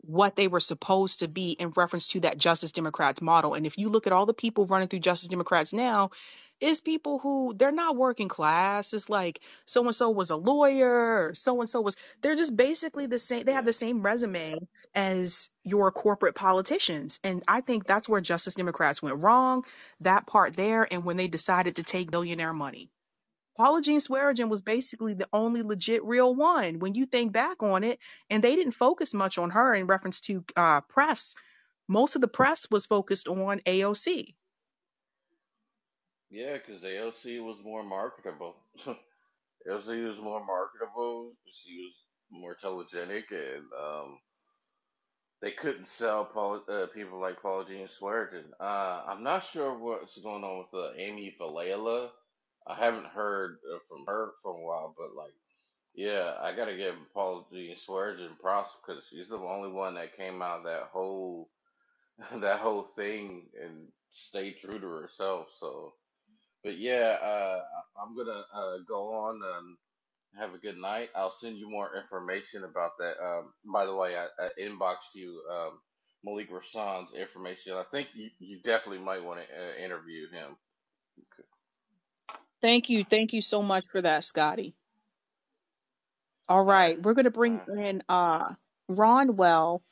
what 0.09 0.35
they 0.35 0.47
were 0.47 0.59
supposed 0.59 1.19
to 1.19 1.27
be 1.27 1.51
in 1.51 1.69
reference 1.75 2.07
to 2.07 2.21
that 2.21 2.39
Justice 2.39 2.71
Democrats 2.71 3.21
model. 3.21 3.53
And 3.53 3.67
if 3.67 3.77
you 3.77 3.89
look 3.89 4.07
at 4.07 4.13
all 4.13 4.25
the 4.25 4.33
people 4.33 4.65
running 4.65 4.87
through 4.87 5.01
Justice 5.01 5.29
Democrats 5.29 5.71
now, 5.71 6.09
it's 6.59 6.81
people 6.81 7.19
who 7.19 7.53
they're 7.55 7.71
not 7.71 7.95
working 7.95 8.27
class. 8.27 8.93
It's 8.93 9.07
like 9.07 9.39
so 9.65 9.85
and 9.85 9.95
so 9.95 10.09
was 10.09 10.31
a 10.31 10.35
lawyer, 10.35 11.31
so 11.35 11.59
and 11.61 11.69
so 11.69 11.81
was 11.81 11.95
they're 12.21 12.35
just 12.35 12.55
basically 12.55 13.05
the 13.05 13.19
same 13.19 13.45
they 13.45 13.53
have 13.53 13.65
the 13.65 13.71
same 13.71 14.01
resume 14.01 14.55
as 14.95 15.49
your 15.63 15.91
corporate 15.91 16.35
politicians. 16.35 17.19
And 17.23 17.43
I 17.47 17.61
think 17.61 17.85
that's 17.85 18.09
where 18.09 18.19
Justice 18.19 18.55
Democrats 18.55 19.03
went 19.03 19.23
wrong, 19.23 19.63
that 20.01 20.25
part 20.25 20.55
there, 20.55 20.91
and 20.91 21.05
when 21.05 21.17
they 21.17 21.27
decided 21.27 21.75
to 21.75 21.83
take 21.83 22.09
billionaire 22.09 22.51
money. 22.51 22.89
Paula 23.59 23.81
Jean 23.81 23.99
Swearengin 23.99 24.47
was 24.47 24.61
basically 24.61 25.15
the 25.15 25.27
only 25.33 25.63
legit 25.63 26.01
real 26.05 26.33
one 26.33 26.79
when 26.79 26.95
you 26.95 27.05
think 27.05 27.33
back 27.33 27.61
on 27.61 27.83
it, 27.83 27.99
and 28.29 28.41
they 28.41 28.55
didn't 28.55 28.71
focus 28.71 29.13
much 29.13 29.37
on 29.37 29.49
her 29.49 29.75
in 29.75 29.85
reference 29.85 30.21
to 30.21 30.45
uh, 30.55 30.79
press. 30.79 31.35
Most 31.89 32.15
of 32.15 32.21
the 32.21 32.29
press 32.29 32.71
was 32.71 32.85
focused 32.85 33.27
on 33.27 33.59
AOC. 33.65 34.33
Yeah, 36.29 36.53
because 36.53 36.83
AOC 36.83 37.43
was 37.43 37.57
more 37.61 37.83
marketable. 37.83 38.55
AOC 38.87 40.07
was 40.07 40.19
more 40.23 40.45
marketable. 40.45 41.33
She 41.51 41.75
was 41.83 41.93
more 42.31 42.55
telegenic, 42.63 43.25
and 43.31 43.65
um, 43.77 44.19
they 45.41 45.51
couldn't 45.51 45.87
sell 45.87 46.23
Paul, 46.23 46.63
uh, 46.69 46.85
people 46.93 47.19
like 47.19 47.41
Paula 47.41 47.65
Jean 47.67 47.87
Swearengin. 47.87 48.51
Uh, 48.57 49.01
I'm 49.05 49.21
not 49.21 49.43
sure 49.43 49.77
what's 49.77 50.17
going 50.21 50.45
on 50.45 50.59
with 50.59 50.81
uh, 50.81 50.93
Amy 50.97 51.35
Vilela. 51.37 52.11
I 52.69 52.75
haven't 52.75 53.07
heard 53.07 53.59
uh, 53.73 53.79
from 53.89 54.05
her 54.07 54.33
for 54.43 54.53
a 54.53 54.61
while, 54.65 54.95
but 54.97 55.15
like, 55.15 55.33
yeah, 55.95 56.35
I 56.41 56.55
gotta 56.55 56.77
give 56.77 56.95
Paula 57.13 57.45
Jean 57.53 57.75
Swearengin 57.77 58.39
props 58.41 58.71
because 58.85 59.03
she's 59.09 59.29
the 59.29 59.37
only 59.37 59.71
one 59.71 59.95
that 59.95 60.17
came 60.17 60.41
out 60.41 60.59
of 60.59 60.65
that 60.65 60.89
whole 60.93 61.49
that 62.41 62.59
whole 62.59 62.83
thing 62.83 63.47
and 63.61 63.87
stayed 64.09 64.57
true 64.61 64.79
to 64.79 64.87
herself. 64.87 65.47
So, 65.59 65.93
but 66.63 66.77
yeah, 66.77 67.17
uh, 67.23 67.61
I'm 68.01 68.15
gonna 68.17 68.43
uh, 68.53 68.77
go 68.87 69.13
on 69.13 69.41
and 69.43 69.77
have 70.37 70.53
a 70.53 70.59
good 70.59 70.77
night. 70.77 71.09
I'll 71.15 71.31
send 71.31 71.57
you 71.57 71.69
more 71.69 71.95
information 71.97 72.63
about 72.65 72.91
that. 72.99 73.15
Um, 73.23 73.53
by 73.73 73.85
the 73.85 73.95
way, 73.95 74.15
I, 74.17 74.27
I 74.39 74.49
inboxed 74.61 75.15
you 75.15 75.41
um, 75.51 75.79
Malik 76.23 76.51
Rhasaan's 76.51 77.13
information. 77.13 77.73
I 77.73 77.83
think 77.91 78.09
you, 78.15 78.29
you 78.39 78.59
definitely 78.61 79.03
might 79.03 79.23
want 79.23 79.39
to 79.41 79.45
uh, 79.45 79.85
interview 79.85 80.29
him. 80.31 80.57
Thank 82.61 82.89
you. 82.89 83.03
Thank 83.03 83.33
you 83.33 83.41
so 83.41 83.61
much 83.61 83.85
for 83.91 84.01
that, 84.01 84.23
Scotty. 84.23 84.75
All 86.47 86.63
right, 86.63 87.01
we're 87.01 87.13
going 87.13 87.25
to 87.25 87.31
bring 87.31 87.61
in 87.77 88.03
uh, 88.09 88.53
Ron 88.87 89.35
Well. 89.35 89.83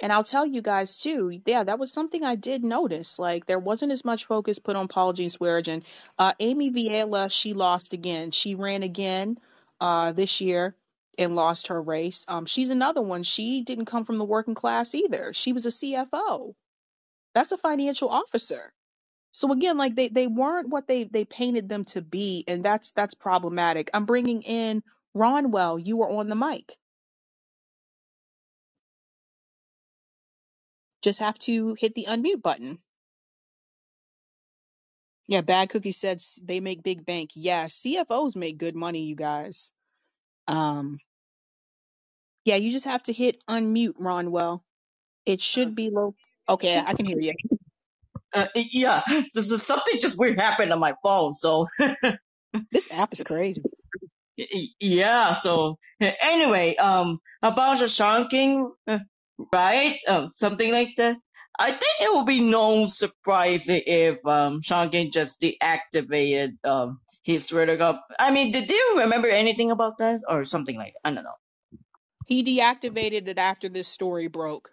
And 0.00 0.12
I'll 0.12 0.24
tell 0.24 0.44
you 0.44 0.60
guys 0.60 0.98
too, 0.98 1.40
yeah, 1.46 1.64
that 1.64 1.78
was 1.78 1.90
something 1.92 2.22
I 2.22 2.34
did 2.34 2.62
notice. 2.62 3.18
Like 3.18 3.46
there 3.46 3.58
wasn't 3.58 3.92
as 3.92 4.04
much 4.04 4.26
focus 4.26 4.58
put 4.58 4.76
on 4.76 4.88
Paula 4.88 5.14
Jean 5.14 5.30
Swearengin. 5.30 5.84
Uh, 6.18 6.34
Amy 6.38 6.70
Vilela, 6.70 7.30
she 7.30 7.54
lost 7.54 7.94
again. 7.94 8.30
She 8.30 8.54
ran 8.54 8.82
again 8.82 9.38
uh, 9.80 10.12
this 10.12 10.40
year 10.42 10.74
and 11.16 11.34
lost 11.34 11.68
her 11.68 11.80
race. 11.80 12.26
Um, 12.28 12.44
she's 12.44 12.70
another 12.70 13.00
one. 13.00 13.22
She 13.22 13.62
didn't 13.62 13.86
come 13.86 14.04
from 14.04 14.18
the 14.18 14.24
working 14.24 14.54
class 14.54 14.94
either. 14.94 15.32
She 15.32 15.54
was 15.54 15.64
a 15.64 15.70
CFO. 15.70 16.54
That's 17.34 17.52
a 17.52 17.58
financial 17.58 18.10
officer. 18.10 18.72
So 19.36 19.52
again, 19.52 19.78
like 19.78 19.96
they 19.96 20.08
they 20.08 20.28
weren't 20.28 20.70
what 20.70 20.88
they 20.88 21.04
they 21.04 21.26
painted 21.26 21.70
them 21.70 21.86
to 21.86 22.02
be, 22.02 22.44
and 22.48 22.64
that's 22.64 22.92
that's 22.92 23.14
problematic. 23.14 23.90
I'm 23.94 24.06
bringing 24.06 24.42
in 24.42 24.84
Ron 25.14 25.52
Well. 25.52 25.78
You 25.78 25.98
were 25.98 26.10
on 26.10 26.28
the 26.30 26.36
mic. 26.36 26.74
Just 31.02 31.20
have 31.20 31.38
to 31.40 31.76
hit 31.78 31.94
the 31.94 32.06
unmute 32.08 32.42
button. 32.42 32.78
Yeah, 35.28 35.42
Bad 35.42 35.70
Cookie 35.70 35.92
said 35.92 36.16
s- 36.18 36.40
they 36.44 36.60
make 36.60 36.82
big 36.84 37.06
bank. 37.06 37.32
Yeah, 37.34 37.66
CFOs 37.66 38.36
make 38.36 38.58
good 38.58 38.76
money, 38.76 39.04
you 39.04 39.16
guys. 39.16 39.72
Um, 40.48 40.98
yeah, 42.44 42.56
you 42.56 42.70
just 42.70 42.86
have 42.86 43.02
to 43.04 43.12
hit 43.14 43.42
unmute, 43.48 43.96
Ronwell. 44.00 44.62
It 45.26 45.42
should 45.42 45.74
be 45.76 45.90
low. 45.90 46.14
Okay, 46.48 46.78
I 46.84 46.94
can 46.94 47.06
hear 47.06 47.20
you. 47.20 47.34
uh, 48.36 48.46
yeah, 48.56 49.02
this 49.34 49.50
is 49.52 49.62
something 49.66 50.00
just 50.00 50.18
weird 50.18 50.40
happened 50.40 50.72
on 50.72 50.80
my 50.80 50.94
phone. 51.02 51.34
So 51.34 51.68
This 52.70 52.90
app 52.92 53.12
is 53.12 53.22
crazy. 53.22 53.62
yeah. 54.80 55.32
So 55.34 55.78
anyway, 56.00 56.76
um, 56.76 57.20
about 57.42 57.78
the 57.80 57.88
Shark 57.88 58.30
King, 58.30 58.72
uh, 58.86 59.00
right? 59.52 59.96
Um, 60.08 60.32
something 60.34 60.70
like 60.72 60.96
that. 60.98 61.18
I 61.58 61.70
think 61.70 61.94
it 62.02 62.14
will 62.14 62.24
be 62.26 62.40
no 62.50 62.86
surprise 62.86 63.66
if 63.68 64.24
um 64.26 64.62
Shaun 64.62 64.90
King 64.90 65.10
just 65.12 65.40
deactivated 65.40 66.62
um 66.64 67.00
his 67.24 67.46
Twitter 67.46 67.74
account. 67.74 68.00
I 68.18 68.32
mean, 68.32 68.52
did 68.52 68.70
you 68.70 68.96
remember 68.98 69.28
anything 69.28 69.70
about 69.70 69.98
that 69.98 70.22
or 70.28 70.44
something 70.44 70.76
like 70.76 70.94
that? 70.94 71.08
I 71.10 71.14
don't 71.14 71.24
know. 71.24 71.38
He 72.26 72.44
deactivated 72.44 73.28
it 73.28 73.38
after 73.38 73.68
this 73.68 73.88
story 73.88 74.28
broke. 74.28 74.72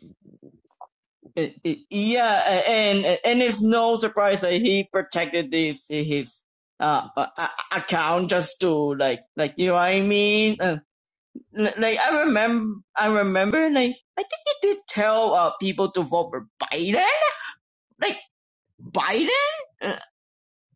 It, 0.00 0.16
it, 1.22 1.29
yeah, 1.90 2.62
and 2.68 3.06
and 3.24 3.42
it's 3.42 3.62
no 3.62 3.96
surprise 3.96 4.42
that 4.42 4.52
he 4.54 4.88
protected 4.92 5.50
this 5.50 5.88
his 5.88 6.42
uh, 6.80 7.08
account 7.76 8.30
just 8.30 8.60
to 8.60 8.94
like 8.94 9.20
like 9.36 9.54
you 9.58 9.68
know 9.68 9.74
what 9.74 9.82
I 9.94 10.00
mean. 10.00 10.58
Uh, 10.60 10.78
like 11.54 11.98
I 11.98 12.24
remember, 12.26 12.80
I 12.96 13.18
remember 13.20 13.70
like 13.70 13.96
I 14.18 14.22
think 14.22 14.42
he 14.46 14.54
did 14.68 14.78
tell 14.88 15.34
uh 15.34 15.52
people 15.60 15.90
to 15.92 16.02
vote 16.02 16.30
for 16.30 16.46
Biden, 16.62 17.04
like 18.02 18.16
Biden, 18.82 19.50
uh, 19.82 19.96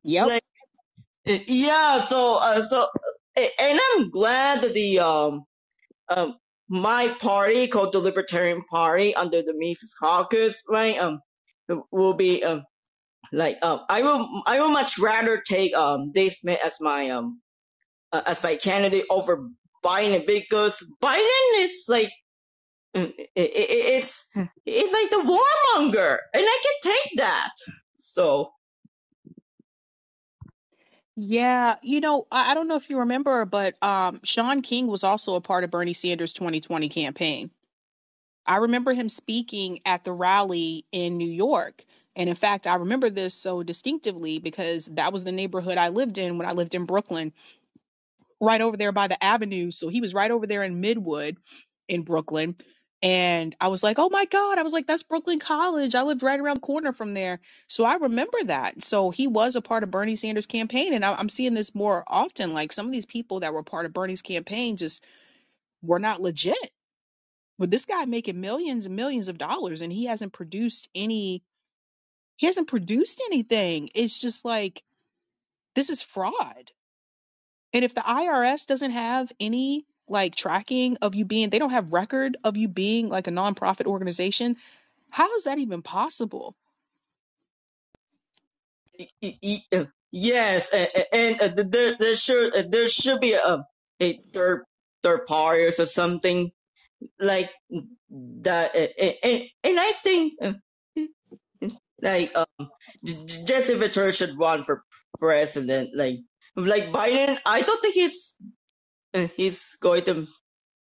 Yep. 0.04 0.24
like 0.26 0.42
uh, 1.28 1.38
yeah. 1.48 1.98
So 2.00 2.38
uh 2.42 2.62
so 2.62 2.88
uh, 3.36 3.42
and 3.60 3.80
I'm 3.96 4.10
glad 4.10 4.62
that 4.62 4.74
the 4.74 5.00
um 5.00 5.44
um 6.08 6.36
my 6.70 7.14
party 7.20 7.68
called 7.68 7.92
the 7.92 8.00
Libertarian 8.00 8.62
Party 8.70 9.14
under 9.14 9.42
the 9.42 9.54
Mises 9.56 9.94
Caucus 9.94 10.62
right 10.68 10.98
um 10.98 11.20
will 11.92 12.14
be 12.14 12.44
um 12.44 12.62
Like, 13.32 13.58
um, 13.62 13.80
I 13.88 14.02
will, 14.02 14.42
I 14.46 14.60
will 14.60 14.70
much 14.72 14.98
rather 14.98 15.40
take, 15.46 15.76
um, 15.76 16.12
Dave 16.12 16.32
Smith 16.32 16.60
as 16.64 16.80
my, 16.80 17.10
um, 17.10 17.40
uh, 18.12 18.22
as 18.26 18.42
my 18.42 18.56
candidate 18.56 19.06
over 19.10 19.50
Biden 19.84 20.26
because 20.26 20.82
Biden 21.02 21.52
is 21.58 21.86
like, 21.88 22.10
mm, 22.96 23.10
it, 23.18 23.30
it, 23.36 23.68
it's, 23.96 24.28
it's 24.66 24.92
like 24.92 25.10
the 25.10 25.28
warmonger 25.30 26.18
and 26.34 26.44
I 26.46 26.62
can 26.64 26.92
take 26.92 27.12
that. 27.18 27.52
So, 27.98 28.52
Yeah, 31.16 31.76
you 31.82 32.00
know, 32.00 32.26
I, 32.32 32.54
don't 32.54 32.66
know 32.66 32.74
if 32.74 32.90
you 32.90 32.98
remember, 32.98 33.44
but 33.44 33.80
um, 33.82 34.20
Shaun 34.24 34.62
King 34.62 34.88
was 34.88 35.04
also 35.04 35.36
a 35.36 35.40
part 35.40 35.62
of 35.62 35.70
Bernie 35.70 35.92
Sanders' 35.92 36.32
2020 36.32 36.88
campaign. 36.88 37.50
I 38.46 38.58
remember 38.58 38.92
him 38.92 39.08
speaking 39.08 39.80
at 39.86 40.04
the 40.04 40.12
rally 40.12 40.84
in 40.92 41.16
New 41.18 41.30
York. 41.30 41.84
And 42.16 42.28
in 42.28 42.36
fact, 42.36 42.66
I 42.66 42.76
remember 42.76 43.10
this 43.10 43.34
so 43.34 43.62
distinctively 43.62 44.38
because 44.38 44.86
that 44.86 45.12
was 45.12 45.24
the 45.24 45.32
neighborhood 45.32 45.78
I 45.78 45.88
lived 45.88 46.18
in 46.18 46.38
when 46.38 46.48
I 46.48 46.52
lived 46.52 46.74
in 46.74 46.86
Brooklyn, 46.86 47.32
right 48.40 48.60
over 48.60 48.76
there 48.76 48.92
by 48.92 49.08
the 49.08 49.22
avenue. 49.22 49.70
So 49.70 49.88
he 49.88 50.00
was 50.00 50.14
right 50.14 50.30
over 50.30 50.46
there 50.46 50.62
in 50.62 50.82
Midwood 50.82 51.36
in 51.88 52.02
Brooklyn. 52.02 52.56
And 53.04 53.54
I 53.60 53.68
was 53.68 53.82
like, 53.82 53.98
oh 53.98 54.08
my 54.08 54.24
God. 54.24 54.58
I 54.58 54.62
was 54.62 54.72
like, 54.72 54.86
that's 54.86 55.02
Brooklyn 55.02 55.38
College. 55.38 55.94
I 55.94 56.02
lived 56.02 56.22
right 56.22 56.40
around 56.40 56.56
the 56.56 56.60
corner 56.62 56.90
from 56.90 57.12
there. 57.12 57.38
So 57.68 57.84
I 57.84 57.96
remember 57.96 58.38
that. 58.44 58.82
So 58.82 59.10
he 59.10 59.26
was 59.26 59.56
a 59.56 59.60
part 59.60 59.82
of 59.82 59.90
Bernie 59.90 60.16
Sanders' 60.16 60.46
campaign. 60.46 60.94
And 60.94 61.04
I'm 61.04 61.28
seeing 61.28 61.52
this 61.52 61.74
more 61.74 62.04
often. 62.06 62.54
Like 62.54 62.72
some 62.72 62.86
of 62.86 62.92
these 62.92 63.04
people 63.04 63.40
that 63.40 63.52
were 63.52 63.62
part 63.62 63.84
of 63.84 63.92
Bernie's 63.92 64.22
campaign 64.22 64.78
just 64.78 65.04
were 65.82 65.98
not 65.98 66.22
legit. 66.22 66.70
But 67.58 67.70
this 67.70 67.84
guy 67.84 68.06
making 68.06 68.40
millions 68.40 68.86
and 68.86 68.96
millions 68.96 69.28
of 69.28 69.36
dollars 69.36 69.82
and 69.82 69.92
he 69.92 70.06
hasn't 70.06 70.32
produced 70.32 70.88
any, 70.94 71.42
he 72.36 72.46
hasn't 72.46 72.68
produced 72.68 73.20
anything. 73.26 73.90
It's 73.94 74.18
just 74.18 74.46
like, 74.46 74.82
this 75.74 75.90
is 75.90 76.00
fraud. 76.00 76.72
And 77.74 77.84
if 77.84 77.94
the 77.94 78.00
IRS 78.00 78.66
doesn't 78.66 78.92
have 78.92 79.30
any 79.38 79.84
like 80.08 80.34
tracking 80.34 80.96
of 81.02 81.14
you 81.14 81.24
being, 81.24 81.50
they 81.50 81.58
don't 81.58 81.70
have 81.70 81.92
record 81.92 82.36
of 82.44 82.56
you 82.56 82.68
being 82.68 83.08
like 83.08 83.26
a 83.26 83.30
nonprofit 83.30 83.86
organization, 83.86 84.56
how 85.10 85.34
is 85.36 85.44
that 85.44 85.58
even 85.58 85.82
possible? 85.82 86.56
Uh, 89.72 89.84
Yes, 90.16 90.70
and 90.70 91.40
uh, 91.40 91.62
there 91.66 91.96
there 91.98 92.14
should 92.14 92.54
uh, 92.54 92.62
there 92.68 92.88
should 92.88 93.18
be 93.18 93.32
a 93.32 93.66
a 94.00 94.20
third 94.32 94.62
third 95.02 95.26
party 95.26 95.64
or 95.64 95.72
something 95.72 96.52
like 97.18 97.50
that, 98.10 98.76
and, 98.76 99.42
and 99.64 99.80
I 99.80 99.90
think 100.04 100.34
like 102.00 102.30
um 102.36 102.70
Jesse 103.04 103.74
Ventura 103.74 104.12
should 104.12 104.38
run 104.38 104.62
for 104.62 104.84
president. 105.18 105.90
Like 105.96 106.20
like 106.54 106.84
Biden, 106.92 107.36
I 107.44 107.62
don't 107.62 107.82
think 107.82 107.94
he's 107.94 108.36
he's 109.14 109.76
going 109.76 110.02
to 110.04 110.26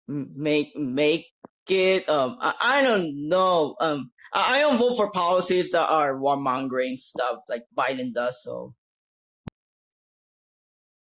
make 0.07 0.76
make 0.76 1.28
it. 1.69 2.09
Um, 2.09 2.38
I, 2.41 2.53
I 2.61 2.82
don't 2.84 3.30
know. 3.30 3.76
Um, 3.80 4.11
I, 4.34 4.57
I 4.57 4.61
don't 4.61 4.78
vote 4.78 4.95
for 4.97 5.11
policies 5.11 5.72
that 5.72 5.89
are 5.89 6.15
warmongering 6.15 6.97
stuff 6.97 7.39
like 7.49 7.65
Biden 7.78 8.13
does. 8.13 8.43
So 8.43 8.76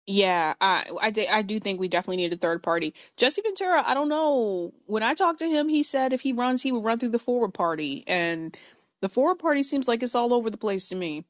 Yeah, 0.06 0.54
I 0.60 0.86
I, 1.00 1.10
di- 1.12 1.28
I 1.28 1.42
do 1.42 1.60
think 1.60 1.80
we 1.80 1.88
definitely 1.88 2.18
need 2.18 2.32
a 2.32 2.36
third 2.36 2.62
party. 2.62 2.94
Jesse 3.16 3.42
Ventura, 3.42 3.82
I 3.86 3.94
don't 3.94 4.08
know. 4.08 4.74
When 4.86 5.02
I 5.04 5.14
talked 5.14 5.40
to 5.40 5.48
him, 5.48 5.68
he 5.68 5.82
said 5.84 6.12
if 6.12 6.20
he 6.20 6.32
runs, 6.32 6.62
he 6.62 6.72
would 6.72 6.84
run 6.84 6.98
through 6.98 7.10
the 7.10 7.18
forward 7.20 7.54
party, 7.54 8.04
and 8.06 8.56
the 9.02 9.08
forward 9.08 9.36
party 9.38 9.62
seems 9.62 9.88
like 9.88 10.02
it's 10.02 10.16
all 10.16 10.34
over 10.34 10.50
the 10.50 10.58
place 10.58 10.88
to 10.88 10.96
me. 10.96 11.24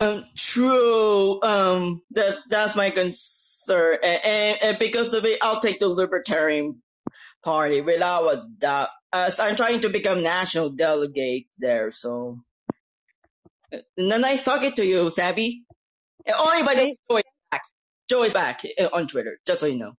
um, 0.00 0.24
true. 0.36 1.42
Um, 1.42 2.02
that's 2.10 2.44
that's 2.46 2.76
my 2.76 2.90
concern, 2.90 3.12
and, 3.70 4.20
and, 4.24 4.58
and 4.62 4.78
because 4.78 5.14
of 5.14 5.24
it, 5.24 5.38
I'll 5.42 5.60
take 5.60 5.80
the 5.80 5.88
Libertarian 5.88 6.82
Party 7.44 7.80
without 7.80 8.28
a 8.28 8.46
doubt. 8.58 8.88
As 9.12 9.40
I'm 9.40 9.56
trying 9.56 9.80
to 9.80 9.90
become 9.90 10.22
national 10.22 10.70
delegate 10.70 11.46
there, 11.58 11.90
so 11.90 12.38
nice 13.98 14.44
talking 14.44 14.72
to 14.72 14.86
you, 14.86 15.10
Sabby. 15.10 15.64
And 16.26 16.36
only 16.40 16.62
by 16.62 16.74
the 16.74 16.84
way, 16.84 16.96
Joe 17.10 17.16
is 17.16 17.24
back. 17.50 17.62
Joe 18.08 18.22
is 18.24 18.34
back 18.34 18.62
uh, 18.80 18.88
on 18.92 19.06
Twitter, 19.06 19.38
just 19.46 19.60
so 19.60 19.66
you 19.66 19.76
know. 19.76 19.92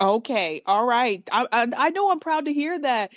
Okay, 0.00 0.62
all 0.66 0.84
right. 0.84 1.22
I, 1.32 1.46
I 1.52 1.68
I 1.76 1.90
know 1.90 2.10
I'm 2.10 2.20
proud 2.20 2.46
to 2.46 2.52
hear 2.52 2.78
that. 2.78 3.12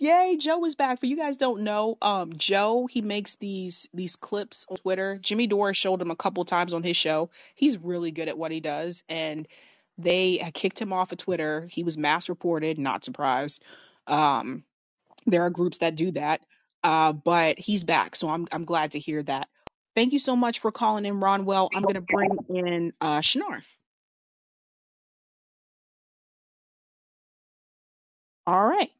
Yay, 0.00 0.36
Joe 0.38 0.64
is 0.64 0.74
back. 0.74 0.98
For 0.98 1.06
you 1.06 1.16
guys 1.16 1.36
don't 1.36 1.62
know, 1.62 1.96
um, 2.02 2.36
Joe 2.36 2.86
he 2.86 3.00
makes 3.00 3.36
these 3.36 3.88
these 3.94 4.16
clips 4.16 4.66
on 4.68 4.76
Twitter. 4.78 5.18
Jimmy 5.22 5.46
Dore 5.46 5.72
showed 5.72 6.02
him 6.02 6.10
a 6.10 6.16
couple 6.16 6.44
times 6.44 6.74
on 6.74 6.82
his 6.82 6.96
show. 6.96 7.30
He's 7.54 7.78
really 7.78 8.10
good 8.10 8.28
at 8.28 8.36
what 8.36 8.50
he 8.50 8.60
does, 8.60 9.04
and 9.08 9.46
they 9.96 10.50
kicked 10.52 10.82
him 10.82 10.92
off 10.92 11.12
of 11.12 11.18
Twitter. 11.18 11.68
He 11.70 11.84
was 11.84 11.96
mass 11.96 12.28
reported. 12.28 12.78
Not 12.78 13.04
surprised. 13.04 13.62
Um, 14.08 14.64
there 15.26 15.42
are 15.42 15.50
groups 15.50 15.78
that 15.78 15.94
do 15.94 16.10
that, 16.12 16.40
uh, 16.82 17.12
but 17.12 17.58
he's 17.60 17.84
back, 17.84 18.16
so 18.16 18.28
I'm 18.28 18.48
I'm 18.50 18.64
glad 18.64 18.92
to 18.92 18.98
hear 18.98 19.22
that. 19.22 19.48
Thank 19.94 20.12
you 20.12 20.18
so 20.18 20.34
much 20.34 20.58
for 20.58 20.72
calling 20.72 21.04
in, 21.04 21.20
Ronwell. 21.20 21.70
I'm 21.72 21.82
gonna 21.82 22.00
bring 22.00 22.36
in 22.48 22.92
uh, 23.00 23.20
Schnarf. 23.20 23.64
All 28.46 28.66
right. 28.66 28.90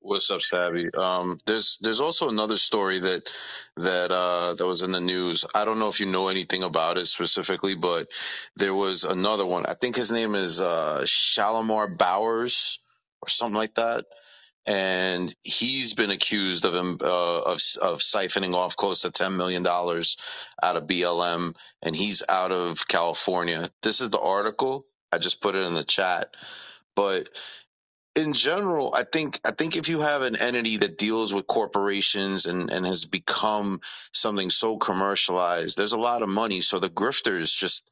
What's 0.00 0.30
up, 0.30 0.42
Sabby? 0.42 0.90
Um, 0.96 1.40
there's 1.46 1.78
there's 1.82 2.00
also 2.00 2.30
another 2.30 2.56
story 2.56 3.00
that 3.00 3.30
that 3.78 4.12
uh, 4.12 4.54
that 4.54 4.66
was 4.66 4.82
in 4.84 4.92
the 4.92 5.00
news. 5.02 5.44
I 5.56 5.66
don't 5.66 5.80
know 5.80 5.88
if 5.90 6.00
you 6.00 6.06
know 6.06 6.28
anything 6.28 6.62
about 6.62 6.98
it 6.98 7.06
specifically, 7.06 7.74
but 7.74 8.08
there 8.56 8.74
was 8.74 9.04
another 9.04 9.46
one. 9.46 9.66
I 9.66 9.74
think 9.74 9.96
his 9.96 10.12
name 10.12 10.36
is 10.36 10.62
uh, 10.62 11.00
Shalomyah 11.04 11.98
Bowers 11.98 12.80
or 13.22 13.28
something 13.28 13.56
like 13.56 13.74
that, 13.76 14.06
and 14.66 15.34
he's 15.44 15.94
been 15.94 16.10
accused 16.12 16.64
of 16.66 16.74
him 16.74 16.98
uh, 17.02 17.40
of 17.42 17.60
of 17.82 18.00
siphoning 18.00 18.54
off 18.54 18.76
close 18.76 19.02
to 19.02 19.10
ten 19.12 19.36
million 19.36 19.62
dollars 19.64 20.16
out 20.62 20.76
of 20.76 20.84
BLM, 20.86 21.56
and 21.82 21.96
he's 21.96 22.22
out 22.28 22.52
of 22.52 22.88
California. 22.88 23.70
This 23.82 24.00
is 24.00 24.10
the 24.10 24.20
article. 24.20 24.86
I 25.12 25.18
just 25.18 25.42
put 25.42 25.56
it 25.56 25.66
in 25.66 25.74
the 25.74 25.84
chat, 25.84 26.34
but 26.96 27.28
in 28.18 28.34
general, 28.34 28.94
I 28.94 29.04
think 29.04 29.40
I 29.46 29.52
think 29.52 29.76
if 29.76 29.88
you 29.88 30.02
have 30.02 30.22
an 30.22 30.36
entity 30.36 30.78
that 30.78 30.98
deals 30.98 31.34
with 31.34 31.48
corporations 31.48 32.46
and, 32.46 32.70
and 32.72 32.86
has 32.86 33.06
become 33.06 33.80
something 34.12 34.50
so 34.50 34.78
commercialized, 34.78 35.78
there's 35.78 35.94
a 35.94 35.98
lot 35.98 36.22
of 36.22 36.30
money. 36.30 36.62
So 36.62 36.80
the 36.80 36.90
grifters 36.90 37.56
just 37.58 37.90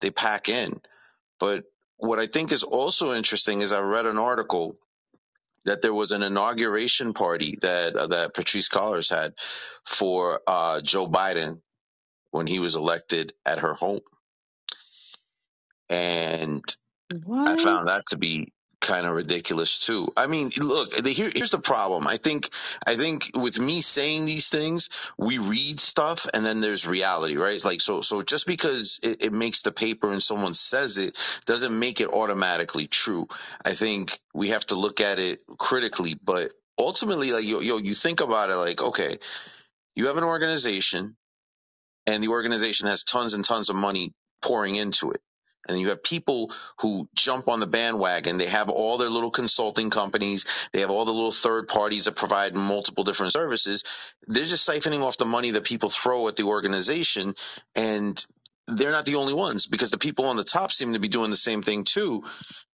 they 0.00 0.10
pack 0.10 0.48
in. 0.50 0.82
But 1.40 1.64
what 1.98 2.20
I 2.20 2.26
think 2.28 2.52
is 2.52 2.64
also 2.64 3.14
interesting 3.14 3.62
is 3.62 3.72
I 3.72 3.80
read 3.82 4.06
an 4.06 4.18
article 4.18 4.76
that 5.66 5.82
there 5.82 5.94
was 5.94 6.12
an 6.12 6.22
inauguration 6.22 7.14
party 7.14 7.56
that 7.62 7.96
uh, 7.96 8.08
that 8.08 8.34
Patrisse 8.34 8.70
Cullors 8.70 9.10
had 9.10 9.34
for 9.86 10.42
uh, 10.46 10.82
Joe 10.82 11.08
Biden 11.08 11.62
when 12.32 12.46
he 12.46 12.60
was 12.60 12.76
elected 12.76 13.34
at 13.46 13.60
her 13.60 13.74
home, 13.74 14.02
and 15.90 16.64
I 17.46 17.56
What? 17.56 17.58
found 17.58 17.88
that 17.88 18.06
to 18.08 18.18
be 18.18 18.52
kind 18.80 19.06
of 19.06 19.14
ridiculous 19.14 19.80
too. 19.80 20.12
I 20.16 20.26
mean, 20.26 20.50
look, 20.56 20.96
the, 20.96 21.10
here, 21.10 21.30
here's 21.34 21.50
the 21.50 21.58
problem. 21.58 22.06
I 22.06 22.16
think, 22.16 22.48
I 22.86 22.96
think 22.96 23.30
with 23.34 23.60
me 23.60 23.80
saying 23.80 24.24
these 24.24 24.48
things, 24.48 24.90
we 25.18 25.38
read 25.38 25.80
stuff 25.80 26.26
and 26.32 26.44
then 26.44 26.60
there's 26.60 26.86
reality, 26.86 27.36
right? 27.36 27.64
Like, 27.64 27.80
so, 27.80 28.00
so 28.00 28.22
just 28.22 28.46
because 28.46 29.00
it, 29.02 29.24
it 29.24 29.32
makes 29.32 29.62
the 29.62 29.72
paper 29.72 30.12
and 30.12 30.22
someone 30.22 30.54
says 30.54 30.98
it 30.98 31.18
doesn't 31.46 31.78
make 31.78 32.00
it 32.00 32.08
automatically 32.08 32.86
true. 32.86 33.28
I 33.64 33.72
think 33.74 34.12
we 34.34 34.50
have 34.50 34.66
to 34.68 34.74
look 34.76 35.00
at 35.00 35.18
it 35.18 35.40
critically, 35.58 36.14
but 36.22 36.52
ultimately, 36.78 37.32
like, 37.32 37.44
yo, 37.44 37.60
yo, 37.60 37.78
you 37.78 37.94
think 37.94 38.20
about 38.20 38.50
it 38.50 38.56
like, 38.56 38.82
okay, 38.82 39.18
you 39.96 40.06
have 40.08 40.16
an 40.16 40.24
organization 40.24 41.16
and 42.06 42.22
the 42.22 42.28
organization 42.28 42.88
has 42.88 43.04
tons 43.04 43.34
and 43.34 43.44
tons 43.44 43.70
of 43.70 43.76
money 43.76 44.12
pouring 44.42 44.76
into 44.76 45.12
it. 45.12 45.20
And 45.68 45.78
you 45.78 45.90
have 45.90 46.02
people 46.02 46.52
who 46.78 47.08
jump 47.14 47.48
on 47.48 47.60
the 47.60 47.66
bandwagon. 47.66 48.38
They 48.38 48.46
have 48.46 48.68
all 48.68 48.98
their 48.98 49.10
little 49.10 49.30
consulting 49.30 49.90
companies. 49.90 50.46
They 50.72 50.80
have 50.80 50.90
all 50.90 51.04
the 51.04 51.12
little 51.12 51.32
third 51.32 51.68
parties 51.68 52.06
that 52.06 52.16
provide 52.16 52.54
multiple 52.54 53.04
different 53.04 53.32
services. 53.32 53.84
They're 54.26 54.44
just 54.44 54.68
siphoning 54.68 55.02
off 55.02 55.18
the 55.18 55.26
money 55.26 55.52
that 55.52 55.64
people 55.64 55.90
throw 55.90 56.28
at 56.28 56.36
the 56.36 56.44
organization. 56.44 57.34
And 57.74 58.24
they're 58.76 58.92
not 58.92 59.06
the 59.06 59.16
only 59.16 59.34
ones 59.34 59.66
because 59.66 59.90
the 59.90 59.98
people 59.98 60.26
on 60.26 60.36
the 60.36 60.44
top 60.44 60.72
seem 60.72 60.94
to 60.94 61.00
be 61.00 61.08
doing 61.08 61.30
the 61.30 61.36
same 61.36 61.62
thing 61.62 61.84
too 61.84 62.22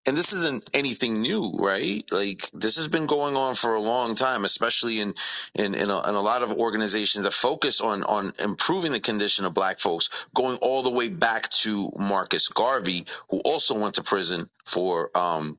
and 0.07 0.17
this 0.17 0.33
isn't 0.33 0.69
anything 0.75 1.21
new, 1.21 1.53
right? 1.59 2.05
Like 2.11 2.51
this 2.53 2.77
has 2.79 2.89
been 2.89 3.07
going 3.07 3.37
on 3.37 3.55
for 3.55 3.75
a 3.75 3.81
long 3.81 4.15
time, 4.15 4.45
especially 4.45 5.01
in 5.01 5.15
in 5.55 5.75
in 5.75 5.91
a, 5.91 6.09
in 6.09 6.15
a 6.15 6.21
lot 6.21 6.43
of 6.43 6.53
organizations 6.53 7.25
that 7.25 7.33
focus 7.33 7.81
on 7.81 8.03
on 8.05 8.33
improving 8.39 8.93
the 8.93 9.01
condition 9.01 9.45
of 9.45 9.55
Black 9.55 9.79
folks, 9.79 10.11
going 10.35 10.59
all 10.59 10.83
the 10.83 10.91
way 10.91 11.09
back 11.09 11.51
to 11.51 11.93
Marcus 11.97 12.49
Garvey, 12.49 13.07
who 13.31 13.39
also 13.41 13.79
went 13.79 13.97
to 13.97 14.03
prison 14.03 14.49
for 14.65 15.17
um 15.17 15.59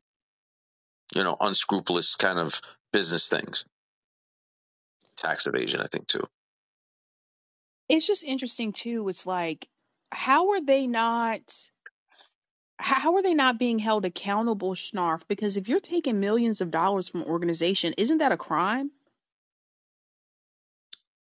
you 1.16 1.24
know 1.24 1.38
unscrupulous 1.40 2.16
kind 2.16 2.40
of 2.40 2.62
business 2.92 3.28
things, 3.28 3.66
tax 5.18 5.48
evasion, 5.48 5.82
I 5.82 5.88
think 5.88 6.08
too. 6.08 6.26
It's 7.90 8.08
just 8.08 8.24
interesting 8.24 8.74
too. 8.74 9.08
It's 9.10 9.26
like, 9.26 9.68
how 10.12 10.51
are 10.51 10.62
they 10.62 10.88
not? 10.88 11.70
How 12.80 13.16
are 13.16 13.24
they 13.24 13.34
not 13.36 13.60
being 13.60 13.80
held 13.80 14.05
accountable, 14.05 14.76
Schnarf? 14.76 15.24
Because 15.28 15.58
if 15.58 15.70
you're 15.70 15.80
taking 15.82 16.20
millions 16.20 16.62
of 16.62 16.72
dollars 16.72 17.10
from 17.10 17.24
an 17.24 17.28
organization, 17.30 17.93
isn't 17.97 18.20
that 18.20 18.34
a 18.34 18.38
crime? 18.38 18.91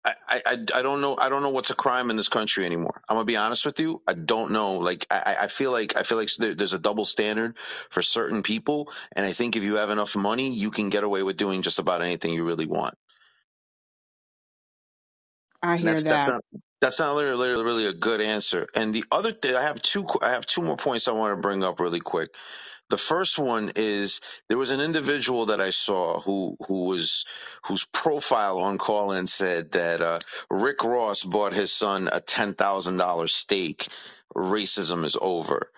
I, 0.05 0.15
I, 0.29 0.43
I 0.75 0.83
don't 0.83 1.01
know 1.03 1.17
I 1.19 1.31
don't 1.31 1.45
know 1.45 1.51
what's 1.51 1.71
a 1.71 1.77
crime 1.77 2.11
in 2.11 2.17
this 2.19 2.29
country 2.29 2.67
anymore. 2.67 3.03
I'm 3.09 3.17
gonna 3.17 3.27
be 3.27 3.37
honest 3.39 3.67
with 3.67 3.81
you. 3.81 4.03
I 4.09 4.15
don't 4.15 4.53
know. 4.53 4.77
Like 4.79 5.07
I, 5.13 5.37
I 5.43 5.49
feel 5.49 5.73
like 5.73 5.97
I 5.97 6.03
feel 6.05 6.19
like 6.19 6.31
there, 6.39 6.57
there's 6.57 6.75
a 6.75 6.81
double 6.81 7.07
standard 7.07 7.59
for 7.91 8.03
certain 8.03 8.43
people, 8.43 8.93
and 9.17 9.27
I 9.27 9.35
think 9.35 9.57
if 9.57 9.65
you 9.65 9.77
have 9.77 9.91
enough 9.91 10.17
money, 10.17 10.53
you 10.53 10.73
can 10.73 10.91
get 10.91 11.05
away 11.05 11.23
with 11.23 11.39
doing 11.39 11.63
just 11.63 11.79
about 11.79 12.03
anything 12.03 12.35
you 12.35 12.45
really 12.45 12.67
want. 12.67 12.97
I 15.63 15.79
And 15.79 15.87
hear 15.87 15.89
that's 15.89 16.05
that's 16.05 16.27
that. 16.27 16.29
not 16.29 16.43
that's 16.81 17.01
not 17.01 17.17
really, 17.17 17.51
really 17.51 17.65
really 17.65 17.87
a 17.87 17.95
good 17.95 18.21
answer. 18.23 18.69
And 18.75 18.95
the 18.95 19.05
other 19.13 19.33
thing, 19.33 19.57
I 19.57 19.63
have 19.63 19.83
two 19.83 20.07
I 20.23 20.31
have 20.31 20.47
two 20.47 20.63
more 20.63 20.77
points 20.79 21.09
I 21.09 21.13
want 21.13 21.37
to 21.37 21.43
bring 21.43 21.65
up 21.65 21.81
really 21.81 22.01
quick. 22.01 22.31
The 22.91 22.99
first 22.99 23.41
one 23.41 23.73
is 23.77 24.23
there 24.49 24.59
was 24.59 24.71
an 24.71 24.81
individual 24.81 25.49
that 25.49 25.61
I 25.61 25.71
saw 25.73 26.21
who 26.23 26.57
who 26.69 26.87
was 26.87 27.27
whose 27.67 27.87
profile 27.87 28.61
on 28.61 28.79
Callin 28.79 29.27
said 29.29 29.73
that 29.73 30.03
uh, 30.03 30.21
Rick 30.53 30.85
Ross 30.85 31.25
bought 31.25 31.55
his 31.55 31.73
son 31.73 32.09
a 32.13 32.21
ten 32.21 32.55
thousand 32.55 32.99
dollar 32.99 33.29
steak. 33.29 33.89
Racism 34.37 35.05
is 35.05 35.19
over. 35.21 35.73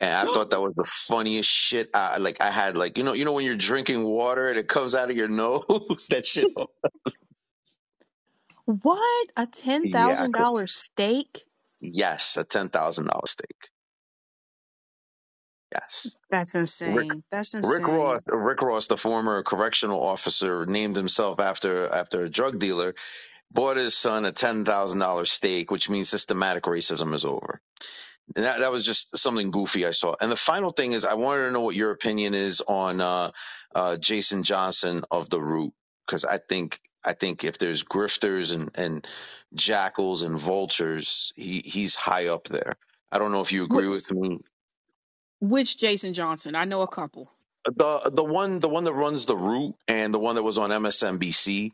And 0.00 0.14
I 0.14 0.26
thought 0.26 0.50
that 0.50 0.62
was 0.62 0.74
the 0.76 0.84
funniest 0.84 1.50
shit. 1.50 1.90
I, 1.94 2.18
like 2.18 2.40
I 2.42 2.50
had 2.52 2.76
like 2.76 2.98
you 2.98 3.04
know 3.04 3.14
you 3.14 3.24
know 3.26 3.32
when 3.32 3.46
you're 3.46 3.56
drinking 3.56 4.04
water 4.04 4.48
and 4.50 4.58
it 4.58 4.68
comes 4.68 4.94
out 4.94 5.10
of 5.10 5.16
your 5.16 5.28
nose 5.42 6.08
that 6.10 6.26
shit. 6.26 6.48
What? 8.82 9.28
A 9.36 9.46
Yeah, 9.82 10.22
I 10.22 10.28
could- 10.34 10.48
$10,000 10.48 10.70
steak? 10.70 11.44
yes, 11.80 12.36
a 12.38 12.44
ten 12.44 12.70
thousand 12.70 13.06
dollar 13.06 13.26
steak. 13.26 13.70
Yes. 15.72 16.16
That's 16.30 16.54
Rick 16.86 17.08
insane. 17.10 17.24
That's 17.30 17.54
Rick 17.62 17.84
insane. 17.84 17.86
Ross, 17.88 18.22
Rick 18.28 18.62
Ross, 18.62 18.88
the 18.88 18.98
former 18.98 19.42
correctional 19.44 20.02
officer, 20.04 20.66
named 20.66 20.96
himself 20.96 21.40
after 21.40 21.88
after 21.88 22.24
a 22.24 22.30
drug 22.30 22.58
dealer. 22.60 22.94
Bought 23.52 23.78
his 23.78 23.96
son 23.96 24.26
a 24.26 24.32
ten 24.32 24.64
thousand 24.64 25.00
dollar 25.00 25.26
steak, 25.26 25.70
which 25.70 25.90
means 25.90 26.08
systematic 26.10 26.64
racism 26.64 27.14
is 27.14 27.24
over. 27.24 27.60
And 28.36 28.44
that 28.46 28.60
that 28.60 28.72
was 28.72 28.86
just 28.86 29.18
something 29.18 29.50
goofy 29.52 29.86
I 29.86 29.92
saw. 29.92 30.16
And 30.20 30.32
the 30.32 30.36
final 30.36 30.72
thing 30.72 30.92
is, 30.92 31.04
I 31.04 31.14
wanted 31.14 31.46
to 31.46 31.52
know 31.52 31.62
what 31.62 31.76
your 31.76 31.92
opinion 31.92 32.34
is 32.34 32.62
on 32.62 33.00
uh, 33.00 33.32
uh, 33.74 33.96
Jason 33.98 34.44
Johnson 34.44 35.04
of 35.10 35.30
the 35.30 35.42
Root, 35.42 35.72
because 36.06 36.24
I 36.24 36.38
think 36.38 36.80
I 37.04 37.14
think 37.14 37.44
if 37.44 37.58
there's 37.58 37.84
grifters 37.84 38.54
and 38.54 38.70
and 38.76 39.06
jackals 39.54 40.22
and 40.22 40.38
vultures, 40.38 41.32
he 41.36 41.60
he's 41.60 41.96
high 41.96 42.28
up 42.28 42.48
there. 42.48 42.76
I 43.12 43.18
don't 43.18 43.32
know 43.32 43.42
if 43.42 43.52
you 43.52 43.64
agree 43.64 43.88
with 43.88 44.10
me. 44.12 44.40
which 45.40 45.78
Jason 45.78 46.14
Johnson? 46.14 46.54
I 46.56 46.64
know 46.66 46.82
a 46.82 46.88
couple. 46.88 47.32
The 47.66 48.10
the 48.12 48.24
one 48.24 48.60
the 48.60 48.68
one 48.70 48.84
that 48.84 48.94
runs 48.94 49.26
the 49.26 49.36
Root 49.36 49.76
and 49.88 50.14
the 50.14 50.18
one 50.20 50.36
that 50.36 50.42
was 50.44 50.58
on 50.58 50.70
MSNBC 50.70 51.72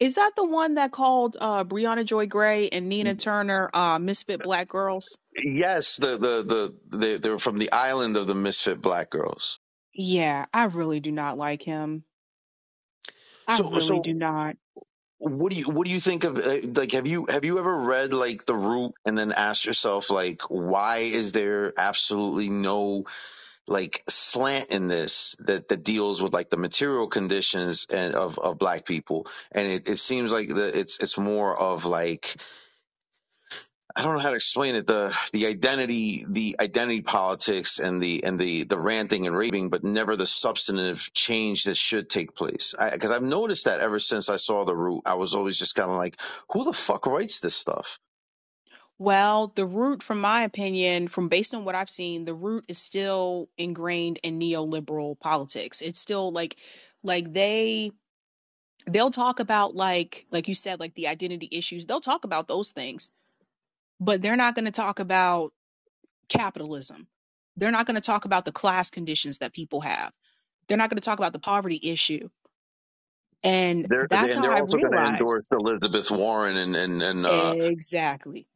Is 0.00 0.16
that 0.16 0.32
the 0.36 0.44
one 0.46 0.74
that 0.74 0.92
called 0.92 1.36
uh 1.40 1.64
Brianna 1.64 2.04
Joy 2.04 2.26
Gray 2.26 2.68
and 2.68 2.88
Nina 2.88 3.14
Turner 3.14 3.70
uh 3.74 3.98
Misfit 3.98 4.42
Black 4.42 4.68
Girls? 4.68 5.18
Yes, 5.36 5.96
the 5.96 6.18
the 6.18 6.76
the 6.90 6.98
they, 6.98 7.16
they're 7.18 7.38
from 7.40 7.58
the 7.58 7.72
island 7.72 8.16
of 8.16 8.26
the 8.26 8.34
misfit 8.36 8.80
black 8.82 9.10
girls. 9.10 9.60
Yeah, 9.94 10.46
I 10.54 10.64
really 10.66 11.00
do 11.00 11.12
not 11.12 11.38
like 11.38 11.62
him. 11.62 12.04
I 13.46 13.58
So 13.58 13.60
really 13.60 14.00
do 14.00 14.14
not. 14.14 14.56
what 15.18 15.52
do 15.52 15.58
you 15.58 15.66
what 15.70 15.86
do 15.86 15.92
you 15.92 16.00
think 16.00 16.24
of 16.24 16.38
uh, 16.38 16.58
like 16.74 16.92
have 16.92 17.08
you 17.08 17.26
have 17.26 17.46
you 17.46 17.58
ever 17.58 17.76
read 17.76 18.12
like 18.14 18.46
the 18.46 18.56
root 18.56 18.94
and 19.06 19.18
then 19.18 19.32
asked 19.32 19.66
yourself 19.66 20.10
like 20.10 20.42
why 20.50 20.98
is 20.98 21.32
there 21.32 21.72
absolutely 21.78 22.50
no 22.50 23.06
like 23.66 24.04
slant 24.08 24.70
in 24.70 24.88
this 24.88 25.36
that 25.40 25.68
that 25.68 25.84
deals 25.84 26.22
with 26.22 26.34
like 26.34 26.50
the 26.50 26.56
material 26.58 27.08
conditions 27.08 27.86
and 27.90 28.14
of 28.14 28.38
of 28.38 28.58
black 28.58 28.84
people 28.86 29.26
and 29.52 29.70
it, 29.72 29.88
it 29.88 29.98
seems 29.98 30.32
like 30.32 30.48
the 30.48 30.78
it's 30.78 31.00
it's 31.00 31.18
more 31.18 31.56
of 31.58 31.86
like 31.86 32.36
I 33.96 34.02
don't 34.02 34.14
know 34.14 34.20
how 34.20 34.30
to 34.30 34.36
explain 34.36 34.74
it. 34.76 34.86
The 34.86 35.16
the 35.32 35.46
identity, 35.46 36.26
the 36.28 36.56
identity 36.60 37.02
politics, 37.02 37.80
and 37.80 38.02
the 38.02 38.24
and 38.24 38.38
the 38.38 38.64
the 38.64 38.78
ranting 38.78 39.26
and 39.26 39.36
raving, 39.36 39.70
but 39.70 39.84
never 39.84 40.16
the 40.16 40.26
substantive 40.26 41.10
change 41.14 41.64
that 41.64 41.78
should 41.78 42.10
take 42.10 42.34
place. 42.36 42.74
Because 42.92 43.10
I've 43.10 43.22
noticed 43.22 43.66
that 43.66 43.80
ever 43.80 43.98
since 43.98 44.28
I 44.28 44.36
saw 44.36 44.66
the 44.66 44.76
root, 44.76 45.04
I 45.06 45.14
was 45.14 45.34
always 45.34 45.58
just 45.58 45.76
kind 45.76 45.90
of 45.90 45.96
like, 45.96 46.18
who 46.52 46.64
the 46.64 46.74
fuck 46.74 47.06
writes 47.06 47.40
this 47.40 47.56
stuff? 47.56 47.98
Well, 48.98 49.52
the 49.54 49.66
root, 49.66 50.02
from 50.02 50.20
my 50.20 50.44
opinion, 50.44 51.08
from 51.08 51.28
based 51.28 51.54
on 51.54 51.64
what 51.64 51.74
I've 51.74 51.90
seen, 51.90 52.24
the 52.24 52.34
root 52.34 52.64
is 52.68 52.78
still 52.78 53.48
ingrained 53.58 54.20
in 54.22 54.38
neoliberal 54.40 55.18
politics. 55.20 55.82
It's 55.82 56.00
still 56.00 56.32
like 56.32 56.56
like 57.02 57.32
they 57.32 57.92
they'll 58.86 59.10
talk 59.10 59.40
about 59.40 59.74
like 59.74 60.26
like 60.30 60.48
you 60.48 60.54
said, 60.54 60.80
like 60.80 60.94
the 60.94 61.08
identity 61.08 61.48
issues. 61.52 61.86
They'll 61.86 62.00
talk 62.00 62.24
about 62.24 62.48
those 62.48 62.70
things, 62.72 63.10
but 64.00 64.22
they're 64.22 64.36
not 64.36 64.54
going 64.54 64.64
to 64.64 64.70
talk 64.70 64.98
about 64.98 65.52
capitalism. 66.28 67.06
They're 67.56 67.70
not 67.70 67.86
going 67.86 67.94
to 67.94 68.00
talk 68.00 68.24
about 68.24 68.44
the 68.44 68.52
class 68.52 68.90
conditions 68.90 69.38
that 69.38 69.52
people 69.52 69.80
have. 69.80 70.12
They're 70.68 70.78
not 70.78 70.90
going 70.90 71.00
to 71.00 71.04
talk 71.04 71.18
about 71.18 71.32
the 71.32 71.38
poverty 71.38 71.80
issue. 71.82 72.28
And 73.42 73.86
They're 73.88 74.08
that's 74.08 74.36
and 74.36 74.36
how 74.36 74.42
they're 74.42 74.56
I 74.56 74.60
also 74.60 74.78
going 74.78 74.90
to 74.90 74.98
realized 74.98 75.20
endorse 75.20 75.48
Elizabeth 75.52 76.10
Warren 76.10 76.56
and 76.56 76.74
and 76.74 77.02
and 77.02 77.26
uh, 77.26 77.54
exactly. 77.58 78.46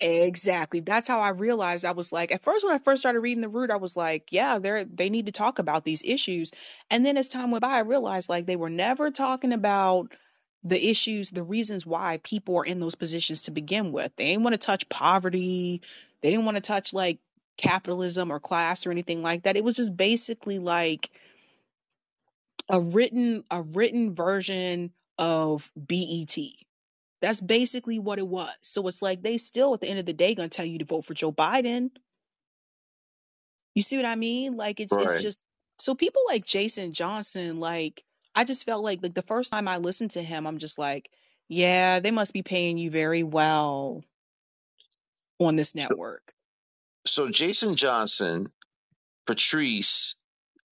Exactly. 0.00 0.80
That's 0.80 1.08
how 1.08 1.20
I 1.20 1.30
realized 1.30 1.84
I 1.84 1.92
was 1.92 2.12
like, 2.12 2.30
at 2.30 2.42
first, 2.44 2.64
when 2.64 2.74
I 2.74 2.78
first 2.78 3.02
started 3.02 3.20
reading 3.20 3.40
The 3.40 3.48
Root, 3.48 3.70
I 3.70 3.76
was 3.76 3.96
like, 3.96 4.28
yeah, 4.30 4.58
they're, 4.58 4.84
they 4.84 5.10
need 5.10 5.26
to 5.26 5.32
talk 5.32 5.58
about 5.58 5.84
these 5.84 6.02
issues. 6.04 6.52
And 6.88 7.04
then 7.04 7.16
as 7.16 7.28
time 7.28 7.50
went 7.50 7.62
by, 7.62 7.70
I 7.70 7.80
realized 7.80 8.28
like 8.28 8.46
they 8.46 8.56
were 8.56 8.70
never 8.70 9.10
talking 9.10 9.52
about 9.52 10.12
the 10.64 10.88
issues, 10.88 11.30
the 11.30 11.42
reasons 11.42 11.86
why 11.86 12.18
people 12.22 12.56
are 12.58 12.64
in 12.64 12.80
those 12.80 12.94
positions 12.94 13.42
to 13.42 13.50
begin 13.50 13.92
with. 13.92 14.12
They 14.16 14.26
didn't 14.26 14.42
want 14.42 14.54
to 14.54 14.58
touch 14.58 14.88
poverty. 14.88 15.82
They 16.20 16.30
didn't 16.30 16.44
want 16.44 16.56
to 16.56 16.62
touch 16.62 16.92
like 16.92 17.18
capitalism 17.56 18.30
or 18.30 18.40
class 18.40 18.86
or 18.86 18.90
anything 18.90 19.22
like 19.22 19.44
that. 19.44 19.56
It 19.56 19.64
was 19.64 19.76
just 19.76 19.96
basically 19.96 20.58
like 20.58 21.10
a 22.68 22.80
written, 22.80 23.44
a 23.50 23.62
written 23.62 24.14
version 24.14 24.92
of 25.16 25.70
BET 25.76 26.36
that's 27.20 27.40
basically 27.40 27.98
what 27.98 28.18
it 28.18 28.26
was. 28.26 28.50
So 28.62 28.86
it's 28.88 29.02
like 29.02 29.22
they 29.22 29.38
still 29.38 29.74
at 29.74 29.80
the 29.80 29.88
end 29.88 29.98
of 29.98 30.06
the 30.06 30.12
day 30.12 30.34
gonna 30.34 30.48
tell 30.48 30.64
you 30.64 30.78
to 30.78 30.84
vote 30.84 31.04
for 31.04 31.14
Joe 31.14 31.32
Biden. 31.32 31.90
You 33.74 33.82
see 33.82 33.96
what 33.96 34.06
I 34.06 34.14
mean? 34.14 34.56
Like 34.56 34.80
it's 34.80 34.94
it's 34.96 35.22
just 35.22 35.44
so 35.78 35.94
people 35.94 36.22
like 36.26 36.44
Jason 36.44 36.92
Johnson, 36.92 37.60
like 37.60 38.04
I 38.38 38.44
just 38.44 38.64
felt 38.66 38.84
like 38.84 39.00
like 39.02 39.14
the 39.14 39.22
first 39.22 39.50
time 39.50 39.66
I 39.66 39.78
listened 39.78 40.12
to 40.12 40.22
him, 40.22 40.46
I'm 40.46 40.58
just 40.58 40.78
like, 40.78 41.10
yeah, 41.48 41.98
they 41.98 42.12
must 42.12 42.32
be 42.32 42.44
paying 42.44 42.78
you 42.78 42.88
very 42.88 43.24
well 43.24 44.04
on 45.40 45.56
this 45.56 45.74
network. 45.74 46.32
so 47.06 47.30
Jason 47.30 47.76
Johnson, 47.76 48.52
Patrice, 49.26 50.16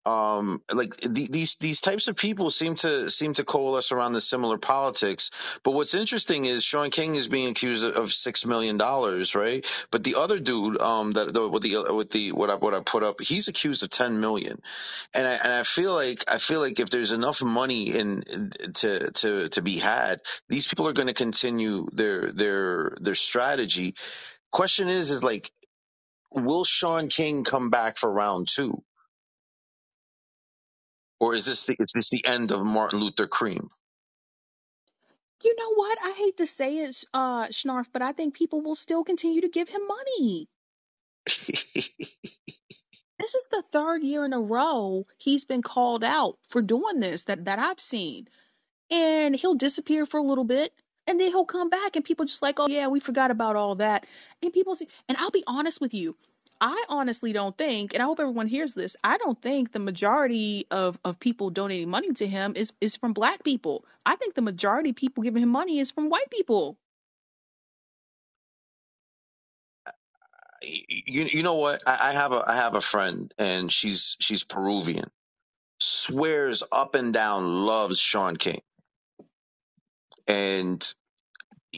um 0.06 0.62
like 0.74 0.98
the, 0.98 1.28
these 1.30 1.56
these 1.62 1.82
types 1.82 2.10
of 2.10 2.18
people 2.18 2.52
seem 2.52 2.76
to 2.76 3.10
seem 3.10 3.36
to 3.36 3.46
coalesce 3.46 3.94
around 3.94 4.14
the 4.14 4.22
similar 4.22 4.60
politics. 4.60 5.32
But 5.64 5.74
what's 5.74 5.96
interesting 5.96 6.46
is 6.46 6.66
Shaun 6.66 6.92
King 6.92 7.16
is 7.16 7.30
being 7.30 7.50
accused 7.50 7.86
of 7.86 8.12
6 8.12 8.48
million 8.48 8.78
dollars 8.78 9.36
right? 9.36 9.66
But 9.92 10.04
the 10.04 10.16
other 10.18 10.40
dude 10.40 10.82
um 10.82 11.14
that 11.14 11.34
the, 11.34 11.50
with 11.50 11.64
the 11.64 11.94
with 11.94 12.12
the 12.12 12.34
what 12.34 12.52
I 12.52 12.56
what 12.56 12.76
I 12.76 12.82
put 12.82 13.04
up 13.04 13.22
he's 13.22 13.48
accused 13.50 13.84
of 13.84 13.92
10 13.92 14.20
million. 14.22 14.62
And 15.14 15.28
I 15.28 15.34
and 15.36 15.54
I 15.54 15.64
feel 15.64 15.94
like 15.94 16.26
I 16.30 16.40
feel 16.40 16.62
like 16.62 16.80
if 16.82 16.90
there's 16.92 17.14
enough 17.14 17.44
money 17.44 17.92
in 17.96 18.24
to 18.76 19.12
to 19.12 19.50
to 19.50 19.64
be 19.64 19.78
had 19.78 20.22
these 20.50 20.68
people 20.68 20.88
are 20.88 20.94
going 20.94 21.08
to 21.10 21.16
continue 21.16 21.88
their 21.94 22.32
their 22.34 22.98
their 23.02 23.16
strategy. 23.16 23.96
Question 24.52 24.90
is 24.90 25.12
is 25.12 25.24
like 25.24 25.52
will 26.32 26.66
Shaun 26.66 27.10
King 27.10 27.44
come 27.46 27.70
back 27.72 27.98
for 27.98 28.12
round 28.12 28.50
2 28.50 28.76
Or 31.26 31.36
is 31.36 31.46
this 31.48 31.66
the, 31.66 31.76
is 31.80 31.94
this 31.96 32.10
the 32.12 32.26
end 32.26 32.52
of 32.54 32.66
Martin 32.66 33.00
Luther 33.02 33.28
Cream? 33.28 33.70
You 35.44 35.56
know 35.58 35.74
what? 35.76 35.98
I 36.04 36.12
hate 36.18 36.38
to 36.38 36.48
say 36.48 36.80
it, 36.80 37.04
uh, 37.14 37.48
Schnarf, 37.48 37.88
but 37.94 38.02
I 38.02 38.14
think 38.14 38.36
people 38.36 38.62
will 38.62 38.76
still 38.76 39.04
continue 39.04 39.42
to 39.42 39.50
give 39.50 39.70
him 39.70 39.82
money. 39.88 40.50
This 43.20 43.36
is 43.36 43.44
the 43.52 43.64
third 43.72 44.04
year 44.04 44.26
in 44.26 44.34
a 44.34 44.42
row 44.42 45.08
he's 45.18 45.46
been 45.46 45.64
called 45.64 46.04
out 46.04 46.38
for 46.50 46.62
doing 46.62 47.00
this 47.00 47.26
that 47.26 47.46
that 47.46 47.60
I've 47.60 47.82
seen. 47.82 48.24
and 48.90 49.36
he'll 49.36 49.56
disappear 49.56 50.06
for 50.06 50.18
a 50.18 50.24
little 50.24 50.44
bit 50.44 50.74
and 51.08 51.20
then 51.20 51.30
he'll 51.32 51.46
come 51.46 51.70
back 51.70 51.96
and 51.96 52.06
people 52.06 52.26
just 52.26 52.42
like 52.42 52.60
oh 52.60 52.68
yeah 52.68 52.88
we 52.88 53.00
forgot 53.00 53.32
about 53.32 53.56
all 53.56 53.76
that 53.76 54.06
and 54.42 54.54
people 54.54 54.76
say 54.76 54.88
and 55.10 55.18
i'll 55.18 55.32
be 55.32 55.44
honest 55.48 55.82
with 55.82 55.94
you 55.94 56.16
i 56.62 56.86
honestly 56.90 57.34
don't 57.34 57.58
think 57.58 57.94
and 57.94 58.04
i 58.04 58.06
hope 58.06 58.20
everyone 58.20 58.48
hears 58.48 58.74
this 58.74 58.98
i 59.04 59.18
don't 59.18 59.42
think 59.42 59.72
the 59.72 59.80
majority 59.80 60.68
of 60.72 61.00
of 61.06 61.20
people 61.20 61.50
donating 61.50 61.90
money 61.90 62.14
to 62.14 62.28
him 62.28 62.54
is 62.56 62.74
is 62.82 62.96
from 62.98 63.14
black 63.14 63.44
people 63.44 63.86
i 64.06 64.16
think 64.16 64.36
the 64.36 64.42
majority 64.42 64.92
of 64.92 64.96
people 64.96 65.24
giving 65.24 65.44
him 65.44 65.50
money 65.50 65.80
is 65.80 65.92
from 65.92 66.10
white 66.10 66.30
people 66.32 66.78
uh, 69.88 69.92
you 70.62 71.26
you 71.32 71.44
know 71.44 71.56
what? 71.56 71.84
I, 71.88 72.10
I 72.10 72.14
have 72.14 72.32
a 72.34 72.44
I 72.48 72.56
have 72.58 72.76
a 72.76 72.82
friend 72.82 73.34
and 73.38 73.72
she's 73.72 74.18
she's 74.22 74.44
Peruvian. 74.44 75.12
Swears 75.80 76.64
up 76.72 76.96
and 76.96 77.14
down 77.14 77.66
loves 77.66 78.00
Shaun 78.00 78.38
King. 78.38 78.62
And 80.28 80.96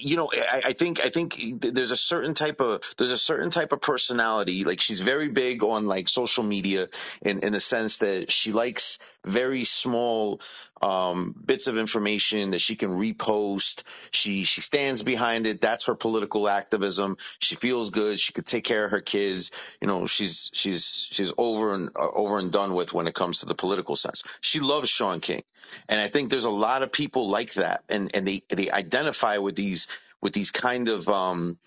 you 0.01 0.17
know 0.17 0.29
I, 0.33 0.63
I 0.67 0.73
think 0.73 1.05
i 1.05 1.09
think 1.09 1.39
there's 1.61 1.91
a 1.91 1.97
certain 1.97 2.35
type 2.35 2.61
of 2.61 2.81
there's 2.97 3.11
a 3.11 3.17
certain 3.19 3.51
type 3.51 3.73
of 3.73 3.81
personality 3.81 4.63
like 4.65 4.81
she's 4.81 5.01
very 5.01 5.29
big 5.29 5.63
on 5.63 5.87
like 5.87 6.09
social 6.09 6.43
media 6.43 6.89
in 7.21 7.39
in 7.41 7.53
the 7.53 7.61
sense 7.61 7.99
that 7.99 8.31
she 8.31 8.53
likes 8.53 8.99
very 9.25 9.65
small 9.65 10.41
um, 10.81 11.35
bits 11.45 11.67
of 11.67 11.77
information 11.77 12.51
that 12.51 12.59
she 12.61 12.75
can 12.75 12.91
repost. 12.91 13.83
She 14.11 14.45
she 14.45 14.61
stands 14.61 15.03
behind 15.03 15.47
it. 15.47 15.61
That's 15.61 15.85
her 15.87 15.95
political 15.95 16.49
activism. 16.49 17.17
She 17.39 17.55
feels 17.55 17.91
good. 17.91 18.19
She 18.19 18.33
could 18.33 18.47
take 18.47 18.65
care 18.65 18.85
of 18.85 18.91
her 18.91 19.01
kids. 19.01 19.51
You 19.81 19.87
know, 19.87 20.07
she's 20.07 20.51
she's 20.53 20.85
she's 21.11 21.33
over 21.37 21.73
and 21.73 21.89
uh, 21.97 22.09
over 22.13 22.39
and 22.39 22.51
done 22.51 22.73
with 22.75 22.93
when 22.93 23.07
it 23.07 23.15
comes 23.15 23.41
to 23.41 23.47
the 23.47 23.55
political 23.55 23.95
sense. 23.97 24.23
She 24.41 24.59
loves 24.61 24.89
Shaun 24.89 25.21
King, 25.21 25.43
and 25.89 26.01
I 26.01 26.07
think 26.07 26.31
there's 26.31 26.45
a 26.45 26.51
lot 26.51 26.83
of 26.83 26.91
people 26.91 27.29
like 27.29 27.53
that, 27.55 27.83
and 27.89 28.15
and 28.15 28.27
they 28.27 28.41
they 28.49 28.71
identify 28.71 29.39
with 29.39 29.55
these 29.55 29.87
with 30.21 30.33
these 30.33 30.51
kind 30.51 30.89
of 30.89 31.07
um, 31.09 31.59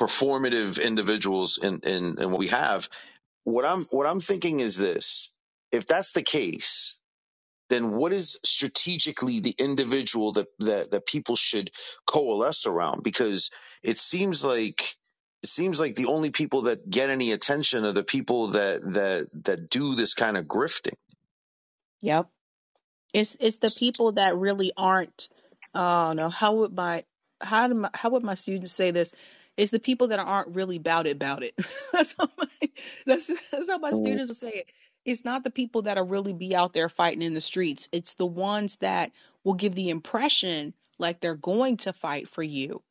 performative 0.00 0.82
individuals 0.84 1.58
in, 1.58 1.80
in 1.80 2.20
in 2.22 2.30
what 2.30 2.40
we 2.40 2.48
have. 2.48 2.88
What 3.44 3.64
I'm 3.66 3.86
what 3.86 4.06
I'm 4.06 4.20
thinking 4.20 4.60
is 4.60 4.76
this: 4.76 5.32
if 5.72 5.86
that's 5.86 6.12
the 6.12 6.22
case 6.22 6.96
then 7.70 7.92
what 7.92 8.12
is 8.12 8.38
strategically 8.44 9.40
the 9.40 9.54
individual 9.58 10.32
that, 10.32 10.48
that, 10.60 10.90
that 10.92 11.06
people 11.06 11.36
should 11.36 11.70
coalesce 12.06 12.66
around? 12.66 13.02
Because 13.02 13.50
it 13.82 13.98
seems 13.98 14.44
like 14.44 14.96
it 15.42 15.50
seems 15.50 15.80
like 15.80 15.96
the 15.96 16.06
only 16.06 16.30
people 16.30 16.62
that 16.62 16.90
get 16.90 17.10
any 17.10 17.32
attention 17.32 17.84
are 17.84 17.92
the 17.92 18.04
people 18.04 18.48
that 18.48 18.82
that 18.94 19.28
that 19.44 19.70
do 19.70 19.94
this 19.94 20.14
kind 20.14 20.36
of 20.36 20.46
grifting. 20.46 20.94
Yep. 22.02 22.30
It's 23.12 23.36
it's 23.40 23.58
the 23.58 23.70
people 23.70 24.12
that 24.12 24.36
really 24.36 24.72
aren't. 24.76 25.28
Oh 25.74 26.12
no, 26.14 26.28
how 26.28 26.56
would 26.56 26.74
my 26.74 27.04
how 27.40 27.68
do 27.68 27.74
my, 27.74 27.90
how 27.94 28.10
would 28.10 28.22
my 28.24 28.34
students 28.34 28.72
say 28.72 28.90
this? 28.92 29.12
It's 29.56 29.72
the 29.72 29.80
people 29.80 30.08
that 30.08 30.18
aren't 30.20 30.54
really 30.54 30.76
about 30.76 31.06
it 31.06 31.12
about 31.16 31.42
it. 31.42 31.54
that's 31.92 32.14
how 32.18 32.28
my 32.38 32.70
that's 33.06 33.28
that's 33.50 33.68
how 33.68 33.78
my 33.78 33.92
Mm. 33.92 33.92
students 33.92 34.30
would 34.30 34.38
say 34.38 34.50
it. 34.50 34.72
It's 35.06 35.24
not 35.24 35.44
the 35.44 35.50
people 35.50 35.82
that 35.82 35.98
are 35.98 36.04
really 36.04 36.32
be 36.32 36.56
out 36.56 36.72
there 36.72 36.88
fighting 36.88 37.22
in 37.22 37.32
the 37.32 37.40
streets. 37.40 37.88
It's 37.92 38.14
the 38.14 38.26
ones 38.26 38.74
that 38.80 39.12
will 39.44 39.54
give 39.54 39.74
the 39.76 39.90
impression 39.90 40.74
like 40.98 41.20
they're 41.20 41.36
going 41.36 41.76
to 41.78 41.92
fight 41.92 42.28
for 42.28 42.42
you. 42.42 42.82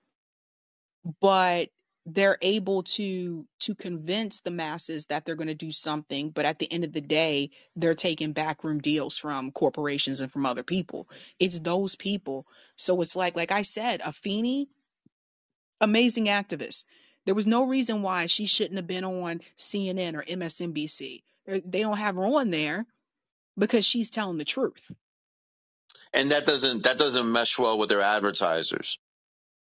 But 1.20 1.70
they're 2.06 2.38
able 2.42 2.84
to 2.84 3.46
to 3.60 3.76
convince 3.76 4.40
the 4.42 4.52
masses 4.52 5.08
that 5.08 5.26
they're 5.26 5.36
going 5.36 5.48
to 5.48 5.56
do 5.56 5.72
something 5.72 6.30
but 6.30 6.46
at 6.46 6.60
the 6.60 6.72
end 6.72 6.84
of 6.84 6.94
the 6.94 7.02
day 7.02 7.50
they're 7.76 7.96
taking 7.96 8.32
backroom 8.32 8.80
deals 8.80 9.18
from 9.18 9.52
corporations 9.52 10.22
and 10.22 10.32
from 10.32 10.46
other 10.46 10.64
people. 10.64 11.10
It's 11.40 11.60
those 11.60 11.96
people. 11.96 12.48
So 12.78 13.02
it's 13.02 13.16
like 13.16 13.36
like 13.36 13.52
i 13.52 13.64
said 13.64 14.02
afeni 14.02 14.68
amazing 15.82 16.26
activist. 16.28 16.86
There 17.26 17.36
was 17.36 17.48
no 17.48 17.64
reason 17.64 18.04
why 18.04 18.28
she 18.28 18.46
shouldn't 18.46 18.78
have 18.78 18.88
been 18.88 19.04
on 19.04 19.42
cnn 19.58 20.14
or 20.14 20.24
msnbc 20.24 21.24
they 21.48 21.82
don't 21.82 21.98
have 21.98 22.16
her 22.16 22.26
on 22.26 22.52
there 22.52 22.86
because 23.58 23.86
she's 23.86 24.10
telling 24.12 24.38
the 24.40 24.46
truth 24.46 24.92
And 26.14 26.32
that 26.32 26.46
doesn't 26.46 26.84
that 26.84 27.00
doesn't 27.00 27.32
mesh 27.32 27.60
well 27.60 27.80
with 27.80 27.90
their 27.90 28.02
advertisers. 28.02 29.00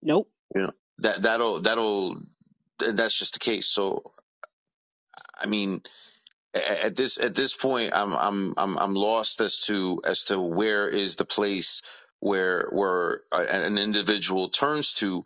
nope 0.03 0.29
You 0.55 0.63
know 0.63 0.71
that 0.99 1.23
that'll 1.23 1.61
that'll 1.61 2.21
that's 2.79 3.17
just 3.17 3.33
the 3.35 3.39
case. 3.39 3.67
So 3.67 4.03
I 5.37 5.47
mean, 5.47 5.83
at 6.53 6.95
this 6.95 7.19
at 7.19 7.35
this 7.35 7.55
point 7.55 7.93
I'm 7.95 8.13
I'm 8.13 8.53
I'm 8.57 8.77
I'm 8.77 8.95
lost 8.95 9.41
as 9.41 9.61
to 9.61 10.01
as 10.05 10.25
to 10.25 10.39
where 10.39 10.87
is 10.89 11.15
the 11.15 11.25
place 11.25 11.81
where 12.19 12.69
where 12.71 13.21
uh, 13.31 13.45
an 13.49 13.77
individual 13.77 14.49
turns 14.49 14.93
to 14.95 15.25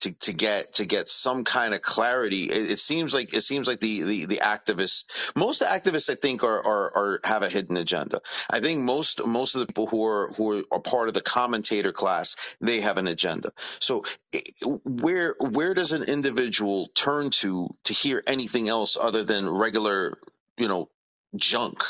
to, 0.00 0.12
to 0.12 0.32
get 0.32 0.74
to 0.74 0.86
get 0.86 1.08
some 1.08 1.44
kind 1.44 1.74
of 1.74 1.82
clarity. 1.82 2.44
It, 2.50 2.72
it 2.72 2.78
seems 2.78 3.14
like 3.14 3.34
it 3.34 3.42
seems 3.42 3.68
like 3.68 3.80
the, 3.80 4.02
the 4.02 4.26
the 4.26 4.36
activists 4.38 5.06
most 5.36 5.62
activists 5.62 6.10
I 6.10 6.16
think 6.16 6.44
are, 6.44 6.58
are 6.64 6.96
are 6.96 7.20
have 7.24 7.42
a 7.42 7.48
hidden 7.48 7.76
agenda. 7.76 8.22
I 8.50 8.60
think 8.60 8.82
most 8.82 9.26
most 9.26 9.54
of 9.54 9.60
the 9.60 9.66
people 9.66 9.86
who 9.86 10.04
are 10.06 10.32
who 10.34 10.64
are 10.70 10.80
part 10.80 11.08
of 11.08 11.14
the 11.14 11.22
commentator 11.22 11.92
class 11.92 12.36
they 12.60 12.80
have 12.80 12.98
an 12.98 13.06
agenda. 13.08 13.52
So 13.80 14.04
eh, 14.32 14.42
where 14.84 15.36
where 15.40 15.74
does 15.74 15.92
an 15.92 16.04
individual 16.04 16.88
turn 16.94 17.30
to 17.42 17.68
to 17.84 17.94
hear 17.94 18.22
anything 18.26 18.68
else 18.68 18.96
other 19.00 19.24
than 19.24 19.48
regular 19.48 20.18
you 20.58 20.68
know 20.68 20.90
junk 21.36 21.84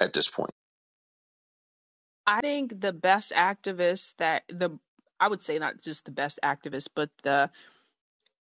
at 0.00 0.12
this 0.14 0.28
point? 0.28 0.52
i 2.26 2.40
think 2.40 2.80
the 2.80 2.92
best 2.92 3.32
activists 3.32 4.16
that 4.18 4.44
the 4.48 4.70
i 5.20 5.28
would 5.28 5.42
say 5.42 5.58
not 5.58 5.80
just 5.82 6.04
the 6.06 6.12
best 6.12 6.40
activists 6.44 6.88
but 6.94 7.10
the 7.24 7.50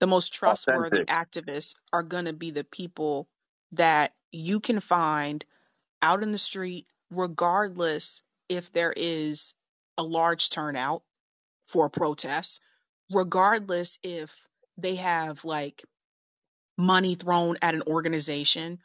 the 0.00 0.06
most 0.06 0.34
trustworthy 0.34 1.02
Authentic. 1.02 1.08
activists 1.08 1.76
are 1.92 2.04
going 2.04 2.26
to 2.26 2.34
be 2.34 2.50
the 2.52 2.64
people 2.64 3.28
that 3.72 4.12
you 4.32 4.60
can 4.60 4.80
find 4.80 5.44
out 6.02 6.22
in 6.22 6.32
the 6.32 6.38
street, 6.38 6.86
regardless 7.10 8.22
if 8.48 8.72
there 8.72 8.92
is 8.96 9.54
a 9.98 10.02
large 10.02 10.50
turnout 10.50 11.02
for 11.68 11.86
a 11.86 11.90
protest, 11.90 12.62
regardless 13.12 13.98
if 14.02 14.34
they 14.78 14.96
have 14.96 15.44
like 15.44 15.84
money 16.78 17.14
thrown 17.16 17.56
at 17.62 17.74
an 17.74 17.82
organization, 17.86 18.78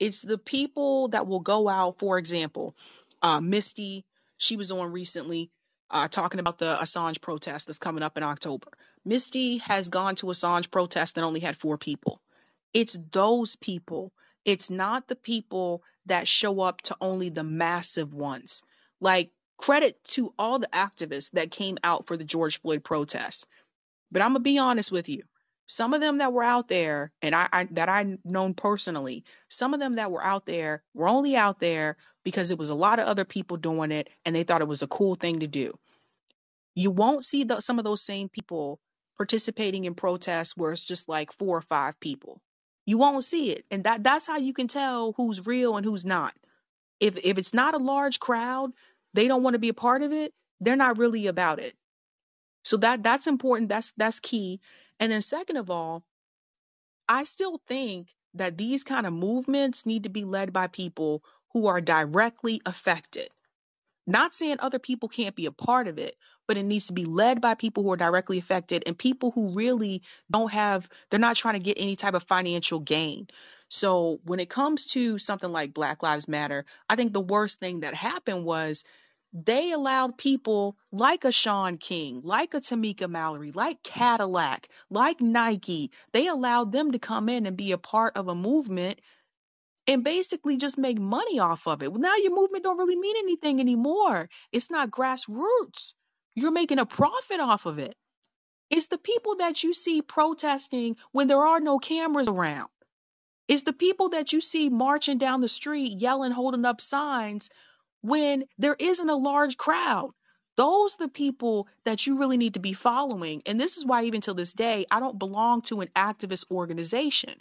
it's 0.00 0.22
the 0.22 0.38
people 0.38 1.08
that 1.08 1.26
will 1.26 1.40
go 1.40 1.68
out, 1.68 1.98
for 1.98 2.18
example, 2.18 2.76
uh, 3.22 3.40
Misty, 3.40 4.04
she 4.38 4.56
was 4.56 4.72
on 4.72 4.92
recently 4.92 5.50
uh, 5.92 6.08
talking 6.08 6.40
about 6.40 6.58
the 6.58 6.76
Assange 6.80 7.20
protest 7.20 7.66
that's 7.68 7.78
coming 7.78 8.02
up 8.02 8.16
in 8.18 8.24
October. 8.24 8.68
Misty 9.04 9.58
has 9.58 9.90
gone 9.90 10.16
to 10.16 10.26
Assange 10.26 10.70
protest 10.70 11.16
that 11.16 11.24
only 11.24 11.40
had 11.40 11.56
four 11.56 11.78
people. 11.78 12.20
It's 12.74 12.98
those 13.12 13.56
people. 13.56 14.12
It's 14.44 14.70
not 14.70 15.08
the 15.08 15.16
people 15.16 15.82
that 16.06 16.28
show 16.28 16.60
up 16.62 16.82
to 16.82 16.96
only 17.00 17.30
the 17.30 17.44
massive 17.44 18.14
ones. 18.14 18.62
Like, 19.00 19.30
credit 19.58 20.02
to 20.04 20.34
all 20.38 20.58
the 20.58 20.68
activists 20.68 21.32
that 21.32 21.52
came 21.52 21.78
out 21.84 22.06
for 22.08 22.16
the 22.16 22.24
George 22.24 22.60
Floyd 22.60 22.84
protest 22.84 23.46
but 24.12 24.22
I'm 24.22 24.30
gonna 24.30 24.40
be 24.40 24.58
honest 24.58 24.92
with 24.92 25.08
you. 25.08 25.24
Some 25.72 25.94
of 25.94 26.02
them 26.02 26.18
that 26.18 26.34
were 26.34 26.42
out 26.42 26.68
there, 26.68 27.10
and 27.22 27.34
I, 27.34 27.48
I 27.50 27.64
that 27.70 27.88
I 27.88 28.18
known 28.26 28.52
personally, 28.52 29.24
some 29.48 29.72
of 29.72 29.80
them 29.80 29.94
that 29.94 30.10
were 30.10 30.22
out 30.22 30.44
there 30.44 30.82
were 30.92 31.08
only 31.08 31.34
out 31.34 31.60
there 31.60 31.96
because 32.24 32.50
it 32.50 32.58
was 32.58 32.68
a 32.68 32.74
lot 32.74 32.98
of 32.98 33.06
other 33.08 33.24
people 33.24 33.56
doing 33.56 33.90
it, 33.90 34.10
and 34.26 34.36
they 34.36 34.42
thought 34.42 34.60
it 34.60 34.68
was 34.68 34.82
a 34.82 34.86
cool 34.86 35.14
thing 35.14 35.40
to 35.40 35.46
do. 35.46 35.72
You 36.74 36.90
won't 36.90 37.24
see 37.24 37.44
the, 37.44 37.60
some 37.60 37.78
of 37.78 37.86
those 37.86 38.02
same 38.02 38.28
people 38.28 38.80
participating 39.16 39.84
in 39.86 39.94
protests 39.94 40.54
where 40.58 40.72
it's 40.72 40.84
just 40.84 41.08
like 41.08 41.32
four 41.32 41.56
or 41.56 41.62
five 41.62 41.98
people. 42.00 42.42
You 42.84 42.98
won't 42.98 43.24
see 43.24 43.50
it, 43.52 43.64
and 43.70 43.84
that 43.84 44.04
that's 44.04 44.26
how 44.26 44.36
you 44.36 44.52
can 44.52 44.68
tell 44.68 45.14
who's 45.16 45.46
real 45.46 45.78
and 45.78 45.86
who's 45.86 46.04
not. 46.04 46.34
If 47.00 47.16
if 47.24 47.38
it's 47.38 47.54
not 47.54 47.72
a 47.72 47.78
large 47.78 48.20
crowd, 48.20 48.72
they 49.14 49.26
don't 49.26 49.42
want 49.42 49.54
to 49.54 49.58
be 49.58 49.70
a 49.70 49.74
part 49.74 50.02
of 50.02 50.12
it. 50.12 50.34
They're 50.60 50.76
not 50.76 50.98
really 50.98 51.28
about 51.28 51.60
it 51.60 51.74
so 52.64 52.76
that 52.78 53.02
that's 53.02 53.26
important. 53.26 53.68
That's 53.68 53.92
that's 53.96 54.20
key. 54.20 54.60
And 55.02 55.10
then 55.10 55.20
second 55.20 55.56
of 55.56 55.68
all, 55.68 56.04
I 57.08 57.24
still 57.24 57.60
think 57.66 58.14
that 58.34 58.56
these 58.56 58.84
kind 58.84 59.04
of 59.04 59.12
movements 59.12 59.84
need 59.84 60.04
to 60.04 60.10
be 60.10 60.22
led 60.22 60.52
by 60.52 60.68
people 60.68 61.24
who 61.52 61.66
are 61.66 61.80
directly 61.80 62.62
affected. 62.64 63.28
Not 64.06 64.32
saying 64.32 64.58
other 64.60 64.78
people 64.78 65.08
can't 65.08 65.34
be 65.34 65.46
a 65.46 65.50
part 65.50 65.88
of 65.88 65.98
it, 65.98 66.16
but 66.46 66.56
it 66.56 66.62
needs 66.62 66.86
to 66.86 66.92
be 66.92 67.04
led 67.04 67.40
by 67.40 67.54
people 67.54 67.82
who 67.82 67.90
are 67.90 67.96
directly 67.96 68.38
affected 68.38 68.84
and 68.86 68.96
people 68.96 69.32
who 69.32 69.54
really 69.54 70.02
don't 70.30 70.52
have, 70.52 70.88
they're 71.10 71.18
not 71.18 71.34
trying 71.34 71.54
to 71.54 71.60
get 71.60 71.80
any 71.80 71.96
type 71.96 72.14
of 72.14 72.22
financial 72.22 72.78
gain. 72.78 73.26
So 73.68 74.20
when 74.22 74.38
it 74.38 74.50
comes 74.50 74.86
to 74.92 75.18
something 75.18 75.50
like 75.50 75.74
Black 75.74 76.04
Lives 76.04 76.28
Matter, 76.28 76.64
I 76.88 76.94
think 76.94 77.12
the 77.12 77.20
worst 77.20 77.58
thing 77.58 77.80
that 77.80 77.94
happened 77.94 78.44
was 78.44 78.84
they 79.32 79.72
allowed 79.72 80.18
people 80.18 80.76
like 80.90 81.24
a 81.24 81.32
Shaun 81.32 81.78
King, 81.78 82.20
like 82.22 82.54
a 82.54 82.60
Tamika 82.60 83.08
Mallory, 83.08 83.52
like 83.52 83.82
Cadillac, 83.82 84.68
like 84.90 85.20
Nike, 85.20 85.90
they 86.12 86.26
allowed 86.28 86.72
them 86.72 86.92
to 86.92 86.98
come 86.98 87.28
in 87.28 87.46
and 87.46 87.56
be 87.56 87.72
a 87.72 87.78
part 87.78 88.16
of 88.16 88.28
a 88.28 88.34
movement 88.34 89.00
and 89.86 90.04
basically 90.04 90.56
just 90.58 90.78
make 90.78 90.98
money 90.98 91.38
off 91.38 91.66
of 91.66 91.82
it. 91.82 91.90
Well, 91.90 92.00
now 92.00 92.16
your 92.16 92.34
movement 92.34 92.64
don't 92.64 92.78
really 92.78 92.96
mean 92.96 93.16
anything 93.16 93.60
anymore. 93.60 94.28
It's 94.52 94.70
not 94.70 94.90
grassroots. 94.90 95.94
You're 96.34 96.50
making 96.50 96.78
a 96.78 96.86
profit 96.86 97.40
off 97.40 97.66
of 97.66 97.78
it. 97.78 97.96
It's 98.70 98.86
the 98.86 98.98
people 98.98 99.36
that 99.36 99.62
you 99.64 99.72
see 99.72 100.02
protesting 100.02 100.96
when 101.10 101.26
there 101.26 101.44
are 101.44 101.60
no 101.60 101.78
cameras 101.78 102.28
around. 102.28 102.68
It's 103.48 103.64
the 103.64 103.72
people 103.72 104.10
that 104.10 104.32
you 104.32 104.40
see 104.40 104.68
marching 104.70 105.18
down 105.18 105.40
the 105.40 105.48
street, 105.48 106.00
yelling, 106.00 106.32
holding 106.32 106.64
up 106.64 106.80
signs 106.80 107.50
when 108.02 108.44
there 108.58 108.76
isn't 108.78 109.08
a 109.08 109.16
large 109.16 109.56
crowd. 109.56 110.10
Those 110.56 110.94
are 110.94 111.06
the 111.06 111.08
people 111.08 111.66
that 111.84 112.06
you 112.06 112.18
really 112.18 112.36
need 112.36 112.54
to 112.54 112.60
be 112.60 112.74
following. 112.74 113.42
And 113.46 113.58
this 113.58 113.78
is 113.78 113.86
why, 113.86 114.04
even 114.04 114.20
till 114.20 114.34
this 114.34 114.52
day, 114.52 114.84
I 114.90 115.00
don't 115.00 115.18
belong 115.18 115.62
to 115.62 115.80
an 115.80 115.88
activist 115.96 116.50
organization 116.50 117.34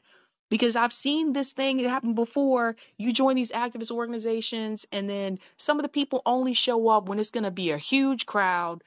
because 0.49 0.75
I've 0.75 0.93
seen 0.93 1.33
this 1.33 1.51
thing 1.51 1.79
happen 1.79 2.13
before. 2.13 2.77
You 2.97 3.11
join 3.11 3.35
these 3.35 3.51
activist 3.51 3.91
organizations, 3.91 4.87
and 4.91 5.09
then 5.09 5.39
some 5.57 5.77
of 5.77 5.83
the 5.83 5.89
people 5.89 6.21
only 6.25 6.53
show 6.53 6.87
up 6.89 7.09
when 7.09 7.19
it's 7.19 7.31
going 7.31 7.43
to 7.43 7.51
be 7.51 7.71
a 7.71 7.77
huge 7.77 8.25
crowd 8.25 8.83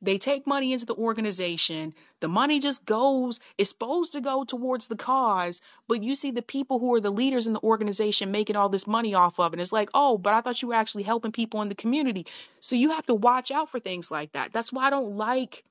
They 0.00 0.18
take 0.18 0.46
money 0.46 0.72
into 0.72 0.86
the 0.86 0.94
organization. 0.94 1.92
The 2.20 2.28
money 2.28 2.60
just 2.60 2.84
goes, 2.84 3.40
it's 3.56 3.70
supposed 3.70 4.12
to 4.12 4.20
go 4.20 4.44
towards 4.44 4.86
the 4.86 4.96
cause, 4.96 5.60
but 5.88 6.02
you 6.04 6.14
see 6.14 6.30
the 6.30 6.42
people 6.42 6.78
who 6.78 6.94
are 6.94 7.00
the 7.00 7.10
leaders 7.10 7.46
in 7.48 7.52
the 7.52 7.62
organization 7.62 8.30
making 8.30 8.56
all 8.56 8.68
this 8.68 8.86
money 8.86 9.14
off 9.14 9.40
of. 9.40 9.52
And 9.52 9.60
it's 9.60 9.72
like, 9.72 9.90
oh, 9.94 10.16
but 10.16 10.34
I 10.34 10.40
thought 10.40 10.62
you 10.62 10.68
were 10.68 10.74
actually 10.74 11.02
helping 11.02 11.32
people 11.32 11.62
in 11.62 11.68
the 11.68 11.74
community. 11.74 12.26
So 12.60 12.76
you 12.76 12.90
have 12.90 13.06
to 13.06 13.14
watch 13.14 13.50
out 13.50 13.70
for 13.70 13.80
things 13.80 14.10
like 14.10 14.32
that. 14.32 14.52
That's 14.52 14.72
why 14.72 14.86
I 14.86 14.90
don't 14.90 15.16
like 15.16 15.64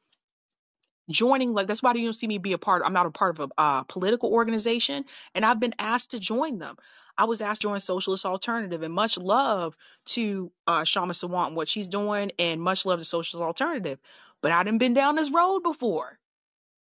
joining 1.09 1.53
like 1.53 1.67
that's 1.67 1.81
why 1.81 1.93
you 1.93 2.03
don't 2.03 2.13
see 2.13 2.27
me 2.27 2.37
be 2.37 2.53
a 2.53 2.57
part 2.57 2.81
i'm 2.85 2.91
not 2.93 3.05
a 3.05 3.11
part 3.11 3.39
of 3.39 3.49
a 3.49 3.61
uh, 3.61 3.83
political 3.83 4.31
organization 4.33 5.05
and 5.33 5.45
i've 5.45 5.59
been 5.59 5.73
asked 5.79 6.11
to 6.11 6.19
join 6.19 6.57
them 6.57 6.75
i 7.17 7.25
was 7.25 7.41
asked 7.41 7.61
to 7.61 7.67
join 7.67 7.79
socialist 7.79 8.25
alternative 8.25 8.83
and 8.83 8.93
much 8.93 9.17
love 9.17 9.75
to 10.05 10.51
uh 10.67 10.81
Kshama 10.81 11.11
Sawant 11.11 11.47
and 11.47 11.55
what 11.55 11.69
she's 11.69 11.87
doing 11.87 12.31
and 12.39 12.61
much 12.61 12.85
love 12.85 12.99
to 12.99 13.05
socialist 13.05 13.45
alternative. 13.45 13.99
But 14.41 14.51
i 14.51 14.63
didn't 14.63 14.79
been 14.79 14.93
down 14.93 15.15
this 15.15 15.31
road 15.31 15.61
before. 15.61 16.19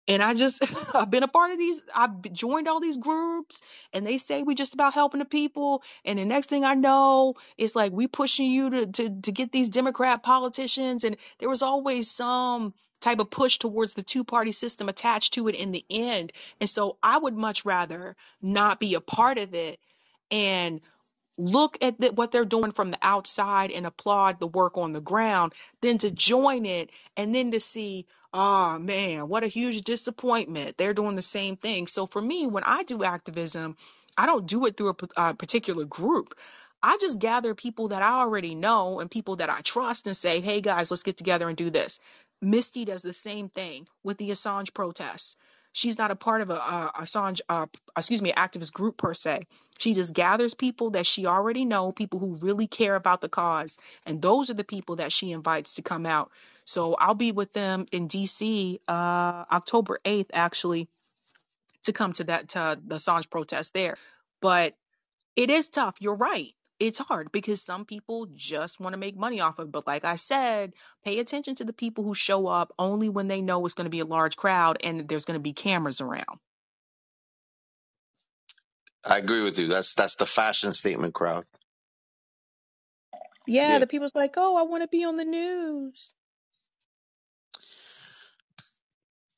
And 0.08 0.22
I 0.22 0.34
just 0.36 0.64
I've 0.96 1.10
been 1.10 1.24
a 1.24 1.28
part 1.28 1.52
of 1.52 1.58
these 1.58 1.82
I've 1.94 2.22
joined 2.32 2.68
all 2.68 2.80
these 2.80 2.98
groups 2.98 3.62
and 3.94 4.06
they 4.06 4.18
say 4.18 4.44
we 4.44 4.56
just 4.56 4.74
about 4.74 4.94
helping 4.94 5.20
the 5.20 5.26
people. 5.26 5.84
And 6.04 6.20
the 6.20 6.26
next 6.26 6.48
thing 6.48 6.64
I 6.64 6.76
know 6.76 7.36
it's 7.58 7.76
like 7.76 7.92
we 7.92 8.08
pushing 8.08 8.52
you 8.52 8.70
to 8.70 8.86
to 8.88 9.22
to 9.22 9.32
get 9.32 9.52
these 9.52 9.70
democrat 9.70 10.24
politicians. 10.24 11.04
And 11.04 11.18
there 11.40 11.50
was 11.50 11.62
always 11.62 12.10
some 12.12 12.74
type 13.02 13.20
of 13.20 13.30
push 13.30 13.58
towards 13.58 13.94
the 13.94 14.04
two 14.04 14.24
party 14.24 14.52
system 14.52 14.90
attached 14.90 15.34
to 15.36 15.48
it 15.48 15.56
in 15.56 15.72
the 15.72 15.86
end. 15.90 16.32
And 16.60 16.70
so 16.70 16.98
I 17.04 17.18
would 17.18 17.36
much 17.36 17.66
rather 17.66 18.16
not 18.42 18.80
be 18.80 18.96
a 18.96 19.02
part 19.02 19.38
of 19.38 19.54
it 19.54 19.80
and 20.32 20.82
look 21.38 21.78
at 21.82 22.00
the, 22.00 22.14
what 22.14 22.32
they're 22.32 22.46
doing 22.46 22.72
from 22.72 22.92
the 22.92 23.00
outside 23.04 23.72
and 23.72 23.88
applaud 23.88 24.40
the 24.40 24.48
work 24.48 24.78
on 24.80 24.94
the 24.94 25.02
ground 25.02 25.54
than 25.82 26.00
to 26.00 26.12
join 26.12 26.66
it 26.66 26.92
and 27.18 27.36
then 27.36 27.52
to 27.52 27.60
see 27.60 28.08
oh 28.34 28.80
man 28.80 29.30
what 29.30 29.44
a 29.44 29.50
huge 29.50 29.84
disappointment. 29.84 30.78
They're 30.78 30.96
doing 30.96 31.16
the 31.18 31.24
same 31.24 31.58
thing. 31.58 31.88
So 31.88 32.08
for 32.08 32.22
me 32.22 32.48
when 32.48 32.64
i 32.66 32.84
do 32.86 33.04
activism 33.04 33.78
i 34.18 34.28
don't 34.28 34.48
do 34.48 34.66
it 34.68 34.78
through 34.78 34.92
a, 34.92 34.96
a 35.18 35.22
uh, 35.22 35.34
particular 35.34 35.86
group. 35.86 36.36
I 36.84 37.00
just 37.02 37.20
gather 37.20 37.56
people 37.56 37.90
that 37.90 38.04
i 38.04 38.20
already 38.22 38.56
know 38.56 39.02
and 39.02 39.12
people 39.12 39.38
that 39.38 39.52
i 39.52 39.62
trust 39.62 40.08
and 40.08 40.18
say 40.18 40.42
hey 40.42 40.62
guys 40.62 40.92
let's 40.92 41.04
get 41.04 41.18
together 41.18 41.50
and 41.50 41.58
do 41.58 41.70
this. 41.72 42.00
Misty 42.42 42.86
does 42.86 43.04
the 43.04 43.14
same 43.14 43.50
thing 43.50 43.88
with 44.04 44.20
the 44.20 44.32
assange 44.32 44.74
protests 44.74 45.36
she's 45.76 45.98
not 45.98 46.10
a 46.12 46.16
part 46.16 46.42
of 46.42 46.50
a, 46.50 46.56
a 46.56 46.92
assange 47.02 47.42
uh, 47.50 47.68
excuse 47.98 48.22
me 48.22 48.32
activist 48.32 48.74
group 48.74 48.98
per 48.98 49.14
se 49.14 49.42
she 49.78 49.94
just 49.94 50.14
gathers 50.14 50.54
people 50.54 50.92
that 50.92 51.06
she 51.06 51.26
already 51.26 51.66
know, 51.66 51.92
people 51.92 52.20
who 52.20 52.36
really 52.36 52.68
care 52.68 52.96
about 52.96 53.22
the 53.22 53.30
cause, 53.30 53.78
and 54.06 54.22
those 54.22 54.50
are 54.50 54.54
the 54.54 54.64
people 54.64 54.98
that 54.98 55.12
she 55.12 55.32
invites 55.32 55.76
to 55.76 55.82
come 55.82 56.06
out. 56.06 56.32
So 56.64 56.96
I'll 56.96 57.14
be 57.14 57.32
with 57.32 57.54
them 57.54 57.86
in 57.92 58.08
DC 58.08 58.80
uh, 58.88 59.46
October 59.52 60.00
8th 60.06 60.30
actually 60.34 60.88
to 61.84 61.94
come 61.94 62.14
to 62.14 62.24
that 62.26 62.50
to 62.50 62.80
the 62.84 62.96
Assange 62.96 63.30
protest 63.30 63.74
there. 63.74 63.98
But 64.42 64.76
it 65.36 65.50
is 65.50 65.70
tough. 65.70 65.96
You're 66.00 66.16
right. 66.16 66.54
It's 66.80 67.00
hard 67.00 67.32
because 67.34 67.64
some 67.64 67.86
people 67.86 68.28
just 68.36 68.80
want 68.82 68.94
to 68.94 69.00
make 69.00 69.18
money 69.18 69.42
off 69.42 69.60
of 69.60 69.70
it. 69.70 69.74
But 69.74 69.88
like 69.88 70.06
I 70.06 70.18
said, 70.18 70.76
pay 71.06 71.20
attention 71.20 71.56
to 71.58 71.66
the 71.66 71.74
people 71.74 72.06
who 72.06 72.16
show 72.16 72.48
up 72.48 72.74
only 72.80 73.10
when 73.10 73.30
they 73.30 73.42
know 73.42 73.66
it's 73.66 73.76
going 73.76 73.86
to 73.86 73.92
be 73.92 74.02
a 74.02 74.06
large 74.06 74.38
crowd 74.38 74.78
and 74.84 75.08
there's 75.10 75.26
going 75.26 75.40
to 75.40 75.44
be 75.44 75.54
cameras 75.54 76.02
around. 76.02 76.40
I 79.10 79.20
agree 79.20 79.44
with 79.44 79.60
you. 79.60 79.68
That's 79.68 79.96
that's 79.96 80.16
the 80.18 80.26
fashion 80.28 80.74
statement 80.74 81.14
crowd. 81.16 81.46
Yeah, 83.48 83.80
Yeah, 83.80 83.80
the 83.80 83.88
people's 83.88 84.16
like, 84.16 84.36
oh, 84.38 84.58
I 84.58 84.64
want 84.64 84.84
to 84.84 84.88
be 84.90 85.04
on 85.06 85.18
the 85.18 85.26
news. 85.26 86.14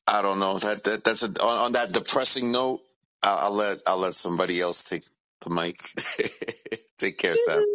I 0.07 0.21
don't 0.23 0.39
know. 0.39 0.59
That, 0.59 0.83
that 0.85 1.05
that's 1.05 1.23
a, 1.23 1.27
on, 1.43 1.57
on 1.67 1.73
that 1.73 1.93
depressing 1.93 2.51
note. 2.51 2.81
I'll, 3.23 3.47
I'll 3.47 3.53
let 3.53 3.79
I'll 3.87 3.99
let 3.99 4.15
somebody 4.15 4.61
else 4.61 4.85
take 4.85 5.03
the 5.41 5.51
mic. 5.51 5.79
take 6.97 7.17
care, 7.17 7.35
Sam. 7.37 7.65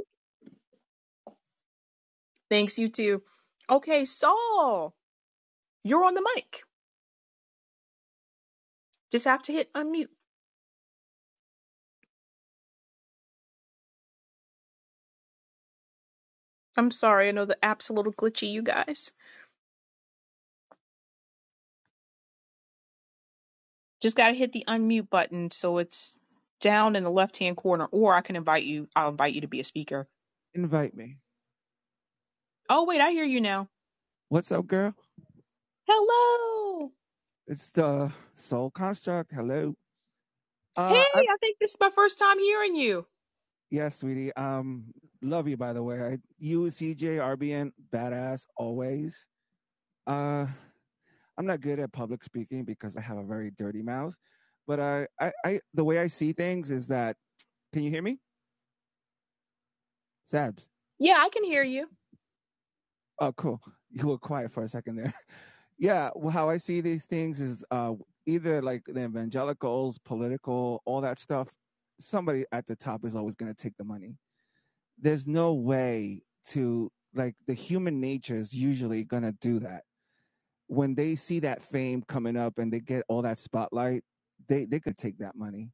Thanks, 2.51 2.79
you 2.79 2.89
too. 2.91 3.23
Okay, 3.71 4.05
Saul, 4.05 4.95
you're 5.85 6.05
on 6.05 6.15
the 6.15 6.29
mic. 6.37 6.63
Just 9.13 9.27
have 9.27 9.43
to 9.45 9.53
hit 9.53 9.73
unmute. 9.75 10.09
I'm 16.77 16.91
sorry, 16.91 17.29
I 17.29 17.33
know 17.33 17.45
the 17.47 17.63
app's 17.65 17.91
a 17.91 17.93
little 17.95 18.13
glitchy, 18.15 18.51
you 18.51 18.63
guys. 18.63 19.13
Just 24.03 24.17
gotta 24.17 24.35
hit 24.35 24.53
the 24.53 24.65
unmute 24.69 25.11
button 25.11 25.51
so 25.51 25.79
it's 25.79 26.19
down 26.63 26.97
in 26.97 27.03
the 27.03 27.11
left 27.11 27.37
hand 27.37 27.59
corner, 27.59 27.85
or 27.93 28.15
I 28.15 28.23
can 28.23 28.37
invite 28.37 28.65
you. 28.65 28.89
I'll 28.97 29.11
invite 29.11 29.35
you 29.35 29.43
to 29.43 29.49
be 29.49 29.61
a 29.61 29.65
speaker. 29.65 30.09
Invite 30.55 30.97
me. 30.97 31.19
Oh, 32.71 32.85
wait, 32.87 33.03
I 33.03 33.11
hear 33.11 33.25
you 33.27 33.41
now. 33.43 33.69
What's 34.31 34.51
up, 34.51 34.67
girl? 34.67 34.95
Hello. 35.87 36.91
It's 37.47 37.69
the 37.71 38.11
Soul 38.35 38.71
Construct. 38.71 39.31
Hello. 39.33 39.75
Hey, 40.77 40.83
Uh, 40.83 40.95
I, 40.95 41.27
I 41.31 41.37
think 41.41 41.59
this 41.61 41.73
is 41.73 41.77
my 41.81 41.91
first 41.91 42.19
time 42.19 42.39
hearing 42.39 42.75
you. 42.75 43.05
yeah, 43.71 43.91
sweetie. 43.91 44.33
Um, 44.37 44.85
love 45.21 45.49
you, 45.49 45.57
by 45.59 45.73
the 45.75 45.83
way. 45.83 46.01
I, 46.01 46.19
you, 46.39 46.63
CJ, 46.65 47.19
RBN, 47.19 47.73
badass 47.93 48.47
always. 48.57 49.27
Uh, 50.07 50.47
I'm 51.37 51.47
not 51.47 51.61
good 51.61 51.79
at 51.79 51.93
public 51.93 52.23
speaking 52.25 52.65
because 52.65 52.97
I 52.97 53.01
have 53.03 53.19
a 53.19 53.23
very 53.25 53.51
dirty 53.51 53.83
mouth. 53.83 54.15
But 54.67 54.81
I, 54.81 55.07
I, 55.21 55.33
I, 55.45 55.61
the 55.75 55.85
way 55.85 55.99
I 55.99 56.07
see 56.07 56.33
things 56.33 56.71
is 56.71 56.87
that. 56.89 57.17
Can 57.73 57.83
you 57.83 57.91
hear 57.91 58.03
me, 58.03 58.19
Sabs? 60.31 60.67
Yeah, 60.99 61.17
I 61.19 61.31
can 61.31 61.43
hear 61.43 61.63
you. 61.63 61.89
Oh, 63.19 63.33
cool. 63.33 63.61
You 63.95 64.07
were 64.07 64.17
quiet 64.17 64.51
for 64.51 64.63
a 64.63 64.69
second 64.69 64.97
there. 64.97 65.13
yeah, 65.79 66.09
well, 66.15 66.31
how 66.31 66.49
I 66.49 66.57
see 66.57 66.81
these 66.81 67.05
things 67.05 67.43
is 67.43 67.63
uh, 67.71 67.93
either 68.25 68.63
like 68.63 68.85
the 68.87 69.05
evangelicals, 69.05 69.99
political, 69.99 70.81
all 70.87 71.03
that 71.03 71.19
stuff. 71.19 71.49
Somebody 72.01 72.47
at 72.53 72.67
the 72.67 72.75
top 72.75 73.05
is 73.05 73.15
always 73.15 73.35
going 73.35 73.55
to 73.55 73.63
take 73.63 73.77
the 73.77 73.85
money. 73.85 74.17
There's 74.99 75.27
no 75.27 75.53
way 75.53 76.23
to 76.47 76.91
like 77.15 77.35
the 77.47 77.53
human 77.53 78.01
nature 78.01 78.37
is 78.37 78.55
usually 78.55 79.05
going 79.05 79.25
to 79.25 79.33
do 79.43 79.59
that. 79.59 79.83
When 80.69 80.95
they 80.95 81.15
see 81.15 81.41
that 81.41 81.61
fame 81.61 82.03
coming 82.09 82.39
up 82.39 82.59
and 82.59 82.73
they 82.73 82.81
get 82.81 83.05
all 83.09 83.21
that 83.21 83.37
spotlight, 83.37 84.05
they 84.49 84.65
they 84.65 84.81
could 84.81 84.99
take 84.99 85.19
that 85.19 85.37
money. 85.37 85.71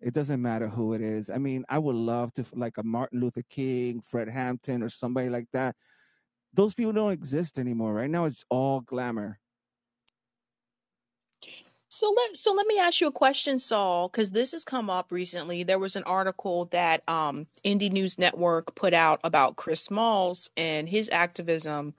It 0.00 0.14
doesn't 0.14 0.42
matter 0.42 0.68
who 0.68 0.94
it 0.94 1.00
is. 1.00 1.30
I 1.30 1.38
mean, 1.38 1.64
I 1.68 1.78
would 1.78 1.94
love 1.94 2.34
to 2.34 2.44
like 2.54 2.78
a 2.78 2.82
Martin 2.82 3.20
Luther 3.20 3.44
King, 3.48 4.00
Fred 4.00 4.28
Hampton, 4.28 4.82
or 4.82 4.88
somebody 4.88 5.28
like 5.28 5.46
that 5.52 5.76
those 6.54 6.74
people 6.74 6.92
don't 6.92 7.12
exist 7.12 7.58
anymore. 7.58 7.94
Right 7.94 8.10
now, 8.10 8.26
it's 8.26 8.44
all 8.50 8.80
glamour. 8.80 9.38
So 11.88 12.14
let 12.16 12.36
so 12.36 12.54
let 12.54 12.66
me 12.66 12.78
ask 12.78 13.00
you 13.00 13.08
a 13.08 13.12
question, 13.12 13.58
Saul, 13.58 14.08
because 14.08 14.30
this 14.30 14.52
has 14.52 14.64
come 14.64 14.88
up 14.88 15.12
recently. 15.12 15.62
There 15.62 15.78
was 15.78 15.96
an 15.96 16.04
article 16.04 16.66
that 16.66 17.06
um, 17.06 17.46
Indie 17.64 17.92
News 17.92 18.18
Network 18.18 18.74
put 18.74 18.94
out 18.94 19.20
about 19.24 19.56
Chris 19.56 19.82
Smalls 19.82 20.48
and 20.56 20.88
his 20.88 21.10
activism 21.10 21.92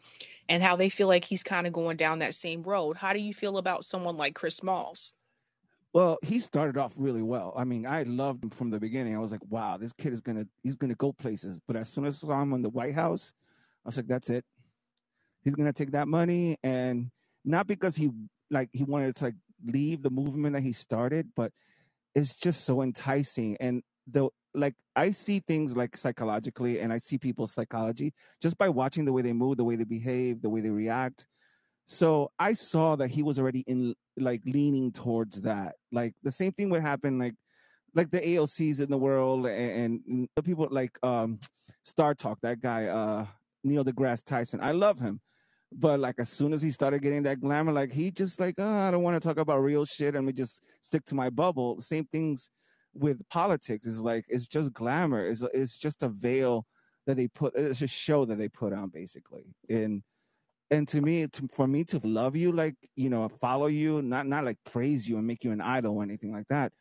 and 0.49 0.63
how 0.63 0.77
they 0.77 0.89
feel 0.89 1.07
like 1.07 1.25
he's 1.25 1.43
kind 1.43 1.67
of 1.67 1.73
going 1.73 1.97
down 1.97 2.19
that 2.19 2.33
same 2.33 2.63
road. 2.63 2.97
How 2.97 3.13
do 3.13 3.19
you 3.19 3.35
feel 3.35 3.57
about 3.57 3.85
someone 3.85 4.17
like 4.17 4.33
Chris 4.33 4.55
Smalls? 4.55 5.13
Well, 5.93 6.17
he 6.23 6.39
started 6.39 6.77
off 6.77 6.93
really 6.97 7.21
well. 7.21 7.53
I 7.55 7.63
mean, 7.63 7.85
I 7.85 8.01
loved 8.03 8.43
him 8.43 8.49
from 8.49 8.71
the 8.71 8.79
beginning. 8.79 9.15
I 9.15 9.19
was 9.19 9.31
like, 9.31 9.45
wow, 9.47 9.77
this 9.77 9.93
kid 9.93 10.11
is 10.11 10.21
gonna 10.21 10.45
he's 10.63 10.75
gonna 10.75 10.95
go 10.95 11.13
places. 11.13 11.59
But 11.67 11.75
as 11.75 11.87
soon 11.87 12.05
as 12.05 12.23
I 12.23 12.27
saw 12.27 12.41
him 12.41 12.53
in 12.53 12.63
the 12.63 12.69
White 12.69 12.95
House, 12.95 13.31
I 13.85 13.89
was 13.89 13.97
like, 13.97 14.07
that's 14.07 14.31
it. 14.31 14.43
He's 15.43 15.53
gonna 15.53 15.73
take 15.73 15.91
that 15.91 16.07
money 16.07 16.57
and 16.63 17.11
not 17.45 17.67
because 17.67 17.95
he 17.95 18.09
like 18.49 18.69
he 18.73 18.83
wanted 18.83 19.15
to 19.17 19.25
like 19.25 19.35
leave 19.65 20.01
the 20.01 20.09
movement 20.09 20.53
that 20.55 20.61
he 20.61 20.73
started, 20.73 21.29
but 21.35 21.51
it's 22.15 22.33
just 22.35 22.65
so 22.65 22.81
enticing 22.81 23.55
and 23.59 23.83
the 24.07 24.29
like 24.55 24.75
I 24.95 25.11
see 25.11 25.39
things 25.39 25.77
like 25.77 25.95
psychologically 25.95 26.79
and 26.79 26.91
I 26.91 26.97
see 26.97 27.17
people's 27.19 27.51
psychology 27.53 28.13
just 28.41 28.57
by 28.57 28.69
watching 28.69 29.05
the 29.05 29.13
way 29.13 29.21
they 29.21 29.33
move, 29.33 29.57
the 29.57 29.63
way 29.63 29.75
they 29.75 29.83
behave, 29.83 30.41
the 30.41 30.49
way 30.49 30.61
they 30.61 30.69
react 30.71 31.27
So 31.87 32.31
I 32.39 32.53
saw 32.53 32.95
that 32.95 33.09
he 33.09 33.23
was 33.23 33.39
already 33.39 33.61
in 33.67 33.95
like 34.17 34.41
leaning 34.45 34.91
towards 34.91 35.41
that. 35.41 35.75
Like 35.91 36.13
the 36.23 36.31
same 36.31 36.51
thing 36.51 36.69
would 36.69 36.81
happen 36.81 37.19
like 37.19 37.35
like 37.95 38.09
the 38.09 38.19
AOCs 38.19 38.79
in 38.79 38.89
the 38.89 38.97
world 38.97 39.45
and, 39.45 40.01
and 40.07 40.29
the 40.35 40.43
people 40.43 40.67
like 40.71 40.97
um 41.03 41.39
Star 41.83 42.13
Talk, 42.13 42.39
that 42.41 42.61
guy 42.61 42.87
uh 42.87 43.25
Neil 43.63 43.83
deGrasse 43.83 44.25
Tyson. 44.25 44.59
I 44.61 44.71
love 44.71 44.99
him. 44.99 45.19
But 45.71 45.99
like 45.99 46.15
as 46.19 46.29
soon 46.29 46.53
as 46.53 46.61
he 46.61 46.71
started 46.71 47.01
getting 47.01 47.23
that 47.23 47.41
glamour, 47.41 47.71
like 47.71 47.91
he 47.91 48.11
just 48.11 48.39
like, 48.39 48.55
oh, 48.59 48.67
I 48.67 48.91
don't 48.91 49.03
want 49.03 49.21
to 49.21 49.27
talk 49.27 49.37
about 49.37 49.63
real 49.63 49.85
shit. 49.85 50.15
and 50.15 50.25
me 50.25 50.31
just 50.31 50.63
stick 50.81 51.03
to 51.05 51.15
my 51.15 51.29
bubble. 51.29 51.81
Same 51.81 52.05
things 52.05 52.49
with 52.93 53.27
politics. 53.29 53.85
Is 53.85 53.99
like 53.99 54.25
it's 54.29 54.47
just 54.47 54.73
glamour. 54.73 55.27
It's 55.27 55.43
it's 55.53 55.77
just 55.77 56.03
a 56.03 56.09
veil 56.09 56.65
that 57.07 57.17
they 57.17 57.27
put. 57.27 57.55
It's 57.55 57.81
a 57.81 57.87
show 57.87 58.25
that 58.25 58.37
they 58.37 58.49
put 58.49 58.71
on 58.71 58.89
basically. 58.89 59.55
And 59.69 60.03
and 60.73 60.87
to 60.87 61.01
me 61.01 61.27
to, 61.27 61.47
for 61.53 61.67
me 61.67 61.83
to 61.83 61.99
love 62.03 62.35
you 62.35 62.51
like 62.51 62.75
you 62.95 63.09
know 63.09 63.29
follow 63.29 63.67
you 63.67 64.01
not 64.01 64.25
not 64.25 64.43
like 64.43 64.57
praise 64.65 65.07
you 65.07 65.17
and 65.17 65.27
make 65.27 65.43
you 65.43 65.51
an 65.51 65.61
idol 65.61 65.97
or 65.97 66.03
anything 66.03 66.31
like 66.31 66.47
that 66.49 66.71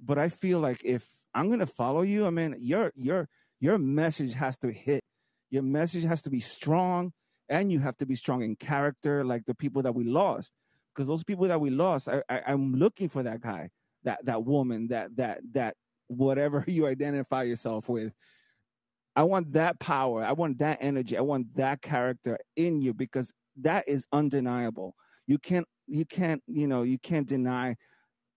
but 0.00 0.16
i 0.18 0.28
feel 0.28 0.60
like 0.60 0.80
if 0.84 1.06
i'm 1.34 1.50
gonna 1.50 1.66
follow 1.66 2.02
you 2.02 2.26
i 2.26 2.30
mean 2.30 2.54
your 2.58 2.92
your 2.94 3.28
your 3.62 3.78
message 3.78 4.34
has 4.34 4.56
to 4.58 4.72
hit. 4.72 5.04
Your 5.50 5.62
message 5.62 6.02
has 6.02 6.20
to 6.22 6.30
be 6.30 6.40
strong 6.40 7.12
and 7.48 7.70
you 7.70 7.78
have 7.78 7.96
to 7.98 8.06
be 8.06 8.16
strong 8.16 8.42
in 8.42 8.56
character 8.56 9.24
like 9.24 9.44
the 9.46 9.54
people 9.54 9.82
that 9.82 9.94
we 9.94 10.04
lost 10.04 10.52
because 10.92 11.06
those 11.06 11.22
people 11.22 11.46
that 11.46 11.60
we 11.60 11.70
lost 11.70 12.08
I, 12.08 12.22
I 12.28 12.42
i'm 12.46 12.74
looking 12.74 13.08
for 13.08 13.22
that 13.22 13.40
guy 13.40 13.68
that 14.04 14.24
that 14.24 14.44
woman 14.44 14.88
that 14.88 15.14
that 15.16 15.40
that 15.52 15.74
whatever 16.08 16.64
you 16.68 16.86
identify 16.86 17.42
yourself 17.42 17.88
with 17.88 18.12
I 19.16 19.24
want 19.24 19.52
that 19.52 19.78
power. 19.80 20.24
I 20.24 20.32
want 20.32 20.58
that 20.58 20.78
energy. 20.80 21.16
I 21.18 21.22
want 21.22 21.54
that 21.56 21.82
character 21.82 22.38
in 22.56 22.80
you 22.80 22.94
because 22.94 23.32
that 23.58 23.86
is 23.88 24.06
undeniable. 24.12 24.94
You 25.26 25.38
can't, 25.38 25.66
you 25.86 26.04
can't, 26.06 26.42
you 26.46 26.66
know, 26.66 26.82
you 26.82 26.98
can't 26.98 27.28
deny 27.28 27.76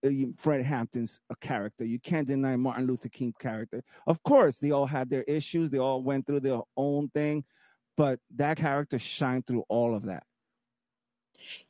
uh, 0.06 0.10
Fred 0.38 0.64
Hampton's 0.64 1.20
a 1.30 1.36
character. 1.38 1.86
You 1.86 2.00
can't 2.00 2.28
deny 2.28 2.56
Martin 2.58 2.88
Luther 2.88 3.10
King's 3.10 3.38
character. 3.40 3.84
Of 4.08 4.22
course, 4.24 4.58
they 4.58 4.72
all 4.72 4.86
had 4.86 5.10
their 5.10 5.24
issues. 5.24 5.70
They 5.70 5.80
all 5.80 6.04
went 6.04 6.28
through 6.28 6.42
their 6.42 6.62
own 6.78 7.10
thing, 7.10 7.46
but 7.98 8.20
that 8.36 8.58
character 8.58 9.00
shined 9.00 9.48
through 9.48 9.64
all 9.70 9.96
of 9.96 10.06
that. 10.06 10.24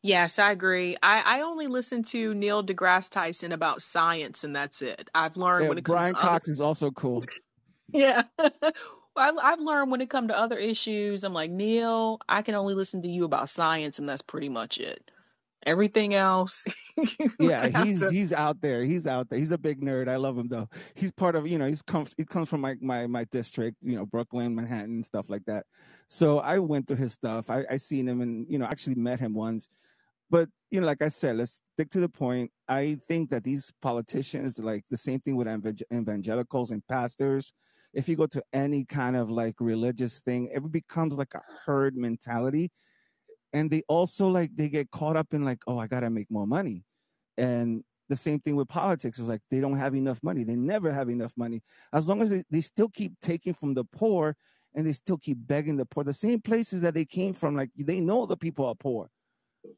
Yes, 0.01 0.39
I 0.39 0.51
agree. 0.51 0.97
I, 1.03 1.39
I 1.39 1.41
only 1.41 1.67
listen 1.67 2.03
to 2.05 2.33
Neil 2.33 2.63
deGrasse 2.63 3.09
Tyson 3.09 3.51
about 3.51 3.81
science, 3.81 4.43
and 4.43 4.55
that's 4.55 4.81
it. 4.81 5.09
I've 5.13 5.37
learned 5.37 5.63
Yeah, 5.63 5.69
when 5.69 5.77
it 5.77 5.85
comes 5.85 5.91
Brian 5.97 6.11
to 6.11 6.19
other 6.19 6.39
Cox 6.39 6.47
is 6.47 6.61
also 6.61 6.91
cool. 6.91 7.21
Yeah. 7.89 8.23
I, 9.17 9.31
I've 9.41 9.59
learned 9.59 9.91
when 9.91 10.01
it 10.01 10.09
come 10.09 10.27
to 10.27 10.38
other 10.38 10.57
issues, 10.57 11.23
I'm 11.23 11.33
like, 11.33 11.51
Neil, 11.51 12.19
I 12.27 12.41
can 12.41 12.55
only 12.55 12.73
listen 12.73 13.01
to 13.03 13.09
you 13.09 13.23
about 13.23 13.49
science, 13.49 13.99
and 13.99 14.09
that's 14.09 14.21
pretty 14.21 14.49
much 14.49 14.77
it. 14.77 15.09
Everything 15.65 16.13
else, 16.13 16.65
Yeah, 17.39 17.83
he's 17.83 18.01
to. 18.01 18.09
he's 18.11 18.31
out 18.31 18.61
there. 18.61 18.83
He's 18.83 19.07
out 19.07 19.29
there. 19.29 19.39
He's 19.39 19.51
a 19.51 19.57
big 19.57 19.81
nerd. 19.81 20.07
I 20.07 20.15
love 20.17 20.38
him 20.38 20.47
though. 20.47 20.69
He's 20.93 21.11
part 21.11 21.36
of 21.36 21.47
you 21.47 21.57
know 21.57 21.67
he's 21.67 21.81
comes 21.81 22.13
he 22.17 22.23
comes 22.25 22.49
from 22.49 22.61
my 22.61 22.75
my 22.81 23.07
my 23.07 23.23
district. 23.25 23.77
You 23.81 23.95
know 23.97 24.05
Brooklyn, 24.05 24.53
Manhattan, 24.53 25.03
stuff 25.03 25.29
like 25.29 25.43
that. 25.45 25.65
So 26.07 26.39
I 26.39 26.59
went 26.59 26.88
through 26.88 26.97
his 26.97 27.13
stuff. 27.13 27.49
I 27.49 27.63
I 27.69 27.77
seen 27.77 28.07
him 28.07 28.21
and 28.21 28.45
you 28.49 28.59
know 28.59 28.65
actually 28.65 28.95
met 28.95 29.19
him 29.19 29.33
once. 29.33 29.67
But 30.29 30.49
you 30.71 30.81
know, 30.81 30.88
like 30.88 31.01
I 31.01 31.09
said, 31.09 31.38
let's 31.38 31.59
stick 31.73 31.89
to 31.91 31.99
the 31.99 32.09
point. 32.09 32.51
I 32.67 32.99
think 33.07 33.29
that 33.31 33.43
these 33.43 33.71
politicians, 33.81 34.59
like 34.59 34.83
the 34.89 34.97
same 34.97 35.19
thing 35.19 35.36
with 35.36 35.47
evangelicals 35.93 36.71
and 36.71 36.86
pastors, 36.88 37.51
if 37.95 38.09
you 38.09 38.17
go 38.17 38.27
to 38.27 38.43
any 38.53 38.85
kind 38.85 39.17
of 39.17 39.31
like 39.31 39.55
religious 39.61 40.21
thing, 40.21 40.49
it 40.53 40.71
becomes 40.71 41.17
like 41.17 41.33
a 41.35 41.41
herd 41.65 41.95
mentality, 41.97 42.71
and 43.53 43.69
they 43.71 43.83
also 43.87 44.27
like 44.27 44.51
they 44.55 44.69
get 44.69 44.91
caught 44.91 45.15
up 45.17 45.33
in 45.33 45.45
like, 45.45 45.59
oh, 45.67 45.77
I 45.79 45.87
gotta 45.87 46.09
make 46.09 46.29
more 46.31 46.47
money, 46.47 46.83
and 47.37 47.83
the 48.09 48.15
same 48.17 48.39
thing 48.39 48.55
with 48.55 48.67
politics 48.69 49.19
is 49.19 49.29
like 49.29 49.41
they 49.51 49.59
don't 49.61 49.77
have 49.77 49.95
enough 49.95 50.21
money. 50.23 50.43
They 50.43 50.55
never 50.55 50.91
have 50.93 51.09
enough 51.09 51.33
money. 51.37 51.61
As 51.93 52.07
long 52.09 52.21
as 52.21 52.29
they, 52.31 52.43
they 52.51 52.61
still 52.61 52.89
keep 52.89 53.13
taking 53.21 53.53
from 53.53 53.73
the 53.73 53.83
poor 53.85 54.35
and 54.75 54.87
they 54.87 54.93
still 54.93 55.17
keep 55.17 55.37
begging 55.47 55.77
the 55.77 55.85
poor, 55.85 56.03
the 56.03 56.13
same 56.13 56.41
places 56.41 56.81
that 56.81 56.93
they 56.93 57.05
came 57.05 57.33
from, 57.33 57.55
like 57.55 57.71
they 57.77 58.01
know 58.01 58.25
the 58.27 58.37
people 58.37 58.65
are 58.65 58.75
poor 58.75 59.09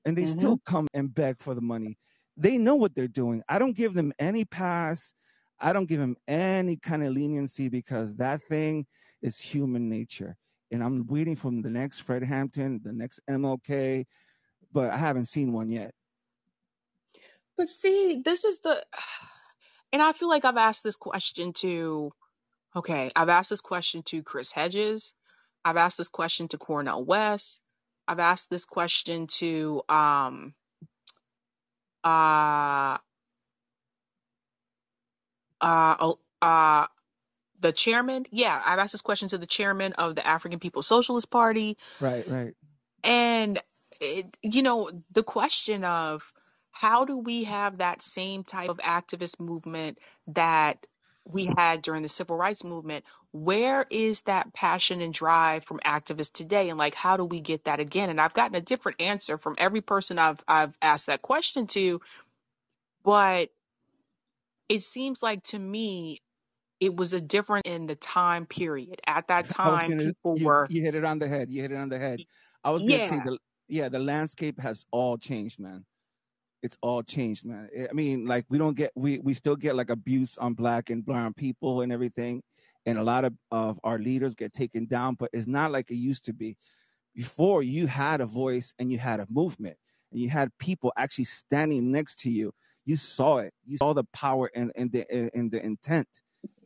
and 0.05 0.18
they 0.18 0.26
hmm 0.26 0.26
still 0.26 0.59
come 0.65 0.88
and 0.93 1.13
beg 1.13 1.38
for 1.39 1.55
the 1.55 1.61
money. 1.61 1.97
They 2.38 2.57
know 2.57 2.76
what 2.76 2.95
they're 2.95 3.07
doing. 3.07 3.43
I 3.49 3.59
don't 3.59 3.76
give 3.76 3.93
them 3.93 4.13
any 4.20 4.45
pass. 4.45 5.13
I 5.60 5.74
don't 5.74 5.88
give 5.88 5.99
him 5.99 6.16
any 6.28 6.78
kind 6.78 7.03
of 7.03 7.14
leniency 7.14 7.70
because 7.70 8.16
that 8.16 8.43
thing 8.43 8.86
is 9.22 9.38
human 9.38 9.89
nature. 9.89 10.36
And 10.72 10.84
I'm 10.84 11.08
waiting 11.08 11.36
for 11.36 11.49
the 11.51 11.70
next 11.70 12.01
Fred 12.01 12.24
Hampton, 12.24 12.82
the 12.84 12.93
next 12.93 13.20
MLK, 13.30 14.05
but 14.72 14.91
I 14.91 14.97
haven't 14.97 15.28
seen 15.28 15.53
one 15.53 15.70
yet. 15.70 15.91
But 17.58 17.70
see, 17.70 18.22
this 18.24 18.45
is 18.45 18.60
the, 18.60 18.84
and 19.93 20.01
I 20.01 20.12
feel 20.12 20.30
like 20.30 20.45
I've 20.45 20.58
asked 20.58 20.84
this 20.84 20.97
question 20.97 21.53
to, 21.53 22.12
okay, 22.76 23.12
I've 23.16 23.30
asked 23.30 23.49
this 23.49 23.62
question 23.62 24.03
to 24.03 24.24
Chris 24.24 24.51
Hedges. 24.51 25.14
I've 25.66 25.78
asked 25.78 25.97
this 25.97 26.10
question 26.10 26.47
to 26.49 26.58
Cornel 26.58 27.03
West. 27.03 27.62
I've 28.08 28.20
asked 28.20 28.49
this 28.49 28.66
question 28.66 29.28
to, 29.38 29.82
um, 29.89 30.53
uh, 32.03 32.97
uh, 35.62 35.95
oh, 35.99 36.20
uh, 36.41 36.88
the 37.60 37.72
chairman. 37.72 38.26
Yeah, 38.32 38.62
I've 38.66 38.80
asked 38.80 38.91
this 38.91 39.01
question 39.01 39.30
to 39.30 39.38
the 39.38 39.47
chairman 39.47 39.93
of 39.93 40.16
the 40.16 40.26
African 40.26 40.60
People's 40.60 40.88
Socialist 40.88 41.30
Party. 41.30 41.78
Right, 41.99 42.28
right. 42.28 42.53
And, 43.03 43.60
it, 43.99 44.38
you 44.41 44.64
know, 44.64 44.91
the 45.12 45.24
question 45.24 45.84
of 45.84 46.34
how 46.72 47.05
do 47.05 47.18
we 47.18 47.45
have 47.45 47.80
that 47.80 48.01
same 48.01 48.43
type 48.43 48.70
of 48.70 48.78
activist 48.78 49.39
movement 49.39 49.97
that 50.28 50.86
we 51.26 51.49
had 51.58 51.82
during 51.82 52.03
the 52.03 52.10
civil 52.10 52.38
rights 52.38 52.64
movement? 52.64 53.03
Where 53.32 53.86
is 53.89 54.22
that 54.22 54.53
passion 54.53 55.01
and 55.01 55.14
drive 55.14 55.64
from 55.64 55.80
activists 55.80 56.32
today? 56.32 56.70
And 56.70 56.78
like, 56.78 56.95
how 56.95 57.18
do 57.18 57.26
we 57.26 57.41
get 57.41 57.66
that 57.66 57.80
again? 57.80 58.10
And 58.10 58.22
I've 58.22 58.34
gotten 58.34 58.55
a 58.55 58.62
different 58.62 59.01
answer 59.01 59.38
from 59.38 59.55
every 59.58 59.82
person 59.82 60.20
I've 60.20 60.43
I've 60.47 60.78
asked 60.82 61.08
that 61.08 61.22
question 61.22 61.68
to, 61.68 62.01
but 63.03 63.49
it 64.70 64.84
seems 64.84 65.24
like 65.24 65.43
to 65.43 65.59
me 65.59 66.22
it 66.80 66.95
was 66.95 67.13
a 67.13 67.22
different 67.22 67.65
in 67.65 67.88
the 67.88 67.95
time 67.95 68.45
period. 68.45 69.01
At 69.07 69.28
that 69.28 69.45
I 69.59 69.70
was 69.70 69.82
time, 69.82 69.89
gonna 69.89 70.03
people 70.05 70.38
you 70.38 70.45
were 70.45 70.68
you 70.70 70.82
hit 70.82 70.95
it 70.95 71.03
on 71.03 71.20
the 71.20 71.28
head. 71.28 71.51
You 71.51 71.61
hit 71.61 71.72
it 71.72 71.78
on 71.78 71.89
the 71.89 71.99
head. 71.99 72.20
I 72.63 72.72
was 72.72 72.84
gonna 72.84 73.07
say 73.07 73.15
yeah. 73.15 73.24
the 73.26 73.38
yeah, 73.70 73.89
the 73.89 73.99
landscape 73.99 74.59
has 74.59 74.86
all 74.91 75.18
changed, 75.18 75.59
man. 75.59 75.86
It's 76.63 76.78
all 76.82 77.03
changed, 77.03 77.45
man. 77.45 77.70
I 77.89 77.93
mean, 77.93 78.26
like 78.26 78.45
we 78.49 78.57
don't 78.57 78.76
get 78.76 78.91
we 78.95 79.20
we 79.20 79.34
still 79.34 79.55
get 79.55 79.76
like 79.76 79.89
abuse 79.89 80.38
on 80.38 80.53
black 80.53 80.89
and 80.89 81.05
brown 81.05 81.34
people 81.34 81.82
and 81.82 81.91
everything, 81.91 82.41
and 82.86 82.97
a 82.97 83.03
lot 83.03 83.26
of 83.26 83.34
of 83.51 83.80
our 83.84 83.99
leaders 83.99 84.36
get 84.36 84.53
taken 84.53 84.86
down, 84.86 85.15
but 85.15 85.30
it's 85.34 85.47
not 85.47 85.72
like 85.72 85.91
it 85.91 85.95
used 85.95 86.26
to 86.26 86.34
be. 86.34 86.57
Before 87.13 87.63
you 87.63 87.88
had 87.88 88.22
a 88.22 88.28
voice 88.28 88.76
and 88.78 88.91
you 88.91 88.99
had 88.99 89.20
a 89.20 89.26
movement 89.28 89.76
and 90.11 90.22
you 90.22 90.30
had 90.30 90.55
people 90.59 90.93
actually 90.97 91.24
standing 91.24 91.91
next 91.91 92.20
to 92.20 92.30
you. 92.30 92.53
You 92.88 92.96
saw 92.96 93.40
it. 93.40 93.54
You 93.66 93.76
saw 93.76 93.92
the 93.94 94.06
power 94.14 94.50
and 94.56 94.72
and 94.78 94.90
the 94.90 95.04
and 95.36 95.52
the 95.52 95.64
intent 95.64 96.08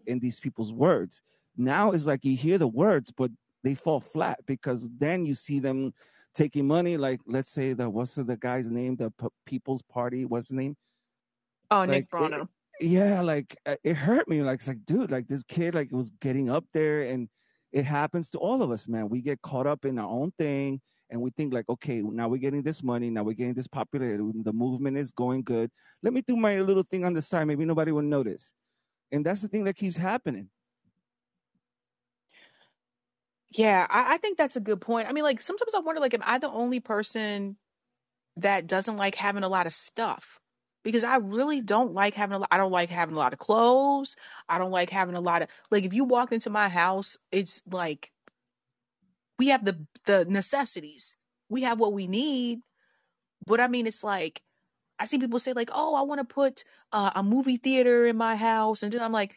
in 0.06 0.20
these 0.20 0.40
people's 0.40 0.72
words. 0.72 1.20
Now 1.58 1.92
it's 1.94 2.06
like 2.06 2.24
you 2.24 2.38
hear 2.38 2.60
the 2.60 2.68
words, 2.68 3.12
but 3.12 3.32
they 3.64 3.74
fall 3.74 4.00
flat 4.00 4.40
because 4.46 4.88
then 5.00 5.26
you 5.26 5.34
see 5.34 5.60
them 5.60 5.94
taking 6.36 6.68
money. 6.68 6.96
Like 6.96 7.22
let's 7.26 7.50
say 7.50 7.74
the 7.74 7.90
what's 7.90 8.14
the, 8.14 8.38
guy's 8.38 8.70
name? 8.70 8.96
The 8.98 9.10
P- 9.20 9.28
People's 9.48 9.82
Party. 9.82 10.26
What's 10.26 10.50
the 10.50 10.56
name? 10.58 10.78
Oh, 11.72 11.80
Like 11.80 11.90
Nick 11.90 12.04
it, 12.04 12.10
Brana. 12.12 12.48
yeah, 12.80 13.22
like 13.22 13.58
uh, 13.66 13.78
it 13.84 13.96
hurt 13.96 14.28
me. 14.28 14.44
Like 14.44 14.60
it's 14.60 14.68
like, 14.68 14.86
dude, 14.86 15.10
like 15.10 15.28
this 15.28 15.44
kid, 15.44 15.74
like 15.74 15.92
was 15.92 16.12
getting 16.22 16.52
up 16.52 16.66
there, 16.72 17.02
and 17.02 17.30
it 17.72 17.86
happens 17.86 18.30
to 18.30 18.38
all 18.38 18.62
of 18.62 18.70
us, 18.70 18.88
man. 18.88 19.10
We 19.10 19.22
get 19.22 19.42
caught 19.42 19.66
up 19.66 19.86
in 19.86 19.98
our 19.98 20.10
own 20.10 20.34
thing, 20.38 20.82
and 21.12 21.22
we 21.22 21.30
think 21.32 21.54
like, 21.54 21.68
okay, 21.70 22.02
now 22.02 22.30
we're 22.30 22.38
getting 22.38 22.64
this 22.64 22.82
money, 22.84 23.10
now 23.10 23.24
we're 23.24 23.34
getting 23.34 23.54
this 23.54 23.68
popularity, 23.68 24.24
the 24.44 24.54
movement 24.54 24.98
is 24.98 25.12
going 25.12 25.44
good. 25.44 25.70
Let 26.02 26.14
me 26.14 26.22
do 26.22 26.36
my 26.38 26.60
little 26.62 26.84
thing 26.84 27.06
on 27.06 27.14
the 27.14 27.22
side. 27.22 27.46
Maybe 27.46 27.66
nobody 27.66 27.92
will 27.92 28.02
notice, 28.02 28.54
and 29.12 29.26
that's 29.26 29.42
the 29.42 29.48
thing 29.48 29.66
that 29.66 29.76
keeps 29.76 29.98
happening. 29.98 30.50
Yeah, 33.52 33.86
I, 33.90 34.14
I 34.14 34.18
think 34.18 34.38
that's 34.38 34.56
a 34.56 34.62
good 34.62 34.80
point. 34.80 35.10
I 35.10 35.12
mean, 35.12 35.26
like 35.26 35.42
sometimes 35.42 35.76
I 35.76 35.80
wonder, 35.80 36.00
like, 36.00 36.14
am 36.14 36.24
I 36.24 36.38
the 36.38 36.50
only 36.50 36.80
person 36.80 37.58
that 38.38 38.66
doesn't 38.68 38.98
like 38.98 39.16
having 39.16 39.44
a 39.44 39.50
lot 39.50 39.68
of 39.68 39.74
stuff? 39.74 40.40
Because 40.84 41.04
I 41.04 41.18
really 41.18 41.62
don't 41.62 41.94
like 41.94 42.16
having 42.16 42.36
a 42.36 42.40
lot. 42.40 42.48
I 42.50 42.58
don't 42.58 42.72
like 42.72 42.90
having 42.90 43.16
a 43.16 43.20
lot 43.20 43.34
of 43.34 43.40
clothes. 43.40 44.16
I 44.50 44.58
don't 44.58 44.72
like 44.72 44.90
having 44.90 45.16
a 45.16 45.22
lot 45.22 45.44
of 45.44 45.50
like. 45.70 45.84
If 45.84 45.94
you 45.94 46.06
walk 46.06 46.32
into 46.32 46.50
my 46.50 46.70
house, 46.70 47.18
it's 47.32 47.62
like 47.70 48.12
we 49.42 49.48
have 49.48 49.66
the 49.66 49.88
the 50.06 50.24
necessities. 50.26 51.16
We 51.50 51.64
have 51.64 51.80
what 51.80 51.94
we 51.94 52.06
need, 52.06 52.60
but 53.48 53.60
I 53.60 53.68
mean, 53.68 53.88
it's 53.88 54.04
like 54.04 54.40
I 55.00 55.06
see 55.06 55.18
people 55.18 55.40
say 55.40 55.54
like, 55.54 55.72
"Oh, 55.74 55.96
I 55.96 56.04
want 56.04 56.20
to 56.20 56.32
put 56.32 56.64
uh, 56.92 57.10
a 57.16 57.24
movie 57.24 57.58
theater 57.58 58.06
in 58.06 58.18
my 58.18 58.36
house," 58.36 58.84
and 58.84 58.94
then 58.94 59.02
I'm 59.02 59.12
like, 59.12 59.36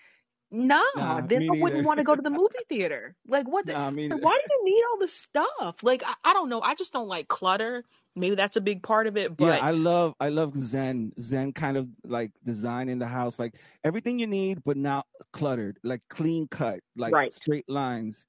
"Nah, 0.51 0.82
Nah, 0.94 1.22
then 1.22 1.48
I 1.51 1.56
wouldn't 1.59 1.86
want 1.86 2.01
to 2.01 2.05
go 2.05 2.14
to 2.14 2.20
the 2.20 2.28
movie 2.28 2.64
theater. 2.68 3.16
Like, 3.26 3.48
what? 3.48 3.64
The, 3.66 3.72
nah, 3.72 3.90
why 3.90 4.39
do 4.39 4.55
you 4.55 4.64
need 4.66 4.82
all 4.90 4.98
this 4.98 5.14
stuff? 5.14 5.82
Like, 5.82 6.02
I, 6.05 6.14
I 6.22 6.32
don't 6.35 6.51
know. 6.51 6.60
I 6.60 6.74
just 6.74 6.93
don't 6.93 7.09
like 7.09 7.26
clutter. 7.26 7.82
Maybe 8.14 8.35
that's 8.35 8.56
a 8.59 8.60
big 8.60 8.82
part 8.82 9.06
of 9.06 9.16
it, 9.16 9.35
Yeah, 9.39 9.56
but 9.56 9.62
I 9.62 9.70
love 9.70 10.12
I 10.20 10.28
love 10.28 10.55
Zen 10.55 11.12
Zen 11.18 11.55
kind 11.55 11.78
of 11.78 11.89
like 12.05 12.31
design 12.44 12.90
in 12.90 12.98
the 12.98 13.09
house, 13.09 13.39
like 13.39 13.55
everything 13.85 14.18
you 14.18 14.26
need, 14.26 14.62
but 14.64 14.76
not 14.76 15.06
cluttered, 15.32 15.78
like 15.82 16.02
clean 16.10 16.47
cut, 16.47 16.81
like 16.94 17.14
right, 17.14 17.32
straight 17.32 17.70
lines. 17.70 18.26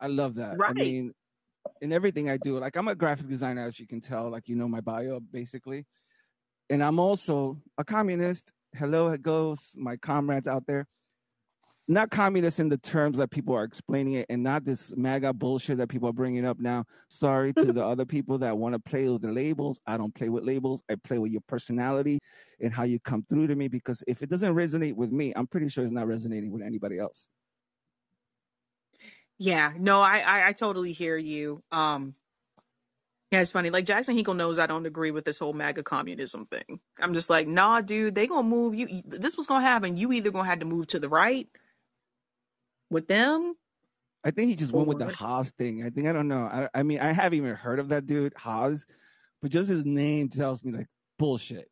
I 0.00 0.06
love 0.08 0.34
that. 0.36 0.56
I 0.66 0.72
mean, 0.72 1.12
in 1.82 1.92
everything 1.92 2.30
I 2.30 2.36
do, 2.38 2.58
like 2.58 2.76
I'm 2.76 2.88
a 2.88 2.94
graphic 2.94 3.28
designer, 3.28 3.66
as 3.66 3.78
you 3.78 3.86
can 3.86 4.00
tell, 4.00 4.30
like 4.30 4.48
you 4.48 4.56
know 4.56 4.68
my 4.68 4.80
bio 4.80 5.20
basically, 5.20 5.86
and 6.70 6.82
I'm 6.82 6.98
also 6.98 7.60
a 7.78 7.84
communist. 7.84 8.50
Hello, 8.76 9.08
it 9.08 9.22
goes 9.22 9.72
my 9.76 9.96
comrades 9.96 10.46
out 10.46 10.64
there. 10.66 10.86
not 11.88 12.08
communist 12.10 12.60
in 12.60 12.68
the 12.68 12.78
terms 12.78 13.18
that 13.18 13.30
people 13.30 13.54
are 13.54 13.64
explaining 13.64 14.14
it, 14.14 14.26
and 14.30 14.42
not 14.42 14.64
this 14.64 14.94
MAGA 14.96 15.32
bullshit 15.34 15.78
that 15.78 15.88
people 15.88 16.08
are 16.08 16.12
bringing 16.12 16.46
up 16.46 16.58
now. 16.60 16.84
Sorry 17.08 17.52
to 17.54 17.64
the 17.72 17.84
other 17.84 18.06
people 18.06 18.38
that 18.38 18.56
want 18.56 18.74
to 18.74 18.78
play 18.78 19.08
with 19.08 19.22
the 19.22 19.32
labels. 19.32 19.80
I 19.86 19.96
don't 19.96 20.14
play 20.14 20.28
with 20.28 20.44
labels. 20.44 20.82
I 20.88 20.94
play 21.02 21.18
with 21.18 21.32
your 21.32 21.42
personality 21.48 22.20
and 22.60 22.72
how 22.72 22.84
you 22.84 23.00
come 23.00 23.24
through 23.28 23.48
to 23.48 23.56
me. 23.56 23.68
Because 23.68 24.04
if 24.06 24.22
it 24.22 24.30
doesn't 24.30 24.54
resonate 24.54 24.94
with 24.94 25.10
me, 25.10 25.32
I'm 25.34 25.48
pretty 25.48 25.68
sure 25.68 25.82
it's 25.82 25.92
not 25.92 26.06
resonating 26.06 26.52
with 26.52 26.62
anybody 26.62 26.98
else. 26.98 27.28
Yeah, 29.42 29.72
no, 29.78 30.00
I, 30.02 30.18
I, 30.18 30.48
I 30.48 30.52
totally 30.52 30.92
hear 30.92 31.16
you. 31.16 31.62
Um, 31.72 32.14
yeah, 33.32 33.40
it's 33.40 33.52
funny. 33.52 33.70
Like 33.70 33.86
Jackson 33.86 34.14
Hinkle 34.14 34.34
knows 34.34 34.58
I 34.58 34.66
don't 34.66 34.84
agree 34.84 35.12
with 35.12 35.24
this 35.24 35.38
whole 35.38 35.54
MAGA 35.54 35.82
communism 35.82 36.44
thing. 36.44 36.78
I'm 37.00 37.14
just 37.14 37.30
like, 37.30 37.48
nah, 37.48 37.80
dude, 37.80 38.14
they 38.14 38.26
gonna 38.26 38.46
move 38.46 38.74
you. 38.74 38.86
you- 38.86 39.02
This 39.06 39.38
was 39.38 39.46
gonna 39.46 39.64
happen. 39.64 39.96
You 39.96 40.12
either 40.12 40.30
gonna 40.30 40.44
have 40.44 40.58
to 40.58 40.66
move 40.66 40.88
to 40.88 40.98
the 40.98 41.08
right 41.08 41.48
with 42.90 43.08
them, 43.08 43.54
I 44.22 44.30
think 44.30 44.50
he 44.50 44.56
just 44.56 44.74
went 44.74 44.88
with 44.88 44.98
the 44.98 45.06
Haz 45.14 45.50
thing. 45.52 45.84
I 45.84 45.90
think 45.90 46.06
I 46.06 46.12
don't 46.12 46.28
know. 46.28 46.42
I, 46.42 46.68
I 46.74 46.82
mean, 46.82 47.00
I 47.00 47.12
haven't 47.12 47.38
even 47.38 47.54
heard 47.54 47.78
of 47.78 47.88
that 47.88 48.04
dude 48.06 48.34
Haz, 48.36 48.84
but 49.40 49.50
just 49.50 49.70
his 49.70 49.86
name 49.86 50.28
tells 50.28 50.62
me 50.62 50.72
like 50.72 50.88
bullshit. 51.18 51.68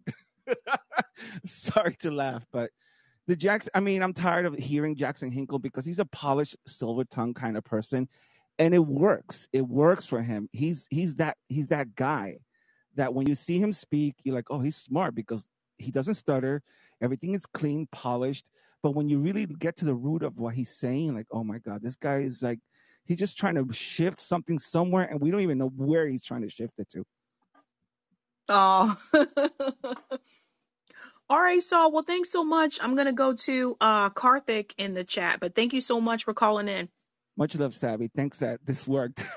Sorry 1.46 1.94
to 2.00 2.10
laugh, 2.10 2.46
but 2.50 2.70
the 3.28 3.36
Jackson. 3.36 3.70
I 3.74 3.80
mean, 3.80 4.02
I'm 4.02 4.14
tired 4.14 4.46
of 4.46 4.54
hearing 4.54 4.96
Jackson 4.96 5.30
Hinkle 5.30 5.58
because 5.58 5.84
he's 5.84 5.98
a 5.98 6.06
polished 6.06 6.56
silver 6.66 7.04
tongue 7.04 7.34
kind 7.34 7.56
of 7.56 7.62
person, 7.62 8.08
and 8.58 8.74
it 8.74 8.84
works. 8.84 9.46
It 9.52 9.68
works 9.68 10.06
for 10.06 10.22
him. 10.22 10.48
He's 10.52 10.88
he's 10.90 11.14
that 11.16 11.36
he's 11.48 11.68
that 11.68 11.94
guy 11.94 12.38
that 12.96 13.12
when 13.14 13.28
you 13.28 13.36
see 13.36 13.58
him 13.60 13.72
speak, 13.72 14.16
you're 14.24 14.34
like, 14.34 14.50
oh, 14.50 14.58
he's 14.58 14.76
smart 14.76 15.14
because 15.14 15.46
he 15.76 15.92
doesn't 15.92 16.14
stutter. 16.14 16.62
Everything 17.00 17.34
is 17.34 17.46
clean, 17.46 17.86
polished. 17.92 18.46
But 18.82 18.92
when 18.92 19.08
you 19.08 19.18
really 19.18 19.46
get 19.46 19.76
to 19.76 19.84
the 19.84 19.94
root 19.94 20.22
of 20.22 20.38
what 20.38 20.54
he's 20.54 20.74
saying, 20.74 21.14
like, 21.14 21.26
oh 21.30 21.44
my 21.44 21.58
God, 21.58 21.82
this 21.82 21.96
guy 21.96 22.20
is 22.20 22.42
like, 22.42 22.58
he's 23.04 23.18
just 23.18 23.36
trying 23.38 23.54
to 23.56 23.72
shift 23.72 24.18
something 24.18 24.58
somewhere, 24.58 25.04
and 25.04 25.20
we 25.20 25.30
don't 25.30 25.42
even 25.42 25.58
know 25.58 25.72
where 25.76 26.08
he's 26.08 26.24
trying 26.24 26.42
to 26.42 26.48
shift 26.48 26.72
it 26.78 26.88
to. 26.90 27.04
oh. 28.48 28.96
All 31.30 31.40
right, 31.40 31.62
so 31.62 31.88
well, 31.90 32.04
thanks 32.04 32.30
so 32.30 32.44
much. 32.44 32.78
I'm 32.82 32.96
gonna 32.96 33.12
go 33.12 33.34
to 33.34 33.76
uh 33.80 34.10
Karthik 34.10 34.72
in 34.78 34.94
the 34.94 35.04
chat, 35.04 35.40
but 35.40 35.54
thank 35.54 35.72
you 35.74 35.80
so 35.80 36.00
much 36.00 36.24
for 36.24 36.34
calling 36.34 36.68
in. 36.68 36.88
Much 37.36 37.54
love, 37.56 37.74
Sabby. 37.74 38.10
Thanks 38.14 38.38
that 38.38 38.60
this 38.64 38.86
worked. 38.86 39.24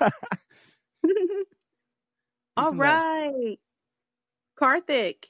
Peace 1.04 1.14
All 2.56 2.74
love. 2.74 2.76
right, 2.76 3.58
Karthik, 4.60 5.24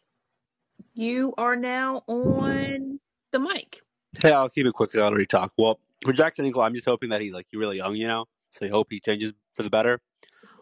you 0.94 1.34
are 1.38 1.56
now 1.56 2.04
on 2.06 3.00
the 3.32 3.40
mic. 3.40 3.80
Hey, 4.20 4.32
I'll 4.32 4.48
keep 4.50 4.66
it 4.66 4.74
quick. 4.74 4.94
I 4.96 5.00
already 5.00 5.26
talked. 5.26 5.54
Well, 5.58 5.80
for 6.04 6.12
Jackson 6.12 6.44
Hinkle, 6.44 6.62
I'm 6.62 6.74
just 6.74 6.86
hoping 6.86 7.10
that 7.10 7.20
he's 7.20 7.32
like 7.34 7.46
really 7.52 7.78
young, 7.78 7.96
you 7.96 8.06
know. 8.06 8.26
So 8.50 8.66
I 8.66 8.68
hope 8.68 8.88
he 8.90 9.00
changes 9.00 9.32
for 9.54 9.62
the 9.62 9.70
better. 9.70 10.00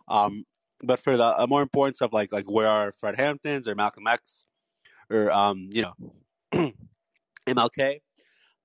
Um, 0.08 0.44
but 0.82 1.00
for 1.00 1.16
the 1.16 1.24
uh, 1.24 1.46
more 1.48 1.62
important 1.62 1.96
stuff, 1.96 2.12
like 2.12 2.32
like 2.32 2.50
where 2.50 2.68
are 2.68 2.92
Fred 2.92 3.16
Hamptons 3.16 3.68
or 3.68 3.74
Malcolm 3.74 4.06
X 4.06 4.44
or 5.10 5.30
um, 5.30 5.68
you 5.72 5.82
know, 5.82 6.72
MLK? 7.46 8.00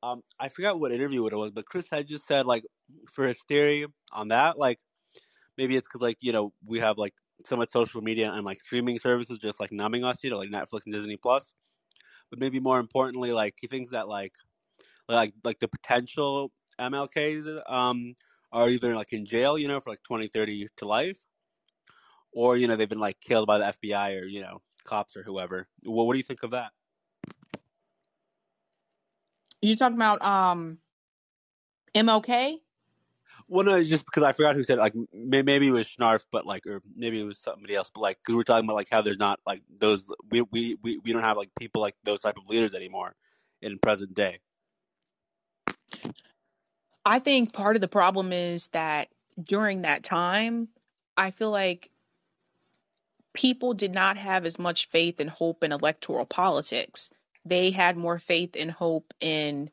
Um, 0.03 0.21
I 0.39 0.49
forgot 0.49 0.79
what 0.79 0.91
interview 0.91 1.25
it 1.25 1.33
was, 1.33 1.51
but 1.51 1.65
Chris 1.65 1.89
had 1.89 2.07
just 2.07 2.27
said 2.27 2.45
like 2.45 2.63
for 3.11 3.27
his 3.27 3.37
theory 3.47 3.87
on 4.13 4.27
that, 4.29 4.57
like 4.57 4.79
maybe 5.57 5.75
it's 5.75 5.87
because 5.87 6.01
like 6.01 6.17
you 6.21 6.31
know 6.31 6.53
we 6.65 6.79
have 6.79 6.97
like 6.97 7.13
so 7.43 7.55
much 7.55 7.71
social 7.71 8.01
media 8.01 8.31
and 8.31 8.45
like 8.45 8.61
streaming 8.61 8.97
services 8.99 9.37
just 9.37 9.59
like 9.59 9.71
numbing 9.71 10.03
us, 10.03 10.17
you 10.23 10.29
know, 10.29 10.37
like 10.37 10.49
Netflix 10.49 10.81
and 10.85 10.93
Disney 10.93 11.17
Plus. 11.17 11.53
But 12.29 12.39
maybe 12.39 12.59
more 12.59 12.79
importantly, 12.79 13.31
like 13.31 13.55
he 13.59 13.67
thinks 13.67 13.91
that 13.91 14.07
like 14.07 14.33
like 15.09 15.33
like 15.43 15.59
the 15.59 15.67
potential 15.67 16.51
MLKs 16.79 17.61
um 17.67 18.15
are 18.51 18.69
either 18.69 18.95
like 18.95 19.11
in 19.11 19.25
jail, 19.25 19.57
you 19.57 19.67
know, 19.67 19.79
for 19.79 19.89
like 19.89 20.03
20, 20.03 20.27
30 20.27 20.67
to 20.77 20.87
life, 20.87 21.17
or 22.31 22.57
you 22.57 22.67
know 22.67 22.75
they've 22.75 22.89
been 22.89 22.99
like 22.99 23.19
killed 23.19 23.47
by 23.47 23.57
the 23.57 23.65
FBI 23.65 24.21
or 24.21 24.25
you 24.25 24.41
know 24.41 24.61
cops 24.85 25.17
or 25.17 25.23
whoever. 25.23 25.67
Well, 25.83 26.07
what 26.07 26.13
do 26.13 26.17
you 26.17 26.23
think 26.23 26.43
of 26.43 26.51
that? 26.51 26.71
You 29.61 29.75
talking 29.75 29.95
about 29.97 30.23
um 30.23 30.77
MLK? 31.95 32.59
Well, 33.47 33.65
no, 33.65 33.75
it's 33.75 33.89
just 33.89 34.05
because 34.05 34.23
I 34.23 34.33
forgot 34.33 34.55
who 34.55 34.63
said 34.63 34.77
it. 34.77 34.81
like 34.81 34.93
may- 35.13 35.43
maybe 35.43 35.67
it 35.67 35.71
was 35.71 35.87
Schnarf, 35.87 36.25
but 36.31 36.45
like 36.45 36.65
or 36.65 36.81
maybe 36.95 37.19
it 37.19 37.23
was 37.23 37.37
somebody 37.37 37.75
else. 37.75 37.91
But 37.93 38.01
like 38.01 38.17
because 38.19 38.35
we're 38.35 38.43
talking 38.43 38.65
about 38.65 38.75
like 38.75 38.89
how 38.91 39.01
there's 39.01 39.19
not 39.19 39.39
like 39.45 39.61
those 39.79 40.09
we 40.29 40.41
we 40.41 40.77
we, 40.81 40.97
we 40.99 41.13
don't 41.13 41.21
have 41.21 41.37
like 41.37 41.49
people 41.59 41.81
like 41.81 41.95
those 42.03 42.21
type 42.21 42.37
of 42.37 42.47
leaders 42.49 42.73
anymore 42.73 43.15
in 43.61 43.77
present 43.79 44.13
day. 44.13 44.39
I 47.05 47.19
think 47.19 47.53
part 47.53 47.75
of 47.75 47.81
the 47.81 47.87
problem 47.87 48.33
is 48.33 48.67
that 48.69 49.09
during 49.41 49.83
that 49.83 50.03
time, 50.03 50.69
I 51.15 51.31
feel 51.31 51.51
like 51.51 51.91
people 53.35 53.73
did 53.73 53.93
not 53.93 54.17
have 54.17 54.45
as 54.45 54.57
much 54.57 54.87
faith 54.87 55.19
and 55.19 55.29
hope 55.29 55.63
in 55.63 55.71
electoral 55.71 56.25
politics. 56.25 57.11
They 57.45 57.69
had 57.69 57.97
more 57.97 58.17
faith 58.17 58.55
and 58.57 58.71
hope 58.71 59.13
in 59.19 59.69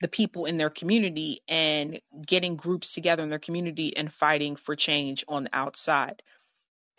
the 0.00 0.08
people 0.08 0.46
in 0.46 0.56
their 0.56 0.70
community 0.70 1.40
and 1.48 2.00
getting 2.26 2.56
groups 2.56 2.94
together 2.94 3.22
in 3.22 3.30
their 3.30 3.38
community 3.38 3.96
and 3.96 4.12
fighting 4.12 4.56
for 4.56 4.74
change 4.74 5.24
on 5.28 5.44
the 5.44 5.56
outside. 5.56 6.22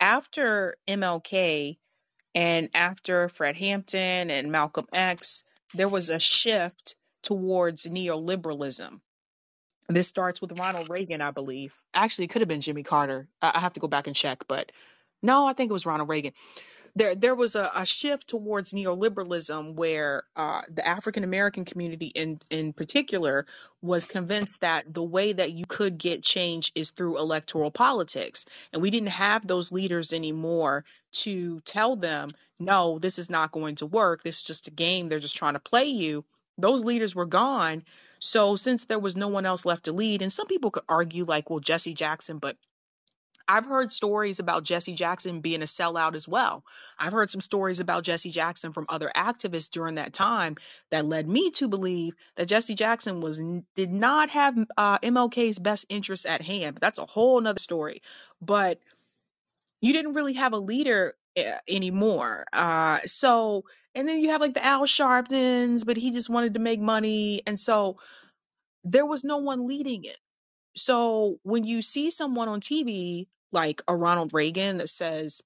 After 0.00 0.76
MLK 0.88 1.76
and 2.34 2.70
after 2.74 3.28
Fred 3.28 3.56
Hampton 3.56 4.30
and 4.30 4.50
Malcolm 4.50 4.86
X, 4.92 5.44
there 5.74 5.88
was 5.88 6.10
a 6.10 6.18
shift 6.18 6.96
towards 7.22 7.86
neoliberalism. 7.86 9.00
This 9.88 10.08
starts 10.08 10.40
with 10.40 10.58
Ronald 10.58 10.90
Reagan, 10.90 11.20
I 11.20 11.30
believe. 11.30 11.74
Actually, 11.94 12.24
it 12.24 12.28
could 12.28 12.42
have 12.42 12.48
been 12.48 12.60
Jimmy 12.60 12.82
Carter. 12.82 13.28
I 13.40 13.60
have 13.60 13.74
to 13.74 13.80
go 13.80 13.88
back 13.88 14.06
and 14.06 14.16
check, 14.16 14.44
but 14.48 14.72
no, 15.22 15.46
I 15.46 15.52
think 15.52 15.70
it 15.70 15.72
was 15.72 15.86
Ronald 15.86 16.08
Reagan. 16.08 16.32
There 16.94 17.14
there 17.14 17.34
was 17.34 17.56
a, 17.56 17.70
a 17.74 17.84
shift 17.84 18.26
towards 18.28 18.72
neoliberalism 18.72 19.74
where 19.74 20.22
uh, 20.34 20.62
the 20.70 20.86
African 20.86 21.24
American 21.24 21.66
community 21.66 22.06
in 22.06 22.40
in 22.48 22.72
particular 22.72 23.46
was 23.82 24.06
convinced 24.06 24.62
that 24.62 24.94
the 24.94 25.02
way 25.02 25.34
that 25.34 25.52
you 25.52 25.66
could 25.66 25.98
get 25.98 26.22
change 26.22 26.72
is 26.74 26.90
through 26.90 27.18
electoral 27.18 27.70
politics. 27.70 28.46
And 28.72 28.80
we 28.80 28.90
didn't 28.90 29.08
have 29.08 29.46
those 29.46 29.72
leaders 29.72 30.14
anymore 30.14 30.86
to 31.24 31.60
tell 31.60 31.96
them 31.96 32.30
no 32.58 32.98
this 32.98 33.18
is 33.18 33.28
not 33.28 33.52
going 33.52 33.74
to 33.76 33.86
work. 33.86 34.22
This 34.22 34.36
is 34.36 34.42
just 34.44 34.68
a 34.68 34.70
game. 34.70 35.08
They're 35.08 35.18
just 35.20 35.36
trying 35.36 35.54
to 35.54 35.60
play 35.60 35.86
you. 35.86 36.24
Those 36.56 36.82
leaders 36.82 37.14
were 37.14 37.26
gone. 37.26 37.84
So 38.20 38.56
since 38.56 38.86
there 38.86 38.98
was 38.98 39.16
no 39.16 39.28
one 39.28 39.44
else 39.44 39.66
left 39.66 39.84
to 39.84 39.92
lead 39.92 40.22
and 40.22 40.32
some 40.32 40.46
people 40.46 40.70
could 40.70 40.84
argue 40.88 41.26
like 41.26 41.50
well 41.50 41.60
Jesse 41.60 41.92
Jackson 41.92 42.38
but 42.38 42.56
I've 43.48 43.66
heard 43.66 43.92
stories 43.92 44.40
about 44.40 44.64
Jesse 44.64 44.94
Jackson 44.94 45.40
being 45.40 45.62
a 45.62 45.66
sellout 45.66 46.14
as 46.14 46.26
well. 46.26 46.64
I've 46.98 47.12
heard 47.12 47.30
some 47.30 47.40
stories 47.40 47.80
about 47.80 48.02
Jesse 48.04 48.30
Jackson 48.30 48.72
from 48.72 48.86
other 48.88 49.10
activists 49.16 49.70
during 49.70 49.96
that 49.96 50.12
time 50.12 50.56
that 50.90 51.06
led 51.06 51.28
me 51.28 51.50
to 51.52 51.68
believe 51.68 52.14
that 52.36 52.46
Jesse 52.46 52.74
Jackson 52.74 53.20
was 53.20 53.40
did 53.74 53.92
not 53.92 54.30
have 54.30 54.56
uh, 54.76 54.98
MLK's 54.98 55.58
best 55.58 55.86
interests 55.88 56.26
at 56.26 56.42
hand. 56.42 56.74
But 56.74 56.82
that's 56.82 56.98
a 56.98 57.06
whole 57.06 57.40
nother 57.40 57.60
story. 57.60 58.02
But 58.40 58.80
you 59.80 59.92
didn't 59.92 60.14
really 60.14 60.34
have 60.34 60.52
a 60.52 60.58
leader 60.58 61.14
uh, 61.38 61.58
anymore. 61.68 62.46
Uh, 62.52 63.00
so 63.06 63.64
and 63.94 64.08
then 64.08 64.20
you 64.20 64.30
have 64.30 64.40
like 64.40 64.54
the 64.54 64.64
Al 64.64 64.86
Sharptons, 64.86 65.84
but 65.84 65.96
he 65.96 66.10
just 66.10 66.28
wanted 66.28 66.54
to 66.54 66.60
make 66.60 66.80
money, 66.80 67.40
and 67.46 67.58
so 67.58 67.96
there 68.84 69.06
was 69.06 69.24
no 69.24 69.38
one 69.38 69.66
leading 69.66 70.04
it 70.04 70.18
so 70.76 71.38
when 71.42 71.64
you 71.64 71.82
see 71.82 72.10
someone 72.10 72.48
on 72.48 72.60
TV 72.60 73.26
like 73.52 73.82
a 73.88 73.96
Ronald 73.96 74.34
Reagan 74.34 74.78
that 74.78 74.88
says, 74.88 75.42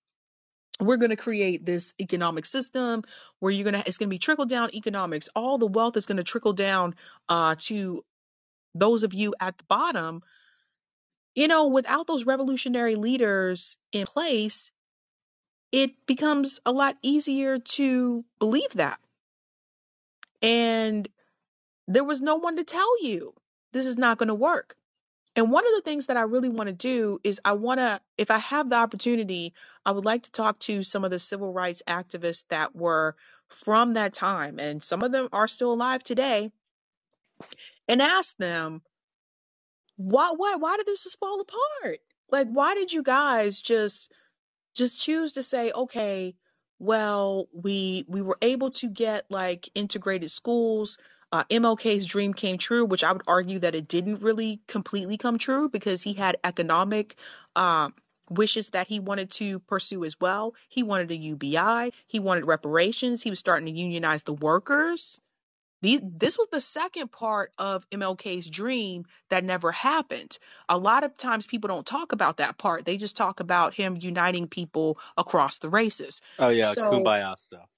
we're 0.80 0.96
going 0.96 1.10
to 1.10 1.16
create 1.16 1.64
this 1.66 1.94
economic 2.00 2.46
system 2.46 3.02
where 3.38 3.52
you're 3.52 3.70
going 3.70 3.80
to, 3.80 3.86
it's 3.86 3.98
going 3.98 4.08
to 4.08 4.14
be 4.14 4.18
trickle 4.18 4.46
down 4.46 4.74
economics. 4.74 5.28
All 5.36 5.58
the 5.58 5.66
wealth 5.66 5.96
is 5.96 6.06
going 6.06 6.16
to 6.16 6.24
trickle 6.24 6.54
down 6.54 6.94
uh, 7.28 7.56
to 7.60 8.02
those 8.74 9.02
of 9.02 9.12
you 9.12 9.34
at 9.40 9.58
the 9.58 9.64
bottom. 9.64 10.22
You 11.34 11.48
know, 11.48 11.68
without 11.68 12.06
those 12.06 12.24
revolutionary 12.24 12.96
leaders 12.96 13.76
in 13.92 14.06
place, 14.06 14.70
it 15.70 16.06
becomes 16.06 16.60
a 16.66 16.72
lot 16.72 16.96
easier 17.02 17.58
to 17.58 18.24
believe 18.38 18.72
that. 18.74 18.98
And 20.42 21.06
there 21.86 22.04
was 22.04 22.20
no 22.20 22.36
one 22.36 22.56
to 22.56 22.64
tell 22.64 23.04
you 23.04 23.34
this 23.72 23.86
is 23.86 23.98
not 23.98 24.18
going 24.18 24.28
to 24.28 24.34
work 24.34 24.76
And 25.36 25.50
one 25.50 25.66
of 25.66 25.72
the 25.74 25.82
things 25.82 26.06
that 26.06 26.16
I 26.16 26.22
really 26.22 26.48
want 26.48 26.68
to 26.68 26.74
do 26.74 27.20
is 27.22 27.40
I 27.44 27.52
want 27.52 27.78
to, 27.78 28.00
if 28.18 28.30
I 28.30 28.38
have 28.38 28.68
the 28.68 28.76
opportunity, 28.76 29.54
I 29.86 29.92
would 29.92 30.04
like 30.04 30.24
to 30.24 30.32
talk 30.32 30.58
to 30.60 30.82
some 30.82 31.04
of 31.04 31.10
the 31.10 31.18
civil 31.18 31.52
rights 31.52 31.82
activists 31.86 32.44
that 32.48 32.74
were 32.74 33.16
from 33.48 33.94
that 33.94 34.12
time, 34.12 34.58
and 34.58 34.82
some 34.82 35.02
of 35.02 35.12
them 35.12 35.28
are 35.32 35.48
still 35.48 35.72
alive 35.72 36.02
today, 36.02 36.50
and 37.88 38.02
ask 38.02 38.36
them, 38.36 38.82
why, 39.96 40.32
why, 40.36 40.56
why 40.56 40.76
did 40.76 40.86
this 40.86 41.04
just 41.04 41.18
fall 41.18 41.40
apart? 41.40 42.00
Like, 42.30 42.48
why 42.48 42.74
did 42.74 42.92
you 42.92 43.02
guys 43.02 43.60
just 43.60 44.12
just 44.74 45.00
choose 45.00 45.32
to 45.34 45.42
say, 45.42 45.72
okay, 45.72 46.34
well, 46.78 47.46
we 47.52 48.04
we 48.08 48.22
were 48.22 48.38
able 48.40 48.70
to 48.70 48.88
get 48.88 49.26
like 49.30 49.68
integrated 49.74 50.30
schools. 50.30 50.98
Uh, 51.32 51.44
MLK's 51.50 52.06
dream 52.06 52.34
came 52.34 52.58
true, 52.58 52.84
which 52.84 53.04
I 53.04 53.12
would 53.12 53.22
argue 53.26 53.60
that 53.60 53.74
it 53.74 53.86
didn't 53.88 54.22
really 54.22 54.60
completely 54.66 55.16
come 55.16 55.38
true 55.38 55.68
because 55.68 56.02
he 56.02 56.12
had 56.12 56.38
economic 56.42 57.16
um, 57.54 57.94
wishes 58.28 58.70
that 58.70 58.88
he 58.88 59.00
wanted 59.00 59.30
to 59.32 59.60
pursue 59.60 60.04
as 60.04 60.18
well. 60.20 60.54
He 60.68 60.82
wanted 60.82 61.10
a 61.12 61.16
UBI, 61.16 61.92
he 62.08 62.18
wanted 62.18 62.46
reparations, 62.46 63.22
he 63.22 63.30
was 63.30 63.38
starting 63.38 63.66
to 63.66 63.80
unionize 63.80 64.24
the 64.24 64.34
workers 64.34 65.20
these, 65.82 66.00
this 66.02 66.36
was 66.36 66.48
the 66.52 66.60
second 66.60 67.10
part 67.10 67.52
of 67.58 67.88
MLK's 67.90 68.50
dream 68.50 69.06
that 69.30 69.44
never 69.44 69.72
happened. 69.72 70.38
A 70.68 70.76
lot 70.76 71.04
of 71.04 71.16
times 71.16 71.46
people 71.46 71.68
don't 71.68 71.86
talk 71.86 72.12
about 72.12 72.36
that 72.36 72.58
part. 72.58 72.84
They 72.84 72.98
just 72.98 73.16
talk 73.16 73.40
about 73.40 73.72
him 73.72 73.96
uniting 73.96 74.46
people 74.46 74.98
across 75.16 75.58
the 75.58 75.70
races. 75.70 76.20
Oh 76.38 76.50
yeah, 76.50 76.74
So, 76.74 76.82
kumbaya 76.82 77.38
stuff. 77.38 77.68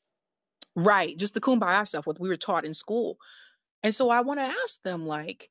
right, 0.75 1.17
just 1.17 1.35
the 1.35 1.41
kumbaya 1.41 1.87
stuff, 1.87 2.07
what 2.07 2.19
we 2.19 2.29
were 2.29 2.37
taught 2.37 2.65
in 2.65 2.75
school. 2.75 3.19
And 3.83 3.95
so 3.95 4.11
I 4.11 4.21
want 4.21 4.41
to 4.41 4.45
ask 4.65 4.81
them, 4.83 5.07
like, 5.07 5.51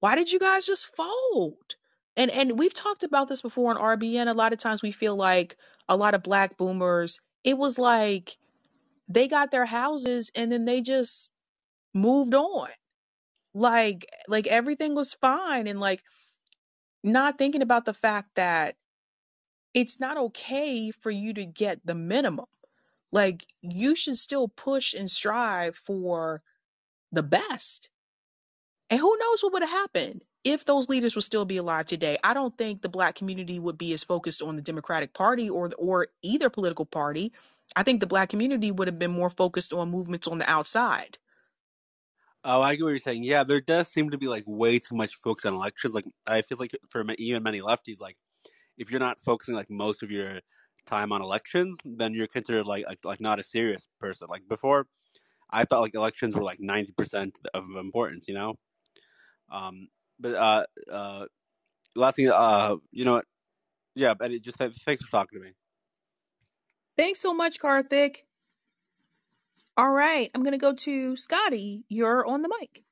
why 0.00 0.14
did 0.16 0.30
you 0.30 0.38
guys 0.38 0.66
just 0.66 0.94
fold? 0.94 1.76
And 2.16 2.30
and 2.30 2.58
we've 2.58 2.74
talked 2.74 3.04
about 3.04 3.28
this 3.28 3.42
before 3.42 3.70
on 3.70 3.98
RBN. 3.98 4.28
A 4.28 4.34
lot 4.34 4.52
of 4.52 4.58
times 4.58 4.82
we 4.82 4.92
feel 4.92 5.16
like 5.16 5.56
a 5.88 5.96
lot 5.96 6.14
of 6.14 6.22
black 6.22 6.56
boomers, 6.56 7.20
it 7.44 7.56
was 7.56 7.78
like 7.78 8.36
they 9.08 9.28
got 9.28 9.50
their 9.50 9.66
houses 9.66 10.30
and 10.34 10.50
then 10.52 10.64
they 10.64 10.80
just 10.80 11.30
moved 11.94 12.34
on 12.34 12.68
like 13.54 14.06
like 14.28 14.46
everything 14.46 14.94
was 14.94 15.14
fine 15.14 15.66
and 15.66 15.78
like 15.78 16.02
not 17.02 17.38
thinking 17.38 17.62
about 17.62 17.84
the 17.84 17.94
fact 17.94 18.30
that 18.36 18.76
it's 19.74 20.00
not 20.00 20.16
okay 20.16 20.90
for 20.90 21.10
you 21.10 21.34
to 21.34 21.44
get 21.44 21.84
the 21.84 21.94
minimum 21.94 22.46
like 23.10 23.44
you 23.60 23.94
should 23.94 24.16
still 24.16 24.48
push 24.48 24.94
and 24.94 25.10
strive 25.10 25.76
for 25.76 26.42
the 27.12 27.22
best 27.22 27.90
and 28.90 29.00
who 29.00 29.16
knows 29.18 29.42
what 29.42 29.52
would 29.54 29.62
have 29.62 29.70
happened 29.70 30.24
if 30.44 30.64
those 30.64 30.88
leaders 30.88 31.14
would 31.14 31.24
still 31.24 31.44
be 31.44 31.56
alive 31.58 31.86
today 31.86 32.16
i 32.24 32.34
don't 32.34 32.56
think 32.56 32.82
the 32.82 32.88
black 32.88 33.14
community 33.14 33.58
would 33.58 33.78
be 33.78 33.92
as 33.92 34.04
focused 34.04 34.42
on 34.42 34.56
the 34.56 34.62
democratic 34.62 35.12
party 35.12 35.48
or 35.50 35.70
or 35.78 36.08
either 36.22 36.50
political 36.50 36.86
party 36.86 37.32
i 37.76 37.82
think 37.82 38.00
the 38.00 38.06
black 38.06 38.28
community 38.28 38.70
would 38.70 38.88
have 38.88 38.98
been 38.98 39.10
more 39.10 39.30
focused 39.30 39.72
on 39.72 39.90
movements 39.90 40.28
on 40.28 40.38
the 40.38 40.50
outside 40.50 41.18
Oh, 42.44 42.60
I 42.60 42.74
get 42.74 42.82
what 42.82 42.90
you're 42.90 42.98
saying. 42.98 43.22
Yeah, 43.22 43.44
there 43.44 43.60
does 43.60 43.88
seem 43.88 44.10
to 44.10 44.18
be 44.18 44.26
like 44.26 44.44
way 44.46 44.78
too 44.80 44.96
much 44.96 45.14
focus 45.16 45.44
on 45.44 45.54
elections. 45.54 45.94
Like 45.94 46.04
I 46.26 46.42
feel 46.42 46.58
like 46.58 46.72
for 46.90 47.04
even 47.18 47.42
many 47.42 47.60
lefties, 47.60 48.00
like 48.00 48.16
if 48.78 48.90
you're 48.90 49.00
not 49.00 49.20
focusing 49.20 49.54
like 49.54 49.70
most 49.70 50.02
of 50.02 50.10
your 50.10 50.40
time 50.86 51.12
on 51.12 51.22
elections, 51.22 51.76
then 51.84 52.14
you're 52.14 52.26
considered 52.26 52.66
like 52.66 52.84
like, 52.86 52.98
like 53.04 53.20
not 53.20 53.38
a 53.38 53.44
serious 53.44 53.86
person. 54.00 54.28
Like 54.30 54.48
before, 54.48 54.88
I 55.52 55.64
thought 55.64 55.82
like 55.82 55.94
elections 55.94 56.34
were 56.36 56.42
like 56.42 56.60
ninety 56.60 56.92
percent 56.92 57.38
of 57.54 57.66
importance. 57.76 58.28
You 58.28 58.34
know. 58.34 58.54
Um. 59.50 59.88
But 60.20 60.34
uh 60.34 60.64
uh 60.92 61.26
last 61.96 62.16
thing 62.16 62.30
uh 62.30 62.76
you 62.90 63.04
know 63.04 63.22
yeah 63.94 64.14
but 64.14 64.32
it 64.32 64.42
just 64.42 64.56
thanks 64.56 64.78
for 65.04 65.10
talking 65.10 65.38
to 65.38 65.44
me. 65.44 65.52
thanks 66.96 67.20
so 67.20 67.34
much 67.34 67.60
karthik 67.60 68.16
all 69.76 69.90
right 69.90 70.30
i'm 70.34 70.42
gonna 70.42 70.58
go 70.58 70.74
to 70.74 71.16
scotty 71.16 71.84
you're 71.88 72.26
on 72.26 72.42
the 72.42 72.48
mic 72.60 72.82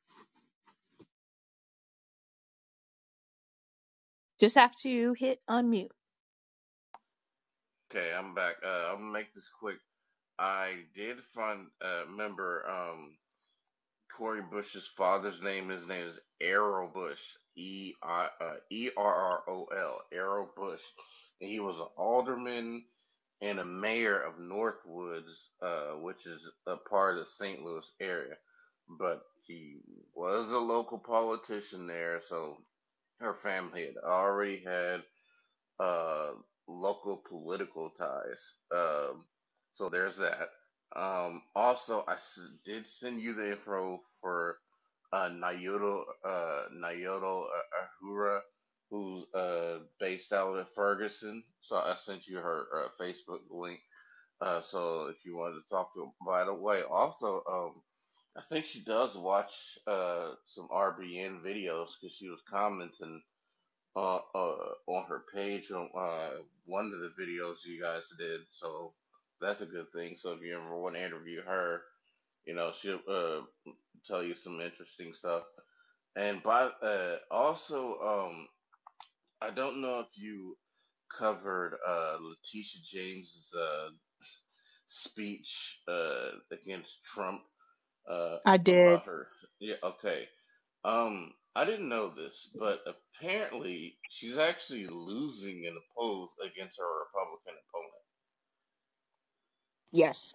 Just 4.40 4.56
have 4.56 4.74
to 4.76 5.12
hit 5.12 5.38
unmute. 5.48 5.90
Okay, 7.90 8.12
I'm 8.16 8.34
back. 8.34 8.56
Uh, 8.64 8.90
I'm 8.92 8.98
gonna 9.00 9.12
make 9.12 9.34
this 9.34 9.50
quick. 9.60 9.76
I 10.40 10.84
did 10.94 11.18
find 11.34 11.66
uh, 11.84 12.06
remember 12.10 12.64
um, 12.66 13.12
Cori 14.16 14.40
Bush's 14.40 14.88
father's 14.96 15.42
name. 15.42 15.68
His 15.68 15.86
name 15.86 16.08
is 16.08 16.18
Errol 16.40 16.88
Bush. 16.88 17.20
E 17.56 17.92
uh, 18.02 18.28
E 18.70 18.88
R 18.96 19.14
R 19.14 19.42
O 19.48 19.66
L. 19.76 20.00
Errol 20.12 20.48
Bush, 20.56 20.80
and 21.40 21.50
he 21.50 21.60
was 21.60 21.76
an 21.76 21.88
alderman 21.98 22.84
and 23.42 23.58
a 23.58 23.64
mayor 23.64 24.18
of 24.18 24.38
Northwoods, 24.38 25.50
uh, 25.60 25.98
which 25.98 26.26
is 26.26 26.48
a 26.66 26.76
part 26.76 27.18
of 27.18 27.24
the 27.24 27.30
St. 27.30 27.62
Louis 27.62 27.90
area. 28.00 28.36
But 28.88 29.22
he 29.46 29.76
was 30.14 30.50
a 30.50 30.58
local 30.58 30.98
politician 30.98 31.86
there, 31.86 32.22
so 32.28 32.56
her 33.18 33.34
family 33.34 33.86
had 33.86 33.96
already 34.02 34.62
had 34.64 35.02
uh, 35.78 36.30
local 36.66 37.22
political 37.28 37.90
ties. 37.90 38.54
Um, 38.74 39.24
so 39.74 39.88
there's 39.88 40.16
that. 40.18 40.50
Um, 40.94 41.42
also, 41.54 42.04
I 42.08 42.14
s- 42.14 42.38
did 42.64 42.86
send 42.88 43.20
you 43.22 43.34
the 43.34 43.52
info 43.52 44.00
for 44.20 44.58
uh, 45.12 45.28
Nayoto 45.30 46.04
uh, 46.24 46.62
Ahura, 48.02 48.42
who's 48.90 49.24
uh, 49.34 49.78
based 50.00 50.32
out 50.32 50.56
of 50.58 50.68
Ferguson. 50.70 51.44
So 51.62 51.76
I 51.76 51.94
sent 51.96 52.26
you 52.26 52.38
her 52.38 52.66
uh, 52.74 52.88
Facebook 53.02 53.40
link. 53.50 53.80
Uh, 54.40 54.62
so 54.62 55.06
if 55.06 55.24
you 55.24 55.36
wanted 55.36 55.62
to 55.62 55.68
talk 55.70 55.94
to 55.94 56.00
her, 56.06 56.10
by 56.26 56.44
the 56.44 56.54
way, 56.54 56.82
also, 56.82 57.42
um, 57.50 57.82
I 58.36 58.42
think 58.48 58.66
she 58.66 58.82
does 58.84 59.16
watch 59.16 59.52
uh, 59.86 60.32
some 60.46 60.68
RBN 60.70 61.42
videos 61.42 61.88
because 62.00 62.16
she 62.16 62.28
was 62.28 62.40
commenting 62.50 63.22
uh, 63.96 64.20
uh, 64.34 64.56
on 64.86 65.04
her 65.08 65.24
page 65.34 65.70
on 65.70 65.90
uh, 65.96 66.38
one 66.66 66.86
of 66.94 67.00
the 67.00 67.22
videos 67.22 67.64
you 67.66 67.80
guys 67.80 68.04
did. 68.18 68.40
So 68.52 68.92
that's 69.40 69.62
a 69.62 69.66
good 69.66 69.86
thing. 69.94 70.16
So 70.18 70.32
if 70.32 70.42
you 70.42 70.56
ever 70.56 70.78
want 70.80 70.96
to 70.96 71.04
interview 71.04 71.42
her, 71.42 71.82
you 72.46 72.54
know, 72.54 72.72
she'll 72.72 73.00
uh, 73.08 73.42
tell 74.06 74.22
you 74.24 74.34
some 74.34 74.60
interesting 74.60 75.12
stuff. 75.14 75.44
And 76.16 76.42
by 76.42 76.70
uh, 76.82 77.18
also, 77.30 77.98
um, 78.00 78.48
I 79.42 79.50
don't 79.50 79.80
know 79.82 80.00
if 80.00 80.08
you 80.16 80.56
covered 81.18 81.78
uh, 81.86 82.18
Letitia 82.20 82.82
James's 82.92 83.54
uh, 83.58 83.90
speech 84.88 85.80
uh, 85.88 86.30
against 86.52 87.04
Trump 87.04 87.42
uh, 88.08 88.38
I 88.44 88.56
did. 88.58 89.02
Yeah, 89.60 89.76
okay. 89.82 90.28
Um, 90.84 91.32
I 91.56 91.64
didn't 91.64 91.88
know 91.88 92.10
this, 92.10 92.50
but 92.58 92.82
apparently 92.86 93.98
she's 94.10 94.38
actually 94.38 94.86
losing 94.88 95.64
in 95.64 95.74
the 95.74 95.80
polls 95.96 96.30
against 96.42 96.78
her 96.78 97.00
Republican 97.06 97.54
opponent. 97.54 97.99
Yes. 99.92 100.34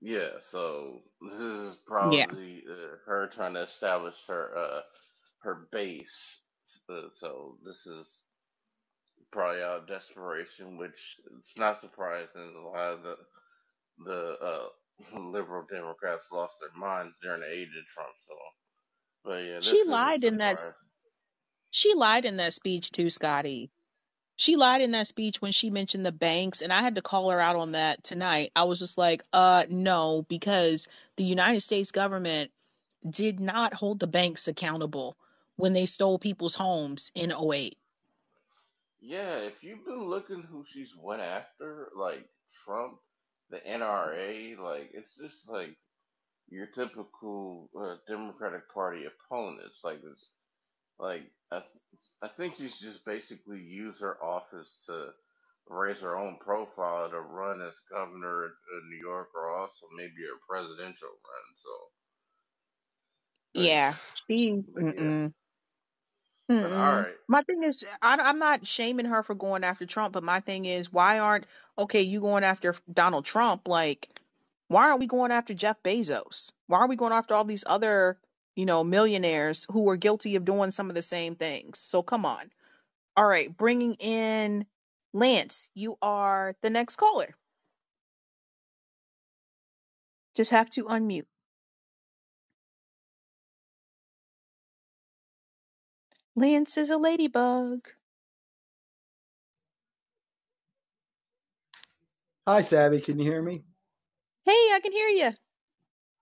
Yeah, 0.00 0.40
so 0.50 1.00
this 1.22 1.40
is 1.40 1.76
Yeah. 2.00 2.26
probably 2.28 2.64
uh, 2.70 2.96
her 3.06 3.28
trying 3.28 3.54
to 3.54 3.62
establish 3.62 4.16
her 4.28 4.56
uh, 4.56 4.82
her 5.42 5.68
base. 5.72 6.40
Uh, 6.88 7.08
so 7.18 7.58
this 7.64 7.86
is 7.86 8.08
probably 9.32 9.62
out 9.62 9.80
of 9.82 9.88
desperation, 9.88 10.78
which 10.78 11.16
it's 11.38 11.56
not 11.58 11.80
surprising. 11.80 12.54
A 12.56 12.68
lot 12.68 12.92
of 12.94 13.02
the 13.02 13.16
the 14.06 14.38
uh, 14.40 15.18
liberal 15.20 15.66
Democrats 15.70 16.28
lost 16.32 16.54
their 16.60 16.78
minds 16.80 17.14
during 17.22 17.40
the 17.42 17.52
age 17.52 17.68
of 17.68 17.86
Trump. 17.94 18.14
So, 18.28 18.34
but 19.24 19.36
yeah, 19.38 19.60
She 19.60 19.82
this 19.82 19.88
isn't 19.88 20.14
lied 20.14 20.24
in 20.24 20.38
that 20.38 20.58
surprising. 20.58 20.90
she 21.72 21.94
lied 21.94 22.24
in 22.24 22.36
that 22.38 22.54
speech 22.54 22.90
too, 22.92 23.10
Scotty. 23.10 23.70
She 24.42 24.56
lied 24.56 24.80
in 24.80 24.90
that 24.90 25.06
speech 25.06 25.40
when 25.40 25.52
she 25.52 25.70
mentioned 25.70 26.04
the 26.04 26.10
banks 26.10 26.62
and 26.62 26.72
I 26.72 26.82
had 26.82 26.96
to 26.96 27.00
call 27.00 27.30
her 27.30 27.38
out 27.38 27.54
on 27.54 27.70
that 27.72 28.02
tonight. 28.02 28.50
I 28.56 28.64
was 28.64 28.80
just 28.80 28.98
like, 28.98 29.22
"Uh 29.32 29.66
no, 29.68 30.22
because 30.28 30.88
the 31.14 31.22
United 31.22 31.60
States 31.60 31.92
government 31.92 32.50
did 33.08 33.38
not 33.38 33.72
hold 33.72 34.00
the 34.00 34.08
banks 34.08 34.48
accountable 34.48 35.16
when 35.54 35.74
they 35.74 35.86
stole 35.86 36.18
people's 36.18 36.56
homes 36.56 37.12
in 37.14 37.30
'08. 37.30 37.78
Yeah, 38.98 39.36
if 39.36 39.62
you've 39.62 39.84
been 39.84 40.06
looking 40.06 40.42
who 40.42 40.64
she's 40.68 40.96
went 40.96 41.22
after, 41.22 41.90
like 41.94 42.28
Trump, 42.64 42.98
the 43.48 43.58
NRA, 43.58 44.58
like 44.58 44.90
it's 44.92 45.16
just 45.16 45.48
like 45.48 45.76
your 46.48 46.66
typical 46.66 47.70
uh, 47.80 47.94
Democratic 48.08 48.68
Party 48.74 49.04
opponents. 49.04 49.78
Like 49.84 50.00
it's 50.02 50.30
like 50.98 51.30
I 52.22 52.28
think 52.28 52.56
she's 52.56 52.78
just 52.80 53.04
basically 53.06 53.60
used 53.60 54.00
her 54.02 54.22
office 54.24 54.78
to 54.86 55.10
raise 55.68 56.00
her 56.02 56.16
own 56.16 56.38
profile 56.40 57.10
to 57.10 57.20
run 57.20 57.62
as 57.62 57.74
governor 57.92 58.46
of 58.46 58.52
New 58.90 58.98
York 58.98 59.28
or 59.36 59.50
also 59.50 59.86
maybe 59.96 60.24
a 60.26 60.38
presidential 60.48 61.08
run. 61.08 61.46
So, 61.56 61.70
but 63.56 63.70
Yeah. 63.70 63.96
She 64.28 64.52
but 64.74 64.84
yeah, 64.92 65.14
mm-mm. 65.14 65.32
but 66.60 66.72
all 66.72 66.78
Mm-mm. 66.78 67.00
right. 67.02 67.16
My 67.28 67.42
thing 67.42 67.64
is, 67.64 67.84
I, 68.02 68.16
I'm 68.18 68.38
not 68.38 68.68
shaming 68.68 69.06
her 69.08 69.24
for 69.24 69.34
going 69.34 69.64
after 69.64 69.86
Trump, 69.86 70.14
but 70.14 70.24
my 70.24 70.40
thing 70.40 70.66
is, 70.66 70.92
why 70.92 71.18
aren't 71.20 71.48
okay? 71.78 72.02
You 72.02 72.20
going 72.22 72.44
after 72.44 72.76
Donald 72.92 73.26
Trump? 73.26 73.68
Like, 73.68 74.08
why 74.68 74.84
aren't 74.88 75.00
we 75.00 75.08
going 75.08 75.32
after 75.32 75.54
Jeff 75.54 75.82
Bezos? 75.82 76.52
Why 76.68 76.80
are 76.80 76.88
we 76.88 76.96
going 76.96 77.14
after 77.14 77.34
all 77.34 77.46
these 77.46 77.64
other, 77.66 78.18
you 78.56 78.66
know, 78.66 78.84
millionaires 78.84 79.66
who 79.70 79.82
were 79.84 79.96
guilty 79.96 80.36
of 80.36 80.44
doing 80.44 80.70
some 80.70 80.90
of 80.90 80.94
the 80.96 81.02
same 81.02 81.36
things. 81.36 81.78
So 81.78 82.02
come 82.02 82.26
on. 82.26 82.50
All 83.16 83.26
right, 83.26 83.54
bringing 83.56 83.94
in 83.96 84.66
Lance, 85.14 85.70
you 85.74 85.96
are 86.02 86.54
the 86.62 86.70
next 86.70 86.96
caller. 86.96 87.34
Just 90.36 90.52
have 90.52 90.70
to 90.70 90.84
unmute. 90.84 91.26
Lance 96.36 96.78
is 96.78 96.90
a 96.90 96.96
ladybug. 96.98 97.88
Hi, 102.48 102.62
Sabby. 102.62 103.00
Can 103.00 103.18
you 103.18 103.24
hear 103.30 103.42
me? 103.42 103.64
Hey, 104.46 104.52
I 104.52 104.80
can 104.82 104.92
hear 104.92 105.08
you. 105.08 105.32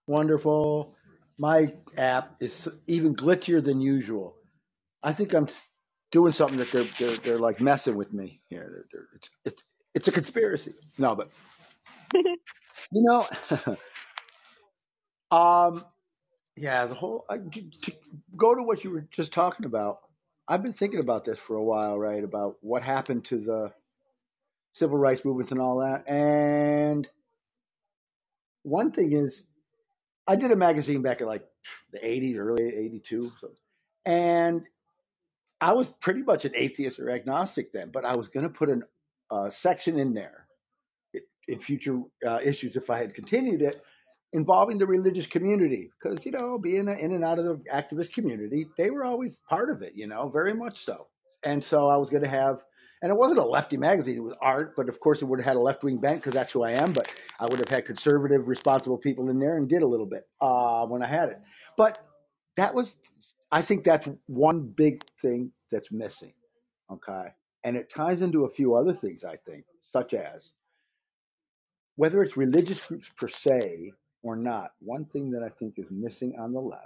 Wonderful. 0.06 0.96
My 1.40 1.74
app 1.96 2.36
is 2.40 2.68
even 2.86 3.16
glitchier 3.16 3.64
than 3.64 3.80
usual. 3.80 4.36
I 5.02 5.14
think 5.14 5.34
I'm 5.34 5.48
doing 6.12 6.32
something 6.32 6.58
that 6.58 6.70
they're 6.72 6.84
they're, 6.98 7.16
they're 7.18 7.38
like 7.38 7.62
messing 7.62 7.96
with 7.96 8.12
me 8.12 8.42
here. 8.50 8.70
They're, 8.70 8.86
they're, 8.92 9.08
it's, 9.16 9.30
it's 9.46 9.62
it's 9.94 10.08
a 10.08 10.12
conspiracy. 10.12 10.74
No, 10.98 11.16
but 11.16 11.30
you 12.14 12.26
know, 12.92 13.26
um, 15.36 15.86
yeah, 16.56 16.86
the 16.86 16.94
whole 16.94 17.24
I, 17.30 17.38
to 17.38 17.70
to 17.82 17.92
go 18.36 18.54
to 18.54 18.62
what 18.62 18.84
you 18.84 18.90
were 18.90 19.06
just 19.10 19.32
talking 19.32 19.66
about. 19.66 20.00
I've 20.48 20.62
been 20.62 20.74
thinking 20.74 21.00
about 21.00 21.24
this 21.24 21.38
for 21.38 21.56
a 21.56 21.64
while, 21.64 21.98
right? 21.98 22.24
About 22.24 22.56
what 22.62 22.82
happened 22.82 23.24
to 23.26 23.38
the 23.38 23.72
civil 24.74 24.98
rights 24.98 25.24
movements 25.24 25.52
and 25.52 25.60
all 25.60 25.78
that. 25.80 26.08
And 26.08 27.08
one 28.62 28.92
thing 28.92 29.12
is, 29.12 29.42
I 30.30 30.36
did 30.36 30.52
a 30.52 30.56
magazine 30.56 31.02
back 31.02 31.20
in 31.20 31.26
like 31.26 31.44
the 31.92 31.98
80s, 31.98 32.36
early 32.38 32.62
82. 32.62 33.32
So, 33.40 33.50
and 34.06 34.62
I 35.60 35.72
was 35.72 35.88
pretty 36.00 36.22
much 36.22 36.44
an 36.44 36.52
atheist 36.54 37.00
or 37.00 37.10
agnostic 37.10 37.72
then, 37.72 37.90
but 37.90 38.04
I 38.04 38.14
was 38.14 38.28
going 38.28 38.44
to 38.44 38.50
put 38.50 38.70
a 38.70 38.80
uh, 39.28 39.50
section 39.50 39.98
in 39.98 40.14
there 40.14 40.46
in 41.48 41.58
future 41.58 42.00
uh, 42.24 42.38
issues 42.44 42.76
if 42.76 42.90
I 42.90 42.98
had 42.98 43.12
continued 43.12 43.60
it 43.60 43.82
involving 44.32 44.78
the 44.78 44.86
religious 44.86 45.26
community 45.26 45.90
because 46.00 46.24
you 46.24 46.30
know 46.30 46.56
being 46.58 46.86
in 46.86 47.12
and 47.12 47.24
out 47.24 47.40
of 47.40 47.44
the 47.44 47.60
activist 47.72 48.12
community 48.12 48.68
they 48.78 48.90
were 48.90 49.04
always 49.04 49.36
part 49.48 49.68
of 49.68 49.82
it 49.82 49.94
you 49.96 50.06
know 50.06 50.28
very 50.28 50.54
much 50.54 50.84
so 50.84 51.08
and 51.42 51.64
so 51.64 51.88
I 51.88 51.96
was 51.96 52.10
going 52.10 52.22
to 52.22 52.28
have 52.28 52.58
and 53.02 53.10
it 53.10 53.16
wasn't 53.16 53.38
a 53.38 53.44
lefty 53.44 53.76
magazine 53.76 54.16
it 54.16 54.22
was 54.22 54.34
art 54.40 54.74
but 54.76 54.88
of 54.88 55.00
course 55.00 55.22
it 55.22 55.24
would 55.24 55.40
have 55.40 55.46
had 55.46 55.56
a 55.56 55.60
left 55.60 55.82
wing 55.82 55.98
bent 55.98 56.18
because 56.20 56.34
that's 56.34 56.52
who 56.52 56.62
I 56.62 56.72
am 56.72 56.92
but 56.92 57.12
I 57.38 57.46
would 57.46 57.58
have 57.58 57.68
had 57.68 57.84
conservative 57.86 58.48
responsible 58.48 58.98
people 58.98 59.30
in 59.30 59.38
there 59.38 59.56
and 59.56 59.68
did 59.68 59.82
a 59.82 59.86
little 59.86 60.06
bit 60.06 60.26
uh, 60.40 60.86
when 60.86 61.02
I 61.02 61.08
had 61.08 61.28
it 61.30 61.40
but 61.76 61.98
that 62.56 62.74
was 62.74 62.94
I 63.52 63.62
think 63.62 63.84
that's 63.84 64.08
one 64.26 64.62
big 64.62 65.04
thing 65.22 65.52
that's 65.70 65.90
missing 65.92 66.32
okay 66.90 67.28
and 67.64 67.76
it 67.76 67.90
ties 67.90 68.22
into 68.22 68.44
a 68.44 68.50
few 68.50 68.74
other 68.74 68.92
things 68.92 69.24
I 69.24 69.36
think 69.36 69.64
such 69.92 70.14
as 70.14 70.52
whether 71.96 72.22
it's 72.22 72.36
religious 72.36 72.80
groups 72.80 73.10
per 73.16 73.28
se 73.28 73.92
or 74.22 74.36
not, 74.36 74.72
one 74.80 75.04
thing 75.06 75.30
that 75.32 75.42
I 75.42 75.48
think 75.48 75.74
is 75.78 75.90
missing 75.90 76.34
on 76.38 76.52
the 76.52 76.60
left 76.60 76.84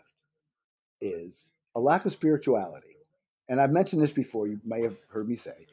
is 1.00 1.32
a 1.76 1.80
lack 1.80 2.04
of 2.04 2.12
spirituality. 2.12 2.96
And 3.48 3.60
I've 3.60 3.70
mentioned 3.70 4.02
this 4.02 4.12
before. 4.12 4.48
You 4.48 4.60
may 4.64 4.82
have 4.82 4.96
heard 5.08 5.28
me 5.28 5.36
say, 5.36 5.66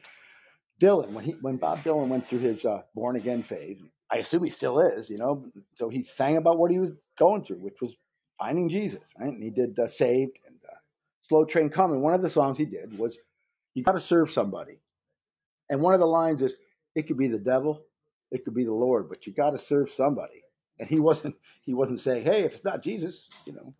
Dylan, 0.82 1.10
when 1.10 1.24
he 1.24 1.32
when 1.40 1.56
Bob 1.58 1.78
Dylan 1.84 2.08
went 2.08 2.26
through 2.26 2.40
his 2.40 2.64
uh, 2.64 2.82
born 2.94 3.14
again 3.14 3.44
phase, 3.44 3.78
I 4.10 4.16
assume 4.16 4.42
he 4.42 4.50
still 4.50 4.80
is, 4.80 5.08
you 5.08 5.16
know. 5.16 5.46
So 5.76 5.88
he 5.88 6.02
sang 6.02 6.36
about 6.36 6.58
what 6.58 6.72
he 6.72 6.80
was 6.80 6.90
going 7.16 7.44
through, 7.44 7.58
which 7.58 7.80
was 7.80 7.94
finding 8.36 8.68
Jesus, 8.68 9.02
right? 9.18 9.32
And 9.32 9.42
he 9.42 9.50
did 9.50 9.78
uh, 9.78 9.86
"Saved" 9.86 10.38
and 10.44 10.56
uh, 10.68 10.74
"Slow 11.28 11.44
Train 11.44 11.70
Coming." 11.70 12.00
One 12.00 12.14
of 12.14 12.22
the 12.22 12.30
songs 12.30 12.58
he 12.58 12.64
did 12.64 12.98
was, 12.98 13.16
"You 13.74 13.84
got 13.84 13.92
to 13.92 14.00
serve 14.00 14.32
somebody." 14.32 14.80
And 15.70 15.80
one 15.80 15.94
of 15.94 16.00
the 16.00 16.06
lines 16.06 16.42
is, 16.42 16.52
it 16.96 17.06
could 17.06 17.16
be 17.16 17.28
the 17.28 17.38
devil, 17.38 17.84
it 18.32 18.44
could 18.44 18.54
be 18.54 18.64
the 18.64 18.74
Lord, 18.74 19.08
but 19.08 19.26
you 19.26 19.32
got 19.32 19.50
to 19.50 19.58
serve 19.58 19.90
somebody. 19.90 20.42
And 20.80 20.88
he 20.88 20.98
wasn't 20.98 21.36
he 21.64 21.74
wasn't 21.74 22.00
saying, 22.00 22.24
hey, 22.24 22.42
if 22.42 22.54
it's 22.54 22.64
not 22.64 22.82
Jesus, 22.82 23.28
you 23.46 23.52
know, 23.52 23.72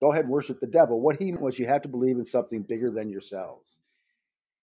go 0.00 0.10
ahead 0.12 0.24
and 0.24 0.32
worship 0.32 0.60
the 0.60 0.66
devil. 0.66 0.98
What 0.98 1.16
he 1.16 1.30
meant 1.30 1.42
was 1.42 1.58
you 1.58 1.66
have 1.66 1.82
to 1.82 1.88
believe 1.88 2.16
in 2.16 2.24
something 2.24 2.62
bigger 2.62 2.90
than 2.90 3.10
yourselves 3.10 3.68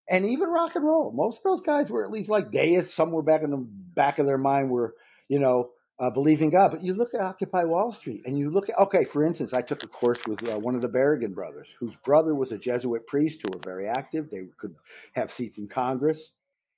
and 0.09 0.25
even 0.25 0.49
rock 0.49 0.75
and 0.75 0.85
roll. 0.85 1.11
Most 1.11 1.37
of 1.37 1.43
those 1.43 1.61
guys 1.61 1.89
were 1.89 2.03
at 2.03 2.11
least 2.11 2.29
like 2.29 2.51
deists. 2.51 2.93
Somewhere 2.95 3.23
back 3.23 3.43
in 3.43 3.51
the 3.51 3.57
back 3.57 4.19
of 4.19 4.25
their 4.25 4.37
mind 4.37 4.69
were, 4.69 4.95
you 5.29 5.39
know, 5.39 5.71
uh, 5.99 6.09
believing 6.09 6.49
God. 6.49 6.71
But 6.71 6.83
you 6.83 6.93
look 6.93 7.13
at 7.13 7.21
Occupy 7.21 7.65
Wall 7.65 7.91
Street, 7.91 8.23
and 8.25 8.37
you 8.37 8.49
look 8.49 8.69
at 8.69 8.79
okay, 8.79 9.05
for 9.05 9.23
instance, 9.25 9.53
I 9.53 9.61
took 9.61 9.83
a 9.83 9.87
course 9.87 10.19
with 10.27 10.47
uh, 10.49 10.59
one 10.59 10.75
of 10.75 10.81
the 10.81 10.89
Berrigan 10.89 11.33
brothers, 11.33 11.67
whose 11.79 11.95
brother 12.03 12.35
was 12.35 12.51
a 12.51 12.57
Jesuit 12.57 13.07
priest 13.07 13.41
who 13.43 13.51
were 13.53 13.61
very 13.63 13.87
active. 13.87 14.29
They 14.29 14.45
could 14.57 14.75
have 15.13 15.31
seats 15.31 15.57
in 15.57 15.67
Congress, 15.67 16.31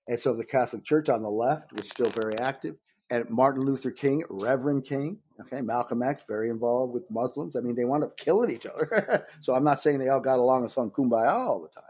and 0.07 0.19
so 0.19 0.35
the 0.35 0.45
Catholic 0.45 0.83
Church 0.83 1.09
on 1.09 1.21
the 1.21 1.29
left 1.29 1.73
was 1.73 1.89
still 1.89 2.09
very 2.09 2.37
active. 2.37 2.75
And 3.09 3.29
Martin 3.29 3.63
Luther 3.65 3.91
King, 3.91 4.23
Reverend 4.29 4.85
King, 4.85 5.19
okay, 5.41 5.61
Malcolm 5.61 6.01
X, 6.01 6.21
very 6.27 6.49
involved 6.49 6.93
with 6.93 7.03
Muslims. 7.11 7.57
I 7.57 7.59
mean, 7.59 7.75
they 7.75 7.83
wound 7.83 8.05
up 8.05 8.15
killing 8.17 8.49
each 8.49 8.65
other. 8.65 9.27
so 9.41 9.53
I'm 9.53 9.65
not 9.65 9.81
saying 9.81 9.99
they 9.99 10.07
all 10.07 10.21
got 10.21 10.39
along 10.39 10.61
and 10.61 10.71
sung 10.71 10.91
kumbaya 10.91 11.27
all 11.29 11.61
the 11.61 11.67
time. 11.69 11.83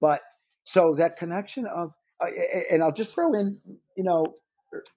But 0.00 0.22
so 0.66 0.96
that 0.98 1.16
connection 1.16 1.64
of, 1.66 1.92
uh, 2.20 2.26
and 2.70 2.82
I'll 2.82 2.92
just 2.92 3.12
throw 3.12 3.32
in, 3.34 3.58
you 3.96 4.02
know, 4.02 4.34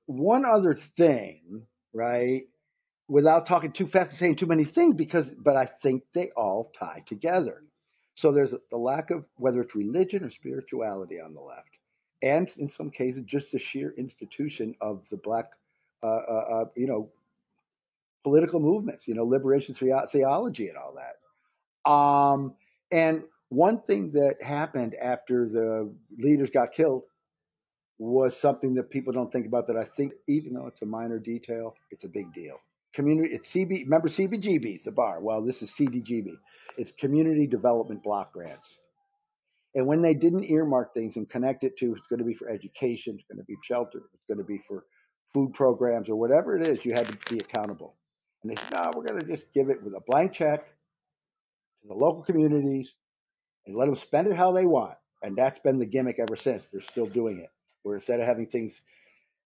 one 0.08 0.44
other 0.44 0.74
thing, 0.74 1.62
right? 1.94 2.42
Without 3.08 3.46
talking 3.46 3.72
too 3.72 3.86
fast 3.86 4.10
and 4.10 4.18
saying 4.18 4.36
too 4.38 4.48
many 4.48 4.64
things, 4.64 4.96
because, 4.96 5.30
but 5.30 5.56
I 5.56 5.66
think 5.66 6.04
they 6.16 6.32
all 6.36 6.72
tie 6.78 7.04
together. 7.06 7.64
So 8.16 8.32
there's 8.32 8.52
the 8.72 8.78
lack 8.78 9.12
of 9.12 9.26
whether 9.36 9.62
it's 9.62 9.76
religion 9.76 10.24
or 10.24 10.32
spirituality 10.32 11.22
on 11.22 11.36
the 11.36 11.40
left, 11.40 11.78
and 12.24 12.52
in 12.58 12.70
some 12.70 12.90
cases, 12.90 13.24
just 13.26 13.52
the 13.52 13.60
sheer 13.60 13.94
institution 13.96 14.74
of 14.82 15.08
the 15.12 15.18
black, 15.18 15.52
uh, 16.02 16.08
uh, 16.08 16.46
uh, 16.52 16.66
you 16.76 16.88
know, 16.88 17.12
political 18.24 18.60
movements, 18.60 19.08
you 19.08 19.14
know, 19.14 19.24
liberation 19.24 19.76
theology 19.76 20.68
and 20.68 20.78
all 20.78 20.96
that. 20.96 21.90
Um, 21.90 22.56
and 22.92 23.24
one 23.50 23.82
thing 23.82 24.12
that 24.12 24.42
happened 24.42 24.96
after 24.96 25.50
the 25.50 25.94
leaders 26.18 26.50
got 26.52 26.72
killed 26.72 27.04
was 27.98 28.40
something 28.40 28.76
that 28.76 28.90
people 28.90 29.12
don't 29.12 29.32
think 29.32 29.46
about 29.46 29.68
that 29.68 29.76
I 29.76 29.84
think, 29.84 30.14
even 30.28 30.54
though 30.54 30.68
it's 30.68 30.82
a 30.82 30.86
minor 30.86 31.20
detail, 31.20 31.76
it's 31.92 32.06
a 32.06 32.08
big 32.08 32.32
deal. 32.34 32.56
Community, 32.94 33.34
it's 33.34 33.50
CB, 33.50 33.84
remember 33.84 34.08
CBGB, 34.08 34.84
the 34.84 34.92
bar. 34.92 35.20
Well, 35.20 35.44
this 35.44 35.62
is 35.62 35.72
CDGB. 35.72 36.32
It's 36.78 36.92
Community 36.94 37.46
Development 37.46 38.02
Block 38.02 38.34
Grants. 38.34 38.78
And 39.76 39.86
when 39.86 40.02
they 40.02 40.14
didn't 40.14 40.46
earmark 40.46 40.94
things 40.94 41.18
and 41.18 41.30
connect 41.30 41.64
it 41.64 41.78
to, 41.78 41.94
it's 41.94 42.08
going 42.08 42.20
to 42.20 42.26
be 42.26 42.34
for 42.34 42.50
education, 42.50 43.16
it's 43.16 43.28
going 43.28 43.38
to 43.38 43.44
be 43.44 43.56
shelter, 43.64 44.02
it's 44.14 44.26
going 44.28 44.40
to 44.40 44.44
be 44.44 44.60
for 44.68 44.86
food 45.34 45.54
programs 45.54 46.10
or 46.10 46.16
whatever 46.16 46.58
it 46.58 46.64
is, 46.64 46.84
you 46.86 46.94
had 46.94 47.08
to 47.08 47.18
be 47.34 47.40
accountable. 47.40 47.96
And 48.42 48.52
they 48.52 48.56
said, 48.56 48.72
no, 48.72 48.92
we're 48.96 49.04
going 49.04 49.20
to 49.20 49.26
just 49.26 49.52
give 49.54 49.70
it 49.70 49.84
with 49.84 49.94
a 49.94 50.02
blank 50.08 50.34
check 50.34 50.66
to 51.82 51.88
the 51.88 51.94
local 51.94 52.24
communities 52.24 52.94
and 53.70 53.78
let 53.78 53.86
them 53.86 53.96
spend 53.96 54.28
it 54.28 54.36
how 54.36 54.52
they 54.52 54.66
want. 54.66 54.96
And 55.22 55.36
that's 55.36 55.60
been 55.60 55.78
the 55.78 55.86
gimmick 55.86 56.18
ever 56.20 56.36
since. 56.36 56.68
They're 56.72 56.82
still 56.82 57.06
doing 57.06 57.40
it. 57.40 57.52
Where 57.84 57.96
instead 57.96 58.20
of 58.20 58.26
having 58.26 58.48
things, 58.48 58.74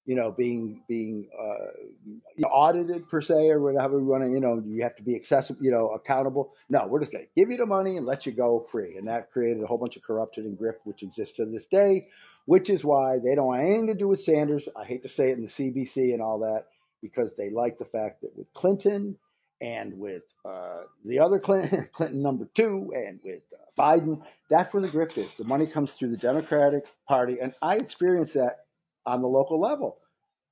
you 0.06 0.16
know, 0.16 0.32
being 0.32 0.82
being 0.88 1.28
uh, 1.38 2.46
audited 2.48 3.08
per 3.10 3.22
se 3.22 3.50
or 3.50 3.60
whatever 3.60 4.00
we 4.00 4.06
want 4.06 4.24
to, 4.24 4.30
you 4.30 4.40
know, 4.40 4.64
you 4.66 4.84
have 4.84 4.96
to 4.96 5.04
be 5.04 5.16
accessible, 5.16 5.64
you 5.64 5.72
know, 5.72 5.90
accountable. 5.90 6.54
No, 6.70 6.88
we're 6.88 7.00
just 7.00 7.12
going 7.12 7.26
to 7.26 7.32
give 7.36 7.52
you 7.52 7.58
the 7.58 7.66
money 7.66 7.98
and 7.98 8.06
let 8.06 8.26
you 8.26 8.32
go 8.32 8.66
free. 8.72 8.98
And 8.98 9.08
that 9.08 9.32
created 9.32 9.62
a 9.62 9.68
whole 9.68 9.78
bunch 9.78 9.98
of 9.98 10.04
corruption 10.04 10.46
and 10.46 10.58
grift, 10.58 10.80
which 10.86 11.04
exists 11.04 11.36
to 11.38 11.46
this 11.46 11.66
day. 11.66 12.08
Which 12.46 12.70
is 12.70 12.84
why 12.84 13.20
they 13.24 13.36
don't 13.36 13.48
want 13.48 13.64
anything 13.64 13.88
to 13.88 13.94
do 13.94 14.08
with 14.08 14.22
Sanders. 14.22 14.68
I 14.76 14.84
hate 14.86 15.04
to 15.04 15.10
say 15.10 15.30
it 15.30 15.38
in 15.38 15.44
the 15.44 15.50
CBC 15.50 16.14
and 16.14 16.22
all 16.22 16.40
that 16.40 16.66
because 17.02 17.32
they 17.38 17.50
like 17.50 17.78
the 17.78 17.86
fact 17.86 18.22
that 18.22 18.36
with 18.36 18.52
Clinton 18.54 19.18
and 19.62 19.98
with 19.98 20.24
uh, 20.46 20.82
the 21.06 21.20
other 21.20 21.40
Clinton, 21.40 21.88
Clinton 21.94 22.22
number 22.22 22.48
two, 22.54 22.92
and 22.94 23.20
with 23.24 23.44
uh, 23.54 23.63
Biden, 23.78 24.22
that's 24.50 24.74
where 24.74 24.82
the 24.82 24.90
grift 24.90 25.18
is. 25.18 25.34
The 25.36 25.46
money 25.46 25.68
comes 25.68 25.94
through 25.94 26.10
the 26.12 26.18
Democratic 26.18 26.86
Party, 27.08 27.40
and 27.42 27.54
I 27.62 27.78
experienced 27.78 28.34
that 28.36 28.58
on 29.06 29.22
the 29.22 29.28
local 29.28 29.60
level, 29.60 29.98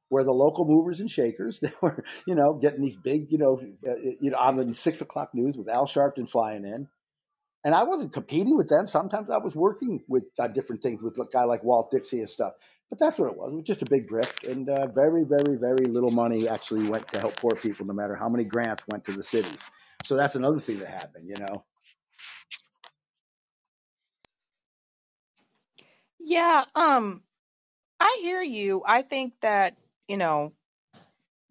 where 0.09 0.23
the 0.23 0.31
local 0.31 0.65
movers 0.65 0.99
and 0.99 1.09
shakers 1.09 1.59
they 1.63 1.71
were, 1.81 2.03
you 2.27 2.35
know, 2.35 2.53
getting 2.53 2.81
these 2.81 2.97
big, 2.97 3.31
you 3.31 3.37
know, 3.37 3.61
uh, 3.87 3.95
you 4.19 4.31
know, 4.31 4.37
on 4.37 4.57
the 4.57 4.73
six 4.73 5.01
o'clock 5.01 5.31
news 5.33 5.55
with 5.57 5.69
Al 5.69 5.87
Sharpton 5.87 6.29
flying 6.29 6.65
in, 6.65 6.87
and 7.63 7.75
I 7.75 7.83
wasn't 7.83 8.13
competing 8.13 8.57
with 8.57 8.69
them. 8.69 8.87
Sometimes 8.87 9.29
I 9.29 9.37
was 9.37 9.55
working 9.55 10.03
with 10.07 10.23
uh, 10.39 10.47
different 10.47 10.81
things 10.81 11.01
with 11.01 11.17
a 11.19 11.25
guy 11.31 11.43
like 11.43 11.63
Walt 11.63 11.91
Dixie 11.91 12.19
and 12.19 12.29
stuff. 12.29 12.53
But 12.89 12.99
that's 12.99 13.17
what 13.17 13.31
it 13.31 13.37
was. 13.37 13.53
It 13.53 13.55
was 13.55 13.65
just 13.65 13.83
a 13.83 13.85
big 13.85 14.09
grift, 14.09 14.49
and 14.51 14.67
uh, 14.69 14.87
very, 14.87 15.23
very, 15.23 15.57
very 15.57 15.85
little 15.85 16.11
money 16.11 16.49
actually 16.49 16.89
went 16.89 17.07
to 17.09 17.19
help 17.19 17.37
poor 17.37 17.55
people, 17.55 17.85
no 17.85 17.93
matter 17.93 18.15
how 18.15 18.27
many 18.29 18.43
grants 18.43 18.83
went 18.87 19.05
to 19.05 19.13
the 19.13 19.23
city. 19.23 19.55
So 20.03 20.15
that's 20.17 20.35
another 20.35 20.59
thing 20.59 20.79
that 20.79 20.89
happened, 20.89 21.29
you 21.29 21.37
know. 21.37 21.63
Yeah, 26.23 26.65
um, 26.75 27.23
I 27.99 28.19
hear 28.23 28.41
you. 28.41 28.83
I 28.85 29.03
think 29.03 29.35
that, 29.41 29.77
you 30.07 30.17
know, 30.17 30.53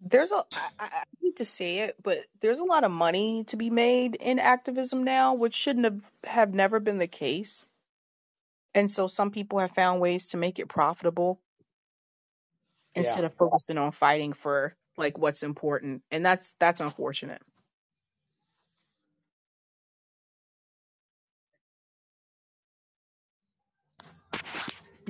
there's 0.01 0.31
a, 0.33 0.45
I, 0.55 0.69
I 0.79 0.85
I 0.85 1.03
hate 1.21 1.37
to 1.37 1.45
say 1.45 1.79
it, 1.79 1.97
but 2.03 2.25
there's 2.41 2.59
a 2.59 2.65
lot 2.65 2.83
of 2.85 2.91
money 2.91 3.45
to 3.45 3.57
be 3.57 3.69
made 3.71 4.15
in 4.15 4.39
activism 4.39 5.03
now, 5.03 5.35
which 5.35 5.55
shouldn't 5.55 5.85
have, 5.85 6.11
have 6.25 6.53
never 6.55 6.79
been 6.79 6.99
the 6.99 7.07
case. 7.07 7.65
And 8.75 8.91
so 8.91 9.07
some 9.07 9.31
people 9.31 9.59
have 9.59 9.71
found 9.73 10.01
ways 10.01 10.29
to 10.29 10.37
make 10.37 10.59
it 10.59 10.69
profitable 10.69 11.41
Yeah. 12.95 13.19
instead 13.19 13.25
of 13.25 13.35
focusing 13.35 13.77
on 13.77 13.91
fighting 13.91 14.33
for 14.33 14.75
like 14.97 15.17
what's 15.17 15.43
important. 15.43 16.03
And 16.11 16.25
that's 16.25 16.55
that's 16.59 16.81
unfortunate. 16.81 17.41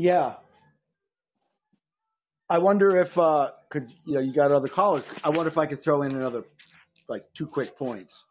Yeah, 0.02 0.38
I 2.50 2.58
wonder 2.58 2.98
if 2.98 3.16
uh, 3.20 3.52
could 3.70 3.94
you 4.04 4.16
know 4.16 4.20
you 4.20 4.34
got 4.34 4.52
other 4.52 4.68
callers. 4.68 5.04
I 5.24 5.30
wonder 5.30 5.48
if 5.48 5.60
I 5.60 5.68
could 5.68 5.80
throw 5.80 6.02
in 6.02 6.16
another 6.16 6.44
like 7.08 7.24
two 7.36 7.46
quick 7.46 7.78
points. 7.78 8.24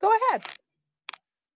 Go 0.00 0.10
ahead. 0.10 0.42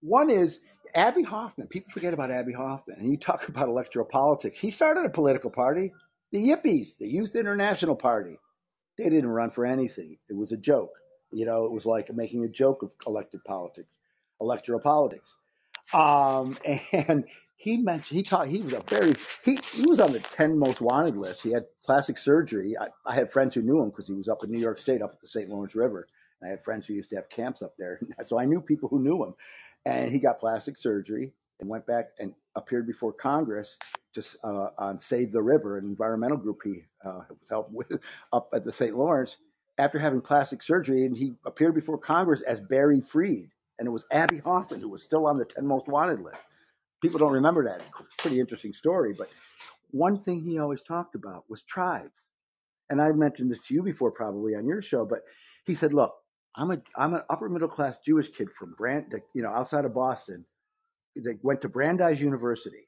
One 0.02 0.30
is 0.30 0.60
Abbie 0.94 1.24
Hoffman. 1.24 1.66
People 1.66 1.90
forget 1.90 2.14
about 2.14 2.30
Abbie 2.30 2.52
Hoffman, 2.52 2.98
and 3.00 3.10
you 3.10 3.16
talk 3.16 3.48
about 3.50 3.68
electoral 3.68 4.06
politics. 4.06 4.56
He 4.56 4.70
started 4.70 5.04
a 5.04 5.10
political 5.10 5.50
party, 5.50 5.92
the 6.30 6.38
Yippies, 6.38 6.96
the 6.98 7.08
Youth 7.08 7.34
International 7.34 7.96
Party. 7.96 8.38
They 8.98 9.08
didn't 9.08 9.30
run 9.30 9.50
for 9.50 9.66
anything. 9.66 10.16
It 10.30 10.36
was 10.36 10.52
a 10.52 10.56
joke. 10.56 10.92
You 11.32 11.44
know, 11.44 11.64
it 11.64 11.72
was 11.72 11.86
like 11.86 12.14
making 12.14 12.44
a 12.44 12.48
joke 12.48 12.84
of 12.84 12.92
elected 13.04 13.42
politics, 13.44 13.98
electoral 14.40 14.78
politics. 14.78 15.34
Um, 15.92 16.56
and 16.92 17.24
he 17.56 17.76
mentioned 17.78 18.16
he 18.16 18.22
taught 18.22 18.48
he 18.48 18.62
was 18.62 18.74
a 18.74 18.80
very 18.88 19.14
he 19.44 19.58
he 19.72 19.86
was 19.86 20.00
on 20.00 20.12
the 20.12 20.20
ten 20.20 20.58
most 20.58 20.80
wanted 20.80 21.16
list. 21.16 21.42
He 21.42 21.52
had 21.52 21.64
plastic 21.84 22.18
surgery. 22.18 22.76
I, 22.78 22.88
I 23.04 23.14
had 23.14 23.32
friends 23.32 23.54
who 23.54 23.62
knew 23.62 23.80
him 23.82 23.90
because 23.90 24.06
he 24.06 24.14
was 24.14 24.28
up 24.28 24.44
in 24.44 24.50
New 24.50 24.60
York 24.60 24.78
State, 24.78 25.02
up 25.02 25.12
at 25.12 25.20
the 25.20 25.28
St. 25.28 25.48
Lawrence 25.48 25.74
River. 25.74 26.08
and 26.40 26.48
I 26.48 26.50
had 26.50 26.64
friends 26.64 26.86
who 26.86 26.94
used 26.94 27.10
to 27.10 27.16
have 27.16 27.28
camps 27.28 27.62
up 27.62 27.74
there, 27.78 28.00
so 28.26 28.38
I 28.38 28.44
knew 28.44 28.60
people 28.60 28.88
who 28.88 29.02
knew 29.02 29.22
him. 29.24 29.34
And 29.84 30.10
he 30.10 30.18
got 30.18 30.40
plastic 30.40 30.76
surgery 30.76 31.32
and 31.60 31.68
went 31.70 31.86
back 31.86 32.06
and 32.18 32.34
appeared 32.56 32.86
before 32.86 33.12
Congress 33.12 33.78
to 34.14 34.24
uh, 34.44 34.70
on 34.78 35.00
Save 35.00 35.32
the 35.32 35.42
River, 35.42 35.78
an 35.78 35.84
environmental 35.86 36.38
group 36.38 36.58
he 36.64 36.82
uh, 37.04 37.20
was 37.30 37.48
helping 37.48 37.74
with 37.74 38.00
up 38.32 38.48
at 38.52 38.64
the 38.64 38.72
St. 38.72 38.96
Lawrence. 38.96 39.36
After 39.78 39.98
having 39.98 40.22
plastic 40.22 40.62
surgery, 40.62 41.04
and 41.04 41.16
he 41.16 41.34
appeared 41.44 41.74
before 41.74 41.98
Congress 41.98 42.42
as 42.42 42.60
Barry 42.60 43.02
Freed 43.02 43.50
and 43.78 43.86
it 43.86 43.90
was 43.90 44.04
Abbie 44.10 44.38
Hoffman 44.38 44.80
who 44.80 44.88
was 44.88 45.02
still 45.02 45.26
on 45.26 45.38
the 45.38 45.44
10 45.44 45.66
most 45.66 45.86
wanted 45.86 46.20
list. 46.20 46.40
People 47.02 47.18
don't 47.18 47.32
remember 47.32 47.64
that. 47.64 47.82
Pretty 48.18 48.40
interesting 48.40 48.72
story. 48.72 49.14
But 49.16 49.28
one 49.90 50.22
thing 50.22 50.42
he 50.42 50.58
always 50.58 50.82
talked 50.82 51.14
about 51.14 51.44
was 51.48 51.62
tribes. 51.62 52.20
And 52.90 53.00
I 53.00 53.12
mentioned 53.12 53.50
this 53.50 53.60
to 53.66 53.74
you 53.74 53.82
before, 53.82 54.10
probably 54.10 54.54
on 54.54 54.66
your 54.66 54.82
show. 54.82 55.04
But 55.04 55.22
he 55.64 55.74
said, 55.74 55.92
"Look, 55.92 56.14
I'm 56.56 56.70
a 56.70 56.80
I'm 56.96 57.14
an 57.14 57.22
upper 57.28 57.48
middle 57.48 57.68
class 57.68 57.98
Jewish 58.04 58.30
kid 58.30 58.48
from 58.58 58.74
Brand, 58.78 59.14
you 59.34 59.42
know, 59.42 59.50
outside 59.50 59.84
of 59.84 59.94
Boston. 59.94 60.44
That 61.16 61.38
went 61.42 61.62
to 61.62 61.68
Brandeis 61.68 62.20
University. 62.20 62.85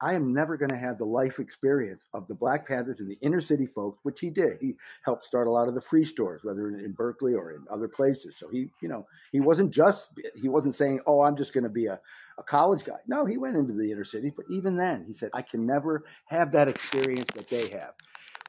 I 0.00 0.14
am 0.14 0.32
never 0.32 0.56
going 0.56 0.70
to 0.70 0.76
have 0.78 0.98
the 0.98 1.04
life 1.06 1.40
experience 1.40 2.04
of 2.14 2.28
the 2.28 2.34
Black 2.34 2.68
Panthers 2.68 3.00
and 3.00 3.10
the 3.10 3.18
inner 3.20 3.40
city 3.40 3.66
folks, 3.66 3.98
which 4.04 4.20
he 4.20 4.30
did. 4.30 4.58
He 4.60 4.76
helped 5.04 5.24
start 5.24 5.48
a 5.48 5.50
lot 5.50 5.68
of 5.68 5.74
the 5.74 5.80
free 5.80 6.04
stores, 6.04 6.42
whether 6.44 6.68
in 6.68 6.92
Berkeley 6.92 7.34
or 7.34 7.52
in 7.52 7.64
other 7.70 7.88
places. 7.88 8.36
So 8.38 8.48
he, 8.48 8.70
you 8.82 8.88
know, 8.88 9.06
he 9.32 9.40
wasn't 9.40 9.72
just 9.72 10.08
he 10.40 10.48
wasn't 10.48 10.76
saying, 10.76 11.00
"Oh, 11.06 11.22
I'm 11.22 11.36
just 11.36 11.52
going 11.52 11.64
to 11.64 11.70
be 11.70 11.86
a, 11.86 12.00
a 12.38 12.42
college 12.44 12.84
guy." 12.84 12.98
No, 13.08 13.24
he 13.24 13.38
went 13.38 13.56
into 13.56 13.74
the 13.74 13.90
inner 13.90 14.04
city, 14.04 14.32
but 14.34 14.46
even 14.50 14.76
then, 14.76 15.04
he 15.04 15.14
said, 15.14 15.30
"I 15.34 15.42
can 15.42 15.66
never 15.66 16.04
have 16.26 16.52
that 16.52 16.68
experience 16.68 17.30
that 17.34 17.48
they 17.48 17.68
have." 17.68 17.94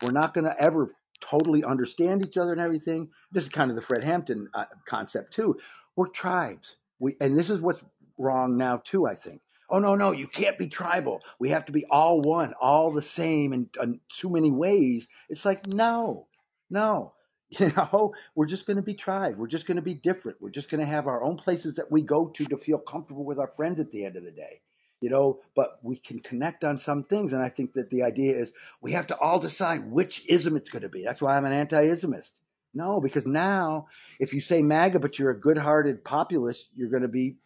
We're 0.01 0.11
not 0.11 0.33
going 0.33 0.45
to 0.45 0.61
ever 0.61 0.93
totally 1.19 1.63
understand 1.63 2.23
each 2.25 2.37
other 2.37 2.51
and 2.53 2.61
everything. 2.61 3.09
This 3.31 3.43
is 3.43 3.49
kind 3.49 3.69
of 3.69 3.75
the 3.75 3.81
Fred 3.81 4.03
Hampton 4.03 4.49
uh, 4.53 4.65
concept 4.85 5.33
too. 5.33 5.57
We're 5.95 6.07
tribes. 6.07 6.75
We 6.99 7.15
and 7.19 7.37
this 7.37 7.49
is 7.49 7.59
what's 7.61 7.81
wrong 8.17 8.57
now 8.57 8.81
too. 8.83 9.07
I 9.07 9.15
think. 9.15 9.41
Oh 9.69 9.79
no, 9.79 9.95
no, 9.95 10.11
you 10.11 10.27
can't 10.27 10.57
be 10.57 10.67
tribal. 10.67 11.21
We 11.39 11.49
have 11.49 11.65
to 11.65 11.71
be 11.71 11.85
all 11.85 12.21
one, 12.21 12.53
all 12.59 12.91
the 12.91 13.01
same 13.01 13.53
in, 13.53 13.69
in 13.81 13.99
too 14.17 14.29
many 14.29 14.51
ways. 14.51 15.07
It's 15.29 15.45
like 15.45 15.67
no, 15.67 16.27
no. 16.69 17.13
You 17.57 17.73
know, 17.75 18.13
we're 18.35 18.45
just 18.45 18.67
going 18.67 18.77
to 18.77 18.83
be 18.83 18.93
tribe. 18.93 19.37
We're 19.37 19.47
just 19.47 19.65
going 19.65 19.77
to 19.77 19.81
be 19.81 19.95
different. 19.95 20.39
We're 20.39 20.51
just 20.51 20.69
going 20.69 20.81
to 20.81 20.85
have 20.85 21.07
our 21.07 21.23
own 21.23 21.37
places 21.37 21.73
that 21.75 21.91
we 21.91 22.03
go 22.03 22.27
to 22.27 22.45
to 22.45 22.57
feel 22.57 22.77
comfortable 22.77 23.25
with 23.25 23.39
our 23.39 23.51
friends 23.55 23.79
at 23.79 23.89
the 23.89 24.05
end 24.05 24.17
of 24.17 24.23
the 24.23 24.29
day 24.29 24.61
you 25.01 25.09
know, 25.09 25.39
but 25.55 25.79
we 25.81 25.95
can 25.95 26.19
connect 26.19 26.63
on 26.63 26.77
some 26.77 27.03
things. 27.03 27.33
And 27.33 27.41
I 27.41 27.49
think 27.49 27.73
that 27.73 27.89
the 27.89 28.03
idea 28.03 28.35
is 28.35 28.51
we 28.81 28.93
have 28.93 29.07
to 29.07 29.17
all 29.17 29.39
decide 29.39 29.89
which 29.89 30.23
ism 30.27 30.55
it's 30.55 30.69
going 30.69 30.83
to 30.83 30.89
be. 30.89 31.03
That's 31.03 31.21
why 31.21 31.35
I'm 31.35 31.45
an 31.45 31.53
anti-ismist. 31.53 32.31
No, 32.73 33.01
because 33.01 33.25
now 33.25 33.87
if 34.19 34.33
you 34.33 34.39
say 34.39 34.61
MAGA, 34.61 34.99
but 34.99 35.17
you're 35.17 35.31
a 35.31 35.39
good-hearted 35.39 36.03
populist, 36.03 36.69
you're 36.75 36.89
going 36.89 37.03
to 37.03 37.07
be 37.07 37.37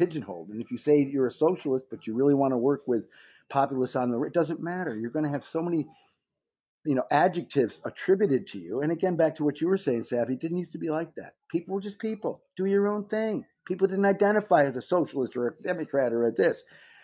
pigeonholed. 0.00 0.48
And 0.48 0.62
if 0.62 0.70
you 0.70 0.78
say 0.78 0.98
you're 0.98 1.26
a 1.26 1.30
socialist, 1.30 1.84
but 1.90 2.06
you 2.06 2.14
really 2.14 2.34
want 2.34 2.52
to 2.52 2.58
work 2.58 2.82
with 2.86 3.04
populists 3.50 3.96
on 3.96 4.10
the, 4.10 4.22
it 4.22 4.32
doesn't 4.32 4.60
matter. 4.62 4.96
You're 4.96 5.10
going 5.10 5.24
to 5.26 5.30
have 5.30 5.44
so 5.44 5.60
many 5.60 5.86
you 6.84 6.94
know, 6.94 7.04
adjectives 7.10 7.78
attributed 7.84 8.46
to 8.48 8.58
you. 8.58 8.80
And 8.80 8.90
again, 8.90 9.16
back 9.16 9.34
to 9.36 9.44
what 9.44 9.60
you 9.60 9.68
were 9.68 9.76
saying, 9.76 10.04
Sabby, 10.04 10.34
it 10.34 10.40
didn't 10.40 10.58
used 10.58 10.72
to 10.72 10.78
be 10.78 10.88
like 10.88 11.14
that. 11.16 11.34
People 11.50 11.74
were 11.74 11.80
just 11.80 11.98
people. 11.98 12.42
Do 12.56 12.64
your 12.64 12.88
own 12.88 13.06
thing. 13.06 13.44
People 13.66 13.86
didn't 13.86 14.06
identify 14.06 14.64
as 14.64 14.76
a 14.76 14.82
socialist 14.82 15.36
or 15.36 15.48
a 15.48 15.62
Democrat 15.62 16.12
or 16.12 16.24
a 16.24 16.32
this. 16.32 16.62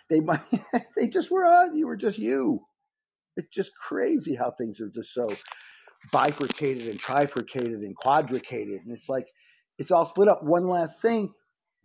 They 0.08 0.20
they 0.96 1.08
just 1.08 1.30
were 1.30 1.44
on. 1.44 1.76
You 1.76 1.86
were 1.86 1.96
just 1.96 2.18
you. 2.18 2.60
It's 3.36 3.54
just 3.54 3.72
crazy 3.74 4.34
how 4.34 4.50
things 4.50 4.80
are 4.80 4.88
just 4.88 5.12
so 5.12 5.28
bifurcated 6.10 6.88
and 6.88 6.98
trifurcated 6.98 7.80
and 7.80 7.94
quadricated. 7.94 8.80
And 8.86 8.96
it's 8.96 9.08
like, 9.10 9.26
it's 9.78 9.90
all 9.90 10.06
split 10.06 10.28
up. 10.28 10.42
One 10.42 10.68
last 10.68 11.02
thing, 11.02 11.34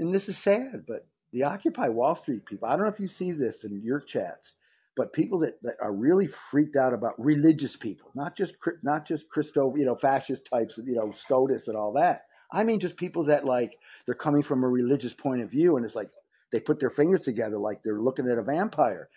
and 0.02 0.16
this 0.16 0.30
is 0.30 0.38
sad, 0.38 0.86
but 0.88 1.08
the 1.34 1.46
Occupy 1.46 1.90
Wall 1.90 2.16
Street 2.16 2.46
people, 2.46 2.70
I 2.70 2.74
don't 2.74 2.84
know 2.84 2.94
if 2.94 3.02
you 3.02 3.10
see 3.10 3.34
this 3.34 3.66
in 3.66 3.82
your 3.84 4.02
chats, 4.02 4.54
but 4.98 5.14
people 5.14 5.40
that, 5.42 5.62
that 5.64 5.78
are 5.82 5.94
really 5.94 6.28
freaked 6.28 6.78
out 6.78 6.94
about 6.94 7.16
religious 7.20 7.78
people, 7.78 8.12
not 8.16 8.38
just 8.38 8.56
not 8.84 9.08
just 9.08 9.30
Christo, 9.30 9.76
you 9.78 9.86
know, 9.86 9.96
fascist 9.96 10.46
types, 10.46 10.80
you 10.84 10.96
know, 10.96 11.14
SCOTUS 11.14 11.70
and 11.70 11.78
all 11.78 11.94
that. 11.94 12.26
I 12.52 12.66
mean, 12.66 12.82
just 12.82 12.98
people 12.98 13.26
that 13.26 13.46
like 13.46 13.78
they're 14.08 14.16
coming 14.16 14.44
from 14.44 14.64
a 14.66 14.70
religious 14.70 15.14
point 15.14 15.44
of 15.44 15.52
view, 15.52 15.78
and 15.78 15.86
it's 15.86 15.96
like 15.96 16.10
they 16.52 16.62
put 16.62 16.80
their 16.82 16.92
fingers 16.92 17.24
together 17.24 17.60
like 17.60 17.84
they're 17.84 18.02
looking 18.02 18.30
at 18.30 18.40
a 18.40 18.44
vampire 18.44 19.10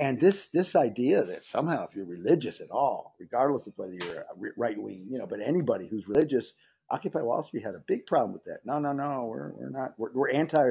and 0.00 0.20
this 0.20 0.48
this 0.48 0.76
idea 0.76 1.24
that 1.24 1.46
somehow 1.46 1.88
if 1.88 1.96
you're 1.96 2.06
religious 2.06 2.60
at 2.60 2.70
all, 2.70 3.16
regardless 3.20 3.66
of 3.68 3.74
whether 3.78 3.94
you're 3.94 4.20
a 4.20 4.52
right 4.58 4.78
wing, 4.78 5.08
you 5.10 5.18
know, 5.18 5.26
but 5.26 5.40
anybody 5.40 5.88
who's 5.88 6.08
religious, 6.08 6.54
Occupy 6.90 7.20
Wall 7.20 7.42
Street 7.42 7.62
had 7.62 7.74
a 7.74 7.82
big 7.86 8.06
problem 8.06 8.32
with 8.32 8.44
that. 8.44 8.60
No, 8.64 8.78
no, 8.78 8.92
no, 8.92 9.26
we're 9.26 9.52
we're 9.52 9.70
not 9.70 9.94
we're, 9.98 10.12
we're 10.12 10.30
anti 10.30 10.70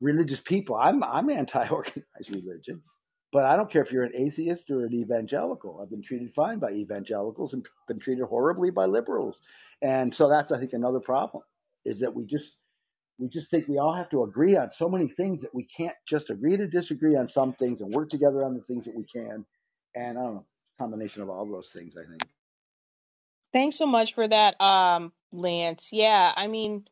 religious 0.00 0.40
people. 0.40 0.76
I'm 0.76 1.02
I'm 1.02 1.30
anti 1.30 1.68
organized 1.68 2.30
religion, 2.30 2.82
but 3.32 3.44
I 3.44 3.56
don't 3.56 3.70
care 3.70 3.82
if 3.82 3.92
you're 3.92 4.04
an 4.04 4.14
atheist 4.14 4.70
or 4.70 4.84
an 4.84 4.94
evangelical. 4.94 5.80
I've 5.82 5.90
been 5.90 6.02
treated 6.02 6.34
fine 6.34 6.58
by 6.58 6.72
evangelicals 6.72 7.52
and 7.52 7.66
been 7.88 7.98
treated 7.98 8.24
horribly 8.24 8.70
by 8.70 8.86
liberals, 8.86 9.36
and 9.82 10.14
so 10.14 10.28
that's 10.28 10.52
I 10.52 10.58
think 10.58 10.72
another 10.72 11.00
problem 11.00 11.42
is 11.84 12.00
that 12.00 12.14
we 12.14 12.24
just 12.24 12.52
we 13.18 13.28
just 13.28 13.50
think 13.50 13.68
we 13.68 13.78
all 13.78 13.94
have 13.94 14.10
to 14.10 14.24
agree 14.24 14.56
on 14.56 14.72
so 14.72 14.88
many 14.88 15.08
things 15.08 15.42
that 15.42 15.54
we 15.54 15.64
can't 15.64 15.94
just 16.06 16.30
agree 16.30 16.56
to 16.56 16.66
disagree 16.66 17.16
on 17.16 17.26
some 17.26 17.52
things 17.52 17.80
and 17.80 17.92
work 17.94 18.10
together 18.10 18.44
on 18.44 18.54
the 18.54 18.62
things 18.62 18.84
that 18.86 18.94
we 18.94 19.04
can. 19.04 19.44
And 19.94 20.18
I 20.18 20.22
don't 20.22 20.34
know, 20.34 20.46
combination 20.78 21.22
of 21.22 21.30
all 21.30 21.46
those 21.46 21.70
things, 21.72 21.94
I 21.96 22.08
think. 22.08 22.22
Thanks 23.52 23.76
so 23.76 23.86
much 23.86 24.14
for 24.14 24.26
that, 24.26 24.60
um, 24.60 25.12
Lance. 25.34 25.90
Yeah, 25.92 26.32
I 26.36 26.48
mean, 26.48 26.86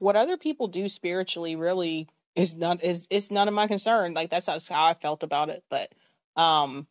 what 0.00 0.16
other 0.16 0.38
people 0.38 0.68
do 0.68 0.88
spiritually 0.90 1.56
really 1.56 2.08
is 2.36 2.56
not 2.56 2.84
is 2.84 3.08
it's 3.10 3.32
none 3.32 3.48
of 3.48 3.54
my 3.54 3.68
concern. 3.68 4.14
Like 4.14 4.30
that's 4.30 4.48
how 4.48 4.58
how 4.70 4.86
I 4.86 4.94
felt 4.94 5.24
about 5.24 5.50
it. 5.50 5.64
But 5.70 5.92
um, 6.36 6.88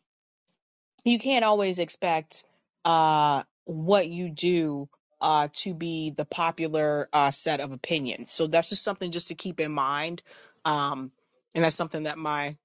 you 1.04 1.20
can't 1.20 1.46
always 1.46 1.80
expect 1.80 2.44
uh 2.84 3.44
what 3.66 4.08
you 4.08 4.30
do 4.30 4.88
uh 5.20 5.48
to 5.54 5.74
be 5.74 6.10
the 6.10 6.26
popular 6.26 7.08
uh 7.14 7.32
set 7.32 7.60
of 7.60 7.72
opinions. 7.72 8.32
So 8.32 8.48
that's 8.48 8.70
just 8.70 8.84
something 8.84 9.12
just 9.12 9.28
to 9.30 9.36
keep 9.36 9.60
in 9.60 9.72
mind. 9.72 10.22
Um, 10.66 11.12
and 11.54 11.64
that's 11.64 11.76
something 11.76 12.04
that 12.04 12.18
my 12.18 12.56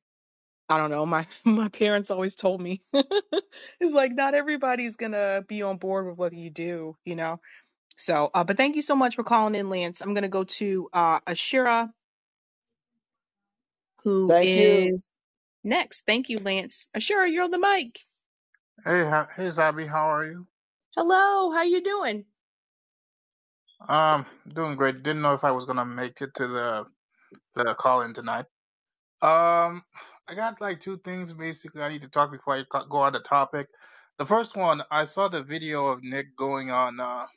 I 0.70 0.78
don't 0.80 0.92
know. 0.92 1.06
My 1.06 1.28
my 1.46 1.70
parents 1.70 2.12
always 2.12 2.36
told 2.36 2.62
me 2.62 2.82
it's 2.94 3.94
like 3.94 4.14
not 4.14 4.36
everybody's 4.36 4.98
gonna 4.98 5.44
be 5.48 5.64
on 5.64 5.78
board 5.78 6.08
with 6.08 6.18
what 6.18 6.34
you 6.34 6.50
do, 6.50 6.98
you 7.06 7.16
know. 7.16 7.40
So, 7.98 8.32
uh, 8.34 8.44
but 8.44 8.58
thank 8.58 8.76
you 8.76 8.82
so 8.82 8.96
much 8.96 9.16
for 9.16 9.24
calling 9.24 9.56
in, 9.56 9.70
Lance. 9.70 10.02
I'm 10.02 10.14
gonna 10.14 10.30
go 10.30 10.44
to 10.46 10.90
uh, 10.94 11.20
Ashira, 11.22 11.92
who 14.04 14.36
Thank 14.36 14.56
you. 14.56 14.92
is 14.92 15.18
next. 15.64 16.06
Thank 16.08 16.30
you, 16.30 16.40
Lance. 16.40 16.88
Ashira, 16.96 17.32
you're 17.32 17.46
on 17.46 17.52
the 17.52 17.60
mic. 17.60 18.00
Hey, 18.86 19.06
how, 19.06 19.28
hey, 19.36 19.50
Sabby, 19.52 19.86
how 19.88 20.08
are 20.08 20.26
you? 20.26 20.48
Hello, 20.96 21.52
how 21.52 21.64
you 21.64 21.84
doing? 21.84 22.26
Um, 23.90 24.26
doing 24.54 24.76
great. 24.78 25.04
Didn't 25.04 25.22
know 25.24 25.34
if 25.34 25.44
I 25.44 25.52
was 25.52 25.66
gonna 25.66 25.86
make 25.86 26.22
it 26.22 26.32
to 26.36 26.48
the 26.48 26.86
the 27.56 27.76
call 27.76 28.02
in 28.04 28.14
tonight. 28.14 28.46
Um, 29.22 29.84
I 30.28 30.36
got 30.36 30.62
like 30.62 30.80
two 30.82 31.00
things 31.00 31.34
basically 31.34 31.84
I 31.84 31.90
need 31.90 32.02
to 32.04 32.10
talk 32.10 32.32
before 32.32 32.56
I 32.56 32.66
co- 32.72 32.88
go 32.88 33.00
on 33.00 33.14
the 33.14 33.22
topic. 33.22 33.68
The 34.20 34.26
first 34.28 34.58
one, 34.58 34.84
I 34.92 35.06
saw 35.06 35.30
the 35.30 35.44
video 35.44 35.88
of 35.88 36.04
Nick 36.04 36.36
going 36.38 36.72
on 36.72 37.00
uh 37.02 37.28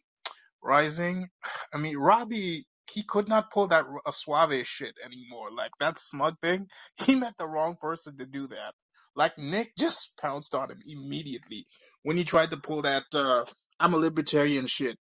Rising. 0.64 1.28
I 1.74 1.78
mean, 1.78 1.98
Robby, 1.98 2.66
he 2.90 3.04
could 3.08 3.28
not 3.28 3.52
pull 3.52 3.68
that 3.68 3.86
a 4.06 4.12
suave 4.12 4.66
shit 4.66 4.96
anymore. 5.04 5.50
Like 5.56 5.72
that 5.80 5.98
smug 5.98 6.36
thing, 6.42 6.68
he 7.06 7.16
met 7.16 7.34
the 7.38 7.48
wrong 7.48 7.76
person 7.80 8.16
to 8.18 8.26
do 8.26 8.48
that. 8.48 8.74
Like 9.16 9.38
Nick 9.38 9.72
just 9.78 10.18
pounced 10.20 10.56
on 10.56 10.70
him 10.70 10.80
immediately 10.86 11.66
when 12.04 12.16
he 12.18 12.24
tried 12.24 12.50
to 12.52 12.58
pull 12.58 12.82
that 12.82 13.04
uh 13.14 13.46
I'm 13.80 13.94
a 13.94 13.98
libertarian 13.98 14.68
shit 14.68 14.96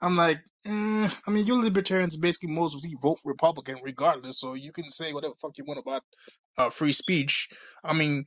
I'm 0.00 0.16
like, 0.16 0.38
mm, 0.66 1.12
I 1.28 1.32
mean, 1.32 1.46
you 1.46 1.60
libertarians 1.60 2.16
basically 2.16 2.54
mostly 2.54 2.94
vote 3.02 3.18
Republican 3.26 3.78
regardless, 3.84 4.40
so 4.40 4.54
you 4.54 4.72
can 4.72 4.88
say 4.90 5.12
whatever 5.12 5.34
fuck 5.42 5.58
you 5.58 5.64
want 5.66 5.80
about 5.80 6.04
uh, 6.58 6.70
free 6.70 6.94
speech. 6.94 7.48
I 7.84 7.94
mean, 7.94 8.26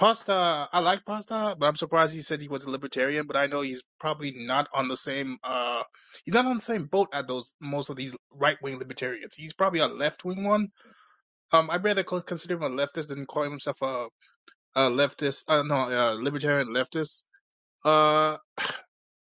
Pasta, 0.00 0.68
I 0.72 0.80
like 0.80 1.06
Pasta, 1.06 1.56
but 1.60 1.66
I'm 1.68 1.76
surprised 1.76 2.14
he 2.16 2.22
said 2.22 2.42
he 2.42 2.48
was 2.48 2.64
a 2.64 2.70
libertarian. 2.70 3.28
But 3.28 3.36
I 3.36 3.48
know 3.48 3.62
he's 3.62 3.84
probably 4.00 4.32
not 4.34 4.68
on 4.74 4.88
the 4.88 4.96
same, 4.96 5.38
uh, 5.44 5.84
he's 6.24 6.34
not 6.34 6.46
on 6.46 6.56
the 6.56 6.62
same 6.62 6.86
boat 6.86 7.10
as 7.14 7.26
those 7.26 7.54
most 7.62 7.90
of 7.90 7.96
these 7.96 8.16
right 8.32 8.58
wing 8.62 8.78
libertarians. 8.78 9.36
He's 9.36 9.54
probably 9.54 9.80
a 9.80 9.88
left 9.88 10.24
wing 10.24 10.44
one. 10.44 10.70
Um, 11.52 11.70
I'd 11.70 11.84
rather 11.84 12.04
co- 12.04 12.22
consider 12.22 12.56
him 12.56 12.64
a 12.64 12.70
leftist 12.70 13.08
than 13.08 13.26
call 13.26 13.44
himself 13.44 13.78
a, 13.82 14.08
a 14.76 14.90
leftist. 14.90 15.44
Uh, 15.48 15.62
no, 15.64 16.18
libertarian 16.22 16.68
leftist. 16.68 17.24
Uh, 17.84 18.38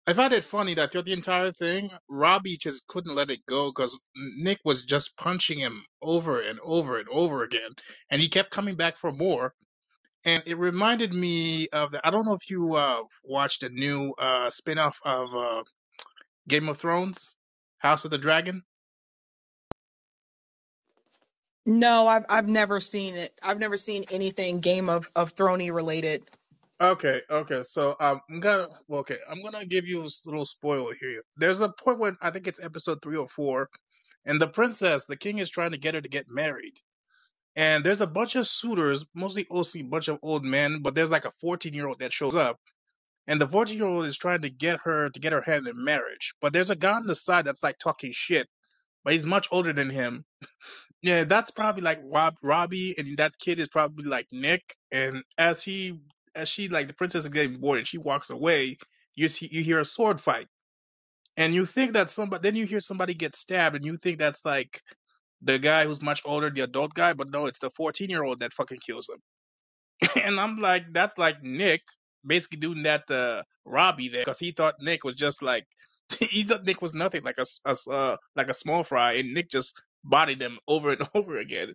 I 0.06 0.14
found 0.14 0.34
it 0.34 0.44
funny 0.44 0.74
that 0.74 0.92
throughout 0.92 1.06
the 1.06 1.14
entire 1.14 1.52
thing, 1.52 1.90
Robby 2.08 2.58
just 2.58 2.86
couldn't 2.88 3.14
let 3.14 3.30
it 3.30 3.46
go 3.46 3.70
because 3.70 4.00
Nick 4.38 4.58
was 4.64 4.82
just 4.82 5.16
punching 5.18 5.58
him 5.58 5.84
over 6.02 6.40
and 6.40 6.60
over 6.64 6.98
and 6.98 7.08
over 7.10 7.44
again, 7.44 7.70
and 8.10 8.20
he 8.20 8.28
kept 8.28 8.50
coming 8.50 8.76
back 8.76 8.96
for 8.98 9.12
more. 9.12 9.54
And 10.24 10.42
it 10.46 10.58
reminded 10.58 11.14
me 11.14 11.68
of 11.68 11.92
the. 11.92 12.06
I 12.06 12.10
don't 12.10 12.26
know 12.26 12.34
if 12.34 12.50
you 12.50 12.74
uh, 12.74 13.02
watched 13.24 13.62
the 13.62 13.70
new 13.70 14.12
uh, 14.18 14.50
spin-off 14.50 14.98
of 15.02 15.34
uh, 15.34 15.62
Game 16.46 16.68
of 16.68 16.78
Thrones, 16.78 17.36
House 17.78 18.04
of 18.04 18.10
the 18.10 18.18
Dragon. 18.18 18.62
No, 21.64 22.06
I've 22.06 22.24
I've 22.28 22.48
never 22.48 22.80
seen 22.80 23.16
it. 23.16 23.32
I've 23.42 23.58
never 23.58 23.76
seen 23.76 24.04
anything 24.10 24.60
Game 24.60 24.88
of 24.88 25.10
of 25.16 25.34
Throny 25.34 25.72
related. 25.72 26.22
Okay, 26.80 27.20
okay. 27.30 27.62
So 27.62 27.96
um, 28.00 28.20
I'm 28.28 28.40
gonna 28.40 28.66
well, 28.88 29.00
okay. 29.00 29.18
I'm 29.30 29.42
gonna 29.42 29.64
give 29.64 29.86
you 29.86 30.02
a 30.02 30.08
little 30.26 30.46
spoiler 30.46 30.94
here. 30.94 31.22
There's 31.36 31.60
a 31.60 31.68
point 31.68 31.98
when 31.98 32.16
I 32.20 32.30
think 32.30 32.46
it's 32.46 32.62
episode 32.62 33.00
three 33.02 33.16
or 33.16 33.28
four, 33.28 33.68
and 34.26 34.40
the 34.40 34.48
princess, 34.48 35.04
the 35.04 35.16
king, 35.16 35.38
is 35.38 35.50
trying 35.50 35.70
to 35.72 35.78
get 35.78 35.94
her 35.94 36.00
to 36.00 36.08
get 36.08 36.26
married 36.28 36.80
and 37.56 37.84
there's 37.84 38.00
a 38.00 38.06
bunch 38.06 38.36
of 38.36 38.46
suitors, 38.46 39.04
mostly 39.14 39.46
a 39.50 39.82
bunch 39.82 40.08
of 40.08 40.18
old 40.22 40.44
men, 40.44 40.80
but 40.82 40.94
there's 40.94 41.10
like 41.10 41.24
a 41.24 41.30
14 41.32 41.72
year 41.74 41.88
old 41.88 42.00
that 42.00 42.12
shows 42.12 42.36
up, 42.36 42.58
and 43.26 43.40
the 43.40 43.48
14 43.48 43.76
year 43.76 43.86
old 43.86 44.06
is 44.06 44.18
trying 44.18 44.42
to 44.42 44.50
get 44.50 44.80
her 44.84 45.10
to 45.10 45.20
get 45.20 45.32
her 45.32 45.42
hand 45.42 45.66
in 45.68 45.84
marriage. 45.84 46.34
But 46.40 46.52
there's 46.52 46.70
a 46.70 46.76
guy 46.76 46.92
on 46.94 47.06
the 47.06 47.14
side 47.14 47.44
that's 47.46 47.62
like 47.62 47.78
talking 47.78 48.12
shit, 48.14 48.48
but 49.04 49.14
he's 49.14 49.26
much 49.26 49.48
older 49.52 49.72
than 49.72 49.90
him. 49.90 50.24
Yeah, 51.02 51.24
that's 51.24 51.50
probably 51.50 51.82
like 51.82 52.00
Rob 52.04 52.34
Robbie, 52.42 52.94
and 52.98 53.16
that 53.18 53.38
kid 53.38 53.60
is 53.60 53.68
probably 53.68 54.04
like 54.04 54.26
Nick. 54.32 54.62
And 54.92 55.22
as 55.38 55.62
he 55.62 55.98
as 56.34 56.48
she 56.48 56.68
like 56.68 56.88
the 56.88 56.94
princess 56.94 57.24
is 57.24 57.30
getting 57.30 57.60
bored 57.60 57.78
and 57.78 57.88
she 57.88 57.98
walks 57.98 58.30
away, 58.30 58.78
you 59.14 59.28
see 59.28 59.48
you 59.50 59.62
hear 59.62 59.80
a 59.80 59.84
sword 59.84 60.20
fight, 60.20 60.48
and 61.36 61.54
you 61.54 61.66
think 61.66 61.94
that 61.94 62.10
somebody 62.10 62.42
then 62.42 62.56
you 62.56 62.66
hear 62.66 62.80
somebody 62.80 63.14
get 63.14 63.34
stabbed, 63.36 63.76
and 63.76 63.84
you 63.84 63.96
think 63.96 64.18
that's 64.18 64.44
like 64.44 64.82
the 65.42 65.58
guy 65.58 65.84
who's 65.84 66.02
much 66.02 66.22
older, 66.24 66.50
the 66.50 66.62
adult 66.62 66.94
guy, 66.94 67.12
but 67.12 67.30
no, 67.30 67.46
it's 67.46 67.58
the 67.58 67.70
14 67.70 68.10
year 68.10 68.24
old 68.24 68.40
that 68.40 68.54
fucking 68.54 68.80
kills 68.84 69.08
him. 69.08 69.20
and 70.24 70.38
I'm 70.40 70.58
like, 70.58 70.84
that's 70.92 71.18
like 71.18 71.42
Nick 71.42 71.82
basically 72.26 72.58
doing 72.58 72.82
that 72.82 73.06
to 73.08 73.44
Robbie 73.64 74.08
there 74.08 74.22
because 74.22 74.38
he 74.38 74.52
thought 74.52 74.76
Nick 74.80 75.04
was 75.04 75.14
just 75.14 75.42
like, 75.42 75.66
he 76.18 76.42
thought 76.42 76.64
Nick 76.64 76.82
was 76.82 76.94
nothing 76.94 77.22
like 77.22 77.38
a, 77.38 77.46
uh, 77.90 78.16
like 78.36 78.48
a 78.48 78.54
small 78.54 78.84
fry, 78.84 79.14
and 79.14 79.32
Nick 79.34 79.50
just 79.50 79.80
bodied 80.04 80.40
him 80.40 80.58
over 80.68 80.90
and 80.90 81.08
over 81.14 81.38
again. 81.38 81.74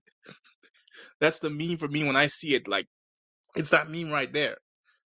That's 1.20 1.40
the 1.40 1.50
meme 1.50 1.78
for 1.78 1.88
me 1.88 2.04
when 2.04 2.16
I 2.16 2.28
see 2.28 2.56
it. 2.56 2.68
Like, 2.68 2.88
it's 3.56 3.70
that 3.72 3.90
meme 3.90 4.12
right 4.12 4.32
there. 4.32 4.58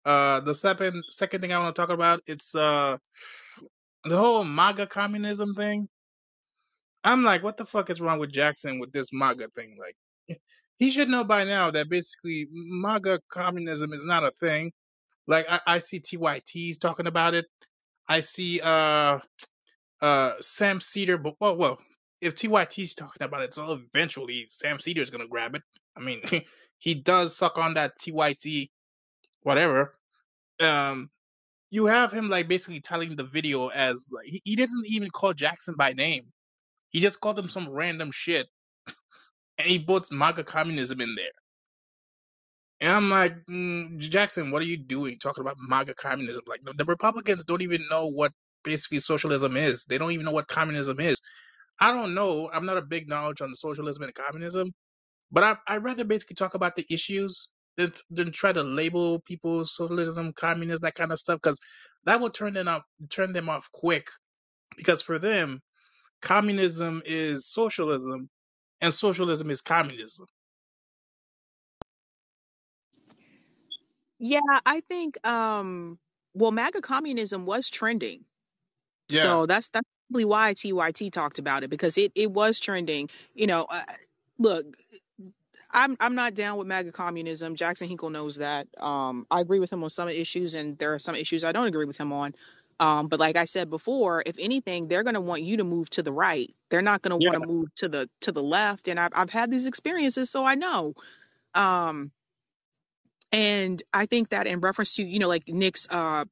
Uh, 0.05 0.40
the 0.40 0.55
second 0.55 1.05
second 1.09 1.43
thing 1.43 1.52
I 1.52 1.59
want 1.59 1.77
to 1.77 1.81
talk 1.81 1.90
about, 1.90 2.22
it's 2.27 2.55
uh 2.55 2.97
the 4.05 4.16
whole 4.16 4.44
MAGA 4.44 4.86
communism 4.86 5.52
thing 5.52 5.89
I'm 7.05 7.22
like, 7.22 7.43
what 7.43 7.56
the 7.56 7.66
fuck 7.66 7.90
is 7.90 8.01
wrong 8.01 8.18
with 8.18 8.32
Jackson 8.32 8.78
with 8.78 8.93
this 8.93 9.12
MAGA 9.12 9.48
thing? 9.56 9.77
Like, 9.78 10.39
he 10.78 10.90
should 10.90 11.09
know 11.09 11.24
by 11.24 11.44
now 11.44 11.70
that 11.70 11.89
basically 11.89 12.48
MAGA 12.52 13.20
communism 13.31 13.93
is 13.93 14.05
not 14.05 14.24
a 14.24 14.32
thing. 14.32 14.72
Like, 15.27 15.47
I, 15.48 15.60
I 15.66 15.78
see 15.78 16.01
TYTs 16.01 16.78
talking 16.78 17.06
about 17.06 17.35
it. 17.35 17.47
I 18.09 18.20
see, 18.20 18.60
uh, 18.60 19.20
uh, 20.02 20.32
Sam 20.40 20.81
Seder, 20.81 21.18
but, 21.18 21.35
well, 21.40 21.56
well, 21.56 21.78
if 22.20 22.35
TYT's 22.35 22.94
talking 22.94 23.22
about 23.22 23.43
it, 23.43 23.55
so 23.55 23.72
eventually 23.94 24.47
Sam 24.48 24.78
Seder 24.78 25.02
is 25.02 25.10
gonna 25.10 25.28
grab 25.28 25.55
it. 25.55 25.62
I 25.97 26.01
mean, 26.01 26.20
he 26.78 26.94
does 26.94 27.36
suck 27.36 27.56
on 27.56 27.74
that 27.74 27.98
TYT, 27.98 28.70
whatever. 29.43 29.94
Um, 30.60 31.10
you 31.70 31.86
have 31.86 32.12
him 32.12 32.28
like 32.28 32.48
basically 32.48 32.81
telling 32.81 33.16
the 33.16 33.24
video 33.24 33.68
as 33.68 34.09
like, 34.10 34.27
he, 34.27 34.43
he 34.44 34.56
doesn't 34.56 34.86
even 34.86 35.10
call 35.10 35.32
Jackson 35.32 35.74
by 35.78 35.93
name. 35.93 36.24
He 36.90 37.00
just 37.00 37.20
called 37.20 37.36
them 37.36 37.48
some 37.48 37.68
random 37.70 38.10
shit 38.12 38.48
and 39.58 39.66
he 39.68 39.78
puts 39.78 40.12
MAGA 40.12 40.44
communism 40.44 41.00
in 41.00 41.14
there. 41.16 41.26
And 42.80 42.92
I'm 42.92 43.10
like, 43.10 43.34
mm, 43.50 43.98
Jackson, 43.98 44.50
what 44.50 44.62
are 44.62 44.66
you 44.66 44.78
doing 44.78 45.18
talking 45.18 45.42
about 45.42 45.56
MAGA 45.60 45.94
communism? 45.94 46.42
Like, 46.46 46.62
the, 46.64 46.74
the 46.74 46.86
Republicans 46.86 47.44
don't 47.44 47.62
even 47.62 47.84
know 47.90 48.06
what 48.08 48.32
basically 48.64 49.00
socialism 49.00 49.56
is. 49.56 49.84
They 49.86 49.98
don't 49.98 50.12
even 50.12 50.26
know 50.26 50.32
what 50.32 50.48
communism 50.48 51.00
is. 51.00 51.20
I 51.80 51.92
don't 51.92 52.14
know. 52.14 52.50
I'm 52.52 52.66
not 52.66 52.78
a 52.78 52.82
big 52.82 53.08
knowledge 53.08 53.42
on 53.42 53.54
socialism 53.54 54.04
and 54.04 54.14
communism, 54.14 54.72
but 55.32 55.44
I, 55.44 55.56
I'd 55.68 55.84
rather 55.84 56.04
basically 56.04 56.36
talk 56.36 56.54
about 56.54 56.76
the 56.76 56.86
issues 56.90 57.48
than, 57.78 57.92
than 58.10 58.32
try 58.32 58.52
to 58.52 58.62
label 58.62 59.20
people 59.20 59.64
socialism, 59.66 60.32
communism, 60.34 60.84
that 60.84 60.94
kind 60.94 61.12
of 61.12 61.18
stuff, 61.18 61.40
because 61.42 61.60
that 62.06 62.20
will 62.20 62.30
turn 62.30 62.54
them 62.54 62.68
off, 62.68 62.82
turn 63.10 63.32
them 63.32 63.48
off 63.50 63.68
quick. 63.72 64.06
Because 64.76 65.02
for 65.02 65.18
them, 65.18 65.60
communism 66.22 67.02
is 67.05 67.47
socialism, 67.47 68.28
and 68.80 68.92
socialism 68.92 69.51
is 69.51 69.60
communism. 69.62 70.26
Yeah, 74.18 74.40
I 74.66 74.80
think 74.80 75.24
um 75.26 75.98
well 76.34 76.52
MAGA 76.52 76.82
communism 76.82 77.47
was 77.47 77.68
trending. 77.68 78.24
Yeah. 79.09 79.22
So 79.22 79.47
that's 79.47 79.68
that's 79.68 79.88
probably 80.09 80.24
why 80.24 80.55
TYT 80.55 81.12
talked 81.12 81.38
about 81.38 81.64
it 81.64 81.68
because 81.68 81.97
it 81.98 82.12
it 82.14 82.30
was 82.30 82.60
trending. 82.60 83.09
You 83.34 83.47
know, 83.47 83.66
uh, 83.70 83.82
look, 84.38 84.76
I'm 85.72 85.97
I'm 86.01 86.14
not 86.14 86.34
down 86.34 86.59
with 86.59 86.66
MAGA 86.66 86.92
communism. 86.92 87.55
Jackson 87.55 87.88
Hinkle 87.88 88.10
knows 88.10 88.36
that. 88.36 88.68
Um, 88.78 89.26
I 89.30 89.40
agree 89.40 89.59
with 89.59 89.72
him 89.72 89.82
on 89.82 89.90
some 89.90 90.09
issues, 90.09 90.55
and 90.55 90.76
there 90.78 90.94
are 90.94 90.98
some 90.98 91.14
issues 91.14 91.44
I 91.44 91.52
don't 91.52 91.66
agree 91.66 91.86
with 91.86 91.97
him 91.97 92.12
on. 92.12 92.34
Um, 92.81 93.09
but 93.09 93.20
like 93.20 93.36
I 93.36 93.44
said 93.44 93.69
before, 93.69 94.23
if 94.24 94.36
anything, 94.39 94.89
they're 94.89 95.05
going 95.05 95.15
to 95.15 95.20
want 95.20 95.43
you 95.43 95.59
to 95.59 95.65
move 95.65 95.90
to 95.90 96.02
the 96.02 96.12
right. 96.12 96.52
They're 96.70 96.82
not 96.82 97.02
going 97.02 97.20
to 97.20 97.24
want 97.24 97.40
to 97.40 97.47
move 97.47 97.74
to 97.77 97.89
the 97.89 98.11
to 98.23 98.32
the 98.32 98.43
left. 98.43 98.89
And 98.89 98.98
I've 98.98 99.12
I've 99.15 99.31
had 99.31 99.51
these 99.51 99.66
experiences, 99.66 100.31
so 100.31 100.44
I 100.44 100.55
know. 100.55 100.94
Um, 101.55 102.11
and 103.32 103.82
I 103.93 104.07
think 104.07 104.31
that 104.31 104.47
in 104.47 104.61
reference 104.61 104.97
to 104.97 105.05
you 105.05 105.19
know 105.19 105.28
like 105.28 105.47
Nick's 105.47 105.86
uh 105.90 106.24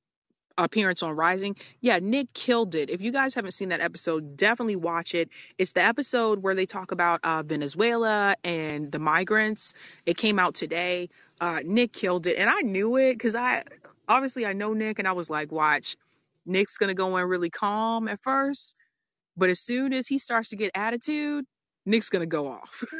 appearance 0.59 1.03
on 1.03 1.15
Rising. 1.15 1.57
Yeah, 1.81 2.01
Nick 2.03 2.33
killed 2.35 2.75
it. 2.75 2.91
If 2.91 3.01
you 3.01 3.13
guys 3.13 3.35
haven't 3.35 3.53
seen 3.53 3.69
that 3.71 3.81
episode, 3.81 4.37
definitely 4.37 4.77
watch 4.77 5.15
it. 5.15 5.31
It's 5.57 5.73
the 5.73 5.83
episode 5.83 6.43
where 6.43 6.55
they 6.55 6.67
talk 6.67 6.91
about 6.91 7.21
uh, 7.23 7.43
Venezuela 7.45 8.35
and 8.43 8.91
the 8.91 8.99
migrants. 8.99 9.73
It 10.05 10.17
came 10.17 10.39
out 10.39 10.55
today. 10.55 11.11
Uh, 11.41 11.61
Nick 11.65 11.93
killed 11.93 12.27
it, 12.27 12.37
and 12.37 12.51
I 12.51 12.63
knew 12.63 12.97
it 12.97 13.15
because 13.15 13.37
I 13.37 13.63
obviously 14.09 14.45
I 14.45 14.53
know 14.53 14.75
Nick, 14.75 14.99
and 14.99 15.07
I 15.07 15.13
was 15.13 15.31
like, 15.31 15.53
watch, 15.53 15.97
Nick's 16.49 16.79
gonna 16.79 16.95
go 16.95 17.17
in 17.17 17.27
really 17.27 17.51
calm 17.51 18.09
at 18.09 18.21
first, 18.23 18.75
but 19.37 19.51
as 19.51 19.61
soon 19.61 19.93
as 19.93 20.09
he 20.09 20.19
starts 20.19 20.51
to 20.51 20.57
get 20.57 20.73
attitude, 20.75 21.45
Nick's 21.87 22.11
gonna 22.11 22.27
go 22.27 22.49
off. 22.49 22.85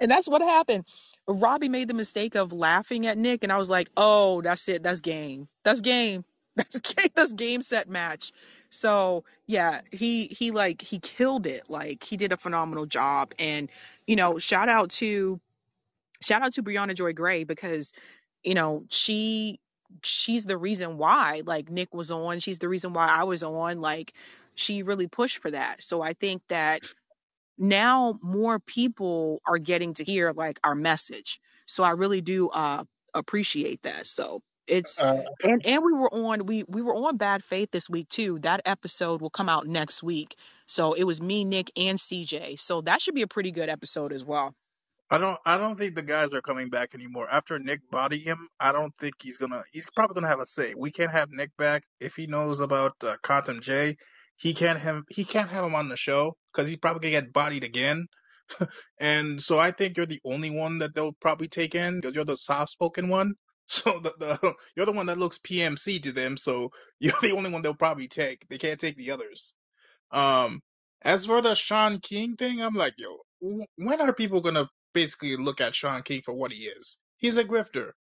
And 0.00 0.10
that's 0.10 0.28
what 0.28 0.40
happened. 0.42 0.84
Robbie 1.28 1.68
made 1.68 1.88
the 1.88 1.94
mistake 1.94 2.34
of 2.34 2.52
laughing 2.52 3.06
at 3.06 3.18
Nick, 3.18 3.44
and 3.44 3.52
I 3.52 3.58
was 3.58 3.70
like, 3.70 3.90
"Oh, 3.96 4.40
that's 4.40 4.68
it. 4.68 4.82
That's 4.82 5.00
game. 5.02 5.48
That's 5.62 5.80
game. 5.80 6.24
That's 6.56 6.80
game. 6.80 7.08
That's 7.14 7.32
game 7.32 7.62
set 7.62 7.88
match." 7.88 8.32
So 8.70 9.24
yeah, 9.46 9.82
he 9.92 10.26
he 10.26 10.50
like 10.50 10.82
he 10.82 10.98
killed 10.98 11.46
it. 11.46 11.64
Like 11.68 12.02
he 12.02 12.16
did 12.16 12.32
a 12.32 12.36
phenomenal 12.36 12.86
job, 12.86 13.34
and 13.38 13.70
you 14.06 14.16
know, 14.16 14.38
shout 14.38 14.68
out 14.68 14.90
to 14.92 15.40
shout 16.22 16.42
out 16.42 16.54
to 16.54 16.62
Briahna 16.62 16.94
Joy 16.94 17.12
Gray 17.12 17.44
because 17.44 17.92
you 18.42 18.54
know 18.54 18.84
she 18.88 19.60
she's 20.04 20.44
the 20.44 20.58
reason 20.58 20.98
why 20.98 21.42
like 21.46 21.70
Nick 21.70 21.94
was 21.94 22.10
on. 22.10 22.40
She's 22.40 22.58
the 22.58 22.68
reason 22.68 22.92
why 22.92 23.06
I 23.08 23.24
was 23.24 23.42
on. 23.42 23.80
Like 23.80 24.14
she 24.54 24.82
really 24.82 25.08
pushed 25.08 25.38
for 25.38 25.50
that. 25.50 25.82
So 25.82 26.02
I 26.02 26.14
think 26.14 26.42
that 26.48 26.82
now 27.58 28.18
more 28.22 28.58
people 28.58 29.40
are 29.46 29.58
getting 29.58 29.94
to 29.94 30.04
hear 30.04 30.32
like 30.32 30.58
our 30.64 30.74
message. 30.74 31.40
So 31.66 31.84
I 31.84 31.90
really 31.90 32.20
do 32.20 32.48
uh 32.50 32.84
appreciate 33.14 33.82
that. 33.82 34.06
So 34.06 34.42
it's 34.66 35.02
Uh, 35.02 35.22
and 35.42 35.64
and 35.64 35.82
we 35.84 35.92
were 35.92 36.12
on 36.12 36.46
we 36.46 36.64
we 36.68 36.82
were 36.82 36.94
on 36.94 37.16
bad 37.16 37.44
faith 37.44 37.70
this 37.72 37.88
week 37.90 38.08
too. 38.08 38.38
That 38.40 38.62
episode 38.66 39.20
will 39.20 39.30
come 39.30 39.48
out 39.48 39.66
next 39.66 40.02
week. 40.02 40.36
So 40.66 40.92
it 40.94 41.04
was 41.04 41.20
me, 41.20 41.44
Nick, 41.44 41.70
and 41.76 41.98
CJ. 41.98 42.56
So 42.56 42.80
that 42.82 43.02
should 43.02 43.14
be 43.14 43.22
a 43.22 43.28
pretty 43.28 43.52
good 43.52 43.68
episode 43.68 44.12
as 44.12 44.24
well. 44.24 44.54
I 45.10 45.18
don't. 45.18 45.38
I 45.46 45.58
don't 45.58 45.78
think 45.78 45.96
the 45.96 46.02
guys 46.02 46.34
are 46.34 46.42
coming 46.42 46.70
back 46.70 46.94
anymore. 46.94 47.28
After 47.32 47.58
Nick 47.58 47.80
bodying 47.90 48.24
him, 48.24 48.48
I 48.60 48.72
don't 48.72 48.94
think 49.00 49.14
he's 49.22 49.38
gonna. 49.38 49.64
He's 49.72 49.86
probably 49.96 50.14
gonna 50.14 50.28
have 50.28 50.40
a 50.40 50.46
say. 50.46 50.74
We 50.76 50.92
can't 50.92 51.12
have 51.12 51.30
Nick 51.32 51.56
back 51.56 51.84
if 52.00 52.16
he 52.16 52.28
knows 52.28 52.60
about 52.60 52.94
uh, 53.02 53.16
Quantum 53.24 53.62
J. 53.62 53.96
He 54.36 54.54
can't 54.54 54.78
have. 54.80 55.02
He 55.10 55.24
can't 55.24 55.50
have 55.50 55.64
him 55.64 55.74
on 55.76 55.88
the 55.88 55.96
show 55.96 56.36
because 56.52 56.68
he's 56.68 56.78
probably 56.78 57.10
gonna 57.10 57.22
get 57.24 57.32
bodied 57.32 57.64
again. 57.64 58.06
and 59.00 59.42
so 59.42 59.58
I 59.58 59.72
think 59.72 59.96
you're 59.96 60.06
the 60.06 60.20
only 60.24 60.50
one 60.56 60.80
that 60.80 60.94
they'll 60.94 61.16
probably 61.20 61.48
take 61.48 61.74
in 61.74 61.96
because 61.96 62.14
you're 62.14 62.24
the 62.26 62.36
soft-spoken 62.36 63.08
one. 63.08 63.34
So 63.72 64.00
the, 64.00 64.12
the 64.18 64.54
you're 64.76 64.86
the 64.86 64.92
one 64.92 65.06
that 65.06 65.18
looks 65.18 65.38
PMC 65.38 66.02
to 66.02 66.12
them. 66.12 66.36
So 66.36 66.70
you're 67.00 67.14
the 67.22 67.32
only 67.36 67.52
one 67.52 67.62
they'll 67.62 67.74
probably 67.74 68.08
take. 68.08 68.44
They 68.50 68.58
can't 68.58 68.80
take 68.80 68.96
the 68.96 69.12
others. 69.12 69.54
Um, 70.10 70.60
as 71.02 71.26
for 71.26 71.40
the 71.40 71.54
Shaun 71.54 72.00
King 72.00 72.36
thing, 72.36 72.60
I'm 72.62 72.74
like, 72.74 72.94
yo, 72.98 73.18
when 73.76 74.00
are 74.00 74.12
people 74.12 74.40
gonna 74.40 74.68
basically 74.92 75.36
look 75.36 75.60
at 75.60 75.74
Shaun 75.74 76.02
King 76.02 76.22
for 76.22 76.34
what 76.34 76.52
he 76.52 76.64
is? 76.64 76.98
He's 77.18 77.38
a 77.38 77.44
grifter. 77.44 77.92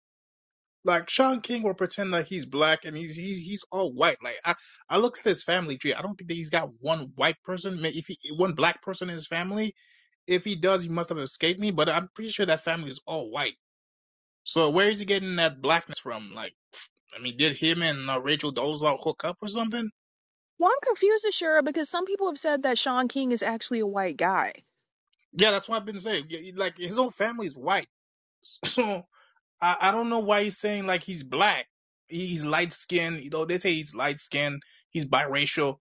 Like 0.85 1.09
Shaun 1.09 1.41
King 1.41 1.63
will 1.63 1.73
pretend 1.73 2.13
that 2.13 2.27
he's 2.27 2.45
black 2.45 2.85
and 2.85 2.95
he's 2.95 3.15
he's 3.15 3.39
he's 3.39 3.65
all 3.71 3.93
white. 3.93 4.17
Like 4.23 4.37
I, 4.45 4.55
I 4.89 4.97
look 4.97 5.19
at 5.19 5.25
his 5.25 5.43
family 5.43 5.77
tree. 5.77 5.93
I 5.93 6.01
don't 6.01 6.15
think 6.15 6.29
that 6.29 6.35
he's 6.35 6.49
got 6.49 6.69
one 6.79 7.11
white 7.15 7.35
person. 7.43 7.79
If 7.83 8.07
he 8.07 8.17
one 8.37 8.53
black 8.53 8.81
person 8.81 9.09
in 9.09 9.15
his 9.15 9.27
family, 9.27 9.75
if 10.27 10.45
he 10.45 10.55
does, 10.55 10.83
he 10.83 10.89
must 10.89 11.09
have 11.09 11.17
escaped 11.17 11.59
me. 11.59 11.71
But 11.71 11.89
I'm 11.89 12.09
pretty 12.15 12.31
sure 12.31 12.45
that 12.45 12.63
family 12.63 12.89
is 12.89 13.01
all 13.05 13.29
white. 13.29 13.55
So 14.45 14.69
where 14.69 14.89
is 14.89 14.99
he 14.99 15.05
getting 15.05 15.35
that 15.35 15.61
blackness 15.61 15.99
from? 15.99 16.31
Like, 16.33 16.53
I 17.15 17.19
mean, 17.19 17.37
did 17.37 17.57
him 17.57 17.83
and 17.83 18.09
uh, 18.09 18.21
Rachel 18.21 18.53
Dolezal 18.53 19.03
hook 19.03 19.23
up 19.25 19.37
or 19.41 19.47
something? 19.47 19.89
Well, 20.57 20.71
I'm 20.71 20.87
confused, 20.87 21.25
Ashura, 21.25 21.63
because 21.63 21.89
some 21.89 22.05
people 22.05 22.27
have 22.27 22.37
said 22.37 22.63
that 22.63 22.77
Shaun 22.79 23.07
King 23.07 23.31
is 23.31 23.43
actually 23.43 23.79
a 23.79 23.87
white 23.87 24.17
guy. 24.17 24.53
Yeah, 25.33 25.51
that's 25.51 25.69
what 25.69 25.77
I've 25.77 25.85
been 25.85 25.99
saying. 25.99 26.25
Yeah, 26.29 26.51
Like 26.55 26.77
his 26.77 26.97
whole 26.97 27.11
family 27.11 27.47
is 27.47 27.55
white. 27.57 27.87
So 28.65 29.03
I, 29.61 29.77
I 29.81 29.91
don't 29.91 30.09
know 30.09 30.19
why 30.19 30.43
he's 30.43 30.59
saying 30.59 30.85
like 30.85 31.03
he's 31.03 31.23
black. 31.23 31.67
He's 32.07 32.45
light 32.45 32.73
skinned. 32.73 33.23
You 33.23 33.29
know, 33.29 33.45
they 33.45 33.59
say 33.59 33.73
he's 33.73 33.95
light 33.95 34.19
skinned. 34.19 34.61
He's 34.91 35.07
biracial, 35.07 35.77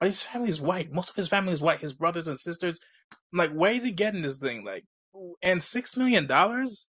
but 0.00 0.08
his 0.08 0.22
family 0.22 0.48
is 0.50 0.60
white. 0.60 0.92
Most 0.92 1.10
of 1.10 1.16
his 1.16 1.28
family 1.28 1.52
is 1.52 1.60
white. 1.62 1.80
His 1.80 1.92
brothers 1.94 2.28
and 2.28 2.38
sisters. 2.38 2.80
Like, 3.32 3.52
where 3.52 3.72
is 3.72 3.82
he 3.84 3.92
getting 3.92 4.22
this 4.22 4.38
thing? 4.38 4.64
Like, 4.64 4.84
and 5.42 5.62
six 5.62 5.96
million 5.96 6.26
dollars? 6.26 6.86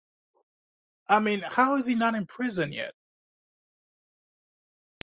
I 1.10 1.20
mean, 1.20 1.42
how 1.46 1.78
is 1.78 1.88
he 1.88 1.96
not 1.96 2.16
in 2.16 2.26
prison 2.28 2.74
yet? 2.74 2.94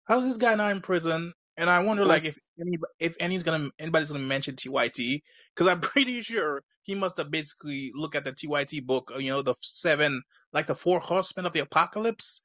How's 0.07 0.27
this 0.27 0.39
guy 0.39 0.55
not 0.57 0.73
in 0.73 0.83
prison? 0.83 1.33
And 1.57 1.71
I 1.71 1.81
wonder, 1.81 2.07
like, 2.07 2.25
if 2.25 2.37
any, 2.61 2.79
if 3.01 3.17
any's 3.21 3.45
gonna 3.45 3.71
anybody's 3.79 4.13
gonna 4.13 4.25
mention 4.25 4.57
TYT, 4.57 5.23
because 5.59 5.71
I'm 5.71 5.81
pretty 5.93 6.23
sure 6.23 6.63
he 6.85 6.95
must 6.95 7.19
have 7.19 7.33
basically 7.33 7.93
looked 7.95 8.17
at 8.17 8.25
the 8.25 8.33
TYT 8.33 8.87
book, 8.87 9.13
uh, 9.15 9.19
you 9.19 9.31
know, 9.33 9.43
the 9.43 9.57
seven, 9.63 10.23
like 10.53 10.69
the 10.69 10.77
four 10.77 11.01
horsemen 11.01 11.47
of 11.47 11.53
the 11.53 11.61
apocalypse. 11.61 12.43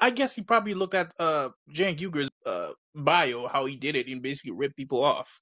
I 0.00 0.10
guess 0.10 0.34
he 0.34 0.42
probably 0.42 0.74
looked 0.74 0.94
at 0.94 1.12
uh 1.18 1.50
Cenk 1.74 1.98
Uygur's 1.98 2.30
uh 2.46 2.72
bio, 2.94 3.48
how 3.48 3.66
he 3.66 3.76
did 3.76 3.96
it, 3.96 4.08
and 4.08 4.22
basically 4.22 4.52
ripped 4.52 4.76
people 4.76 5.02
off. 5.04 5.40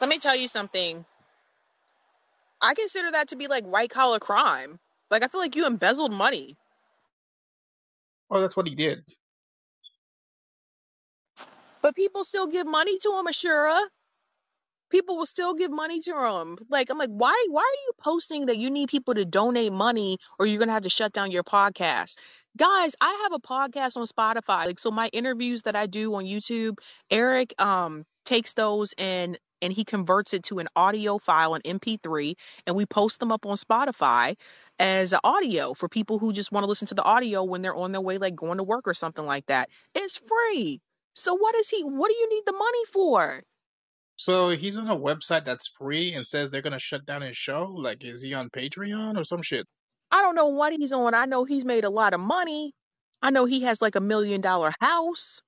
let 0.00 0.08
me 0.10 0.18
tell 0.18 0.36
you 0.36 0.48
something. 0.48 1.04
I 2.60 2.74
consider 2.74 3.12
that 3.12 3.28
to 3.28 3.36
be 3.36 3.48
like 3.48 3.64
white 3.64 3.90
collar 3.90 4.20
crime. 4.20 4.78
Like 5.10 5.22
I 5.22 5.28
feel 5.28 5.40
like 5.40 5.56
you 5.56 5.66
embezzled 5.66 6.12
money, 6.12 6.56
Well, 8.30 8.40
that's 8.42 8.56
what 8.56 8.68
he 8.68 8.74
did. 8.74 9.04
But 11.82 11.94
people 11.96 12.24
still 12.24 12.46
give 12.46 12.66
money 12.66 12.98
to 12.98 13.10
him, 13.18 13.26
Ashura. 13.26 13.82
people 14.90 15.16
will 15.16 15.26
still 15.26 15.54
give 15.54 15.70
money 15.70 16.00
to 16.00 16.12
him. 16.14 16.58
Like 16.68 16.90
I'm 16.90 16.98
like, 16.98 17.10
why 17.10 17.46
why 17.50 17.62
are 17.62 17.82
you 17.86 17.92
posting 17.98 18.46
that 18.46 18.58
you 18.58 18.70
need 18.70 18.88
people 18.88 19.14
to 19.14 19.24
donate 19.24 19.72
money 19.72 20.18
or 20.38 20.46
you're 20.46 20.58
gonna 20.58 20.72
have 20.72 20.82
to 20.84 20.90
shut 20.90 21.12
down 21.12 21.30
your 21.30 21.44
podcast? 21.44 22.18
Guys, 22.56 22.94
I 23.00 23.20
have 23.22 23.32
a 23.32 23.38
podcast 23.40 23.96
on 23.96 24.06
Spotify. 24.06 24.66
Like 24.66 24.78
so 24.78 24.90
my 24.90 25.08
interviews 25.12 25.62
that 25.62 25.76
I 25.76 25.86
do 25.86 26.14
on 26.14 26.24
YouTube, 26.24 26.76
Eric 27.10 27.54
um 27.60 28.04
takes 28.24 28.52
those 28.54 28.94
and 28.98 29.38
and 29.62 29.72
he 29.72 29.84
converts 29.84 30.34
it 30.34 30.42
to 30.44 30.58
an 30.58 30.68
audio 30.76 31.18
file, 31.18 31.54
an 31.54 31.62
MP3, 31.64 32.34
and 32.66 32.76
we 32.76 32.84
post 32.84 33.20
them 33.20 33.32
up 33.32 33.46
on 33.46 33.56
Spotify 33.56 34.36
as 34.78 35.14
audio 35.24 35.72
for 35.74 35.88
people 35.88 36.18
who 36.18 36.32
just 36.32 36.50
want 36.52 36.64
to 36.64 36.68
listen 36.68 36.88
to 36.88 36.94
the 36.94 37.02
audio 37.04 37.44
when 37.44 37.62
they're 37.62 37.74
on 37.74 37.92
their 37.92 38.00
way, 38.00 38.18
like 38.18 38.34
going 38.34 38.58
to 38.58 38.64
work 38.64 38.88
or 38.88 38.94
something 38.94 39.24
like 39.24 39.46
that. 39.46 39.70
It's 39.94 40.18
free. 40.18 40.80
So 41.14 41.34
what 41.34 41.54
is 41.54 41.70
he 41.70 41.82
what 41.84 42.10
do 42.10 42.16
you 42.16 42.28
need 42.28 42.44
the 42.46 42.52
money 42.52 42.84
for? 42.92 43.42
So 44.16 44.48
he's 44.48 44.78
on 44.78 44.88
a 44.88 44.96
website 44.96 45.44
that's 45.44 45.68
free 45.68 46.14
and 46.14 46.26
says 46.26 46.50
they're 46.50 46.62
gonna 46.62 46.78
shut 46.78 47.04
down 47.04 47.20
his 47.20 47.36
show. 47.36 47.64
Like, 47.66 48.04
is 48.04 48.22
he 48.22 48.32
on 48.32 48.48
Patreon 48.48 49.18
or 49.18 49.24
some 49.24 49.42
shit? 49.42 49.66
I 50.10 50.22
don't 50.22 50.34
know 50.36 50.48
what 50.48 50.72
he's 50.72 50.92
on. 50.92 51.14
I 51.14 51.24
know 51.26 51.44
he's 51.44 51.64
made 51.64 51.84
a 51.84 51.90
lot 51.90 52.14
of 52.14 52.20
money. 52.20 52.72
I 53.20 53.30
know 53.30 53.44
he 53.46 53.62
has 53.62 53.82
like 53.82 53.96
a 53.96 54.00
million 54.00 54.40
dollar 54.40 54.72
house. 54.80 55.42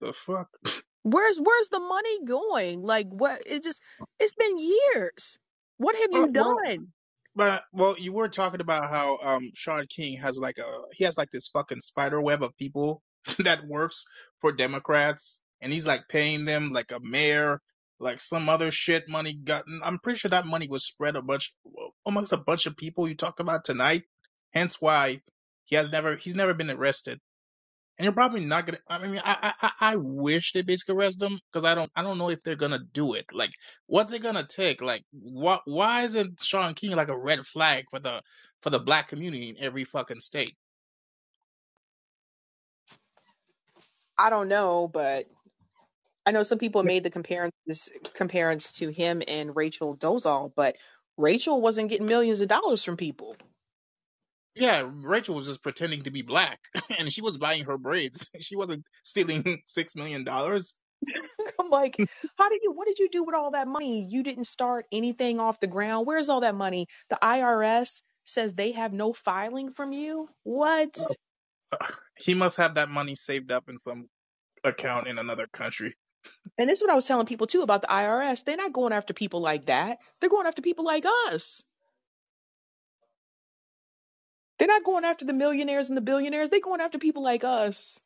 The 0.00 0.12
fuck? 0.12 0.48
Where's 1.02 1.38
where's 1.38 1.68
the 1.68 1.80
money 1.80 2.24
going? 2.24 2.82
Like 2.82 3.08
what 3.08 3.42
it 3.46 3.62
just 3.62 3.80
it's 4.18 4.34
been 4.34 4.58
years. 4.58 5.38
What 5.76 5.96
have 5.96 6.12
Uh, 6.12 6.18
you 6.18 6.32
well, 6.32 6.64
done? 6.66 6.92
But 7.36 7.64
well, 7.72 7.98
you 7.98 8.12
were 8.12 8.28
talking 8.28 8.60
about 8.60 8.90
how 8.90 9.18
um 9.22 9.50
Shaun 9.54 9.86
King 9.88 10.18
has 10.18 10.38
like 10.38 10.58
a 10.58 10.82
he 10.92 11.04
has 11.04 11.18
like 11.18 11.30
this 11.30 11.48
fucking 11.48 11.80
spider 11.80 12.20
web 12.20 12.42
of 12.42 12.56
people 12.56 13.02
that 13.40 13.66
works 13.66 14.06
for 14.40 14.52
Democrats, 14.52 15.40
and 15.60 15.72
he's 15.72 15.86
like 15.86 16.08
paying 16.08 16.44
them 16.44 16.70
like 16.70 16.92
a 16.92 17.00
mayor, 17.00 17.60
like 18.00 18.20
some 18.20 18.48
other 18.48 18.70
shit 18.70 19.08
money 19.08 19.34
gotten. 19.34 19.80
I'm 19.82 19.98
pretty 19.98 20.18
sure 20.18 20.30
that 20.30 20.46
money 20.46 20.68
was 20.68 20.86
spread 20.86 21.16
a 21.16 21.22
bunch 21.22 21.54
amongst 22.06 22.32
a 22.32 22.38
bunch 22.38 22.66
of 22.66 22.76
people 22.76 23.08
you 23.08 23.14
talked 23.14 23.40
about 23.40 23.64
tonight. 23.64 24.04
Hence 24.52 24.80
why 24.80 25.20
he 25.64 25.76
has 25.76 25.90
never 25.90 26.16
he's 26.16 26.34
never 26.34 26.54
been 26.54 26.70
arrested 26.70 27.20
and 27.98 28.04
you're 28.04 28.12
probably 28.12 28.44
not 28.44 28.66
gonna. 28.66 28.78
I 28.88 29.06
mean, 29.06 29.20
I 29.24 29.54
I 29.60 29.68
I 29.68 29.92
I 29.92 29.96
wish 29.96 30.52
they 30.52 30.62
basically 30.62 30.96
arrest 30.96 31.20
them 31.20 31.38
because 31.50 31.64
I 31.64 31.74
don't 31.74 31.90
I 31.94 32.02
don't 32.02 32.18
know 32.18 32.30
if 32.30 32.42
they're 32.42 32.56
gonna 32.56 32.80
do 32.92 33.14
it. 33.14 33.26
Like, 33.32 33.50
what's 33.86 34.12
it 34.12 34.22
gonna 34.22 34.46
take? 34.46 34.82
Like, 34.82 35.04
what? 35.12 35.62
Why 35.64 36.02
isn't 36.02 36.40
Shaun 36.42 36.74
King 36.74 36.92
like 36.92 37.08
a 37.08 37.16
red 37.16 37.46
flag 37.46 37.84
for 37.90 38.00
the 38.00 38.22
for 38.62 38.70
the 38.70 38.80
black 38.80 39.08
community 39.08 39.50
in 39.50 39.58
every 39.60 39.84
fucking 39.84 40.20
state? 40.20 40.56
I 44.18 44.30
don't 44.30 44.48
know, 44.48 44.88
but 44.88 45.26
I 46.26 46.30
know 46.30 46.42
some 46.42 46.58
people 46.58 46.82
made 46.82 47.04
the 47.04 47.10
comparisons 47.10 47.90
comparisons 48.14 48.72
to 48.78 48.88
him 48.88 49.22
and 49.28 49.54
Rachel 49.54 49.96
Dolezal, 49.96 50.52
but 50.56 50.76
Rachel 51.16 51.60
wasn't 51.60 51.90
getting 51.90 52.06
millions 52.06 52.40
of 52.40 52.48
dollars 52.48 52.84
from 52.84 52.96
people. 52.96 53.36
Yeah, 54.54 54.88
Rachel 54.92 55.34
was 55.34 55.46
just 55.46 55.62
pretending 55.62 56.02
to 56.04 56.10
be 56.10 56.22
black, 56.22 56.60
and 56.98 57.12
she 57.12 57.20
was 57.20 57.38
buying 57.38 57.64
her 57.64 57.78
braids. 57.78 58.30
She 58.40 58.56
wasn't 58.56 58.84
stealing 59.02 59.62
six 59.66 59.96
million 59.96 60.24
dollars. 60.24 60.74
I'm 61.60 61.68
like, 61.70 61.96
how 62.38 62.48
did 62.48 62.60
you 62.62 62.72
what 62.72 62.86
did 62.86 62.98
you 62.98 63.08
do 63.10 63.24
with 63.24 63.34
all 63.34 63.50
that 63.50 63.68
money? 63.68 64.06
You 64.08 64.22
didn't 64.22 64.44
start 64.44 64.86
anything 64.92 65.40
off 65.40 65.60
the 65.60 65.66
ground. 65.66 66.06
Where's 66.06 66.28
all 66.28 66.40
that 66.40 66.54
money? 66.54 66.86
The 67.10 67.18
IRS 67.20 68.02
says 68.24 68.54
they 68.54 68.72
have 68.72 68.92
no 68.92 69.12
filing 69.12 69.72
from 69.72 69.92
you? 69.92 70.28
What? 70.44 70.96
He 72.16 72.32
must 72.32 72.56
have 72.58 72.76
that 72.76 72.88
money 72.88 73.16
saved 73.16 73.50
up 73.50 73.68
in 73.68 73.76
some 73.78 74.08
account 74.62 75.08
in 75.08 75.18
another 75.18 75.48
country. 75.48 75.94
And 76.56 76.70
this 76.70 76.78
is 76.78 76.82
what 76.82 76.92
I 76.92 76.94
was 76.94 77.06
telling 77.06 77.26
people 77.26 77.46
too 77.46 77.62
about 77.62 77.82
the 77.82 77.88
IRS. 77.88 78.44
They're 78.44 78.56
not 78.56 78.72
going 78.72 78.92
after 78.92 79.12
people 79.12 79.40
like 79.40 79.66
that. 79.66 79.98
They're 80.20 80.30
going 80.30 80.46
after 80.46 80.62
people 80.62 80.84
like 80.84 81.04
us. 81.28 81.64
They're 84.58 84.68
not 84.68 84.84
going 84.84 85.04
after 85.04 85.24
the 85.24 85.32
millionaires 85.32 85.88
and 85.88 85.96
the 85.96 86.02
billionaires. 86.02 86.50
They're 86.50 86.60
going 86.60 86.80
after 86.80 86.98
people 86.98 87.22
like 87.22 87.44
us. 87.44 87.98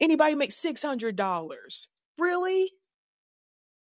Anybody 0.00 0.34
makes 0.34 0.56
six 0.56 0.82
hundred 0.82 1.16
dollars. 1.16 1.88
Really? 2.18 2.72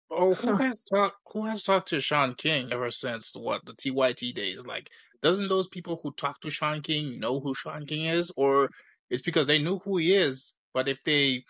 Oh, 0.09 0.33
who 0.33 0.55
has 0.57 0.83
talked? 0.83 1.17
Who 1.31 1.45
has 1.45 1.63
talked 1.63 1.89
to 1.89 2.01
Shaun 2.01 2.35
King 2.35 2.73
ever 2.73 2.91
since 2.91 3.35
what 3.35 3.65
the 3.65 3.73
TYT 3.73 4.33
days? 4.33 4.65
Like, 4.65 4.89
doesn't 5.23 5.47
those 5.47 5.67
people 5.67 5.99
who 6.03 6.11
talk 6.11 6.39
to 6.41 6.51
Shaun 6.51 6.81
King 6.81 7.19
know 7.19 7.39
who 7.39 7.55
Shaun 7.55 7.85
King 7.85 8.05
is, 8.05 8.31
or 8.35 8.69
it's 9.09 9.23
because 9.23 9.47
they 9.47 9.59
knew 9.59 9.79
who 9.79 9.97
he 9.97 10.13
is, 10.13 10.53
but 10.73 10.87
if 10.87 11.01
they 11.03 11.43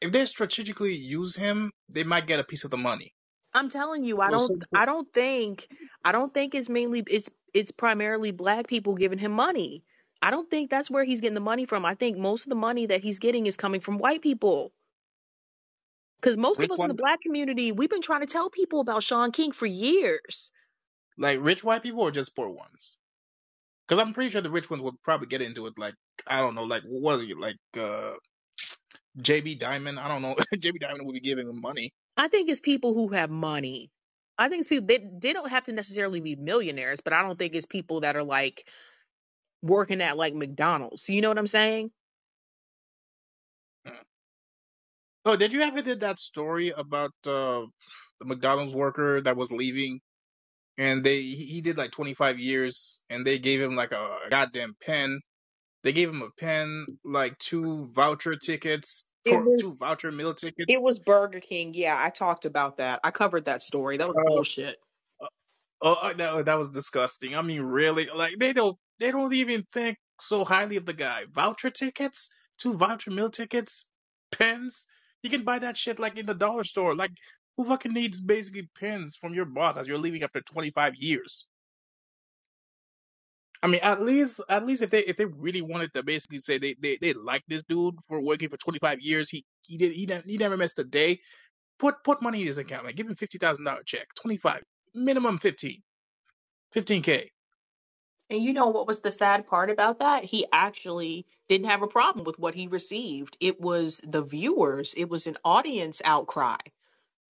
if 0.00 0.10
they 0.10 0.24
strategically 0.24 0.94
use 0.94 1.36
him, 1.36 1.70
they 1.94 2.02
might 2.02 2.26
get 2.26 2.40
a 2.40 2.44
piece 2.44 2.64
of 2.64 2.70
the 2.70 2.78
money. 2.78 3.14
I'm 3.52 3.68
telling 3.68 4.04
you, 4.04 4.20
I 4.20 4.30
don't 4.30 4.40
so 4.40 4.58
I 4.74 4.86
don't 4.86 5.12
think 5.12 5.68
I 6.04 6.12
don't 6.12 6.32
think 6.32 6.54
it's 6.54 6.68
mainly 6.68 7.04
it's 7.06 7.30
it's 7.52 7.70
primarily 7.70 8.32
black 8.32 8.66
people 8.66 8.94
giving 8.94 9.18
him 9.18 9.32
money. 9.32 9.84
I 10.20 10.30
don't 10.30 10.50
think 10.50 10.70
that's 10.70 10.90
where 10.90 11.04
he's 11.04 11.20
getting 11.20 11.34
the 11.34 11.40
money 11.40 11.66
from. 11.66 11.84
I 11.84 11.94
think 11.94 12.16
most 12.16 12.46
of 12.46 12.48
the 12.48 12.56
money 12.56 12.86
that 12.86 13.02
he's 13.02 13.18
getting 13.18 13.46
is 13.46 13.58
coming 13.58 13.80
from 13.80 13.98
white 13.98 14.22
people. 14.22 14.72
Because 16.20 16.38
most 16.38 16.56
of 16.56 16.62
rich 16.62 16.70
us 16.72 16.80
in 16.80 16.88
the 16.88 16.94
black 16.94 17.20
community, 17.20 17.70
we've 17.70 17.90
been 17.90 18.00
trying 18.00 18.22
to 18.22 18.26
tell 18.26 18.48
people 18.48 18.80
about 18.80 19.02
Shaun 19.02 19.30
King 19.30 19.52
for 19.52 19.66
years. 19.66 20.50
Like 21.18 21.38
rich 21.40 21.64
white 21.64 21.82
people, 21.82 22.02
or 22.02 22.10
just 22.10 22.34
poor 22.36 22.48
ones? 22.48 22.98
Because 23.86 24.00
I'm 24.00 24.14
pretty 24.14 24.30
sure 24.30 24.40
the 24.40 24.50
rich 24.50 24.70
ones 24.70 24.82
would 24.82 25.02
probably 25.02 25.26
get 25.26 25.42
into 25.42 25.66
it. 25.66 25.78
Like, 25.78 25.94
I 26.26 26.40
don't 26.40 26.54
know, 26.54 26.64
like 26.64 26.82
what 26.84 27.18
was 27.18 27.22
it 27.22 27.38
like? 27.38 27.56
uh 27.78 28.14
JB 29.18 29.58
Diamond, 29.60 29.98
I 29.98 30.08
don't 30.08 30.22
know. 30.22 30.34
JB 30.54 30.80
Diamond 30.80 31.06
would 31.06 31.12
be 31.14 31.20
giving 31.20 31.46
them 31.46 31.60
money. 31.60 31.92
I 32.16 32.28
think 32.28 32.48
it's 32.50 32.60
people 32.60 32.94
who 32.94 33.08
have 33.08 33.30
money. 33.30 33.90
I 34.38 34.48
think 34.48 34.60
it's 34.60 34.68
people 34.68 34.86
they 34.86 34.98
they 35.20 35.32
don't 35.32 35.50
have 35.50 35.64
to 35.64 35.72
necessarily 35.72 36.20
be 36.20 36.36
millionaires, 36.36 37.00
but 37.00 37.12
I 37.12 37.22
don't 37.22 37.38
think 37.38 37.54
it's 37.54 37.66
people 37.66 38.00
that 38.00 38.16
are 38.16 38.24
like 38.24 38.66
working 39.62 40.02
at 40.02 40.16
like 40.16 40.34
McDonald's. 40.34 41.08
You 41.08 41.22
know 41.22 41.28
what 41.28 41.38
I'm 41.38 41.46
saying? 41.46 41.90
Oh, 45.24 45.36
did 45.36 45.52
you 45.52 45.62
ever 45.62 45.80
did 45.80 46.00
that 46.00 46.18
story 46.18 46.70
about 46.70 47.12
uh, 47.24 47.64
the 48.20 48.26
McDonald's 48.26 48.74
worker 48.74 49.22
that 49.22 49.36
was 49.36 49.50
leaving, 49.50 50.00
and 50.78 51.04
they 51.04 51.20
he 51.22 51.60
did 51.60 51.76
like 51.78 51.90
25 51.92 52.38
years, 52.38 53.02
and 53.10 53.26
they 53.26 53.38
gave 53.38 53.60
him 53.60 53.74
like 53.76 53.92
a 53.92 54.18
goddamn 54.30 54.74
pen. 54.80 55.20
They 55.82 55.92
gave 55.92 56.08
him 56.08 56.22
a 56.22 56.30
pen, 56.40 56.86
like 57.04 57.38
two 57.38 57.90
voucher 57.92 58.36
tickets, 58.36 59.06
It 59.26 59.36
was 59.36 59.60
two 59.62 59.76
voucher 59.78 60.10
meal 60.10 60.32
tickets. 60.34 60.64
it 60.68 60.80
was 60.80 60.98
Burger 60.98 61.40
King. 61.40 61.74
Yeah, 61.74 61.96
I 62.02 62.10
talked 62.10 62.46
about 62.46 62.78
that. 62.78 63.00
I 63.04 63.10
covered 63.10 63.44
that 63.46 63.60
story. 63.62 63.98
That 63.98 64.08
was 64.08 64.16
Uh, 64.16 64.22
bullshit. 64.26 64.76
oh, 65.82 65.92
uh, 65.94 66.12
that 66.14 66.46
that 66.46 66.58
was 66.58 66.70
disgusting. 66.70 67.36
I 67.36 67.42
mean, 67.42 67.60
really, 67.62 68.06
like 68.06 68.34
they 68.38 68.52
don't 68.52 68.76
they 68.98 69.10
don't 69.10 69.32
even 69.34 69.62
think 69.72 69.98
so 70.20 70.44
highly 70.44 70.76
of 70.76 70.86
the 70.86 70.94
guy. 70.94 71.24
Voucher 71.32 71.70
tickets, 71.70 72.30
two 72.58 72.76
voucher 72.76 73.10
meal 73.10 73.30
tickets, 73.30 73.86
pens. 74.32 74.86
You 75.22 75.30
can 75.30 75.44
buy 75.44 75.58
that 75.58 75.76
shit 75.76 75.98
like 75.98 76.18
in 76.18 76.26
the 76.26 76.34
dollar 76.34 76.64
store. 76.64 76.94
Like 76.94 77.10
who 77.56 77.64
fucking 77.64 77.92
needs 77.92 78.20
basically 78.20 78.68
pens 78.78 79.16
from 79.16 79.34
your 79.34 79.44
boss 79.44 79.76
as 79.76 79.86
you're 79.86 79.98
leaving 79.98 80.22
after 80.22 80.40
25 80.40 80.96
years? 80.96 81.46
I 83.62 83.66
mean, 83.66 83.80
at 83.82 84.02
least 84.02 84.40
at 84.48 84.66
least 84.66 84.82
if 84.82 84.90
they 84.90 85.04
if 85.04 85.16
they 85.16 85.24
really 85.24 85.62
wanted 85.62 85.94
to 85.94 86.02
basically 86.02 86.38
say 86.38 86.58
they 86.58 86.74
they, 86.80 86.98
they 87.00 87.14
like 87.14 87.42
this 87.48 87.62
dude 87.62 87.94
for 88.08 88.20
working 88.20 88.48
for 88.48 88.58
25 88.58 89.00
years, 89.00 89.30
he 89.30 89.44
he 89.62 89.78
did 89.78 89.92
he, 89.92 90.06
he 90.26 90.36
never 90.36 90.56
missed 90.56 90.78
a 90.78 90.84
day. 90.84 91.20
Put 91.78 91.94
put 92.04 92.20
money 92.20 92.42
in 92.42 92.46
his 92.46 92.58
account, 92.58 92.84
like 92.84 92.96
give 92.96 93.08
him 93.08 93.16
fifty 93.16 93.38
thousand 93.38 93.64
dollar 93.64 93.82
check, 93.84 94.08
25 94.20 94.62
minimum 94.94 95.38
15, 95.38 95.82
15k. 96.74 97.28
And 98.30 98.42
you 98.42 98.52
know 98.52 98.68
what 98.68 98.86
was 98.86 99.00
the 99.00 99.10
sad 99.10 99.46
part 99.46 99.70
about 99.70 99.98
that? 99.98 100.24
He 100.24 100.46
actually 100.52 101.26
didn't 101.48 101.68
have 101.68 101.82
a 101.82 101.86
problem 101.86 102.24
with 102.24 102.38
what 102.38 102.54
he 102.54 102.66
received. 102.66 103.36
It 103.40 103.60
was 103.60 104.00
the 104.06 104.22
viewers, 104.22 104.94
it 104.94 105.08
was 105.08 105.26
an 105.26 105.36
audience 105.44 106.02
outcry 106.04 106.56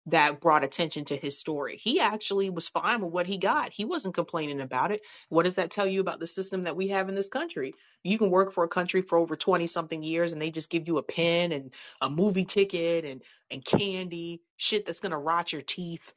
that 0.07 0.41
brought 0.41 0.63
attention 0.63 1.05
to 1.05 1.17
his 1.17 1.39
story. 1.39 1.77
He 1.77 1.99
actually 1.99 2.49
was 2.49 2.69
fine 2.69 3.01
with 3.01 3.13
what 3.13 3.27
he 3.27 3.37
got. 3.37 3.71
He 3.73 3.85
wasn't 3.85 4.15
complaining 4.15 4.61
about 4.61 4.91
it. 4.91 5.01
What 5.29 5.45
does 5.45 5.55
that 5.55 5.71
tell 5.71 5.87
you 5.87 6.01
about 6.01 6.19
the 6.19 6.27
system 6.27 6.63
that 6.63 6.75
we 6.75 6.89
have 6.89 7.09
in 7.09 7.15
this 7.15 7.29
country? 7.29 7.75
You 8.03 8.17
can 8.17 8.31
work 8.31 8.53
for 8.53 8.63
a 8.63 8.69
country 8.69 9.01
for 9.01 9.17
over 9.17 9.35
20 9.35 9.67
something 9.67 10.03
years 10.03 10.33
and 10.33 10.41
they 10.41 10.51
just 10.51 10.71
give 10.71 10.87
you 10.87 10.97
a 10.97 11.03
pen 11.03 11.51
and 11.51 11.73
a 12.01 12.09
movie 12.09 12.45
ticket 12.45 13.05
and 13.05 13.21
and 13.51 13.65
candy, 13.65 14.41
shit 14.57 14.85
that's 14.85 15.01
going 15.01 15.11
to 15.11 15.17
rot 15.17 15.53
your 15.53 15.61
teeth. 15.63 16.13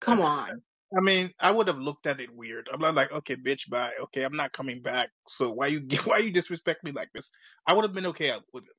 Come 0.00 0.20
on. 0.20 0.62
I 0.96 1.02
mean, 1.02 1.30
I 1.40 1.50
would 1.52 1.68
have 1.68 1.78
looked 1.78 2.06
at 2.06 2.20
it 2.20 2.34
weird. 2.34 2.68
I'm 2.72 2.80
not 2.80 2.94
like, 2.94 3.12
okay, 3.12 3.36
bitch, 3.36 3.70
bye. 3.70 3.92
Okay, 4.02 4.22
I'm 4.24 4.36
not 4.36 4.52
coming 4.52 4.82
back. 4.82 5.10
So 5.28 5.50
why 5.52 5.68
you 5.68 5.80
why 6.04 6.18
you 6.18 6.32
disrespect 6.32 6.84
me 6.84 6.92
like 6.92 7.10
this? 7.14 7.30
I 7.66 7.74
would 7.74 7.84
have 7.84 7.94
been 7.94 8.06
okay 8.06 8.32
with 8.52 8.64
it. 8.64 8.74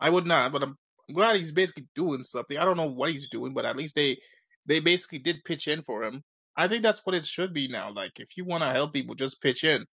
I 0.00 0.10
would 0.10 0.26
not, 0.26 0.52
but 0.52 0.62
I'm, 0.62 0.76
I'm 1.08 1.14
glad 1.14 1.36
he's 1.36 1.52
basically 1.52 1.86
doing 1.94 2.22
something. 2.22 2.56
I 2.56 2.64
don't 2.64 2.76
know 2.76 2.90
what 2.90 3.10
he's 3.10 3.28
doing, 3.28 3.54
but 3.54 3.64
at 3.64 3.76
least 3.76 3.94
they 3.94 4.18
they 4.66 4.80
basically 4.80 5.18
did 5.18 5.44
pitch 5.44 5.68
in 5.68 5.82
for 5.82 6.02
him. 6.02 6.22
I 6.56 6.68
think 6.68 6.82
that's 6.82 7.04
what 7.04 7.14
it 7.14 7.24
should 7.24 7.52
be 7.52 7.68
now. 7.68 7.90
Like, 7.90 8.20
if 8.20 8.36
you 8.36 8.44
want 8.44 8.62
to 8.62 8.70
help 8.70 8.92
people, 8.92 9.14
just 9.14 9.42
pitch 9.42 9.64
in. 9.64 9.84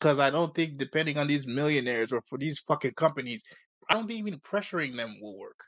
Because 0.00 0.18
I 0.18 0.30
don't 0.30 0.54
think, 0.54 0.76
depending 0.76 1.18
on 1.18 1.26
these 1.26 1.46
millionaires 1.46 2.12
or 2.12 2.22
for 2.22 2.38
these 2.38 2.60
fucking 2.60 2.94
companies, 2.94 3.44
I 3.88 3.94
don't 3.94 4.06
think 4.06 4.20
even 4.20 4.40
pressuring 4.40 4.96
them 4.96 5.16
will 5.20 5.38
work. 5.38 5.60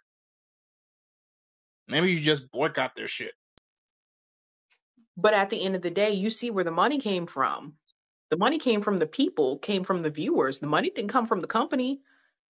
Maybe 1.88 2.12
you 2.12 2.20
just 2.20 2.50
boycott 2.50 2.94
their 2.94 3.08
shit. 3.08 3.32
But 5.16 5.34
at 5.34 5.50
the 5.50 5.62
end 5.62 5.76
of 5.76 5.82
the 5.82 5.90
day, 5.90 6.12
you 6.12 6.30
see 6.30 6.50
where 6.50 6.64
the 6.64 6.70
money 6.70 6.98
came 6.98 7.26
from. 7.26 7.74
The 8.30 8.36
money 8.36 8.58
came 8.58 8.82
from 8.82 8.98
the 8.98 9.06
people, 9.06 9.58
came 9.58 9.84
from 9.84 10.00
the 10.00 10.10
viewers. 10.10 10.58
The 10.58 10.66
money 10.66 10.90
didn't 10.90 11.10
come 11.10 11.26
from 11.26 11.40
the 11.40 11.46
company. 11.46 12.00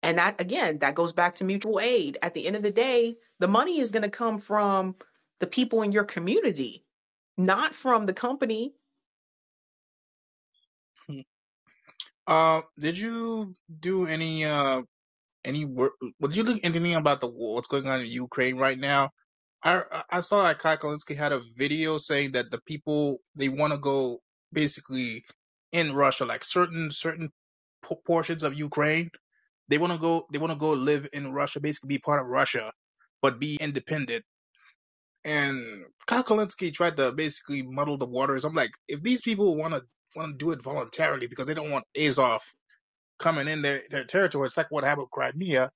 And 0.04 0.18
that, 0.18 0.42
again, 0.42 0.80
that 0.80 0.96
goes 0.96 1.14
back 1.14 1.36
to 1.36 1.46
mutual 1.46 1.80
aid. 1.80 2.18
At 2.22 2.34
the 2.34 2.46
end 2.46 2.58
of 2.58 2.62
the 2.64 2.72
day, 2.72 3.16
the 3.40 3.48
money 3.48 3.80
is 3.80 3.92
going 3.92 4.04
to 4.04 4.10
come 4.10 4.38
from 4.38 4.96
the 5.40 5.48
people 5.48 5.82
in 5.82 5.94
your 5.94 6.04
community, 6.04 6.86
not 7.38 7.74
from 7.74 8.06
the 8.06 8.14
company. 8.14 8.74
Uh, 12.28 12.62
did 12.80 12.98
you 12.98 13.54
do 13.80 14.06
any 14.06 14.46
uh 14.46 14.82
any 15.44 15.66
work? 15.66 15.94
Did 16.22 16.36
you 16.38 16.44
look 16.44 16.60
anything 16.64 16.96
about 16.96 17.20
the 17.20 17.28
war? 17.28 17.56
What's 17.56 17.68
going 17.68 17.88
on 17.88 18.00
in 18.00 18.08
Ukraine 18.08 18.58
right 18.58 18.80
now? 18.80 19.12
I 19.64 20.04
I 20.10 20.20
saw 20.22 20.44
that 20.44 20.60
Kyle 20.60 20.78
Kulinski 20.78 21.18
had 21.18 21.34
a 21.34 21.42
video 21.56 21.98
saying 21.98 22.32
that 22.34 22.52
the 22.52 22.62
people 22.66 23.18
they 23.36 23.50
want 23.50 23.74
to 23.74 23.80
go 23.80 24.22
basically 24.54 25.26
in 25.72 25.94
Russia, 25.94 26.26
like 26.26 26.44
certain 26.46 26.92
certain 26.92 27.30
portions 28.06 28.44
of 28.44 28.54
Ukraine, 28.54 29.10
they 29.70 29.78
want 29.78 29.94
to 29.94 30.00
go 30.00 30.28
they 30.32 30.40
want 30.40 30.52
to 30.52 30.60
go 30.60 30.72
live 30.72 31.08
in 31.14 31.32
Russia, 31.32 31.60
basically 31.60 31.90
be 31.90 32.00
part 32.00 32.22
of 32.22 32.28
Russia, 32.28 32.72
but 33.22 33.40
be 33.40 33.58
independent. 33.60 34.24
And 35.26 35.86
Kyle 36.06 36.24
Kulinski 36.24 36.74
tried 36.74 36.98
to 36.98 37.12
basically 37.14 37.62
muddle 37.62 37.98
the 37.98 38.06
waters. 38.06 38.44
I'm 38.44 38.56
like, 38.56 38.72
if 38.88 39.02
these 39.02 39.22
people 39.22 39.56
want 39.56 39.74
to 39.74 39.82
want 40.16 40.38
to 40.38 40.46
do 40.46 40.52
it 40.52 40.62
voluntarily 40.62 41.28
because 41.28 41.48
they 41.48 41.54
don't 41.54 41.72
want 41.72 41.86
Azov 41.98 42.44
coming 43.20 43.48
in 43.48 43.62
their, 43.62 43.82
their 43.90 44.04
territory. 44.04 44.46
It's 44.46 44.58
like 44.58 44.72
what 44.72 44.84
happened 44.84 45.04
with 45.06 45.12
Crimea. 45.12 45.72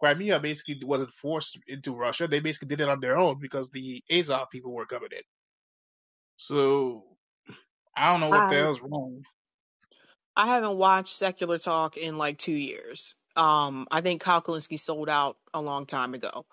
Crimea 0.00 0.40
basically 0.40 0.80
wasn't 0.84 1.12
forced 1.12 1.58
into 1.66 1.94
Russia. 1.96 2.28
They 2.28 2.40
basically 2.40 2.68
did 2.68 2.80
it 2.80 2.88
on 2.88 3.00
their 3.00 3.18
own 3.18 3.38
because 3.40 3.70
the 3.70 4.02
Azov 4.10 4.50
people 4.50 4.72
were 4.72 4.86
coming 4.86 5.10
in. 5.12 5.22
So 6.36 7.04
I 7.96 8.10
don't 8.10 8.20
know 8.20 8.30
what 8.30 8.48
the 8.48 8.56
hell's 8.56 8.80
wrong. 8.80 9.22
I 10.36 10.46
haven't 10.46 10.78
watched 10.78 11.12
Secular 11.12 11.58
Talk 11.58 11.96
in 11.96 12.16
like 12.16 12.38
two 12.38 12.52
years. 12.52 13.16
Um, 13.40 13.88
I 13.92 14.02
think 14.02 14.22
Kyle 14.22 14.42
Kulinski 14.42 14.78
sold 14.80 15.10
out 15.10 15.38
a 15.54 15.62
long 15.62 15.86
time 15.86 16.14
ago. 16.14 16.46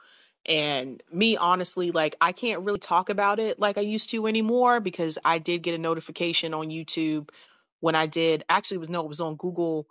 And 0.48 1.04
me, 1.14 1.38
honestly, 1.38 1.92
like 1.92 2.18
I 2.22 2.34
can't 2.34 2.64
really 2.64 2.80
talk 2.80 3.10
about 3.10 3.40
it 3.40 3.60
like 3.60 3.78
I 3.78 3.84
used 3.84 4.12
to 4.12 4.28
anymore 4.28 4.82
because 4.82 5.20
I 5.26 5.40
did 5.40 5.64
get 5.64 5.76
a 5.76 5.80
notification 5.80 6.56
on 6.56 6.70
YouTube 6.70 7.30
when 7.82 7.96
I 7.96 8.08
did 8.08 8.46
actually 8.50 8.78
it 8.78 8.82
was 8.82 8.90
no, 8.90 9.02
it 9.02 9.10
was 9.10 9.22
on 9.22 9.38
Google 9.38 9.88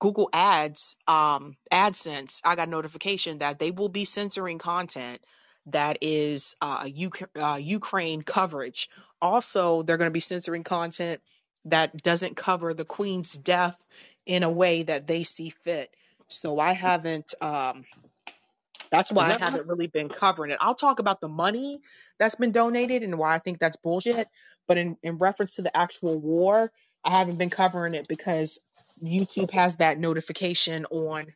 Google 0.00 0.28
Ads, 0.32 0.96
um, 1.08 1.56
AdSense, 1.72 2.42
I 2.44 2.56
got 2.56 2.68
notification 2.68 3.38
that 3.38 3.58
they 3.58 3.70
will 3.70 3.88
be 3.88 4.04
censoring 4.04 4.58
content 4.58 5.22
that 5.68 5.98
is 6.02 6.54
uh, 6.60 6.88
Uk- 7.06 7.30
uh, 7.40 7.58
Ukraine 7.60 8.22
coverage. 8.22 8.90
Also, 9.22 9.82
they're 9.82 9.96
going 9.96 10.10
to 10.10 10.12
be 10.12 10.20
censoring 10.20 10.64
content 10.64 11.22
that 11.64 11.96
doesn't 12.02 12.36
cover 12.36 12.74
the 12.74 12.84
Queen's 12.84 13.32
death 13.32 13.82
in 14.26 14.42
a 14.42 14.50
way 14.50 14.82
that 14.82 15.06
they 15.06 15.24
see 15.24 15.50
fit. 15.50 15.96
So 16.32 16.58
I 16.60 16.72
haven't. 16.74 17.34
Um, 17.42 17.84
that's 18.90 19.12
why 19.12 19.28
I 19.28 19.28
that 19.28 19.42
not? 19.44 19.54
haven't 19.54 19.68
really 19.68 19.88
been 19.88 20.10
covering 20.10 20.52
it. 20.52 20.58
I'll 20.62 20.76
talk 20.76 21.00
about 21.00 21.20
the 21.20 21.28
money 21.28 21.80
that's 22.18 22.36
been 22.36 22.52
donated 22.52 23.04
and 23.04 23.18
why 23.18 23.34
I 23.34 23.40
think 23.40 23.60
that's 23.60 23.78
bullshit. 23.78 24.28
But 24.68 24.78
in, 24.78 24.98
in 25.04 25.18
reference 25.18 25.56
to 25.56 25.62
the 25.62 25.76
actual 25.76 26.18
war, 26.20 26.72
I 27.04 27.12
haven't 27.12 27.38
been 27.38 27.50
covering 27.50 27.94
it 27.94 28.08
because 28.08 28.60
YouTube 29.04 29.52
has 29.52 29.76
that 29.78 29.98
notification 30.00 30.86
on 30.86 31.28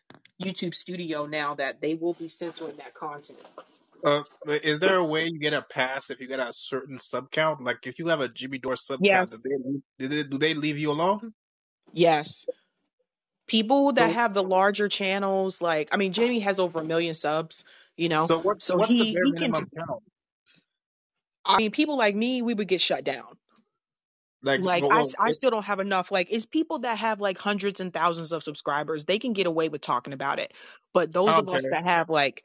YouTube 0.43 0.75
Studio 0.75 1.27
now 1.27 1.57
that 1.57 1.83
they 1.83 1.95
will 1.97 2.15
be 2.15 2.29
censoring 2.29 2.77
that 2.79 2.95
content. 2.95 3.41
Uh, 4.05 4.23
is 4.49 4.81
there 4.81 4.97
a 4.97 5.05
way 5.05 5.27
you 5.27 5.39
get 5.41 5.53
a 5.55 5.63
pass 5.63 6.11
if 6.11 6.21
you 6.21 6.29
get 6.29 6.41
a 6.41 6.53
certain 6.53 6.99
sub 6.99 7.31
count? 7.31 7.63
Like 7.63 7.87
if 7.87 7.99
you 7.99 8.09
have 8.09 8.21
a 8.21 8.29
Jimmy 8.29 8.59
Dore 8.59 8.77
sub 8.77 9.05
count, 9.05 9.31
Yes, 9.31 9.43
they, 9.45 9.57
do 9.99 10.09
they 10.09 10.23
do 10.25 10.39
they 10.39 10.55
leave 10.55 10.79
you 10.79 10.91
alone? 10.91 11.33
yes. 11.93 12.47
People 13.47 13.93
that 13.93 14.09
So 14.09 14.15
have 14.15 14.35
the 14.35 14.43
larger 14.43 14.89
channels, 14.89 15.63
like 15.63 15.91
I 15.93 15.97
mean, 15.97 16.13
Jimmy 16.13 16.41
has 16.41 16.59
over 16.59 16.81
a 16.81 16.85
million 16.85 17.15
subs, 17.15 17.65
you 17.97 18.09
know, 18.09 18.25
so 18.25 18.41
what's 18.41 18.65
so 18.65 18.77
what's 18.77 18.91
the 18.91 18.99
he 18.99 19.15
can. 19.15 19.53
I 21.45 21.59
mean, 21.59 21.71
people 21.71 21.97
like 21.97 22.17
me, 22.17 22.43
we 22.43 22.55
would 22.55 22.67
get 22.67 22.81
shut 22.81 23.05
down. 23.05 23.37
Like 24.43 24.61
like 24.61 24.83
well, 24.83 24.93
I, 24.93 24.97
well 24.99 25.13
I 25.19 25.31
still 25.33 25.51
don't 25.51 25.65
have 25.65 25.81
enough 25.81 26.11
like 26.11 26.29
it's 26.31 26.47
people 26.47 26.81
that 26.81 26.99
have 26.99 27.21
like 27.21 27.39
hundreds 27.39 27.81
and 27.81 27.93
thousands 27.93 28.33
of 28.33 28.43
subscribers 28.45 29.05
they 29.05 29.19
can 29.19 29.33
get 29.33 29.47
away 29.47 29.69
with 29.69 29.81
talking 29.81 30.13
about 30.13 30.39
it 30.39 30.53
but 30.93 31.13
those 31.13 31.37
of 31.37 31.49
us 31.49 31.67
that 31.71 31.85
have 31.85 32.11
like 32.11 32.45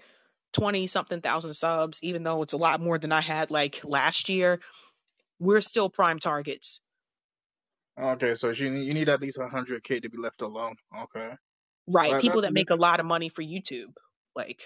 20 0.54 0.88
something 0.88 1.22
thousand 1.22 1.54
subs 1.54 2.00
even 2.02 2.24
though 2.24 2.42
it's 2.42 2.54
a 2.54 2.58
lot 2.58 2.82
more 2.82 2.98
than 2.98 3.12
i 3.12 3.22
had 3.22 3.52
like 3.52 3.82
last 3.84 4.30
year 4.30 4.62
we're 5.38 5.62
still 5.62 5.90
prime 5.90 6.18
targets 6.18 6.80
Okay, 8.02 8.34
so 8.34 8.50
you 8.50 8.72
need, 8.72 8.88
you 8.88 8.94
need 8.94 9.10
at 9.10 9.22
least 9.22 9.38
100k 9.38 10.02
to 10.02 10.10
be 10.10 10.18
left 10.18 10.42
alone. 10.42 10.76
Okay. 11.04 11.32
right 11.88 12.12
Well, 12.12 12.22
people 12.22 12.42
that 12.42 12.54
make 12.54 12.70
a 12.70 12.76
lot 12.76 13.00
of 13.00 13.06
money 13.06 13.30
for 13.30 13.44
youtube 13.44 13.94
like 14.36 14.62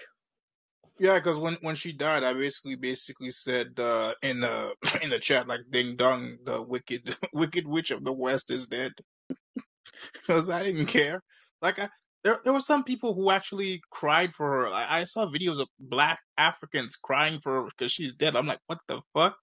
Yeah, 0.98 1.18
because 1.18 1.38
when 1.38 1.54
when 1.60 1.74
she 1.74 1.92
died, 1.92 2.24
I 2.24 2.32
basically 2.32 2.76
basically 2.76 3.30
said 3.30 3.78
uh, 3.78 4.14
in 4.22 4.40
the 4.40 4.74
in 5.02 5.10
the 5.10 5.18
chat 5.18 5.46
like 5.46 5.60
"Ding 5.68 5.96
dong, 5.96 6.38
the 6.44 6.62
wicked 6.62 7.14
wicked 7.34 7.66
witch 7.66 7.90
of 7.90 8.02
the 8.04 8.12
west 8.12 8.50
is 8.50 8.66
dead." 8.66 8.92
Because 10.12 10.50
I 10.50 10.62
didn't 10.62 10.86
care. 10.86 11.20
Like 11.60 11.78
I 11.78 11.88
there 12.24 12.40
there 12.44 12.52
were 12.52 12.60
some 12.60 12.84
people 12.84 13.14
who 13.14 13.30
actually 13.30 13.82
cried 13.90 14.32
for 14.34 14.46
her. 14.50 14.68
I, 14.68 15.00
I 15.00 15.04
saw 15.04 15.26
videos 15.26 15.60
of 15.60 15.68
black 15.78 16.20
Africans 16.38 16.96
crying 16.96 17.40
for 17.40 17.52
her 17.56 17.68
because 17.68 17.92
she's 17.92 18.14
dead. 18.14 18.34
I'm 18.34 18.46
like, 18.46 18.60
what 18.66 18.78
the 18.88 19.02
fuck? 19.14 19.36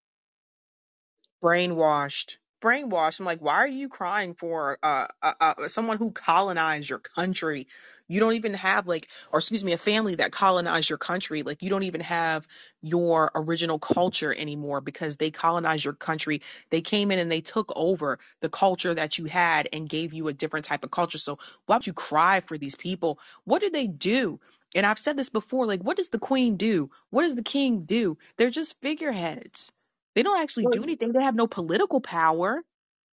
brainwashed 1.43 2.37
brainwashed. 2.63 3.19
I'm 3.19 3.25
like 3.25 3.41
why 3.41 3.55
are 3.55 3.67
you 3.67 3.89
crying 3.89 4.33
for 4.33 4.77
uh, 4.81 5.07
uh, 5.21 5.33
uh 5.39 5.67
someone 5.67 5.97
who 5.97 6.11
colonized 6.11 6.89
your 6.89 6.99
country? 6.99 7.67
You 8.07 8.19
don't 8.21 8.33
even 8.33 8.53
have 8.53 8.87
like 8.87 9.09
or 9.31 9.39
excuse 9.39 9.63
me 9.63 9.73
a 9.73 9.77
family 9.77 10.15
that 10.15 10.31
colonized 10.31 10.89
your 10.89 10.97
country. 10.97 11.43
Like 11.43 11.61
you 11.61 11.69
don't 11.69 11.83
even 11.83 12.01
have 12.01 12.47
your 12.81 13.31
original 13.35 13.79
culture 13.79 14.33
anymore 14.33 14.79
because 14.79 15.17
they 15.17 15.29
colonized 15.29 15.83
your 15.83 15.93
country. 15.93 16.41
They 16.69 16.81
came 16.81 17.11
in 17.11 17.19
and 17.19 17.31
they 17.31 17.41
took 17.41 17.73
over 17.75 18.19
the 18.39 18.49
culture 18.49 18.93
that 18.93 19.17
you 19.17 19.25
had 19.25 19.67
and 19.73 19.89
gave 19.89 20.13
you 20.13 20.29
a 20.29 20.33
different 20.33 20.65
type 20.65 20.85
of 20.85 20.91
culture. 20.91 21.17
So 21.17 21.39
why 21.65 21.75
would 21.77 21.87
you 21.87 21.93
cry 21.93 22.39
for 22.39 22.57
these 22.57 22.75
people? 22.75 23.19
What 23.43 23.59
did 23.59 23.73
they 23.73 23.87
do? 23.87 24.39
And 24.75 24.85
i've 24.85 24.99
said 24.99 25.17
this 25.17 25.29
before 25.29 25.65
like 25.65 25.81
what 25.81 25.97
does 25.97 26.09
the 26.09 26.19
queen 26.19 26.55
do? 26.55 26.91
What 27.09 27.23
does 27.23 27.35
the 27.35 27.43
king 27.43 27.83
do? 27.83 28.17
They're 28.37 28.49
just 28.49 28.79
figureheads 28.81 29.71
they 30.15 30.23
don't 30.23 30.39
actually 30.41 30.65
Well, 30.65 30.71
do 30.71 30.83
anything. 30.83 31.11
They 31.13 31.23
have 31.23 31.35
no 31.35 31.47
political 31.47 32.01
power. 32.01 32.63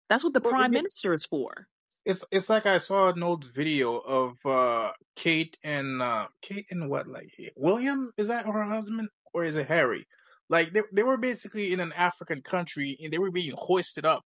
That's 0.08 0.24
what 0.24 0.34
the 0.34 0.40
well, 0.40 0.52
prime 0.52 0.72
it- 0.72 0.78
minister 0.78 1.12
is 1.14 1.24
for. 1.26 1.68
it's 2.04 2.24
it's 2.30 2.48
like 2.48 2.66
I 2.66 2.78
saw 2.78 3.10
an 3.10 3.22
old 3.22 3.44
video 3.52 3.98
of 3.98 4.38
uh 4.46 4.92
Kate 5.16 5.56
and 5.64 6.00
uh 6.02 6.28
Kate 6.42 6.66
and 6.70 6.88
what 6.90 7.06
like 7.06 7.30
William 7.56 8.10
is 8.16 8.28
that 8.28 8.46
her 8.46 8.62
husband 8.62 9.08
or 9.34 9.44
is 9.44 9.56
it 9.58 9.66
Harry? 9.68 10.04
Like 10.48 10.72
they 10.72 10.82
they 10.92 11.02
were 11.02 11.18
basically 11.18 11.72
in 11.72 11.80
an 11.80 11.92
African 11.92 12.40
country 12.42 12.96
and 13.02 13.12
they 13.12 13.18
were 13.18 13.30
being 13.30 13.54
hoisted 13.56 14.06
up 14.06 14.22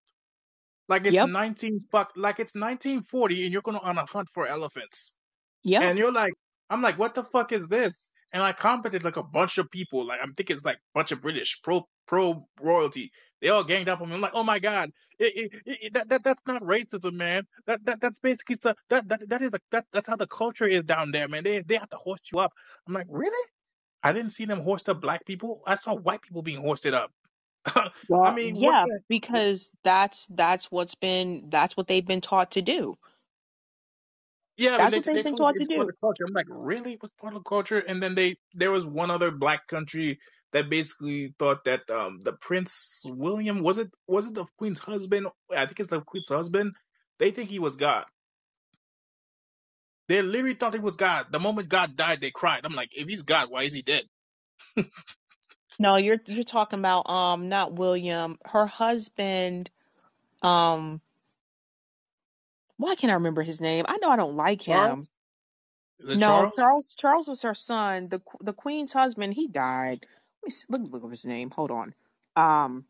like 0.88 1.04
it's 1.06 1.14
Yep. 1.14 1.28
19 1.30 1.80
fuck 1.90 2.12
like 2.16 2.38
it's 2.40 2.54
1940 2.54 3.44
and 3.44 3.52
you're 3.52 3.62
going 3.62 3.78
on 3.78 3.98
a 3.98 4.06
hunt 4.06 4.28
for 4.34 4.46
elephants 4.46 5.16
Yeah. 5.64 5.82
and 5.82 5.98
you're 5.98 6.12
like 6.12 6.34
I'm 6.70 6.82
like 6.82 6.98
what 6.98 7.14
the 7.14 7.24
fuck 7.24 7.52
is 7.52 7.68
this? 7.68 8.08
And 8.32 8.42
I 8.42 8.52
commented 8.52 9.04
like 9.04 9.16
a 9.16 9.22
bunch 9.22 9.58
of 9.58 9.70
people 9.70 10.04
like 10.04 10.20
I'm 10.22 10.32
thinking 10.32 10.56
it's 10.56 10.64
like 10.64 10.76
a 10.76 10.94
bunch 10.94 11.12
of 11.12 11.20
British 11.20 11.60
pro 11.62 11.86
pro 12.06 12.46
royalty. 12.60 13.12
They 13.40 13.48
all 13.48 13.64
ganged 13.64 13.88
up 13.88 14.00
on 14.00 14.08
me. 14.08 14.14
I'm 14.14 14.20
like, 14.20 14.34
oh 14.34 14.44
my 14.44 14.58
god, 14.58 14.92
it, 15.18 15.52
it, 15.66 15.78
it, 15.82 15.94
that, 15.94 16.08
that 16.08 16.24
that's 16.24 16.42
not 16.46 16.62
racism, 16.62 17.14
man. 17.14 17.44
That 17.66 17.84
that 17.84 18.00
that's 18.00 18.18
basically 18.18 18.56
so, 18.56 18.74
that 18.88 19.08
that 19.08 19.28
that 19.28 19.42
is 19.42 19.52
a, 19.52 19.60
that 19.70 19.84
that's 19.92 20.08
how 20.08 20.16
the 20.16 20.26
culture 20.26 20.66
is 20.66 20.84
down 20.84 21.10
there, 21.10 21.28
man. 21.28 21.44
They 21.44 21.60
they 21.62 21.76
have 21.76 21.90
to 21.90 21.96
hoist 21.96 22.30
you 22.32 22.38
up. 22.38 22.52
I'm 22.86 22.94
like, 22.94 23.06
really? 23.08 23.48
I 24.02 24.12
didn't 24.12 24.30
see 24.30 24.44
them 24.44 24.60
hoist 24.60 24.88
up 24.88 25.00
black 25.00 25.24
people. 25.26 25.62
I 25.66 25.76
saw 25.76 25.94
white 25.94 26.22
people 26.22 26.42
being 26.42 26.60
hoisted 26.60 26.94
up. 26.94 27.12
I 27.76 28.34
mean, 28.34 28.56
yeah, 28.56 28.84
the? 28.86 29.00
because 29.08 29.70
that's 29.84 30.26
that's 30.26 30.70
what's 30.70 30.96
been 30.96 31.44
that's 31.48 31.76
what 31.76 31.86
they've 31.86 32.06
been 32.06 32.20
taught 32.20 32.52
to 32.52 32.62
do. 32.62 32.96
Yeah, 34.58 34.78
That's 34.78 34.86
they 34.88 34.98
what 34.98 35.06
they've 35.06 35.14
they 35.14 35.24
been 35.24 35.34
told 35.34 35.46
me 35.46 35.54
taught 35.54 35.56
to 35.56 35.60
it's 35.60 35.70
part 35.70 35.88
do. 35.88 35.90
of 35.90 35.94
the 35.96 36.00
culture. 36.00 36.24
I'm 36.26 36.34
like, 36.34 36.46
really? 36.50 36.94
It 36.94 37.02
was 37.02 37.12
part 37.20 37.34
of 37.34 37.40
the 37.44 37.50
culture? 37.50 37.80
And 37.80 38.02
then 38.02 38.14
they 38.16 38.36
there 38.54 38.72
was 38.72 38.86
one 38.86 39.10
other 39.10 39.32
black 39.32 39.66
country 39.68 40.20
that 40.52 40.70
basically 40.70 41.34
thought 41.40 41.64
that 41.66 41.90
um 41.90 42.20
the 42.22 42.34
Prince 42.34 43.02
William 43.06 43.62
was 43.64 43.78
it 43.78 43.90
was 44.08 44.28
it 44.28 44.34
the 44.34 44.46
Queen's 44.58 44.80
husband? 44.80 45.28
I 45.52 45.66
think 45.66 45.80
it's 45.80 45.90
the 45.90 46.02
Queen's 46.02 46.30
husband. 46.30 46.74
They 47.18 47.32
think 47.32 47.50
he 47.50 47.60
was 47.60 47.76
God. 47.76 48.06
They 50.08 50.22
literally 50.22 50.54
thought 50.54 50.74
he 50.74 50.80
was 50.80 50.96
God. 50.96 51.26
The 51.32 51.40
moment 51.40 51.68
God 51.70 51.96
died, 51.96 52.20
they 52.20 52.30
cried. 52.32 52.62
I'm 52.64 52.74
like, 52.74 52.90
if 52.96 53.08
he's 53.08 53.22
God, 53.22 53.48
why 53.50 53.64
is 53.64 53.74
he 53.74 53.82
dead? 53.82 54.04
No, 55.78 55.96
you're 55.96 56.18
you're 56.26 56.44
talking 56.44 56.78
about 56.80 57.08
um 57.10 57.48
not 57.48 57.74
William, 57.74 58.38
her 58.46 58.66
husband. 58.66 59.70
Um, 60.42 61.00
why 62.78 62.96
can't 62.96 63.10
I 63.12 63.14
remember 63.14 63.42
his 63.42 63.60
name? 63.60 63.86
I 63.88 63.98
know 63.98 64.10
I 64.10 64.16
don't 64.16 64.36
like 64.36 64.62
him. 64.62 65.02
Charles? 65.02 65.20
Is 66.00 66.08
it 66.10 66.20
No, 66.20 66.20
Charles? 66.20 66.56
Charles. 66.56 66.96
Charles 66.98 67.28
was 67.28 67.42
her 67.42 67.54
son. 67.54 68.08
the 68.08 68.20
The 68.40 68.54
queen's 68.54 68.92
husband. 68.92 69.34
He 69.34 69.48
died. 69.48 70.06
Let 70.42 70.46
me 70.46 70.50
see, 70.50 70.66
look 70.70 70.82
look 70.84 71.04
up 71.04 71.10
his 71.10 71.26
name. 71.26 71.50
Hold 71.50 71.70
on. 71.72 71.94
Um, 72.36 72.86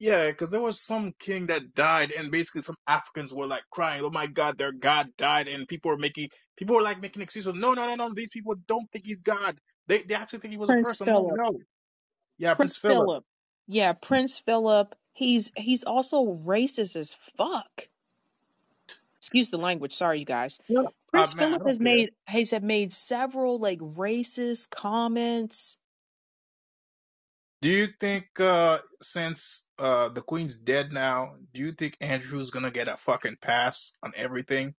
Yeah, 0.00 0.28
because 0.30 0.52
there 0.52 0.60
was 0.62 0.80
some 0.82 1.14
king 1.20 1.48
that 1.48 1.74
died, 1.74 2.12
and 2.12 2.30
basically 2.30 2.62
some 2.62 2.76
Africans 2.86 3.34
were 3.34 3.46
like 3.48 3.64
crying, 3.72 4.02
"Oh 4.04 4.10
my 4.10 4.28
God, 4.28 4.58
their 4.58 4.72
God 4.72 5.08
died," 5.18 5.48
and 5.48 5.68
people 5.68 5.90
were 5.90 5.98
making 5.98 6.30
people 6.58 6.76
were 6.76 6.82
like 6.82 7.00
making 7.02 7.22
excuses. 7.22 7.54
No, 7.54 7.74
no, 7.74 7.88
no, 7.88 7.96
no. 7.96 8.14
These 8.14 8.30
people 8.30 8.56
don't 8.68 8.90
think 8.92 9.06
he's 9.06 9.22
God. 9.22 9.58
They 9.88 10.02
they 10.04 10.14
actually 10.16 10.40
think 10.40 10.52
he 10.52 10.58
was 10.58 10.70
a 10.70 10.74
Prince 10.74 10.76
person. 10.76 11.08
I'm 11.10 11.26
Philip. 11.26 11.34
no. 11.34 11.58
Yeah, 12.38 12.54
Prince 12.54 12.76
Prince 12.76 12.78
Philip. 12.78 13.12
Philip. 13.14 13.24
Yeah, 13.68 13.94
Prince 13.94 14.40
Philip. 14.40 14.94
He's 15.14 15.52
he's 15.56 15.84
also 15.84 16.26
racist 16.26 16.96
as 16.96 17.14
fuck. 17.38 17.88
Excuse 19.22 19.50
the 19.50 19.58
language. 19.58 19.94
Sorry, 19.94 20.18
you 20.18 20.24
guys. 20.24 20.58
Yeah. 20.68 20.80
Uh, 20.80 20.88
Prince 21.12 21.36
man, 21.36 21.54
I 21.54 21.58
Philip 21.58 21.68
has 21.68 21.78
care. 21.78 21.84
made 21.84 22.10
has 22.26 22.50
have 22.50 22.64
made 22.64 22.92
several 22.92 23.58
like 23.58 23.78
racist 23.78 24.68
comments. 24.70 25.76
Do 27.60 27.68
you 27.68 27.86
think 28.00 28.26
uh 28.40 28.78
since 29.00 29.64
uh 29.78 30.08
the 30.08 30.22
Queen's 30.22 30.56
dead 30.56 30.92
now, 30.92 31.36
do 31.52 31.60
you 31.60 31.70
think 31.70 31.96
Andrew's 32.00 32.50
gonna 32.50 32.72
get 32.72 32.88
a 32.88 32.96
fucking 32.96 33.36
pass 33.40 33.92
on 34.02 34.12
everything? 34.16 34.74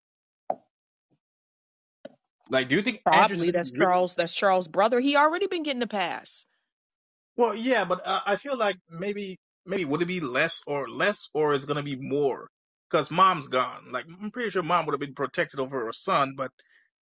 Like, 2.51 2.69
do 2.69 2.75
you 2.75 2.83
think 2.83 3.03
Andrew's 3.13 3.45
Probably 3.45 3.53
gonna 3.53 3.53
that's 3.53 3.73
really? 3.73 3.85
Charles. 3.85 4.15
That's 4.17 4.35
Charles' 4.35 4.67
brother. 4.67 4.99
He 4.99 5.17
already 5.17 5.47
been 5.47 5.63
getting 5.63 5.83
a 5.83 5.87
pass. 5.87 6.45
Well, 7.37 7.55
yeah, 7.55 7.85
but 7.85 8.01
uh, 8.05 8.21
I 8.27 8.37
feel 8.37 8.57
like 8.57 8.77
maybe 8.91 9.39
maybe 9.65 9.85
would 9.85 10.03
it 10.03 10.07
be 10.07 10.21
less 10.21 10.63
or 10.67 10.89
less 10.89 11.29
or 11.33 11.55
is 11.55 11.65
it 11.65 11.69
gonna 11.69 11.85
be 11.85 11.97
more? 11.97 12.49
Because 12.93 13.11
mom's 13.11 13.49
gone. 13.49 13.93
Like, 13.93 14.07
I'm 14.23 14.33
pretty 14.33 14.51
sure 14.51 14.63
mom 14.63 14.87
would 14.87 14.93
have 14.95 15.01
been 15.01 15.15
protected 15.15 15.61
over 15.61 15.87
her 15.87 15.95
son, 15.95 16.35
but 16.37 16.53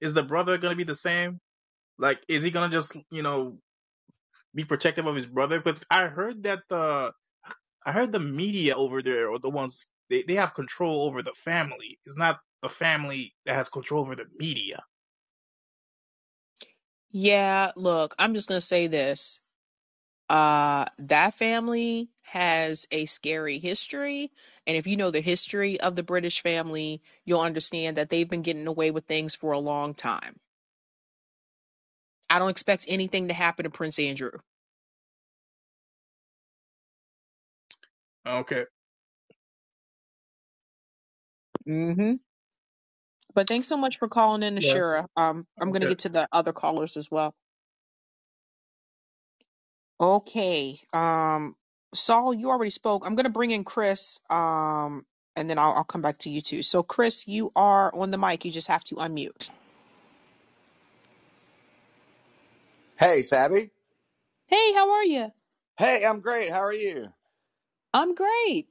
is 0.01 0.13
the 0.13 0.23
brother 0.23 0.59
gonna 0.59 0.77
be 0.77 0.85
the 0.85 0.95
same? 0.95 1.41
Like, 1.99 2.23
is 2.29 2.43
he 2.43 2.51
gonna 2.51 2.71
just 2.71 2.95
you 3.11 3.23
know 3.23 3.59
be 4.55 4.65
protective 4.65 5.07
of 5.07 5.15
his 5.15 5.27
brother? 5.27 5.59
Because 5.59 5.83
I 5.91 6.07
heard 6.07 6.43
that 6.43 6.61
the 6.69 7.13
I 7.85 7.93
heard 7.93 8.11
the 8.13 8.19
media 8.19 8.75
over 8.75 9.01
there 9.01 9.31
are 9.31 9.39
the 9.39 9.49
ones 9.51 9.89
they, 10.09 10.23
they 10.23 10.35
have 10.35 10.53
control 10.55 11.03
over 11.07 11.23
the 11.23 11.33
family. 11.33 11.99
It's 12.05 12.17
not 12.17 12.39
the 12.63 12.69
family 12.69 13.35
that 13.45 13.55
has 13.55 13.69
control 13.69 14.01
over 14.01 14.15
the 14.15 14.27
media. 14.37 14.81
Yeah, 17.11 17.71
look, 17.75 18.15
I'm 18.19 18.35
just 18.35 18.49
gonna 18.49 18.61
say 18.61 18.87
this. 18.87 19.41
Uh, 20.29 20.85
that 20.99 21.33
family 21.35 22.09
has 22.31 22.87
a 22.91 23.05
scary 23.07 23.59
history, 23.59 24.31
and 24.67 24.77
if 24.77 24.87
you 24.87 24.97
know 24.97 25.11
the 25.11 25.21
history 25.21 25.79
of 25.81 25.95
the 25.95 26.03
British 26.03 26.41
family, 26.43 27.01
you'll 27.25 27.41
understand 27.41 27.97
that 27.97 28.09
they've 28.09 28.29
been 28.29 28.43
getting 28.43 28.67
away 28.67 28.91
with 28.91 29.05
things 29.05 29.35
for 29.35 29.53
a 29.53 29.59
long 29.59 29.95
time. 29.95 30.37
I 32.29 32.39
don't 32.39 32.49
expect 32.51 32.85
anything 32.89 33.29
to 33.29 33.35
happen 33.35 33.65
to 33.65 33.71
Prince 33.71 33.99
Andrew. 33.99 34.31
Okay. 38.27 38.65
hmm 41.67 42.13
But 43.35 43.47
thanks 43.47 43.67
so 43.67 43.77
much 43.77 43.97
for 43.99 44.09
calling 44.09 44.43
in, 44.43 44.55
Yeah. 44.57 44.81
Ashura. 44.81 45.07
Um, 45.17 45.47
I'm 45.61 45.71
gonna 45.71 45.85
Okay. 45.85 45.87
get 45.87 45.99
to 45.99 46.09
the 46.09 46.27
other 46.31 46.53
callers 46.53 46.97
as 46.97 47.09
well. 47.11 47.33
Okay. 50.01 50.79
Um, 50.93 51.55
Saul, 51.93 52.33
you 52.33 52.49
already 52.51 52.71
spoke. 52.71 53.03
I'm 53.05 53.15
gonna 53.15 53.29
bring 53.29 53.51
in 53.51 53.63
Chris. 53.65 54.19
Um, 54.29 55.05
and 55.35 55.49
then 55.49 55.59
I'll, 55.59 55.73
I'll 55.73 55.85
come 55.85 56.01
back 56.03 56.19
to 56.19 56.31
you 56.31 56.41
too. 56.41 56.61
So, 56.63 56.83
Chris, 56.83 57.27
you 57.27 57.51
are 57.55 57.93
on 57.95 58.11
the 58.11 58.19
mic. 58.19 58.45
You 58.45 58.51
just 58.51 58.69
have 58.69 58.83
to 58.85 58.95
unmute. 58.97 59.49
Hey, 62.99 63.23
Sabby. 63.23 63.71
Hey, 64.47 64.73
how 64.73 64.91
are 64.91 65.05
you? 65.05 65.31
Hey, 65.77 66.05
I'm 66.05 66.21
great. 66.21 66.51
How 66.51 66.63
are 66.63 66.73
you? 66.73 67.09
I'm 67.93 68.15
great. 68.15 68.67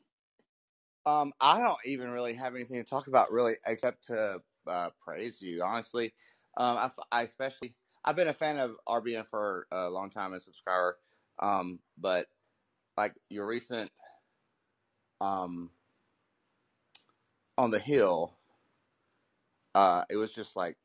Um, 1.07 1.33
I 1.41 1.61
don't 1.61 1.79
even 1.85 2.11
really 2.11 2.35
have 2.35 2.55
anything 2.55 2.79
to 2.79 2.89
talk 2.89 3.09
about, 3.09 3.33
really, 3.33 3.55
except 3.67 4.07
to 4.09 4.41
uh, 4.67 4.91
praise 5.03 5.43
you. 5.43 5.63
Honestly, 5.63 6.15
um, 6.57 6.77
I, 6.79 6.91
I 7.13 7.23
especially 7.23 7.75
I've 8.05 8.17
been 8.17 8.29
a 8.29 8.35
fan 8.35 8.59
of 8.59 8.77
RBN 8.89 9.27
for 9.27 9.67
a 9.73 9.91
long 9.91 10.11
time, 10.11 10.33
a 10.35 10.41
subscriber. 10.41 10.99
Um, 11.41 11.81
but 11.99 12.27
like 12.99 13.15
your 13.31 13.47
recent 13.47 13.93
um 15.21 15.71
on 17.57 17.71
the 17.71 17.79
hill, 17.79 18.35
uh, 19.75 20.05
it 20.11 20.17
was 20.17 20.33
just 20.33 20.57
like 20.57 20.77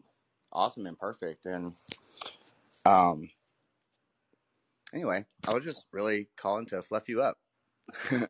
awesome 0.51 0.85
and 0.85 0.97
perfect. 0.97 1.45
And 1.45 1.73
um, 2.85 3.29
anyway, 4.93 5.25
I 5.47 5.53
was 5.53 5.63
just 5.63 5.85
really 5.91 6.29
calling 6.35 6.65
to 6.67 6.81
fluff 6.81 7.09
you 7.09 7.21
up. 7.21 7.37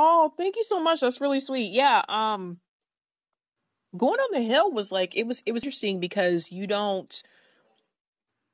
Oh, 0.00 0.32
thank 0.36 0.54
you 0.54 0.62
so 0.62 0.78
much. 0.78 1.00
That's 1.00 1.20
really 1.20 1.40
sweet. 1.40 1.72
Yeah. 1.72 2.00
Um, 2.08 2.58
going 3.96 4.20
on 4.20 4.32
the 4.32 4.46
hill 4.46 4.70
was 4.70 4.92
like 4.92 5.16
it 5.16 5.26
was 5.26 5.42
it 5.44 5.50
was 5.50 5.64
interesting 5.64 5.98
because 5.98 6.52
you 6.52 6.68
don't 6.68 7.20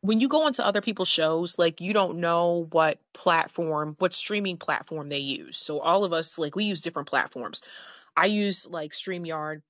when 0.05 0.21
you 0.21 0.29
go 0.29 0.47
into 0.47 0.65
other 0.65 0.83
people's 0.83 1.09
shows, 1.09 1.59
like 1.59 1.81
you 1.81 1.95
don't 1.95 2.19
know 2.19 2.69
what 2.71 2.99
platform, 3.15 3.97
what 3.99 4.13
streaming 4.13 4.59
platform 4.59 5.09
they 5.09 5.21
use. 5.21 5.57
So 5.57 5.81
all 5.81 6.05
of 6.05 6.13
us, 6.13 6.39
like 6.39 6.55
we 6.55 6.65
use 6.65 6.83
different 6.83 7.09
platforms. 7.09 7.63
I 8.15 8.27
use 8.27 8.67
like 8.67 8.93
StreamYard 8.93 9.63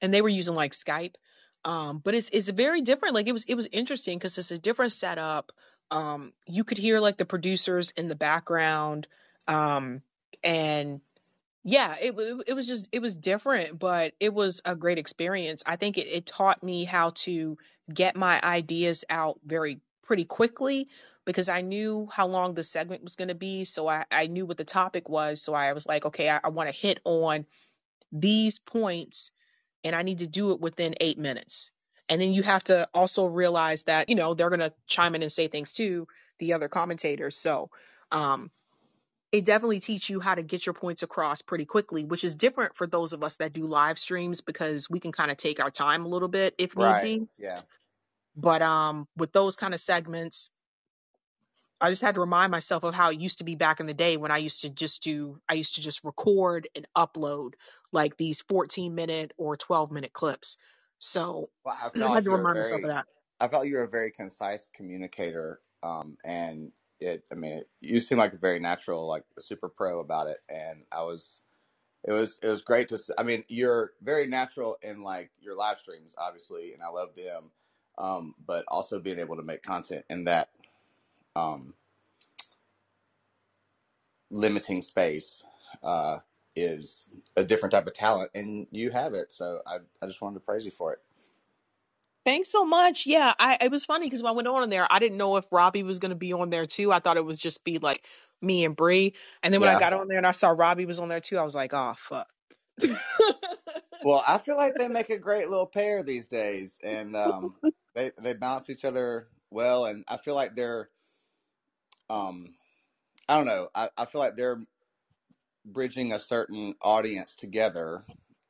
and 0.00 0.14
they 0.14 0.22
were 0.22 0.28
using 0.28 0.54
like 0.54 0.70
Skype. 0.70 1.16
Um, 1.64 1.98
but 1.98 2.14
it's 2.14 2.30
it's 2.30 2.48
very 2.48 2.82
different. 2.82 3.16
Like 3.16 3.26
it 3.26 3.32
was 3.32 3.42
it 3.42 3.56
was 3.56 3.68
interesting 3.72 4.18
because 4.18 4.38
it's 4.38 4.52
a 4.52 4.58
different 4.58 4.92
setup. 4.92 5.50
Um, 5.90 6.32
you 6.46 6.62
could 6.62 6.78
hear 6.78 7.00
like 7.00 7.16
the 7.16 7.24
producers 7.24 7.92
in 7.96 8.06
the 8.06 8.14
background. 8.14 9.08
Um, 9.48 10.02
and 10.44 11.00
yeah, 11.64 11.96
it 12.00 12.14
it 12.46 12.54
was 12.54 12.66
just 12.66 12.88
it 12.92 13.02
was 13.02 13.16
different, 13.16 13.80
but 13.80 14.14
it 14.20 14.32
was 14.32 14.62
a 14.64 14.76
great 14.76 14.98
experience. 14.98 15.64
I 15.66 15.74
think 15.74 15.98
it, 15.98 16.06
it 16.06 16.24
taught 16.24 16.62
me 16.62 16.84
how 16.84 17.10
to 17.24 17.58
get 17.94 18.16
my 18.16 18.40
ideas 18.42 19.04
out 19.10 19.38
very 19.44 19.80
pretty 20.02 20.24
quickly 20.24 20.88
because 21.24 21.48
I 21.48 21.60
knew 21.60 22.08
how 22.12 22.26
long 22.26 22.54
the 22.54 22.62
segment 22.62 23.02
was 23.02 23.16
going 23.16 23.28
to 23.28 23.34
be. 23.34 23.64
So 23.64 23.88
I, 23.88 24.04
I 24.10 24.26
knew 24.26 24.46
what 24.46 24.56
the 24.56 24.64
topic 24.64 25.08
was. 25.08 25.42
So 25.42 25.54
I 25.54 25.72
was 25.72 25.86
like, 25.86 26.06
okay, 26.06 26.28
I, 26.28 26.40
I 26.42 26.48
want 26.48 26.68
to 26.68 26.74
hit 26.74 27.00
on 27.04 27.46
these 28.12 28.58
points 28.58 29.30
and 29.84 29.94
I 29.94 30.02
need 30.02 30.18
to 30.18 30.26
do 30.26 30.52
it 30.52 30.60
within 30.60 30.94
eight 31.00 31.18
minutes. 31.18 31.70
And 32.08 32.20
then 32.20 32.32
you 32.32 32.42
have 32.42 32.64
to 32.64 32.88
also 32.92 33.26
realize 33.26 33.84
that, 33.84 34.08
you 34.08 34.16
know, 34.16 34.34
they're 34.34 34.50
going 34.50 34.60
to 34.60 34.74
chime 34.88 35.14
in 35.14 35.22
and 35.22 35.30
say 35.30 35.46
things 35.46 35.72
too, 35.72 36.08
the 36.38 36.54
other 36.54 36.68
commentators. 36.68 37.36
So, 37.36 37.70
um, 38.10 38.50
it 39.32 39.44
definitely 39.44 39.78
teach 39.78 40.10
you 40.10 40.18
how 40.18 40.34
to 40.34 40.42
get 40.42 40.66
your 40.66 40.72
points 40.72 41.04
across 41.04 41.40
pretty 41.40 41.64
quickly, 41.64 42.04
which 42.04 42.24
is 42.24 42.34
different 42.34 42.76
for 42.76 42.86
those 42.86 43.12
of 43.12 43.22
us 43.22 43.36
that 43.36 43.52
do 43.52 43.64
live 43.64 43.98
streams 43.98 44.40
because 44.40 44.90
we 44.90 44.98
can 44.98 45.12
kind 45.12 45.30
of 45.30 45.36
take 45.36 45.60
our 45.60 45.70
time 45.70 46.04
a 46.04 46.08
little 46.08 46.28
bit 46.28 46.54
if 46.58 46.76
need 46.76 46.82
Right. 46.82 47.02
be. 47.02 47.28
Yeah. 47.38 47.60
But 48.36 48.62
um, 48.62 49.08
with 49.16 49.32
those 49.32 49.56
kind 49.56 49.74
of 49.74 49.80
segments, 49.80 50.50
I 51.80 51.90
just 51.90 52.02
had 52.02 52.14
to 52.16 52.20
remind 52.20 52.50
myself 52.50 52.84
of 52.84 52.94
how 52.94 53.10
it 53.10 53.20
used 53.20 53.38
to 53.38 53.44
be 53.44 53.54
back 53.54 53.80
in 53.80 53.86
the 53.86 53.94
day 53.94 54.16
when 54.18 54.30
I 54.30 54.36
used 54.38 54.62
to 54.62 54.70
just 54.70 55.02
do, 55.02 55.40
I 55.48 55.54
used 55.54 55.76
to 55.76 55.80
just 55.80 56.04
record 56.04 56.68
and 56.74 56.86
upload 56.96 57.54
like 57.92 58.16
these 58.16 58.42
14 58.42 58.94
minute 58.94 59.32
or 59.38 59.56
12 59.56 59.90
minute 59.90 60.12
clips. 60.12 60.58
So 60.98 61.50
Well, 61.64 61.76
I 61.80 61.90
I 61.94 61.98
felt 61.98 62.10
had 62.10 62.24
like 62.24 62.24
to 62.24 62.30
you 62.30 62.36
were 62.36 62.36
remind 62.36 62.58
myself 62.58 62.82
of 62.84 62.88
very, 62.88 62.90
that. 62.90 63.06
I 63.40 63.48
felt 63.48 63.66
you 63.66 63.76
were 63.76 63.84
a 63.84 63.88
very 63.88 64.10
concise 64.10 64.68
communicator. 64.74 65.60
Um, 65.82 66.18
and 66.24 66.72
it, 67.00 67.24
I 67.32 67.34
mean, 67.34 67.62
you 67.80 68.00
seem 68.00 68.18
like 68.18 68.34
a 68.34 68.38
very 68.38 68.60
natural, 68.60 69.06
like 69.06 69.24
a 69.38 69.40
super 69.40 69.68
pro 69.70 70.00
about 70.00 70.26
it. 70.26 70.38
And 70.50 70.84
I 70.92 71.02
was, 71.02 71.42
it 72.04 72.12
was, 72.12 72.38
it 72.42 72.48
was 72.48 72.62
great 72.62 72.88
to, 72.88 72.96
s- 72.96 73.10
I 73.18 73.22
mean, 73.22 73.44
you're 73.48 73.92
very 74.02 74.26
natural 74.26 74.78
in 74.82 75.02
like 75.02 75.32
your 75.40 75.56
live 75.56 75.78
streams, 75.78 76.14
obviously, 76.18 76.74
and 76.74 76.82
I 76.82 76.88
love 76.88 77.14
them. 77.14 77.52
Um, 78.00 78.34
but 78.46 78.64
also 78.68 78.98
being 78.98 79.18
able 79.18 79.36
to 79.36 79.42
make 79.42 79.62
content 79.62 80.04
in 80.08 80.24
that, 80.24 80.48
um, 81.36 81.74
limiting 84.30 84.80
space, 84.80 85.44
uh, 85.82 86.18
is 86.56 87.08
a 87.36 87.44
different 87.44 87.72
type 87.72 87.86
of 87.86 87.92
talent 87.92 88.30
and 88.34 88.66
you 88.70 88.90
have 88.90 89.14
it. 89.14 89.32
So 89.32 89.60
I, 89.66 89.76
I 90.02 90.06
just 90.06 90.20
wanted 90.20 90.34
to 90.34 90.40
praise 90.40 90.64
you 90.64 90.70
for 90.70 90.92
it. 90.92 91.00
Thanks 92.24 92.50
so 92.50 92.64
much. 92.64 93.06
Yeah, 93.06 93.32
I 93.38 93.58
it 93.60 93.70
was 93.70 93.84
funny 93.84 94.06
because 94.06 94.22
when 94.22 94.30
I 94.30 94.34
went 94.34 94.48
on 94.48 94.68
there, 94.70 94.86
I 94.90 94.98
didn't 94.98 95.16
know 95.16 95.36
if 95.36 95.44
Robbie 95.50 95.82
was 95.82 95.98
going 95.98 96.10
to 96.10 96.16
be 96.16 96.32
on 96.32 96.50
there 96.50 96.66
too. 96.66 96.92
I 96.92 96.98
thought 97.00 97.16
it 97.16 97.24
was 97.24 97.38
just 97.38 97.64
be 97.64 97.78
like 97.78 98.04
me 98.42 98.64
and 98.64 98.76
Bree. 98.76 99.14
And 99.42 99.54
then 99.54 99.60
when 99.60 99.70
I 99.70 99.74
got 99.76 99.92
on 99.92 100.06
there 100.08 100.18
and 100.18 100.26
I 100.26 100.32
saw 100.32 100.50
Robbie 100.50 100.86
was 100.86 101.00
on 101.00 101.08
there 101.08 101.20
too, 101.20 101.38
I 101.38 101.42
was 101.42 101.54
like, 101.54 101.72
oh 101.72 101.94
fuck. 101.96 102.28
Well, 104.02 104.22
I 104.26 104.38
feel 104.38 104.56
like 104.56 104.74
they 104.78 104.88
make 104.88 105.10
a 105.10 105.18
great 105.18 105.48
little 105.48 105.66
pair 105.66 106.02
these 106.02 106.28
days, 106.28 106.78
and 106.82 107.16
um, 107.16 107.54
they 108.00 108.10
they 108.22 108.34
balance 108.34 108.70
each 108.70 108.84
other 108.84 109.28
well. 109.50 109.86
And 109.86 110.04
I 110.08 110.16
feel 110.16 110.34
like 110.34 110.54
they're, 110.54 110.88
um, 112.08 112.54
I 113.28 113.36
don't 113.36 113.46
know, 113.46 113.68
I, 113.74 113.88
I 113.96 114.04
feel 114.06 114.20
like 114.20 114.36
they're 114.36 114.58
bridging 115.64 116.12
a 116.12 116.18
certain 116.18 116.74
audience 116.82 117.34
together 117.34 118.02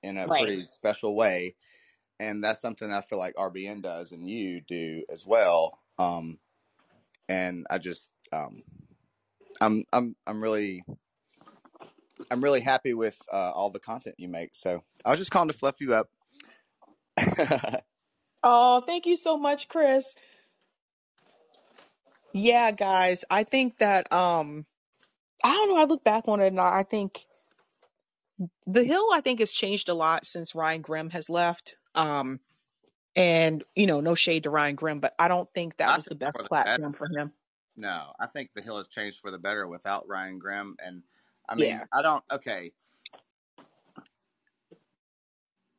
in 0.02 0.16
a 0.16 0.27
right. 0.27 0.44
pretty 0.44 0.66
special 0.66 1.14
way, 1.14 1.55
and 2.18 2.43
that's 2.43 2.60
something 2.60 2.90
I 2.93 3.01
feel 3.02 3.18
like 3.18 3.35
RBN 3.35 3.82
does, 3.82 4.12
and 4.12 4.28
you 4.28 4.60
do 4.60 5.05
as 5.10 5.27
well. 5.27 5.78
Um, 5.98 6.39
and 7.28 7.66
I 7.70 7.78
just, 7.78 8.10
um, 8.32 8.62
I'm 9.60 9.85
I'm 9.93 10.16
I'm 10.27 10.43
really 10.43 10.82
I'm 12.31 12.43
really 12.43 12.60
happy 12.60 12.94
with 12.94 13.20
uh, 13.32 13.52
all 13.55 13.70
the 13.70 13.81
content 13.81 14.14
you 14.18 14.28
make. 14.28 14.55
So 14.55 14.82
I 15.05 15.10
was 15.10 15.18
just 15.18 15.31
calling 15.31 15.48
to 15.48 15.56
fluff 15.56 15.81
you 15.81 15.94
up. 15.94 16.09
Oh, 18.43 18.83
thank 18.83 19.07
you 19.07 19.17
so 19.17 19.39
much, 19.39 19.69
Chris. 19.69 20.17
Yeah, 22.33 22.71
guys, 22.73 23.25
I 23.31 23.45
think 23.45 23.79
that 23.79 24.12
um 24.12 24.67
I 25.45 25.55
don't 25.55 25.71
know, 25.71 25.81
I 25.81 25.85
look 25.85 26.05
back 26.05 26.29
on 26.29 26.41
it 26.41 26.49
and 26.49 26.61
I 26.61 26.81
I 26.81 26.83
think 26.85 27.27
The 28.67 28.85
Hill 28.85 29.09
I 29.12 29.21
think 29.23 29.41
has 29.41 29.53
changed 29.53 29.89
a 29.89 29.95
lot 29.95 30.27
since 30.27 30.55
Ryan 30.55 30.83
Grim 30.83 31.11
has 31.11 31.31
left. 31.31 31.77
Um 31.95 32.41
and 33.17 33.65
you 33.77 33.87
know, 33.87 34.01
no 34.01 34.15
shade 34.15 34.45
to 34.45 34.51
Ryan 34.51 34.77
Grim, 34.77 35.01
but 35.01 35.15
I 35.19 35.29
don't 35.29 35.53
think 35.55 35.79
that 35.79 35.93
I 35.93 35.97
was 35.97 36.07
the 36.09 36.15
think 36.15 36.17
best 36.17 36.39
for 36.39 36.43
the 36.43 36.51
better. 36.65 36.81
platform 36.81 36.93
for 36.95 37.09
him. 37.09 37.33
No, 37.77 38.12
I 38.21 38.27
think 38.27 38.53
the 38.53 38.62
hill 38.62 38.79
has 38.79 38.89
changed 38.89 39.21
for 39.21 39.31
the 39.31 39.39
better 39.39 39.67
without 39.69 40.09
Ryan 40.09 40.39
Grim. 40.39 40.77
And 40.85 41.05
I 41.49 41.55
Yeah. 41.55 41.81
mean, 41.81 41.85
I 41.93 42.03
don't, 42.03 42.25
okay. 42.33 42.73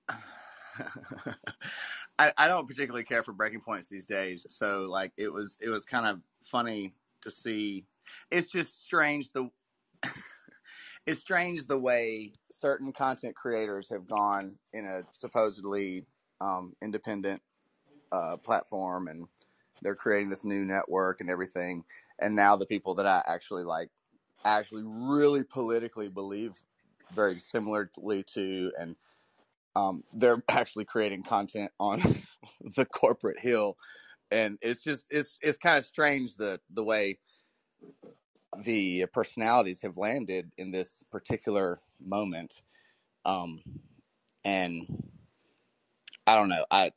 I, 2.19 2.31
I 2.37 2.47
don't 2.47 2.67
particularly 2.67 3.03
care 3.03 3.23
for 3.23 3.33
breaking 3.33 3.61
points 3.61 3.87
these 3.87 4.05
days. 4.05 4.45
So 4.49 4.85
like 4.89 5.11
it 5.17 5.31
was 5.31 5.57
it 5.61 5.69
was 5.69 5.85
kind 5.85 6.05
of 6.05 6.21
funny 6.43 6.93
to 7.21 7.31
see. 7.31 7.85
It's 8.29 8.51
just 8.51 8.85
strange 8.85 9.31
the 9.33 9.49
it's 11.05 11.21
strange 11.21 11.65
the 11.67 11.79
way 11.79 12.33
certain 12.51 12.91
content 12.91 13.35
creators 13.35 13.89
have 13.89 14.07
gone 14.07 14.55
in 14.73 14.85
a 14.85 15.03
supposedly 15.11 16.05
um, 16.39 16.75
independent 16.81 17.41
uh, 18.11 18.37
platform 18.37 19.07
and 19.07 19.27
they're 19.81 19.95
creating 19.95 20.29
this 20.29 20.45
new 20.45 20.63
network 20.63 21.21
and 21.21 21.29
everything. 21.29 21.83
And 22.19 22.35
now 22.35 22.55
the 22.55 22.65
people 22.65 22.93
that 22.95 23.05
I 23.07 23.21
actually 23.25 23.63
like 23.63 23.89
actually 24.45 24.83
really 24.85 25.43
politically 25.43 26.07
believe 26.07 26.53
very 27.13 27.39
similarly 27.39 28.23
to 28.33 28.71
and 28.79 28.95
um, 29.75 30.03
they're 30.13 30.43
actually 30.49 30.85
creating 30.85 31.23
content 31.23 31.71
on 31.79 32.01
the 32.75 32.85
corporate 32.85 33.39
hill 33.39 33.77
and 34.31 34.57
it's 34.61 34.81
just 34.83 35.05
it's 35.11 35.37
it's 35.41 35.57
kind 35.57 35.77
of 35.77 35.85
strange 35.85 36.35
the 36.37 36.59
the 36.73 36.83
way 36.83 37.19
the 38.63 39.05
personalities 39.13 39.81
have 39.81 39.97
landed 39.97 40.51
in 40.57 40.71
this 40.71 41.03
particular 41.11 41.79
moment 42.03 42.63
um 43.25 43.61
and 44.45 44.87
i 46.27 46.35
don't 46.35 46.49
know 46.49 46.65
i 46.71 46.91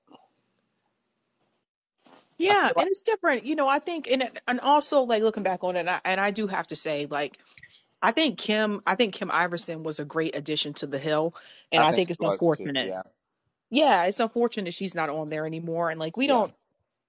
Yeah, 2.38 2.72
like 2.76 2.76
and 2.78 2.88
it's 2.88 3.05
different. 3.05 3.44
You 3.44 3.56
know, 3.56 3.68
I 3.68 3.78
think 3.78 4.09
and 4.10 4.28
and 4.48 4.60
also 4.60 5.02
like 5.02 5.22
looking 5.22 5.44
back 5.44 5.62
on 5.64 5.76
it 5.76 5.80
and 5.80 5.90
I, 5.90 6.01
and 6.05 6.20
I 6.20 6.32
do 6.32 6.46
have 6.48 6.66
to 6.68 6.76
say 6.76 7.06
like 7.06 7.38
I 8.02 8.12
think 8.12 8.38
Kim 8.38 8.82
I 8.86 8.94
think 8.96 9.14
Kim 9.14 9.30
Iverson 9.30 9.82
was 9.82 9.98
a 10.00 10.04
great 10.04 10.36
addition 10.36 10.74
to 10.74 10.86
the 10.86 10.98
Hill 10.98 11.34
and 11.72 11.82
i 11.82 11.84
I 11.84 11.92
think 11.92 11.92
think 11.92 12.10
it's 12.10 12.22
was 12.22 12.42
too 12.56 12.72
unfortunate. 12.72 12.78
yeah 12.80 13.02
Yeah, 13.70 14.04
it's 14.06 14.20
unfortunate 14.20 14.74
she's 14.74 14.94
not 14.94 15.10
on 15.10 15.28
there 15.30 15.46
anymore 15.46 15.90
and 15.90 16.00
like 16.00 16.16
we 16.16 16.26
yeah 16.26 16.28
don't 16.28 16.54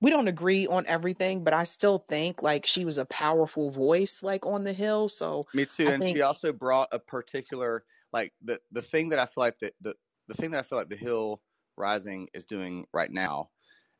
we 0.02 0.12
don't 0.12 0.28
agree 0.28 0.68
on 0.68 0.86
everything, 0.88 1.44
but 1.44 1.54
I 1.54 1.64
still 1.64 2.00
think 2.00 2.44
like 2.44 2.66
she 2.66 2.86
was 2.86 2.98
a 3.00 3.06
powerful 3.06 3.72
voice 3.72 4.24
like 4.24 4.46
on 4.46 4.64
the 4.64 4.74
Hill. 4.74 5.10
So 5.10 5.46
me 5.54 5.66
too 5.66 5.88
I 5.88 5.92
and 5.92 6.04
think 6.04 6.18
she 6.18 6.22
also 6.22 6.52
brought 6.54 6.90
a 6.94 7.00
particular 7.00 7.86
like 8.12 8.34
the 8.42 8.60
the 8.72 8.82
thing 8.82 9.10
that 9.10 9.20
i 9.20 9.26
feel 9.26 9.44
like 9.44 9.58
that 9.60 9.74
the 9.82 9.96
the 10.28 10.34
thing 10.34 10.52
that 10.52 10.60
i 10.60 10.64
feel 10.64 10.78
like 10.78 10.90
the 10.90 10.96
hill 10.96 11.42
rising 11.78 12.28
is 12.34 12.46
doing 12.46 12.86
right 12.94 13.12
now 13.12 13.50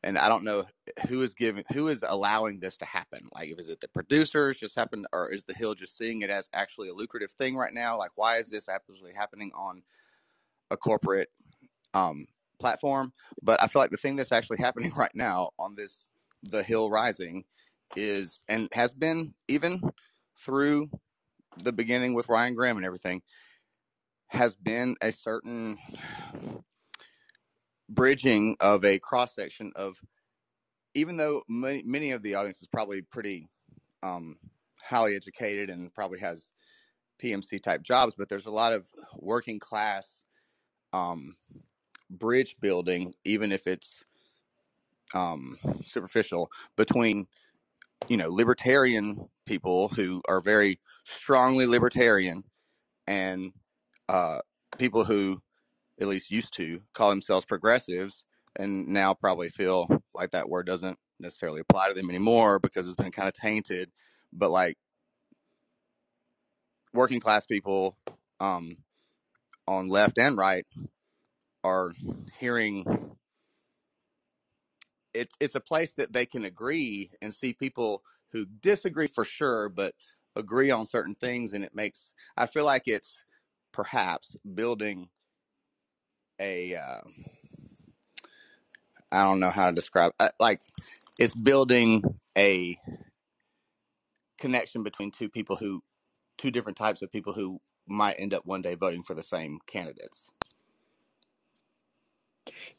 and 0.06 0.16
i 0.16 0.28
don't 0.28 0.44
know 0.44 0.64
who 1.08 1.20
is 1.20 1.34
giving 1.34 1.64
who 1.72 1.88
is 1.88 2.02
allowing 2.06 2.58
this 2.58 2.78
to 2.78 2.86
happen 2.86 3.28
like 3.34 3.52
is 3.58 3.68
it 3.68 3.80
the 3.80 3.88
producers 3.88 4.56
just 4.56 4.74
happen 4.74 5.04
or 5.12 5.30
is 5.30 5.44
the 5.44 5.52
hill 5.52 5.74
just 5.74 5.96
seeing 5.96 6.22
it 6.22 6.30
as 6.30 6.48
actually 6.54 6.88
a 6.88 6.94
lucrative 6.94 7.30
thing 7.32 7.56
right 7.56 7.74
now? 7.74 7.98
Like 7.98 8.12
why 8.14 8.36
is 8.36 8.48
this 8.48 8.68
actually 8.68 9.12
happening 9.14 9.50
on 9.54 9.82
a 10.70 10.76
corporate 10.76 11.28
um 11.92 12.26
platform? 12.58 13.12
But 13.42 13.62
i 13.62 13.66
feel 13.66 13.82
like 13.82 13.90
the 13.90 13.96
thing 13.98 14.16
that's 14.16 14.32
actually 14.32 14.58
happening 14.60 14.92
right 14.96 15.14
now 15.14 15.50
on 15.58 15.74
this 15.74 16.08
the 16.42 16.62
hill 16.62 16.88
rising 16.88 17.44
is 17.94 18.42
and 18.48 18.68
has 18.72 18.92
been 18.92 19.34
even 19.48 19.80
through 20.38 20.88
the 21.64 21.72
beginning 21.72 22.14
with 22.14 22.28
ryan 22.28 22.54
grim 22.54 22.76
and 22.76 22.84
everything 22.84 23.22
has 24.28 24.54
been 24.54 24.94
a 25.02 25.12
certain 25.12 25.78
bridging 27.88 28.56
of 28.60 28.84
a 28.84 28.98
cross 28.98 29.34
section 29.34 29.72
of 29.76 30.00
even 30.94 31.16
though 31.16 31.42
many, 31.48 31.82
many 31.84 32.10
of 32.12 32.22
the 32.22 32.34
audience 32.34 32.60
is 32.62 32.68
probably 32.68 33.02
pretty 33.02 33.48
um, 34.02 34.38
highly 34.82 35.14
educated 35.14 35.68
and 35.68 35.92
probably 35.94 36.18
has 36.18 36.52
PMC 37.22 37.62
type 37.62 37.82
jobs, 37.82 38.14
but 38.16 38.28
there's 38.28 38.46
a 38.46 38.50
lot 38.50 38.72
of 38.72 38.86
working 39.16 39.58
class 39.58 40.24
um, 40.92 41.36
bridge 42.10 42.56
building, 42.60 43.12
even 43.24 43.52
if 43.52 43.66
it's 43.66 44.04
um, 45.14 45.58
superficial, 45.84 46.50
between 46.76 47.26
you 48.08 48.16
know 48.16 48.28
libertarian 48.28 49.28
people 49.46 49.88
who 49.88 50.22
are 50.28 50.40
very 50.40 50.78
strongly 51.04 51.66
libertarian 51.66 52.44
and 53.06 53.52
uh, 54.08 54.38
people 54.78 55.04
who 55.04 55.40
at 56.00 56.08
least 56.08 56.30
used 56.30 56.54
to 56.54 56.82
call 56.94 57.10
themselves 57.10 57.44
progressives 57.44 58.24
and 58.56 58.88
now 58.88 59.14
probably 59.14 59.48
feel 59.48 60.02
like 60.14 60.30
that 60.30 60.48
word 60.48 60.66
doesn't 60.66 60.98
necessarily 61.18 61.60
apply 61.60 61.88
to 61.88 61.94
them 61.94 62.10
anymore 62.10 62.58
because 62.58 62.86
it's 62.86 62.94
been 62.94 63.12
kind 63.12 63.28
of 63.28 63.34
tainted. 63.34 63.90
But 64.32 64.50
like 64.50 64.76
working 66.92 67.20
class 67.20 67.44
people 67.46 67.96
um, 68.40 68.78
on 69.66 69.88
left 69.88 70.18
and 70.18 70.36
right 70.36 70.66
are 71.64 71.92
hearing 72.38 72.84
it's 75.16 75.34
it's 75.40 75.54
a 75.54 75.60
place 75.60 75.92
that 75.96 76.12
they 76.12 76.26
can 76.26 76.44
agree 76.44 77.10
and 77.22 77.34
see 77.34 77.52
people 77.52 78.02
who 78.32 78.44
disagree 78.44 79.06
for 79.06 79.24
sure, 79.24 79.68
but 79.68 79.94
agree 80.34 80.70
on 80.70 80.86
certain 80.86 81.14
things, 81.14 81.52
and 81.52 81.64
it 81.64 81.74
makes 81.74 82.10
I 82.36 82.46
feel 82.46 82.64
like 82.64 82.82
it's 82.86 83.24
perhaps 83.72 84.36
building 84.54 85.08
a 86.40 86.74
uh, 86.76 87.00
I 89.12 89.22
don't 89.22 89.40
know 89.40 89.50
how 89.50 89.66
to 89.66 89.72
describe 89.74 90.12
uh, 90.20 90.30
like 90.40 90.60
it's 91.18 91.34
building 91.34 92.02
a 92.36 92.78
connection 94.38 94.82
between 94.82 95.10
two 95.10 95.28
people 95.28 95.56
who 95.56 95.82
two 96.38 96.50
different 96.50 96.78
types 96.78 97.02
of 97.02 97.10
people 97.10 97.32
who 97.32 97.60
might 97.88 98.16
end 98.18 98.34
up 98.34 98.44
one 98.46 98.62
day 98.62 98.74
voting 98.74 99.02
for 99.02 99.14
the 99.14 99.22
same 99.22 99.58
candidates. 99.66 100.30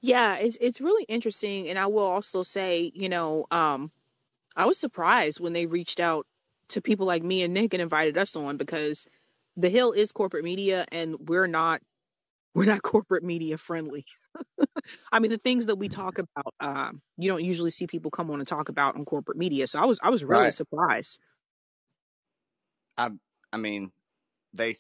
Yeah, 0.01 0.35
it's 0.37 0.57
it's 0.61 0.81
really 0.81 1.05
interesting, 1.05 1.69
and 1.69 1.79
I 1.79 1.87
will 1.87 2.05
also 2.05 2.43
say, 2.43 2.91
you 2.93 3.09
know, 3.09 3.45
um, 3.51 3.91
I 4.55 4.65
was 4.65 4.79
surprised 4.79 5.39
when 5.39 5.53
they 5.53 5.65
reached 5.65 5.99
out 5.99 6.27
to 6.69 6.81
people 6.81 7.07
like 7.07 7.23
me 7.23 7.43
and 7.43 7.53
Nick 7.53 7.73
and 7.73 7.81
invited 7.81 8.17
us 8.17 8.35
on 8.35 8.57
because 8.57 9.07
the 9.57 9.69
Hill 9.69 9.93
is 9.93 10.11
corporate 10.11 10.43
media, 10.43 10.85
and 10.91 11.17
we're 11.29 11.47
not 11.47 11.81
we're 12.57 12.65
not 12.65 12.81
corporate 12.83 13.23
media 13.23 13.57
friendly. 13.57 14.03
I 15.11 15.19
mean, 15.19 15.31
the 15.31 15.37
things 15.37 15.67
that 15.67 15.75
we 15.77 15.89
talk 15.89 16.17
about, 16.17 16.53
um, 16.59 17.01
you 17.17 17.29
don't 17.29 17.43
usually 17.43 17.71
see 17.71 17.87
people 17.87 18.11
come 18.11 18.31
on 18.31 18.39
and 18.39 18.47
talk 18.47 18.69
about 18.69 18.95
on 18.95 19.05
corporate 19.05 19.37
media. 19.37 19.67
So 19.67 19.79
I 19.79 19.85
was 19.85 19.99
I 20.01 20.09
was 20.09 20.23
really 20.23 20.51
Right. 20.51 20.53
surprised. 20.53 21.19
I 22.97 23.11
I 23.53 23.57
mean 23.57 23.91
they, 24.53 24.75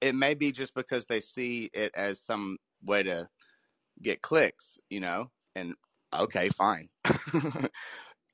it 0.00 0.14
may 0.14 0.34
be 0.34 0.52
just 0.52 0.74
because 0.74 1.06
they 1.06 1.20
see 1.20 1.70
it 1.74 1.92
as 1.94 2.22
some 2.22 2.58
way 2.82 3.02
to 3.02 3.28
get 4.02 4.22
clicks, 4.22 4.78
you 4.90 5.00
know, 5.00 5.30
and 5.54 5.74
okay, 6.14 6.48
fine. 6.50 6.88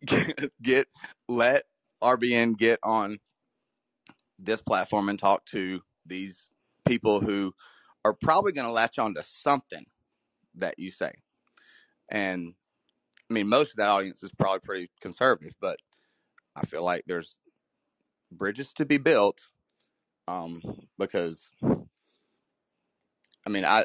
get, 0.06 0.52
get 0.62 0.88
let 1.28 1.64
RBN 2.02 2.56
get 2.58 2.78
on 2.82 3.18
this 4.38 4.62
platform 4.62 5.08
and 5.08 5.18
talk 5.18 5.44
to 5.46 5.80
these 6.06 6.50
people 6.86 7.20
who 7.20 7.54
are 8.04 8.12
probably 8.12 8.52
going 8.52 8.66
to 8.66 8.72
latch 8.72 8.98
on 8.98 9.14
to 9.14 9.22
something 9.24 9.84
that 10.56 10.78
you 10.78 10.90
say. 10.90 11.12
And 12.10 12.54
I 13.30 13.34
mean, 13.34 13.48
most 13.48 13.70
of 13.70 13.76
that 13.76 13.88
audience 13.88 14.22
is 14.22 14.30
probably 14.32 14.60
pretty 14.60 14.90
conservative, 15.00 15.54
but 15.60 15.78
I 16.54 16.66
feel 16.66 16.84
like 16.84 17.04
there's 17.06 17.38
bridges 18.30 18.72
to 18.74 18.84
be 18.84 18.98
built 18.98 19.40
um, 20.28 20.62
because 20.98 21.50
I 23.46 23.50
mean, 23.50 23.64
I 23.64 23.84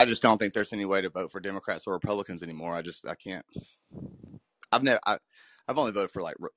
I 0.00 0.04
just 0.04 0.22
don't 0.22 0.38
think 0.38 0.52
there's 0.52 0.72
any 0.72 0.84
way 0.84 1.00
to 1.00 1.10
vote 1.10 1.30
for 1.30 1.40
Democrats 1.40 1.84
or 1.86 1.92
Republicans 1.92 2.42
anymore. 2.42 2.74
I 2.74 2.82
just 2.82 3.06
I 3.06 3.14
can't. 3.14 3.44
I've 4.70 4.82
never 4.82 5.00
I, 5.06 5.18
I've 5.68 5.78
only 5.78 5.92
voted 5.92 6.10
for 6.10 6.22
like 6.22 6.36
re- 6.38 6.48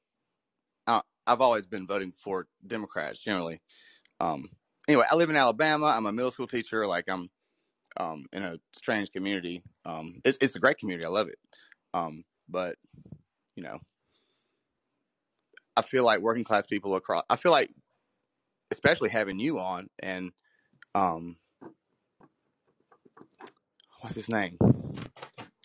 uh, 0.87 1.01
I've 1.27 1.41
always 1.41 1.65
been 1.65 1.87
voting 1.87 2.11
for 2.11 2.47
Democrats 2.65 3.19
generally. 3.19 3.61
Um, 4.19 4.49
anyway, 4.87 5.05
I 5.09 5.15
live 5.15 5.29
in 5.29 5.35
Alabama. 5.35 5.87
I'm 5.87 6.05
a 6.05 6.11
middle 6.11 6.31
school 6.31 6.47
teacher. 6.47 6.85
Like 6.87 7.05
I'm 7.07 7.29
um, 7.97 8.25
in 8.33 8.43
a 8.43 8.57
strange 8.75 9.11
community. 9.11 9.63
Um, 9.85 10.21
it's 10.23 10.37
it's 10.41 10.55
a 10.55 10.59
great 10.59 10.77
community. 10.77 11.05
I 11.05 11.09
love 11.09 11.27
it. 11.27 11.39
Um, 11.93 12.23
but 12.49 12.75
you 13.55 13.63
know, 13.63 13.79
I 15.77 15.81
feel 15.81 16.03
like 16.03 16.19
working 16.19 16.43
class 16.43 16.65
people 16.65 16.95
across. 16.95 17.23
I 17.29 17.35
feel 17.35 17.51
like, 17.51 17.71
especially 18.71 19.09
having 19.09 19.39
you 19.39 19.59
on 19.59 19.89
and 19.99 20.31
um, 20.93 21.37
what's 24.01 24.15
his 24.15 24.29
name, 24.29 24.57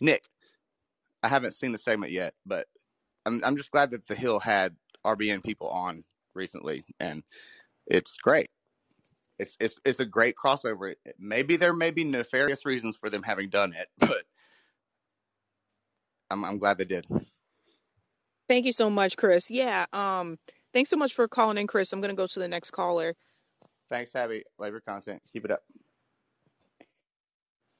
Nick. 0.01 0.23
I 1.23 1.27
haven't 1.27 1.53
seen 1.53 1.71
the 1.71 1.77
segment 1.77 2.11
yet, 2.11 2.33
but 2.45 2.65
I'm 3.25 3.41
I'm 3.43 3.55
just 3.55 3.71
glad 3.71 3.91
that 3.91 4.07
the 4.07 4.15
Hill 4.15 4.39
had 4.39 4.75
RBN 5.05 5.43
people 5.43 5.67
on 5.69 6.03
recently, 6.33 6.83
and 6.99 7.23
it's 7.87 8.17
great. 8.17 8.49
It's 9.41 9.57
it's 9.59 9.79
it's 9.85 9.99
a 9.99 10.05
great 10.05 10.35
crossover. 10.35 10.91
It- 10.91 11.15
Maybe 11.19 11.57
there 11.57 11.73
may 11.73 11.91
be 11.91 12.05
nefarious 12.05 12.65
reasons 12.65 12.95
for 12.95 13.09
them 13.09 13.23
having 13.23 13.49
done 13.49 13.73
it, 13.73 13.89
but 13.99 14.23
I'm 16.29 16.45
I'm 16.45 16.59
glad 16.59 16.77
they 16.77 16.85
did. 16.85 17.07
Thank 18.49 18.65
you 18.65 18.73
so 18.73 18.89
much, 18.89 19.17
Chris. 19.17 19.49
Yeah, 19.51 19.85
um, 19.93 20.37
thanks 20.73 20.89
so 20.91 20.97
much 20.97 21.13
for 21.13 21.27
calling 21.27 21.57
in, 21.57 21.67
Chris. 21.67 21.93
I'm 21.93 22.01
gonna 22.01 22.13
go 22.15 22.27
to 22.27 22.39
the 22.39 22.47
next 22.47 22.71
caller. 22.71 23.15
Thanks, 23.89 24.15
Abby. 24.15 24.43
Love 24.59 24.71
your 24.71 24.81
content. 24.81 25.21
Keep 25.33 25.45
it 25.45 25.51
up. 25.51 25.63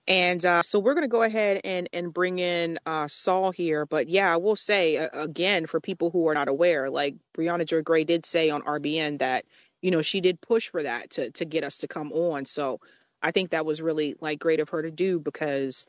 And 0.07 0.45
uh, 0.45 0.63
so 0.63 0.79
we're 0.79 0.95
going 0.95 1.05
to 1.05 1.09
go 1.09 1.23
ahead 1.23 1.61
and, 1.63 1.88
and 1.93 2.13
bring 2.13 2.39
in 2.39 2.79
uh, 2.85 3.07
Saul 3.07 3.51
here. 3.51 3.85
But 3.85 4.09
yeah, 4.09 4.33
I 4.33 4.38
will 4.38 4.57
say 4.57 4.97
uh, 4.97 5.07
again, 5.13 5.67
for 5.67 5.79
people 5.79 6.09
who 6.11 6.27
are 6.27 6.33
not 6.33 6.49
aware, 6.49 6.89
like 6.89 7.15
Briahna 7.38 7.65
Joy 7.65 7.81
Gray 7.83 8.03
did 8.03 8.25
say 8.25 8.49
on 8.49 8.63
RBN 8.63 9.19
that, 9.19 9.45
you 9.81 9.91
know, 9.91 10.01
she 10.01 10.21
did 10.21 10.41
push 10.41 10.69
for 10.69 10.83
that 10.83 11.11
to, 11.11 11.31
to 11.31 11.45
get 11.45 11.63
us 11.63 11.79
to 11.79 11.87
come 11.87 12.11
on. 12.11 12.45
So 12.45 12.79
I 13.21 13.31
think 13.31 13.51
that 13.51 13.65
was 13.65 13.81
really 13.81 14.15
like 14.21 14.39
great 14.39 14.59
of 14.59 14.69
her 14.69 14.81
to 14.81 14.91
do 14.91 15.19
because, 15.19 15.85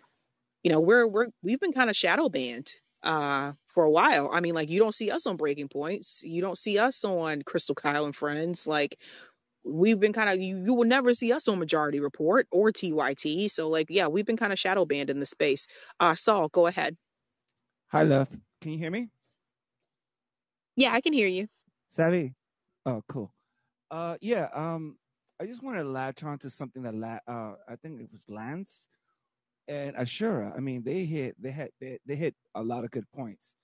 you 0.63 0.71
know, 0.73 0.81
we're, 0.81 1.07
we're, 1.07 1.29
we've 1.43 1.61
been 1.61 1.73
kind 1.73 1.91
of 1.91 1.97
shadow 1.97 2.29
banned 2.29 2.73
uh, 3.03 3.53
for 3.69 3.85
a 3.85 3.91
while. 3.91 4.31
I 4.33 4.41
mean, 4.41 4.55
like 4.55 4.71
you 4.71 4.79
don't 4.81 4.95
see 4.95 5.11
us 5.11 5.27
on 5.27 5.37
Breaking 5.37 5.69
Points. 5.69 6.23
You 6.25 6.41
don't 6.41 6.59
see 6.59 6.79
us 6.79 7.05
on 7.05 7.43
Krystal 7.43 7.77
Kyle 7.77 8.05
and 8.05 8.15
Friends. 8.15 8.67
Like 8.67 8.99
we've 9.65 10.01
been 10.01 10.13
kind 10.13 10.31
of 10.31 10.41
you, 10.41 10.63
you 10.65 10.75
will 10.75 10.87
never 10.87 11.15
see 11.15 11.33
us 11.33 11.49
on 11.49 11.59
majority 11.59 12.01
report 12.01 12.47
or 12.51 12.73
tyt 12.73 13.51
so 13.51 13.69
like 13.69 13.87
yeah 13.91 14.09
we've 14.09 14.27
been 14.27 14.37
kind 14.37 14.53
of 14.53 14.59
shadow 14.59 14.85
banned 14.85 15.11
in 15.11 15.21
the 15.21 15.27
space 15.27 15.67
uh 16.01 16.15
saul 16.15 16.49
go 16.49 16.67
ahead 16.67 16.97
Hi, 17.89 18.03
love. 18.03 18.29
Can 18.61 18.73
you 18.73 18.79
hear 18.79 18.91
me? 18.91 19.09
yeah 20.77 20.93
i 20.93 21.01
can 21.01 21.13
hear 21.13 21.29
you 21.29 21.47
Sabby? 21.91 22.35
Oh, 22.87 23.03
cool. 23.09 23.33
Uh, 23.93 24.17
yeah. 24.23 24.49
Um, 24.55 24.97
I 25.39 25.45
just 25.45 25.63
wanted 25.63 25.83
to 25.83 25.89
latch 25.91 26.25
on 26.25 26.39
to 26.39 26.51
something 26.51 26.83
that 26.85 26.95
la- 26.95 27.19
uh, 27.29 27.55
I 27.69 27.77
think 27.77 28.01
it 28.01 28.09
was 28.11 28.25
Lance 28.27 28.89
and 29.69 29.95
Ashura. 29.97 30.57
I 30.57 30.61
mean, 30.61 30.83
they 30.83 31.05
hit 31.05 31.37
they 31.41 31.51
had 31.51 31.71
they, 31.79 31.99
they 32.07 32.17
hit 32.17 32.35
a 32.55 32.63
lot 32.63 32.85
of 32.85 32.91
good 32.91 33.05
points, 33.15 33.55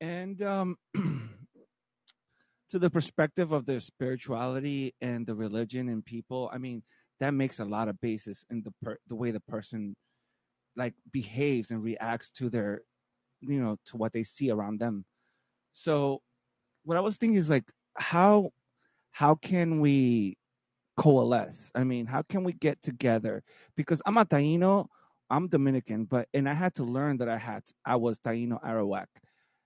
and 0.00 0.40
um, 0.42 0.76
to 0.94 2.78
the 2.78 2.90
perspective 2.90 3.52
of 3.52 3.64
their 3.64 3.80
spirituality 3.80 4.94
and 5.00 5.26
the 5.26 5.34
religion 5.34 5.88
and 5.88 6.04
people. 6.04 6.50
I 6.52 6.58
mean, 6.58 6.82
that 7.20 7.32
makes 7.32 7.58
a 7.58 7.64
lot 7.64 7.88
of 7.88 7.98
basis 8.00 8.44
in 8.50 8.62
the 8.62 8.72
per- 8.82 8.98
the 9.08 9.14
way 9.14 9.30
the 9.30 9.40
person 9.40 9.96
like 10.76 10.92
behaves 11.10 11.70
and 11.70 11.82
reacts 11.82 12.28
to 12.28 12.50
their 12.50 12.82
you 13.40 13.58
know 13.62 13.78
to 13.86 13.96
what 13.96 14.12
they 14.12 14.24
see 14.24 14.50
around 14.50 14.80
them. 14.80 15.06
So 15.72 16.20
what 16.84 16.98
I 16.98 17.00
was 17.00 17.16
thinking 17.16 17.38
is 17.38 17.48
like 17.48 17.64
how 17.96 18.50
how 19.16 19.34
can 19.34 19.80
we 19.80 20.36
coalesce? 20.98 21.72
I 21.74 21.84
mean, 21.84 22.04
how 22.04 22.20
can 22.20 22.44
we 22.44 22.52
get 22.52 22.82
together? 22.82 23.42
Because 23.74 24.02
I'm 24.04 24.18
a 24.18 24.26
Taino, 24.26 24.88
I'm 25.30 25.48
Dominican, 25.48 26.04
but 26.04 26.28
and 26.34 26.46
I 26.46 26.52
had 26.52 26.74
to 26.74 26.84
learn 26.84 27.16
that 27.16 27.28
I 27.30 27.38
had 27.38 27.62
I 27.86 27.96
was 27.96 28.18
Taino 28.18 28.62
Arawak. 28.62 29.06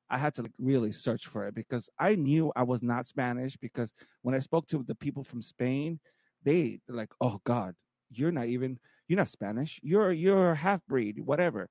I 0.09 0.19
had 0.19 0.35
to 0.37 0.43
like 0.43 0.53
really 0.61 0.93
search 0.93 1.27
for 1.27 1.49
it 1.49 1.57
because 1.57 1.91
I 1.99 2.15
knew 2.15 2.53
I 2.55 2.63
was 2.63 2.81
not 2.81 3.07
Spanish 3.07 3.57
because 3.57 3.93
when 4.23 4.37
I 4.37 4.39
spoke 4.39 4.69
to 4.69 4.85
the 4.85 4.95
people 4.95 5.25
from 5.25 5.43
Spain, 5.43 5.99
they 6.45 6.79
they're 6.87 6.97
like, 6.97 7.13
"Oh 7.21 7.41
God, 7.43 7.75
you're 8.09 8.31
not 8.31 8.47
even 8.47 8.79
you're 9.09 9.19
not 9.19 9.31
Spanish. 9.31 9.81
You're 9.83 10.13
you're 10.13 10.53
a 10.53 10.57
half 10.57 10.81
breed, 10.87 11.19
whatever." 11.19 11.71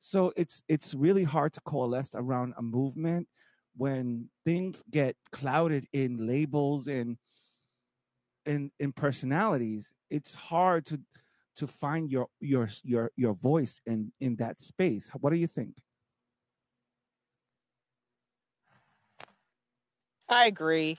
So 0.00 0.32
it's 0.36 0.62
it's 0.66 0.94
really 0.94 1.24
hard 1.24 1.52
to 1.52 1.60
coalesce 1.60 2.10
around 2.16 2.54
a 2.58 2.62
movement 2.62 3.28
when 3.76 4.28
things 4.44 4.82
get 4.90 5.16
clouded 5.32 5.86
in 5.92 6.26
labels 6.26 6.86
and 6.86 7.16
in 8.46 8.70
in 8.78 8.92
personalities. 8.92 9.92
It's 10.10 10.34
hard 10.34 10.86
to 10.86 11.00
to 11.56 11.66
find 11.66 12.10
your 12.10 12.28
your 12.40 12.68
your 12.82 13.10
your 13.16 13.34
voice 13.34 13.80
in 13.86 14.12
in 14.20 14.36
that 14.36 14.60
space. 14.60 15.10
What 15.20 15.30
do 15.30 15.36
you 15.36 15.46
think? 15.48 15.74
i 20.28 20.46
agree 20.46 20.98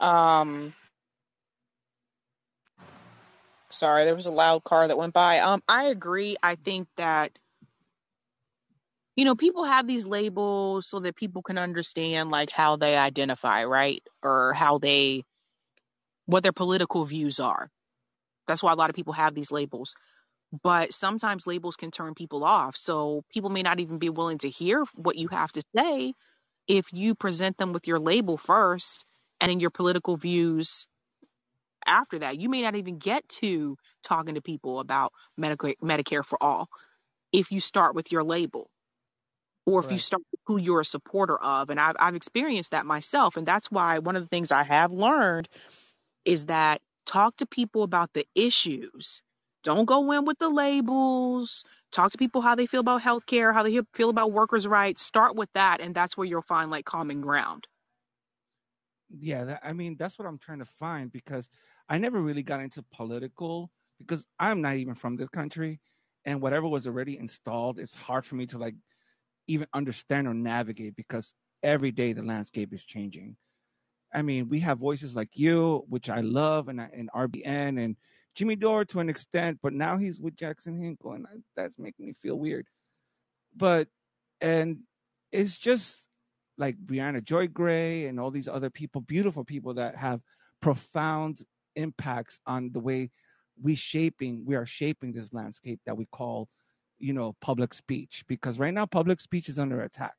um 0.00 0.74
sorry 3.70 4.04
there 4.04 4.14
was 4.14 4.26
a 4.26 4.30
loud 4.30 4.64
car 4.64 4.86
that 4.88 4.98
went 4.98 5.14
by 5.14 5.38
um 5.40 5.62
i 5.68 5.84
agree 5.84 6.36
i 6.42 6.54
think 6.56 6.88
that 6.96 7.38
you 9.16 9.24
know 9.26 9.36
people 9.36 9.64
have 9.64 9.86
these 9.86 10.06
labels 10.06 10.88
so 10.88 11.00
that 11.00 11.16
people 11.16 11.42
can 11.42 11.58
understand 11.58 12.30
like 12.30 12.50
how 12.50 12.76
they 12.76 12.96
identify 12.96 13.64
right 13.64 14.02
or 14.22 14.54
how 14.54 14.78
they 14.78 15.24
what 16.26 16.42
their 16.44 16.52
political 16.52 17.04
views 17.06 17.40
are 17.40 17.70
that's 18.48 18.62
why 18.62 18.72
a 18.72 18.76
lot 18.76 18.90
of 18.90 18.96
people 18.96 19.14
have 19.14 19.34
these 19.34 19.52
labels 19.52 19.88
but 20.62 20.92
sometimes 20.92 21.46
labels 21.46 21.76
can 21.76 21.90
turn 21.90 22.14
people 22.14 22.44
off. 22.44 22.76
So 22.76 23.24
people 23.32 23.50
may 23.50 23.62
not 23.62 23.80
even 23.80 23.98
be 23.98 24.10
willing 24.10 24.38
to 24.38 24.50
hear 24.50 24.84
what 24.94 25.16
you 25.16 25.28
have 25.28 25.52
to 25.52 25.62
say 25.76 26.14
if 26.68 26.86
you 26.92 27.14
present 27.14 27.58
them 27.58 27.72
with 27.72 27.86
your 27.88 28.00
label 28.00 28.38
first 28.38 29.04
and 29.40 29.50
then 29.50 29.60
your 29.60 29.70
political 29.70 30.16
views 30.16 30.86
after 31.86 32.20
that. 32.20 32.40
You 32.40 32.48
may 32.50 32.62
not 32.62 32.76
even 32.76 32.98
get 32.98 33.28
to 33.40 33.76
talking 34.04 34.36
to 34.36 34.42
people 34.42 34.80
about 34.80 35.12
Medicare, 35.40 35.74
Medicare 35.82 36.24
for 36.24 36.42
all 36.42 36.68
if 37.32 37.52
you 37.52 37.60
start 37.60 37.94
with 37.94 38.12
your 38.12 38.24
label 38.24 38.70
or 39.66 39.80
if 39.80 39.90
you 39.92 39.98
start 39.98 40.22
with 40.32 40.40
who 40.46 40.58
you're 40.58 40.80
a 40.80 40.84
supporter 40.86 41.36
of. 41.38 41.70
And 41.70 41.80
I've, 41.80 41.96
I've 42.00 42.14
experienced 42.16 42.72
that 42.72 42.86
myself. 42.86 43.36
And 43.36 43.46
that's 43.46 43.70
why 43.70 43.98
one 44.00 44.16
of 44.16 44.22
the 44.22 44.28
things 44.28 44.52
I 44.52 44.64
have 44.64 44.92
learned 44.92 45.48
is 46.24 46.46
that 46.46 46.82
talk 47.06 47.36
to 47.38 47.46
people 47.46 47.82
about 47.82 48.12
the 48.14 48.26
issues. 48.34 49.22
Don't 49.64 49.86
go 49.86 50.12
in 50.12 50.24
with 50.24 50.38
the 50.38 50.48
labels. 50.48 51.64
Talk 51.92 52.12
to 52.12 52.18
people 52.18 52.42
how 52.42 52.54
they 52.54 52.66
feel 52.66 52.80
about 52.80 53.02
healthcare, 53.02 53.54
how 53.54 53.64
they 53.64 53.80
feel 53.94 54.10
about 54.10 54.32
workers' 54.32 54.68
rights. 54.68 55.02
Start 55.02 55.36
with 55.36 55.50
that, 55.54 55.80
and 55.80 55.94
that's 55.94 56.16
where 56.16 56.26
you'll 56.26 56.42
find 56.42 56.70
like 56.70 56.84
common 56.84 57.20
ground. 57.20 57.66
yeah 59.18 59.44
that, 59.44 59.60
i 59.62 59.72
mean 59.72 59.96
that's 59.98 60.18
what 60.18 60.26
i'm 60.26 60.38
trying 60.38 60.58
to 60.58 60.64
find 60.64 61.12
because 61.12 61.48
i 61.88 61.98
never 61.98 62.20
really 62.20 62.42
got 62.42 62.60
into 62.60 62.82
political 62.92 63.70
because 63.98 64.26
i'm 64.38 64.60
not 64.60 64.76
even 64.76 64.94
from 64.94 65.16
this 65.16 65.28
country 65.28 65.80
and 66.24 66.40
whatever 66.42 66.68
was 66.68 66.86
already 66.86 67.16
installed 67.18 67.78
it's 67.78 67.94
hard 67.94 68.24
for 68.24 68.34
me 68.34 68.46
to 68.46 68.58
like 68.58 68.74
even 69.48 69.66
understand 69.72 70.26
or 70.26 70.34
navigate 70.34 70.96
because 70.96 71.34
every 71.62 71.90
day 71.90 72.12
the 72.12 72.22
landscape 72.22 72.72
is 72.72 72.84
changing. 72.84 73.36
I 74.12 74.22
mean 74.22 74.48
we 74.48 74.60
have 74.60 74.78
voices 74.78 75.16
like 75.16 75.30
you 75.34 75.84
which 75.88 76.08
i 76.08 76.20
love 76.20 76.68
and, 76.68 76.80
and 76.80 77.10
rbn 77.14 77.84
and 77.84 77.96
jimmy 78.34 78.56
dore 78.56 78.84
to 78.84 79.00
an 79.00 79.10
extent 79.10 79.58
but 79.62 79.72
now 79.72 79.98
he's 79.98 80.20
with 80.20 80.36
jackson 80.36 80.80
hinkle 80.80 81.12
and 81.12 81.26
I, 81.26 81.38
that's 81.56 81.78
making 81.78 82.06
me 82.06 82.14
feel 82.14 82.38
weird. 82.38 82.66
But 83.54 83.88
and 84.40 84.78
it's 85.32 85.56
just 85.56 86.06
like 86.58 86.76
Briahna 86.76 87.22
Joy 87.22 87.48
Gray 87.48 88.06
and 88.06 88.18
all 88.18 88.30
these 88.30 88.48
other 88.48 88.70
people, 88.70 89.00
beautiful 89.00 89.44
people 89.44 89.74
that 89.74 89.96
have 89.96 90.20
profound 90.62 91.40
impacts 91.74 92.40
on 92.46 92.70
the 92.72 92.80
way 92.80 93.10
we 93.60 93.74
shaping 93.74 94.44
we 94.46 94.54
are 94.54 94.66
shaping 94.66 95.12
this 95.12 95.32
landscape 95.32 95.80
that 95.86 95.96
we 95.96 96.06
call, 96.06 96.48
you 96.98 97.12
know, 97.12 97.34
public 97.40 97.74
speech. 97.74 98.24
Because 98.26 98.58
right 98.58 98.74
now 98.74 98.86
public 98.86 99.20
speech 99.20 99.48
is 99.48 99.58
under 99.58 99.82
attack. 99.82 100.14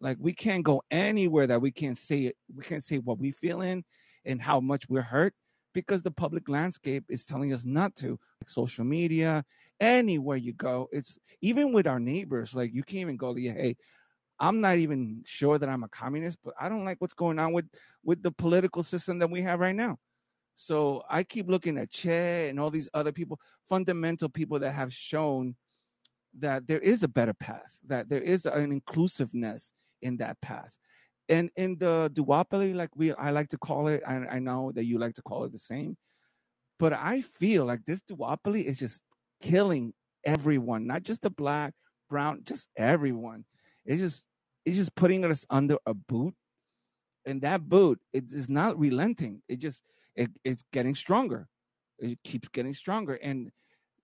Like 0.00 0.16
we 0.20 0.32
can't 0.32 0.64
go 0.64 0.82
anywhere 0.90 1.46
that 1.46 1.60
we 1.60 1.70
can't 1.70 1.98
say 1.98 2.20
it, 2.22 2.36
we 2.54 2.64
can't 2.64 2.84
say 2.84 2.98
what 2.98 3.18
we 3.18 3.32
feel 3.32 3.60
in 3.60 3.84
and 4.24 4.40
how 4.40 4.60
much 4.60 4.88
we're 4.88 5.02
hurt 5.02 5.34
because 5.72 6.02
the 6.02 6.10
public 6.10 6.48
landscape 6.48 7.04
is 7.08 7.24
telling 7.24 7.52
us 7.52 7.64
not 7.64 7.94
to. 7.96 8.18
Like 8.40 8.48
social 8.48 8.84
media, 8.84 9.44
anywhere 9.78 10.36
you 10.36 10.52
go, 10.52 10.88
it's 10.90 11.18
even 11.40 11.72
with 11.72 11.86
our 11.86 12.00
neighbors. 12.00 12.54
Like 12.54 12.74
you 12.74 12.82
can't 12.82 13.00
even 13.00 13.16
go 13.16 13.34
to 13.34 13.40
hey, 13.40 13.76
I'm 14.38 14.60
not 14.60 14.78
even 14.78 15.22
sure 15.26 15.58
that 15.58 15.68
I'm 15.68 15.84
a 15.84 15.88
communist, 15.88 16.38
but 16.42 16.54
I 16.58 16.68
don't 16.68 16.84
like 16.84 17.00
what's 17.00 17.14
going 17.14 17.38
on 17.38 17.52
with 17.52 17.66
with 18.02 18.22
the 18.22 18.32
political 18.32 18.82
system 18.82 19.18
that 19.18 19.30
we 19.30 19.42
have 19.42 19.60
right 19.60 19.76
now. 19.76 19.98
So 20.56 21.02
I 21.08 21.22
keep 21.22 21.48
looking 21.48 21.78
at 21.78 21.90
Che 21.90 22.48
and 22.48 22.60
all 22.60 22.70
these 22.70 22.88
other 22.92 23.12
people, 23.12 23.40
fundamental 23.68 24.28
people 24.28 24.58
that 24.58 24.72
have 24.72 24.92
shown 24.92 25.56
that 26.38 26.66
there 26.66 26.78
is 26.78 27.02
a 27.02 27.08
better 27.08 27.34
path, 27.34 27.72
that 27.86 28.08
there 28.08 28.20
is 28.20 28.46
an 28.46 28.72
inclusiveness 28.72 29.72
in 30.02 30.16
that 30.18 30.40
path. 30.40 30.72
And 31.28 31.50
in 31.56 31.76
the 31.78 32.10
duopoly, 32.12 32.74
like 32.74 32.90
we 32.96 33.12
I 33.12 33.30
like 33.30 33.48
to 33.50 33.58
call 33.58 33.88
it, 33.88 34.02
I, 34.06 34.14
I 34.14 34.38
know 34.38 34.72
that 34.74 34.84
you 34.84 34.98
like 34.98 35.14
to 35.14 35.22
call 35.22 35.44
it 35.44 35.52
the 35.52 35.58
same, 35.58 35.96
but 36.78 36.92
I 36.92 37.20
feel 37.22 37.64
like 37.64 37.84
this 37.86 38.02
duopoly 38.02 38.64
is 38.64 38.78
just 38.78 39.00
killing 39.40 39.92
everyone, 40.24 40.86
not 40.86 41.02
just 41.02 41.22
the 41.22 41.30
black, 41.30 41.72
brown, 42.08 42.42
just 42.44 42.68
everyone. 42.76 43.44
It's 43.86 44.00
just 44.00 44.24
it's 44.64 44.76
just 44.76 44.94
putting 44.94 45.24
us 45.24 45.46
under 45.48 45.76
a 45.86 45.94
boot, 45.94 46.34
and 47.24 47.40
that 47.42 47.68
boot 47.68 48.00
it 48.12 48.24
is 48.32 48.48
not 48.48 48.78
relenting. 48.78 49.42
It 49.48 49.56
just 49.56 49.82
it, 50.16 50.30
it's 50.44 50.64
getting 50.72 50.94
stronger. 50.94 51.48
It 51.98 52.18
keeps 52.24 52.48
getting 52.48 52.74
stronger, 52.74 53.14
and 53.22 53.50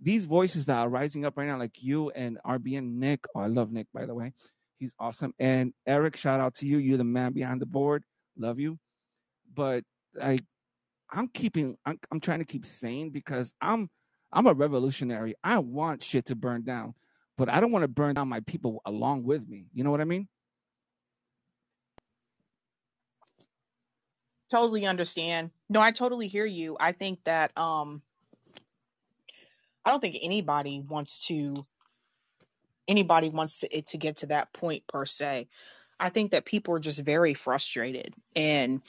these 0.00 0.24
voices 0.24 0.66
that 0.66 0.78
are 0.78 0.88
rising 0.88 1.24
up 1.24 1.36
right 1.36 1.46
now, 1.46 1.58
like 1.58 1.82
you 1.82 2.10
and 2.10 2.38
RBN 2.46 2.94
Nick. 2.94 3.24
Oh, 3.34 3.40
I 3.40 3.46
love 3.46 3.72
Nick, 3.72 3.86
by 3.92 4.06
the 4.06 4.14
way. 4.14 4.32
He's 4.78 4.92
awesome. 4.98 5.32
And 5.38 5.72
Eric, 5.86 6.16
shout 6.16 6.40
out 6.40 6.54
to 6.56 6.66
you. 6.66 6.78
You're 6.78 6.98
the 6.98 7.04
man 7.04 7.32
behind 7.32 7.60
the 7.62 7.66
board. 7.66 8.04
Love 8.36 8.60
you. 8.60 8.78
But 9.54 9.84
like 10.14 10.44
I'm 11.10 11.28
keeping 11.28 11.76
I'm, 11.86 11.98
I'm 12.10 12.20
trying 12.20 12.40
to 12.40 12.44
keep 12.44 12.66
sane 12.66 13.10
because 13.10 13.54
I'm 13.60 13.88
I'm 14.32 14.46
a 14.46 14.52
revolutionary. 14.52 15.34
I 15.42 15.58
want 15.58 16.02
shit 16.02 16.26
to 16.26 16.34
burn 16.34 16.62
down, 16.62 16.94
but 17.38 17.48
I 17.48 17.60
don't 17.60 17.72
want 17.72 17.84
to 17.84 17.88
burn 17.88 18.14
down 18.14 18.28
my 18.28 18.40
people 18.40 18.82
along 18.84 19.24
with 19.24 19.48
me. 19.48 19.66
You 19.72 19.84
know 19.84 19.90
what 19.90 20.00
I 20.00 20.04
mean? 20.04 20.28
Totally 24.50 24.86
understand. 24.86 25.50
No, 25.68 25.80
I 25.80 25.90
totally 25.90 26.28
hear 26.28 26.46
you. 26.46 26.76
I 26.78 26.92
think 26.92 27.24
that 27.24 27.56
um 27.56 28.02
I 29.86 29.92
don't 29.92 30.00
think 30.02 30.18
anybody 30.22 30.80
wants 30.82 31.28
to 31.28 31.66
anybody 32.88 33.30
wants 33.30 33.60
to, 33.60 33.76
it 33.76 33.88
to 33.88 33.98
get 33.98 34.18
to 34.18 34.26
that 34.26 34.52
point 34.52 34.86
per 34.88 35.06
se. 35.06 35.48
I 35.98 36.10
think 36.10 36.32
that 36.32 36.44
people 36.44 36.74
are 36.74 36.80
just 36.80 37.02
very 37.04 37.34
frustrated 37.34 38.14
and 38.36 38.82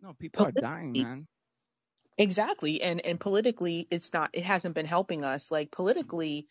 No, 0.00 0.14
people 0.14 0.44
are 0.44 0.52
dying, 0.52 0.96
man. 0.96 1.28
exactly 2.18 2.82
and 2.82 3.00
and 3.06 3.20
politically 3.20 3.86
it's 3.90 4.12
not 4.12 4.30
it 4.34 4.44
hasn't 4.44 4.74
been 4.74 4.86
helping 4.86 5.24
us 5.24 5.50
like 5.52 5.70
politically 5.70 6.46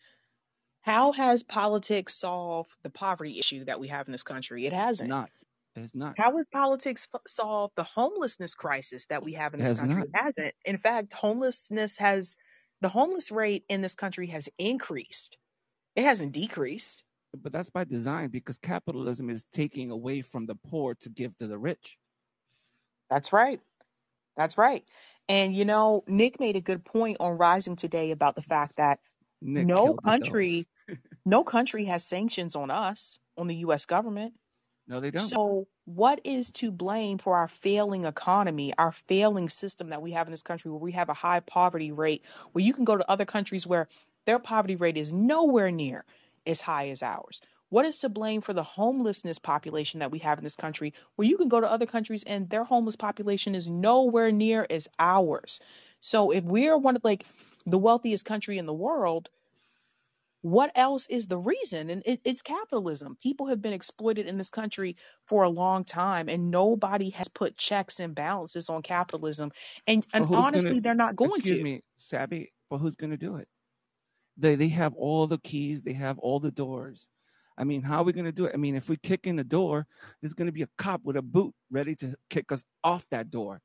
how 0.82 1.12
has 1.12 1.42
politics 1.42 2.14
solved 2.14 2.70
the 2.82 2.90
poverty 2.90 3.38
issue 3.38 3.64
that 3.66 3.80
we 3.80 3.88
have 3.88 4.08
in 4.08 4.12
this 4.12 4.22
country? 4.22 4.66
It 4.66 4.72
hasn't. 4.72 5.08
not. 5.08 5.30
It's 5.76 5.94
not. 5.94 6.16
How 6.16 6.36
has 6.36 6.48
politics 6.48 7.08
f- 7.14 7.20
solved 7.26 7.76
the 7.76 7.84
homelessness 7.84 8.54
crisis 8.54 9.06
that 9.06 9.22
we 9.22 9.34
have 9.34 9.54
in 9.54 9.60
this 9.60 9.68
has 9.68 9.78
country? 9.78 10.02
not. 10.02 10.08
It 10.14 10.16
hasn't. 10.16 10.54
In 10.64 10.76
fact, 10.78 11.12
homelessness 11.12 11.98
has 11.98 12.36
the 12.80 12.88
homeless 12.88 13.30
rate 13.30 13.64
in 13.68 13.80
this 13.80 13.94
country 13.94 14.26
has 14.28 14.48
increased. 14.58 15.36
It 15.96 16.04
hasn't 16.04 16.32
decreased. 16.32 17.04
But 17.36 17.52
that's 17.52 17.70
by 17.70 17.84
design 17.84 18.30
because 18.30 18.58
capitalism 18.58 19.30
is 19.30 19.44
taking 19.52 19.90
away 19.90 20.22
from 20.22 20.46
the 20.46 20.54
poor 20.54 20.94
to 21.00 21.10
give 21.10 21.36
to 21.36 21.46
the 21.46 21.58
rich. 21.58 21.98
That's 23.10 23.32
right. 23.32 23.60
That's 24.36 24.56
right. 24.56 24.84
And 25.28 25.54
you 25.54 25.64
know, 25.64 26.04
Nick 26.06 26.40
made 26.40 26.56
a 26.56 26.60
good 26.60 26.84
point 26.84 27.18
on 27.20 27.36
Rising 27.36 27.76
today 27.76 28.12
about 28.12 28.36
the 28.36 28.42
fact 28.42 28.76
that 28.76 29.00
Nick 29.40 29.66
no 29.66 29.74
killed 29.74 30.00
it 30.04 30.16
though. 30.18 30.40
country, 30.40 30.66
no 31.26 31.44
country 31.44 31.84
has 31.86 32.04
sanctions 32.04 32.56
on 32.56 32.70
us, 32.70 33.18
on 33.36 33.46
the 33.46 33.56
US 33.56 33.86
government. 33.86 34.34
No, 34.88 34.98
they 35.00 35.10
don't. 35.12 35.36
So, 35.36 35.66
what 35.84 36.20
is 36.24 36.50
to 36.52 36.70
blame 36.70 37.18
for 37.18 37.36
our 37.36 37.48
failing 37.48 38.04
economy, 38.04 38.72
our 38.78 38.92
failing 38.92 39.48
system 39.48 39.88
that 39.88 40.00
we 40.02 40.12
have 40.12 40.26
in 40.28 40.30
this 40.30 40.42
country 40.42 40.70
where 40.70 40.80
we 40.80 40.92
have 40.92 41.08
a 41.08 41.14
high 41.14 41.40
poverty 41.40 41.90
rate, 41.92 42.24
where 42.52 42.64
you 42.64 42.72
can 42.72 42.84
go 42.84 42.96
to 42.96 43.10
other 43.10 43.24
countries 43.24 43.66
where 43.66 43.88
their 44.26 44.38
poverty 44.38 44.76
rate 44.76 44.96
is 44.96 45.12
nowhere 45.12 45.70
near 45.70 46.04
as 46.46 46.60
high 46.60 46.88
as 46.88 47.02
ours? 47.02 47.40
What 47.70 47.84
is 47.84 47.98
to 48.00 48.08
blame 48.08 48.40
for 48.40 48.52
the 48.54 48.62
homelessness 48.62 49.38
population 49.38 50.00
that 50.00 50.10
we 50.10 50.20
have 50.20 50.38
in 50.38 50.44
this 50.44 50.56
country, 50.56 50.94
where 51.16 51.28
you 51.28 51.36
can 51.36 51.48
go 51.48 51.60
to 51.60 51.70
other 51.70 51.86
countries 51.86 52.24
and 52.24 52.48
their 52.48 52.64
homeless 52.64 52.96
population 52.96 53.54
is 53.54 53.68
nowhere 53.68 54.30
near 54.32 54.66
as 54.70 54.88
ours? 54.98 55.60
So, 56.00 56.30
if 56.30 56.44
we're 56.44 56.78
one 56.78 56.96
of 56.96 57.04
like 57.04 57.26
the 57.66 57.78
wealthiest 57.78 58.24
country 58.24 58.56
in 58.56 58.66
the 58.66 58.72
world, 58.74 59.28
what 60.42 60.70
else 60.76 61.06
is 61.08 61.26
the 61.26 61.38
reason? 61.38 61.90
And 61.90 62.02
it, 62.06 62.20
it's 62.24 62.42
capitalism. 62.42 63.16
People 63.22 63.46
have 63.46 63.60
been 63.60 63.72
exploited 63.72 64.26
in 64.26 64.38
this 64.38 64.50
country 64.50 64.96
for 65.26 65.42
a 65.42 65.48
long 65.48 65.84
time, 65.84 66.28
and 66.28 66.50
nobody 66.50 67.10
has 67.10 67.28
put 67.28 67.56
checks 67.56 68.00
and 68.00 68.14
balances 68.14 68.70
on 68.70 68.82
capitalism. 68.82 69.50
And 69.86 70.06
and 70.12 70.24
who's 70.24 70.36
gonna 70.36 70.46
honestly, 70.46 70.80
they're 70.80 70.94
not 70.94 71.16
going 71.16 71.30
excuse 71.30 71.58
to. 71.58 71.62
Excuse 71.62 71.64
me, 71.64 71.82
Sabby, 71.96 72.52
but 72.70 72.78
who's 72.78 72.96
gonna 72.96 73.16
do 73.16 73.36
it? 73.36 73.48
They 74.36 74.54
they 74.54 74.68
have 74.68 74.94
all 74.94 75.26
the 75.26 75.38
keys, 75.38 75.82
they 75.82 75.94
have 75.94 76.18
all 76.18 76.38
the 76.38 76.52
doors. 76.52 77.06
I 77.56 77.64
mean, 77.64 77.82
how 77.82 77.98
are 77.98 78.04
we 78.04 78.12
gonna 78.12 78.30
do 78.30 78.44
it? 78.44 78.52
I 78.54 78.56
mean, 78.56 78.76
if 78.76 78.88
we 78.88 78.96
kick 78.96 79.26
in 79.26 79.34
the 79.34 79.44
door, 79.44 79.86
there's 80.22 80.34
gonna 80.34 80.52
be 80.52 80.62
a 80.62 80.68
cop 80.78 81.00
with 81.02 81.16
a 81.16 81.22
boot 81.22 81.52
ready 81.70 81.96
to 81.96 82.14
kick 82.30 82.52
us 82.52 82.64
off 82.84 83.04
that 83.10 83.30
door. 83.30 83.60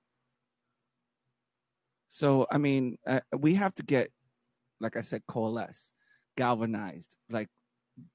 So 2.10 2.48
I 2.50 2.58
mean, 2.58 2.98
uh, 3.06 3.20
we 3.38 3.54
have 3.54 3.76
to 3.76 3.84
get, 3.84 4.10
like 4.80 4.98
I 4.98 5.02
said, 5.02 5.22
coalesce, 5.28 5.94
galvanized. 6.38 7.16
Like 7.30 7.48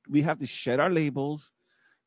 we 0.08 0.22
have 0.22 0.38
to 0.38 0.46
shed 0.46 0.80
our 0.80 0.90
labels, 0.90 1.52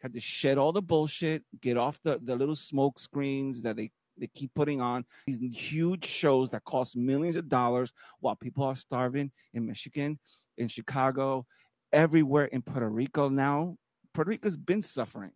have 0.02 0.14
to 0.14 0.20
shed 0.20 0.58
all 0.58 0.72
the 0.72 0.82
bullshit, 0.82 1.44
get 1.62 1.78
off 1.78 2.00
the, 2.04 2.20
the 2.24 2.36
little 2.36 2.56
smoke 2.56 3.00
screens 3.00 3.62
that 3.64 3.76
they, 3.76 3.92
they 4.18 4.28
keep 4.28 4.54
putting 4.54 4.82
on 4.82 5.06
these 5.28 5.40
huge 5.40 6.06
shows 6.06 6.50
that 6.50 6.64
cost 6.66 6.96
millions 6.96 7.36
of 7.36 7.48
dollars 7.48 7.94
while 8.20 8.36
people 8.36 8.64
are 8.64 8.76
starving 8.76 9.32
in 9.54 9.66
Michigan, 9.66 10.20
in 10.58 10.68
Chicago, 10.68 11.46
everywhere 11.94 12.46
in 12.46 12.62
Puerto 12.62 12.90
Rico 12.90 13.30
now. 13.30 13.76
Puerto 14.14 14.30
Rico's 14.30 14.58
been 14.58 14.82
suffering. 14.82 15.32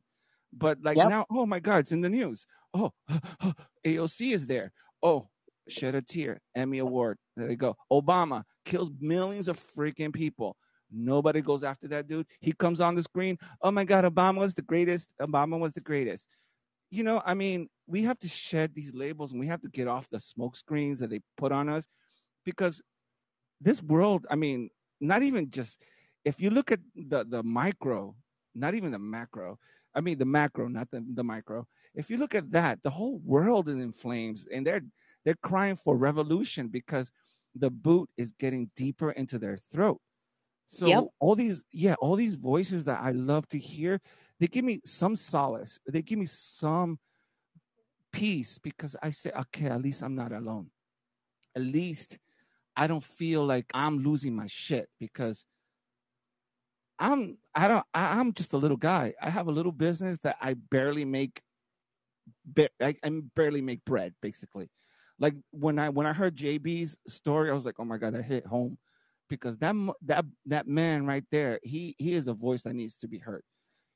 But 0.52 0.80
like 0.82 0.98
Yep. 0.98 1.10
now, 1.10 1.26
oh 1.30 1.46
my 1.46 1.60
God, 1.60 1.80
it's 1.80 1.92
in 1.92 2.02
the 2.02 2.10
news. 2.10 2.46
Oh, 2.74 2.92
AOC 3.86 4.34
is 4.34 4.48
there. 4.48 4.72
Oh, 5.04 5.30
shed 5.68 5.96
a 5.96 6.02
tear, 6.02 6.42
Emmy 6.56 6.80
Award. 6.80 7.18
There 7.36 7.50
you 7.50 7.58
go. 7.58 7.76
Obama 7.92 8.44
kills 8.66 8.92
millions 9.00 9.48
of 9.48 9.60
freaking 9.76 10.14
people. 10.14 10.56
Nobody 10.96 11.42
goes 11.42 11.64
after 11.64 11.88
that 11.90 12.08
dude. 12.08 12.28
He 12.40 12.54
comes 12.54 12.80
on 12.80 12.96
the 12.96 13.04
screen. 13.04 13.38
Oh 13.62 13.72
my 13.72 13.84
God, 13.84 14.06
Obama 14.06 14.40
was 14.40 14.54
the 14.54 14.62
greatest. 14.62 15.14
Obama 15.22 15.60
was 15.60 15.74
the 15.74 15.82
greatest. 15.82 16.28
You 16.90 17.04
know, 17.04 17.22
I 17.26 17.34
mean, 17.34 17.68
we 17.88 18.04
have 18.04 18.18
to 18.20 18.28
shed 18.28 18.74
these 18.74 18.94
labels 18.94 19.32
and 19.32 19.40
we 19.40 19.48
have 19.48 19.62
to 19.62 19.70
get 19.70 19.88
off 19.88 20.10
the 20.10 20.20
smoke 20.20 20.56
screens 20.56 21.00
that 21.00 21.10
they 21.10 21.20
put 21.38 21.52
on 21.52 21.68
us 21.68 21.88
because 22.46 22.82
this 23.60 23.82
world, 23.84 24.26
I 24.30 24.36
mean, 24.36 24.70
not 25.02 25.24
even 25.24 25.50
just 25.50 25.84
if 26.24 26.40
you 26.40 26.50
look 26.50 26.72
at 26.72 26.80
the 26.96 27.26
the 27.26 27.44
micro, 27.44 28.16
not 28.54 28.74
even 28.76 28.92
the 28.92 29.00
macro. 29.00 29.60
I 29.94 30.02
mean 30.02 30.18
the 30.18 30.26
macro, 30.26 30.68
not 30.68 30.90
the, 30.92 31.06
the 31.14 31.24
micro. 31.24 31.68
If 31.94 32.10
you 32.10 32.18
look 32.18 32.36
at 32.36 32.52
that, 32.52 32.80
the 32.84 32.90
whole 32.90 33.20
world 33.24 33.70
is 33.70 33.80
in 33.80 33.94
flames 33.94 34.48
and 34.52 34.66
they're 34.66 34.82
they're 35.24 35.36
crying 35.42 35.76
for 35.76 35.98
revolution 35.98 36.68
because 36.68 37.12
the 37.56 37.70
boot 37.70 38.10
is 38.18 38.34
getting 38.34 38.70
deeper 38.76 39.12
into 39.12 39.40
their 39.40 39.58
throat. 39.58 40.00
So 40.68 40.88
Yep. 40.90 41.10
all 41.20 41.36
these, 41.36 41.64
yeah, 41.72 41.96
all 42.00 42.16
these 42.16 42.36
voices 42.36 42.86
that 42.86 43.00
I 43.02 43.12
love 43.12 43.48
to 43.50 43.60
hear, 43.60 44.02
they 44.40 44.48
give 44.48 44.66
me 44.66 44.82
some 44.86 45.16
solace. 45.16 45.80
They 45.88 46.02
give 46.02 46.20
me 46.20 46.26
some 46.26 47.00
peace 48.12 48.58
because 48.58 48.96
I 49.02 49.12
say, 49.12 49.32
okay, 49.32 49.68
at 49.68 49.82
least 49.82 50.02
I'm 50.04 50.16
not 50.16 50.32
alone. 50.32 50.72
At 51.56 51.64
least 51.64 52.20
I 52.78 52.88
don't 52.88 53.04
feel 53.04 53.46
like 53.46 53.68
I'm 53.74 54.00
losing 54.00 54.36
my 54.36 54.48
shit 54.48 54.90
because 55.00 55.46
I'm 57.00 57.38
I 57.54 57.68
don't 57.68 57.86
I, 57.94 58.20
I'm 58.20 58.34
just 58.34 58.54
a 58.54 58.58
little 58.58 58.78
guy. 58.78 59.14
I 59.22 59.30
have 59.30 59.48
a 59.48 59.52
little 59.52 59.72
business 59.72 60.18
that 60.24 60.38
I 60.42 60.54
barely 60.54 61.06
make 61.06 61.42
ba- 62.46 62.70
I, 62.82 62.96
I 63.04 63.10
barely 63.36 63.62
make 63.62 63.84
bread 63.86 64.14
basically. 64.22 64.70
Like 65.20 65.36
when 65.52 65.80
I 65.80 65.90
when 65.90 66.06
I 66.06 66.14
heard 66.14 66.36
JB's 66.36 66.98
story, 67.08 67.50
I 67.50 67.54
was 67.54 67.66
like, 67.66 67.76
"Oh 67.80 67.86
my 67.86 67.98
god, 67.98 68.14
that 68.16 68.24
hit 68.24 68.46
home." 68.46 68.78
Because 69.30 69.58
that 69.60 69.76
that 70.06 70.26
that 70.46 70.68
man 70.68 71.06
right 71.06 71.24
there, 71.32 71.60
he 71.64 71.96
he 71.98 72.14
is 72.14 72.28
a 72.28 72.34
voice 72.34 72.64
that 72.64 72.76
needs 72.76 72.98
to 72.98 73.08
be 73.08 73.18
heard. 73.18 73.42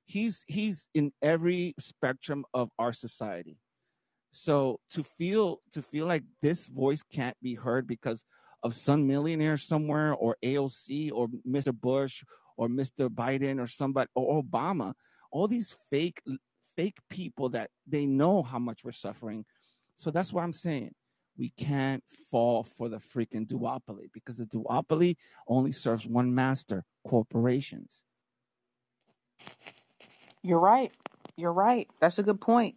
He's 0.05 0.43
he's 0.47 0.89
in 0.95 1.11
every 1.21 1.75
spectrum 1.79 2.45
of 2.53 2.69
our 2.79 2.93
society. 2.93 3.57
So 4.31 4.79
to 4.91 5.03
feel 5.03 5.59
to 5.71 5.81
feel 5.81 6.05
like 6.05 6.23
this 6.41 6.67
voice 6.67 7.03
can't 7.03 7.37
be 7.41 7.55
heard 7.55 7.87
because 7.87 8.25
of 8.63 8.75
some 8.75 9.07
millionaire 9.07 9.57
somewhere 9.57 10.13
or 10.13 10.35
AOC 10.43 11.11
or 11.13 11.27
Mr. 11.47 11.73
Bush 11.73 12.23
or 12.57 12.67
Mr. 12.67 13.07
Biden 13.07 13.59
or 13.59 13.67
somebody 13.67 14.09
or 14.15 14.43
Obama, 14.43 14.93
all 15.31 15.47
these 15.47 15.75
fake 15.89 16.21
fake 16.75 16.97
people 17.09 17.49
that 17.49 17.69
they 17.87 18.05
know 18.05 18.43
how 18.43 18.59
much 18.59 18.83
we're 18.83 18.91
suffering. 18.91 19.45
So 19.95 20.11
that's 20.11 20.31
what 20.31 20.43
I'm 20.43 20.53
saying. 20.53 20.93
We 21.39 21.51
can't 21.51 22.03
fall 22.29 22.63
for 22.63 22.89
the 22.89 22.97
freaking 22.97 23.47
duopoly 23.47 24.11
because 24.13 24.35
the 24.37 24.45
duopoly 24.45 25.15
only 25.47 25.71
serves 25.71 26.05
one 26.05 26.35
master, 26.35 26.83
corporations. 27.07 28.03
You're 30.43 30.59
right. 30.59 30.91
You're 31.37 31.53
right. 31.53 31.87
That's 32.01 32.19
a 32.19 32.23
good 32.23 32.41
point. 32.41 32.75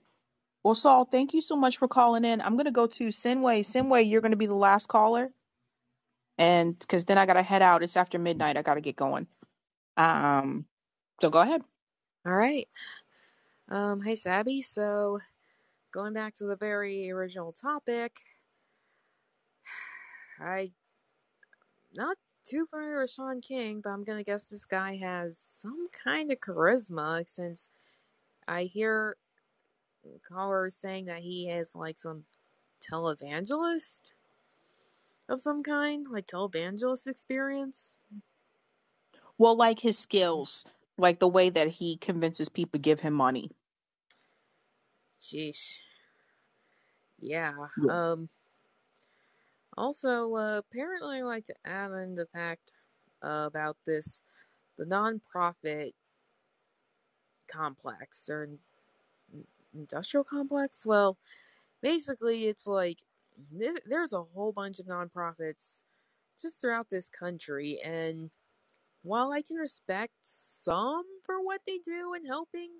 Well, 0.62 0.76
Saul, 0.76 1.05
thank 1.05 1.34
you 1.34 1.43
so 1.43 1.56
much 1.56 1.78
for 1.78 1.89
calling 1.89 2.24
in. 2.24 2.40
I'm 2.40 2.52
going 2.55 2.66
to 2.66 2.70
go 2.70 2.86
to 2.86 3.10
Sinway. 3.10 3.64
Sinway, 3.64 4.05
you're 4.05 4.20
going 4.20 4.30
to 4.30 4.36
be 4.36 4.47
the 4.47 4.55
last 4.55 4.86
caller. 4.86 5.32
And 6.39 6.78
because 6.78 7.05
then 7.05 7.18
I 7.18 7.26
got 7.26 7.32
to 7.32 7.43
head 7.43 7.62
out. 7.62 7.82
It's 7.82 7.97
after 7.97 8.20
midnight. 8.20 8.56
I 8.56 8.62
got 8.62 8.74
to 8.74 8.80
get 8.80 8.94
going. 8.94 9.26
Um, 9.97 10.66
so 11.20 11.30
go 11.30 11.40
ahead. 11.40 11.62
All 12.24 12.32
right. 12.32 12.68
Um, 13.68 14.02
hey, 14.02 14.14
Sabby. 14.14 14.62
So, 14.62 15.18
going 15.90 16.12
back 16.12 16.36
to 16.36 16.44
the 16.44 16.56
very 16.56 17.10
original 17.10 17.52
topic, 17.52 18.12
I 20.40 20.72
not 21.92 22.16
too 22.44 22.66
familiar 22.66 23.00
with 23.00 23.10
Shaun 23.10 23.40
King, 23.40 23.80
but 23.82 23.90
I'm 23.90 24.04
gonna 24.04 24.24
guess 24.24 24.46
this 24.46 24.64
guy 24.64 24.96
has 24.96 25.38
some 25.60 25.88
kind 25.90 26.32
of 26.32 26.38
charisma 26.40 27.28
since 27.28 27.68
I 28.48 28.64
hear 28.64 29.16
callers 30.28 30.76
saying 30.80 31.06
that 31.06 31.20
he 31.20 31.46
has 31.48 31.74
like 31.74 31.98
some 31.98 32.24
televangelist 32.80 34.12
of 35.28 35.40
some 35.40 35.62
kind, 35.62 36.06
like 36.10 36.26
televangelist 36.26 37.06
experience. 37.06 37.92
Well, 39.38 39.56
like 39.56 39.80
his 39.80 39.98
skills, 39.98 40.64
like 40.98 41.18
the 41.20 41.28
way 41.28 41.50
that 41.50 41.68
he 41.68 41.96
convinces 41.96 42.48
people 42.48 42.78
to 42.78 42.82
give 42.82 43.00
him 43.00 43.14
money. 43.14 43.50
Sheesh. 45.20 45.74
Yeah. 47.18 47.54
Yeah. 47.76 48.12
Um. 48.12 48.28
Also, 49.77 50.35
uh, 50.35 50.59
apparently, 50.59 51.19
I 51.19 51.23
like 51.23 51.47
to 51.47 51.55
add 51.65 51.93
in 51.93 52.15
the 52.15 52.27
fact 52.27 52.73
uh, 53.23 53.44
about 53.47 53.77
this 53.86 54.19
the 54.78 54.86
non-profit 54.86 55.94
complex 57.49 58.28
or 58.31 58.49
industrial 59.74 60.24
complex. 60.24 60.85
Well, 60.86 61.16
basically, 61.82 62.47
it's 62.47 62.66
like 62.66 62.99
th- 63.59 63.82
there's 63.86 64.12
a 64.12 64.23
whole 64.23 64.53
bunch 64.53 64.78
of 64.78 64.86
nonprofits 64.86 65.77
just 66.40 66.61
throughout 66.61 66.90
this 66.90 67.09
country, 67.09 67.81
and 67.82 68.31
while 69.03 69.32
I 69.32 69.43
can 69.43 69.57
respect 69.57 70.15
some 70.24 71.05
for 71.24 71.43
what 71.43 71.62
they 71.66 71.78
do 71.78 72.15
in 72.15 72.27
helping 72.27 72.70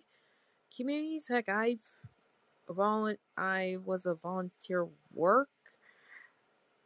communities, 0.77 1.29
heck, 1.29 1.49
I've 1.49 1.81
volun- 2.69 3.19
I 3.37 3.79
was 3.85 4.07
a 4.07 4.15
volunteer 4.15 4.89
work 5.15 5.51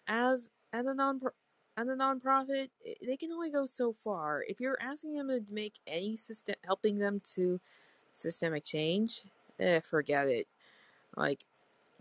as 0.08 0.50
at 0.72 0.86
a 0.86 0.94
non 0.94 1.20
at 1.76 1.86
a 1.86 1.90
nonprofit. 1.90 2.70
They 3.04 3.16
can 3.16 3.32
only 3.32 3.50
go 3.50 3.66
so 3.66 3.94
far. 4.04 4.44
If 4.48 4.60
you're 4.60 4.78
asking 4.80 5.14
them 5.14 5.28
to 5.28 5.54
make 5.54 5.74
any 5.86 6.16
system, 6.16 6.56
helping 6.64 6.98
them 6.98 7.18
to 7.34 7.60
systemic 8.16 8.64
change, 8.64 9.22
eh, 9.60 9.80
forget 9.80 10.28
it. 10.28 10.46
Like, 11.16 11.44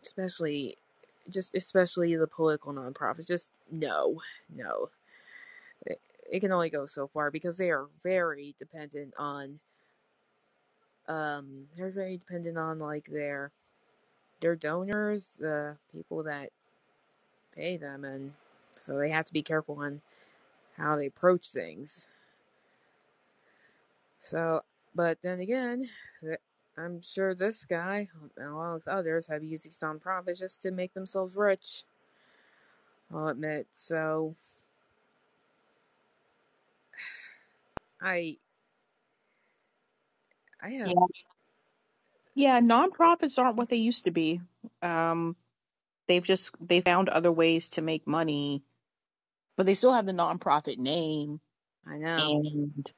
especially, 0.03 0.77
just 1.30 1.56
especially 1.56 2.15
the 2.15 2.27
political 2.27 2.73
nonprofits. 2.73 3.27
Just 3.27 3.52
no, 3.72 4.22
no. 4.53 4.90
It, 5.86 6.02
it 6.32 6.40
can 6.41 6.53
only 6.53 6.69
go 6.69 6.86
so 6.86 7.07
far 7.07 7.32
because 7.32 7.57
they 7.57 7.72
are 7.72 7.88
very 8.03 8.56
dependent 8.60 9.14
on 9.18 9.60
um 11.07 11.65
they're 11.77 11.91
very 11.91 12.18
dependent 12.18 12.57
on 12.57 12.80
like 12.80 13.06
their 13.07 13.52
their 14.41 14.56
donors, 14.56 15.32
the 15.40 15.77
people 15.91 16.23
that 16.23 16.52
pay 17.56 17.77
them, 17.77 18.03
and 18.03 18.34
so 18.77 18.98
they 18.98 19.10
have 19.10 19.26
to 19.26 19.34
be 19.34 19.44
careful 19.44 19.80
on 19.80 20.02
how 20.77 20.95
they 20.95 21.07
approach 21.07 21.49
things. 21.49 22.06
So, 24.22 24.64
but 24.95 25.19
then 25.22 25.40
again, 25.40 25.90
I'm 26.77 27.02
sure 27.02 27.36
this 27.36 27.65
guy, 27.65 28.10
along 28.40 28.73
with 28.76 28.88
others, 28.88 29.27
have 29.27 29.44
used 29.44 29.64
these 29.64 29.80
nonprofits 29.80 30.40
just 30.40 30.61
to 30.64 30.72
make 30.72 30.94
themselves 30.94 31.36
rich. 31.36 31.84
I'll 33.14 33.27
admit. 33.27 33.68
So, 33.73 34.36
I, 38.02 38.38
I 40.61 40.69
have, 40.72 40.88
Yeah. 40.88 41.06
Yeah, 42.36 42.60
nonprofits 42.60 43.40
aren't 43.40 43.56
what 43.56 43.69
they 43.69 43.77
used 43.77 44.06
to 44.06 44.11
be. 44.11 44.41
Um, 44.82 45.38
they've 46.07 46.23
just 46.23 46.52
they 46.60 46.82
found 46.82 47.10
other 47.10 47.32
ways 47.32 47.69
to 47.72 47.82
make 47.82 48.07
money, 48.07 48.64
but 49.57 49.65
they 49.65 49.73
still 49.73 49.94
have 49.94 50.06
the 50.06 50.11
nonprofit 50.11 50.77
name, 50.77 51.40
I 51.88 51.98
know, 51.98 52.41
and 52.45 52.91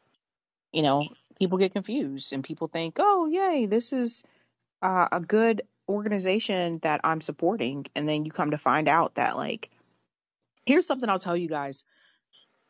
you 0.72 0.82
know, 0.82 1.08
people 1.40 1.58
get 1.58 1.74
confused 1.74 2.34
and 2.34 2.44
people 2.44 2.68
think, 2.68 2.98
"Oh, 3.00 3.28
yay, 3.28 3.66
this 3.66 3.94
is 3.94 4.24
uh, 4.82 5.08
a 5.12 5.20
good 5.20 5.62
organization 5.90 6.80
that 6.84 7.02
I'm 7.04 7.22
supporting," 7.22 7.86
and 7.96 8.08
then 8.08 8.26
you 8.26 8.32
come 8.32 8.52
to 8.52 8.58
find 8.58 8.88
out 8.88 9.16
that 9.16 9.38
like, 9.38 9.70
here's 10.66 10.88
something 10.88 11.10
I'll 11.10 11.20
tell 11.20 11.38
you 11.38 11.48
guys. 11.48 11.84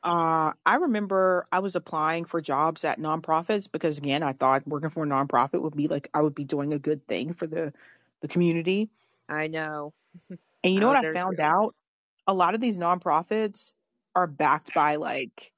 Uh, 0.03 0.53
I 0.65 0.75
remember 0.75 1.47
I 1.51 1.59
was 1.59 1.75
applying 1.75 2.25
for 2.25 2.39
jobs 2.39 2.85
at 2.85 2.99
nonprofits 2.99 3.69
because 3.69 3.97
again, 3.97 4.23
I 4.23 4.33
thought 4.33 4.67
working 4.67 4.89
for 4.89 5.03
a 5.03 5.07
nonprofit 5.07 5.61
would 5.61 5.75
be 5.75 5.87
like 5.87 6.07
I 6.13 6.21
would 6.21 6.35
be 6.35 6.43
doing 6.45 6.73
a 6.73 6.79
good 6.79 7.07
thing 7.07 7.33
for 7.33 7.47
the 7.47 7.73
the 8.21 8.27
community. 8.27 8.89
I 9.29 9.47
know. 9.47 9.93
And 10.63 10.73
you 10.73 10.79
know 10.79 10.87
was 10.87 10.95
what 10.95 11.05
I 11.05 11.13
found 11.13 11.39
out? 11.39 11.75
A 12.25 12.33
lot 12.33 12.55
of 12.55 12.59
these 12.59 12.77
nonprofits 12.77 13.73
are 14.15 14.27
backed 14.27 14.73
by 14.73 14.95
like 14.95 15.51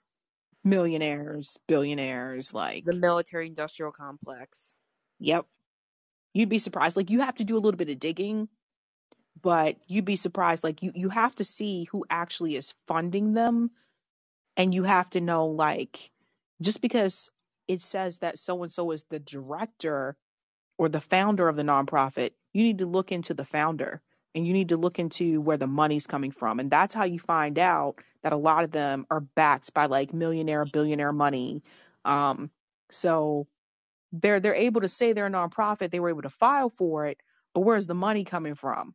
millionaires, 0.63 1.57
billionaires, 1.67 2.53
like 2.53 2.83
The 2.85 2.93
military 2.93 3.47
industrial 3.47 3.91
complex. 3.91 4.73
yep. 5.19 5.45
You'd 6.33 6.49
be 6.49 6.59
surprised. 6.59 6.95
Like 6.97 7.09
you 7.09 7.21
have 7.21 7.35
to 7.35 7.43
do 7.43 7.57
a 7.57 7.59
little 7.59 7.77
bit 7.77 7.89
of 7.89 7.97
digging, 7.99 8.49
but 9.41 9.77
you'd 9.87 10.05
be 10.05 10.17
surprised. 10.17 10.63
Like 10.63 10.83
you 10.83 10.91
you 10.93 11.09
have 11.09 11.35
to 11.37 11.43
see 11.43 11.85
who 11.85 12.05
actually 12.09 12.55
is 12.55 12.75
funding 12.87 13.33
them 13.33 13.71
and 14.57 14.73
you 14.75 14.83
have 14.83 15.09
to 15.11 15.21
know 15.21 15.47
like 15.47 16.11
just 16.61 16.81
because 16.81 17.31
it 17.67 17.81
says 17.81 18.19
that 18.19 18.37
so 18.37 18.61
and 18.63 18.71
so 18.71 18.91
is 18.91 19.05
the 19.09 19.19
director 19.19 20.17
or 20.77 20.89
the 20.89 21.01
founder 21.01 21.47
of 21.47 21.55
the 21.55 21.63
nonprofit, 21.63 22.31
you 22.53 22.63
need 22.63 22.79
to 22.79 22.85
look 22.85 23.11
into 23.11 23.33
the 23.33 23.45
founder 23.45 24.01
and 24.35 24.45
you 24.45 24.53
need 24.53 24.69
to 24.69 24.77
look 24.77 24.99
into 24.99 25.41
where 25.41 25.57
the 25.57 25.67
money's 25.67 26.07
coming 26.07 26.31
from. 26.31 26.59
And 26.59 26.69
that's 26.69 26.93
how 26.93 27.03
you 27.03 27.19
find 27.19 27.57
out 27.57 27.95
that 28.23 28.33
a 28.33 28.37
lot 28.37 28.63
of 28.63 28.71
them 28.71 29.05
are 29.09 29.21
backed 29.21 29.73
by 29.73 29.85
like 29.85 30.13
millionaire, 30.13 30.65
billionaire 30.65 31.13
money. 31.13 31.63
Um, 32.05 32.51
so 32.91 33.47
they're 34.11 34.39
they're 34.39 34.55
able 34.55 34.81
to 34.81 34.89
say 34.89 35.13
they're 35.13 35.27
a 35.27 35.31
nonprofit, 35.31 35.91
they 35.91 35.99
were 35.99 36.09
able 36.09 36.23
to 36.23 36.29
file 36.29 36.69
for 36.69 37.05
it, 37.05 37.19
but 37.53 37.61
where's 37.61 37.87
the 37.87 37.95
money 37.95 38.23
coming 38.23 38.55
from? 38.55 38.93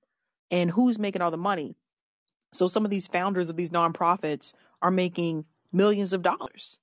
And 0.51 0.71
who's 0.71 0.99
making 0.99 1.23
all 1.23 1.31
the 1.31 1.37
money? 1.37 1.77
So 2.53 2.67
some 2.67 2.85
of 2.85 2.91
these 2.91 3.09
founders 3.09 3.49
of 3.49 3.57
these 3.57 3.71
nonprofits 3.71 4.55
are 4.83 4.91
making 4.91 5.45
millions 5.73 6.13
of 6.13 6.23
dollars. 6.23 6.81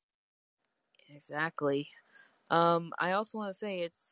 Exactly. 1.10 1.90
Um, 2.50 2.92
I 3.00 3.14
also 3.14 3.38
want 3.38 3.54
to 3.54 3.58
say 3.58 3.80
it's, 3.80 4.11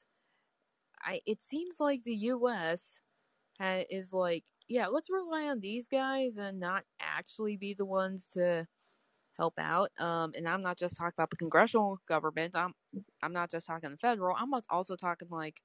I. 1.04 1.22
It 1.26 1.42
seems 1.42 1.80
like 1.80 2.04
the 2.04 2.16
U.S. 2.16 3.00
Ha, 3.60 3.84
is 3.90 4.14
like, 4.14 4.46
yeah, 4.68 4.88
let's 4.88 5.10
rely 5.10 5.50
on 5.50 5.60
these 5.60 5.88
guys 5.90 6.38
and 6.38 6.60
not 6.60 6.84
actually 7.00 7.58
be 7.58 7.74
the 7.74 7.86
ones 7.86 8.28
to 8.34 8.66
help 9.38 9.54
out. 9.58 9.92
Um, 10.00 10.34
and 10.36 10.48
I'm 10.48 10.62
not 10.62 10.78
just 10.78 10.98
talking 10.98 11.14
about 11.18 11.30
the 11.30 11.38
congressional 11.38 12.00
government. 12.08 12.56
I'm, 12.56 12.74
I'm 13.22 13.34
not 13.34 13.50
just 13.50 13.68
talking 13.68 13.90
the 13.92 13.98
federal. 13.98 14.36
I'm 14.38 14.52
also 14.70 14.96
talking 14.96 15.30
like, 15.32 15.62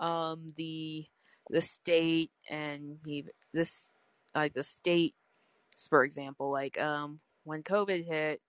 um, 0.00 0.46
the, 0.56 1.06
the 1.50 1.60
state 1.60 2.30
and 2.48 2.98
this, 3.52 3.84
like 4.34 4.54
the 4.54 4.64
states, 4.64 5.16
for 5.88 6.04
example, 6.04 6.50
like, 6.50 6.80
um, 6.80 7.20
when 7.44 7.62
COVID 7.62 8.06
hit, 8.06 8.40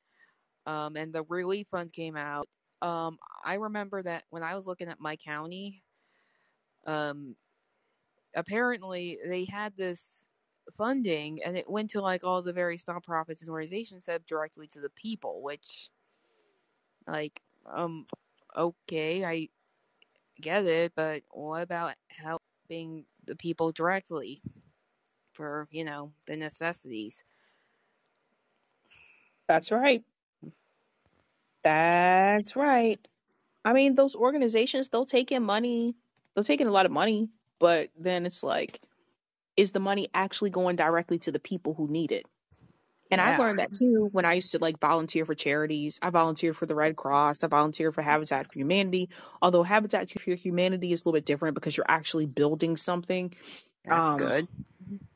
um, 0.65 0.95
and 0.95 1.13
the 1.13 1.23
relief 1.29 1.67
funds 1.71 1.91
came 1.91 2.15
out. 2.15 2.47
Um, 2.81 3.17
I 3.43 3.55
remember 3.55 4.03
that 4.03 4.23
when 4.29 4.43
I 4.43 4.55
was 4.55 4.67
looking 4.67 4.89
at 4.89 4.99
my 4.99 5.15
county, 5.15 5.81
um, 6.85 7.35
apparently 8.35 9.19
they 9.25 9.45
had 9.45 9.75
this 9.77 10.25
funding 10.77 11.43
and 11.43 11.57
it 11.57 11.69
went 11.69 11.89
to 11.91 12.01
like 12.01 12.23
all 12.23 12.41
the 12.41 12.53
various 12.53 12.83
nonprofits 12.85 13.41
and 13.41 13.49
organizations 13.49 14.05
said 14.05 14.25
directly 14.25 14.67
to 14.67 14.79
the 14.81 14.89
people, 14.89 15.41
which, 15.41 15.89
like, 17.07 17.41
um, 17.65 18.05
okay, 18.55 19.23
I 19.23 19.49
get 20.41 20.65
it, 20.65 20.93
but 20.95 21.23
what 21.31 21.61
about 21.63 21.95
helping 22.09 23.05
the 23.25 23.35
people 23.35 23.71
directly 23.71 24.41
for, 25.33 25.67
you 25.71 25.83
know, 25.85 26.13
the 26.27 26.37
necessities? 26.37 27.23
That's 29.47 29.71
right. 29.71 30.03
That's 31.63 32.55
right. 32.55 32.99
I 33.65 33.73
mean, 33.73 33.95
those 33.95 34.15
organizations, 34.15 34.89
they'll 34.89 35.05
take 35.05 35.31
in 35.31 35.43
money, 35.43 35.95
they'll 36.39 36.45
take 36.45 36.61
in 36.61 36.67
a 36.67 36.71
lot 36.71 36.85
of 36.85 36.91
money, 36.91 37.29
but 37.59 37.89
then 37.99 38.25
it's 38.25 38.43
like, 38.43 38.79
is 39.57 39.73
the 39.73 39.81
money 39.81 40.07
actually 40.13 40.51
going 40.51 40.77
directly 40.77 41.19
to 41.19 41.31
the 41.33 41.39
people 41.39 41.73
who 41.73 41.89
need 41.89 42.13
it? 42.13 42.25
And 43.11 43.19
I 43.19 43.37
learned 43.37 43.59
that 43.59 43.73
too 43.73 44.07
when 44.11 44.23
I 44.23 44.33
used 44.33 44.51
to 44.51 44.59
like 44.59 44.79
volunteer 44.79 45.25
for 45.25 45.35
charities. 45.35 45.99
I 46.01 46.11
volunteered 46.11 46.55
for 46.55 46.65
the 46.65 46.75
Red 46.75 46.95
Cross. 46.95 47.43
I 47.43 47.47
volunteered 47.47 47.93
for 47.93 48.01
Habitat 48.03 48.47
for 48.47 48.57
Humanity. 48.57 49.09
Although 49.41 49.63
Habitat 49.63 50.09
for 50.11 50.31
Humanity 50.35 50.93
is 50.93 51.01
a 51.01 51.03
little 51.03 51.17
bit 51.17 51.25
different 51.25 51.55
because 51.55 51.75
you're 51.75 51.85
actually 51.89 52.27
building 52.27 52.77
something. 52.77 53.33
That's 53.83 54.13
Um, 54.13 54.17
good. 54.17 54.47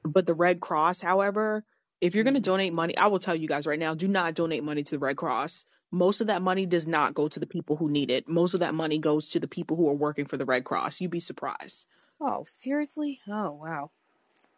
but 0.04 0.26
the 0.26 0.34
Red 0.34 0.60
Cross, 0.60 1.02
however, 1.02 1.64
if 2.02 2.16
you're 2.16 2.26
going 2.26 2.34
to 2.34 2.42
Mhm. 2.42 2.44
donate 2.44 2.74
money, 2.74 2.98
I 2.98 3.08
will 3.08 3.20
tell 3.20 3.36
you 3.36 3.48
guys 3.48 3.68
right 3.68 3.80
now, 3.80 3.94
do 3.94 4.08
not 4.08 4.34
donate 4.34 4.64
money 4.64 4.84
to 4.84 4.92
the 4.92 5.00
Red 5.00 5.16
Cross. 5.16 5.64
Most 5.94 6.20
of 6.20 6.28
that 6.28 6.42
money 6.42 6.66
does 6.66 6.88
not 6.88 7.14
go 7.14 7.30
to 7.30 7.40
the 7.40 7.48
people 7.48 7.78
who 7.78 7.90
need 7.90 8.12
it. 8.12 8.28
Most 8.28 8.54
of 8.54 8.60
that 8.62 8.74
money 8.76 9.00
goes 9.00 9.30
to 9.30 9.40
the 9.40 9.48
people 9.48 9.78
who 9.78 9.88
are 9.90 9.96
working 9.96 10.26
for 10.26 10.36
the 10.36 10.46
Red 10.46 10.66
Cross. 10.66 11.00
You'd 11.00 11.12
be 11.12 11.22
surprised. 11.22 11.86
Oh, 12.20 12.44
seriously? 12.46 13.22
Oh, 13.28 13.52
wow. 13.52 13.92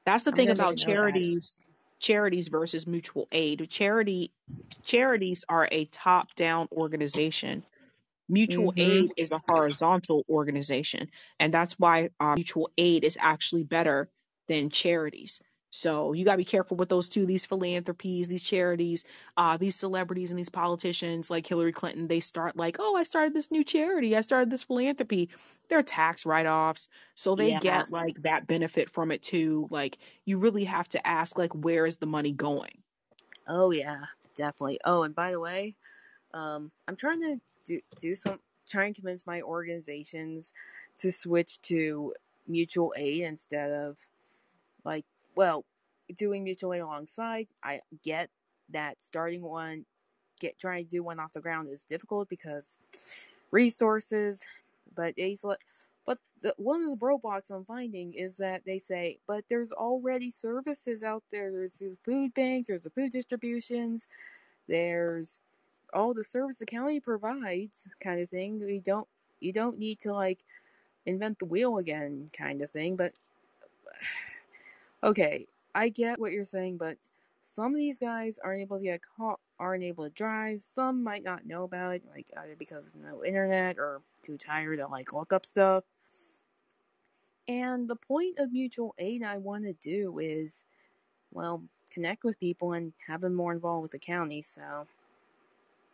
That's 0.06 0.24
the 0.24 0.32
I 0.32 0.36
thing 0.38 0.50
about 0.50 0.78
even 0.78 0.80
know 0.80 0.96
that. 0.98 1.26
charities, 1.26 1.60
charities 2.00 2.48
versus 2.48 2.88
mutual 2.88 3.28
aid. 3.32 3.70
Charity 3.70 4.32
charities 4.84 5.46
are 5.50 5.68
a 5.72 5.86
top-down 5.86 6.68
organization. 6.72 7.66
Mutual 8.30 8.74
Mhm. 8.74 8.78
aid 8.78 9.14
is 9.18 9.32
a 9.32 9.42
horizontal 9.48 10.26
organization, 10.30 11.12
and 11.40 11.54
that's 11.54 11.74
why 11.80 12.10
uh, 12.20 12.36
mutual 12.36 12.70
aid 12.78 13.04
is 13.04 13.18
actually 13.22 13.64
better 13.64 14.10
than 14.48 14.70
charities. 14.70 15.42
So 15.76 16.14
you 16.14 16.24
gotta 16.26 16.38
be 16.38 16.46
careful 16.46 16.78
with 16.78 16.90
those 16.90 17.10
two. 17.10 17.26
These 17.26 17.46
philanthropies, 17.46 18.28
these 18.30 18.42
charities, 18.44 19.04
uh, 19.38 19.58
these 19.58 19.76
celebrities, 19.76 20.32
and 20.32 20.40
these 20.40 20.50
politicians 20.50 21.30
like 21.30 21.46
Hillary 21.46 21.72
Clinton. 21.74 22.08
They 22.08 22.20
start 22.22 22.56
like, 22.56 22.78
"Oh, 22.80 22.96
I 22.96 23.04
started 23.04 23.34
this 23.34 23.52
new 23.52 23.64
charity. 23.64 24.16
I 24.16 24.22
started 24.22 24.50
this 24.50 24.64
philanthropy." 24.64 25.30
They're 25.70 25.84
tax 25.84 26.26
write-offs, 26.26 26.88
so 27.16 27.36
they 27.36 27.52
Yeah. 27.52 27.52
get 27.54 27.90
like 27.92 28.22
that 28.24 28.48
benefit 28.48 28.90
from 28.90 29.12
it 29.12 29.22
too. 29.22 29.68
Like 29.70 29.98
you 30.26 30.38
really 30.40 30.64
have 30.64 30.88
to 30.90 31.06
ask, 31.08 31.38
like, 31.38 31.54
where 31.54 31.86
is 31.86 31.98
the 31.98 32.08
money 32.08 32.32
going? 32.32 32.82
Oh 33.48 33.72
yeah, 33.72 34.06
definitely. 34.36 34.80
Oh, 34.86 35.04
and 35.04 35.14
by 35.16 35.32
the 35.32 35.40
way, 35.40 35.76
um, 36.34 36.72
I'm 36.88 36.98
trying 36.98 37.22
to 37.22 37.42
do 37.66 37.82
do 38.00 38.16
some 38.16 38.42
try 38.68 38.86
and 38.86 38.96
convince 38.96 39.28
my 39.28 39.42
organizations 39.42 40.54
to 40.98 41.12
switch 41.12 41.62
to 41.64 42.16
mutual 42.48 42.94
aid 42.98 43.24
instead 43.24 43.72
of 43.72 44.00
like 44.86 45.06
well 45.36 45.66
doing 46.18 46.44
mutual 46.44 46.74
aid 46.74 46.82
alongside. 46.82 47.48
I 47.64 47.82
get 48.04 48.30
that 48.70 49.02
starting 49.02 49.42
one, 49.42 49.86
get 50.40 50.60
trying 50.60 50.86
to 50.86 50.90
do 50.90 51.04
one 51.04 51.20
off 51.20 51.34
the 51.34 51.42
ground 51.42 51.70
is 51.70 51.84
difficult 51.84 52.30
because 52.30 52.78
resources, 53.52 54.44
but 54.96 55.16
sl- 55.36 55.52
but 56.06 56.20
the, 56.42 56.54
one 56.58 56.84
of 56.84 57.00
the 57.00 57.06
roadblocks 57.06 57.50
I'm 57.50 57.66
finding 57.66 58.14
is 58.14 58.38
that 58.38 58.64
they 58.66 58.78
say, 58.78 59.20
but 59.28 59.44
there's 59.50 59.72
already 59.72 60.30
services 60.30 61.04
out 61.04 61.24
there. 61.32 61.52
There's 61.52 61.80
the 61.80 61.96
food 62.04 62.34
banks, 62.34 62.68
there's 62.68 62.84
the 62.84 62.92
food 62.92 63.12
distributions, 63.12 64.08
there's 64.68 65.40
all 65.94 66.14
the 66.14 66.24
service 66.24 66.58
the 66.58 66.66
county 66.66 67.00
provides, 67.00 67.84
kind 68.00 68.20
of 68.20 68.30
thing. 68.30 68.60
We 68.64 68.80
don't, 68.80 69.08
you 69.40 69.54
don't 69.54 69.80
need 69.80 70.00
to 70.02 70.14
like 70.14 70.40
invent 71.06 71.40
the 71.40 71.46
wheel 71.46 71.78
again, 71.78 72.30
kind 72.38 72.62
of 72.62 72.70
thing. 72.70 72.96
But 72.96 73.14
okay, 75.06 75.48
I 75.76 75.90
get 75.90 76.20
what 76.20 76.32
you're 76.32 76.44
saying, 76.44 76.78
but 76.78 76.98
some 77.44 77.74
of 77.74 77.78
these 77.78 78.00
guys 78.00 78.40
aren't 78.44 78.62
able 78.62 78.78
to 78.78 78.84
get 78.84 79.02
caught, 79.18 79.40
aren't 79.60 79.84
able 79.84 80.04
to 80.04 80.10
drive. 80.10 80.64
Some 80.64 81.04
might 81.04 81.24
not 81.24 81.46
know 81.46 81.64
about 81.64 81.96
it, 81.96 82.04
like 82.10 82.28
either 82.38 82.56
because 82.58 82.94
no 83.00 83.24
internet 83.24 83.78
or 83.78 84.02
too 84.24 84.38
tired 84.38 84.80
to 84.80 84.88
like 84.88 85.14
look 85.14 85.32
up 85.32 85.46
stuff. 85.46 85.84
And 87.48 87.88
the 87.88 87.96
point 87.96 88.40
of 88.40 88.52
mutual 88.52 88.96
aid 88.98 89.24
I 89.24 89.38
want 89.38 89.66
to 89.66 89.74
do 89.74 90.18
is, 90.18 90.64
well, 91.32 91.62
connect 91.92 92.24
with 92.24 92.40
people 92.40 92.74
and 92.74 92.92
have 93.06 93.22
them 93.22 93.36
more 93.36 93.54
involved 93.54 93.84
with 93.84 93.92
the 93.92 94.00
county. 94.00 94.42
So, 94.42 94.88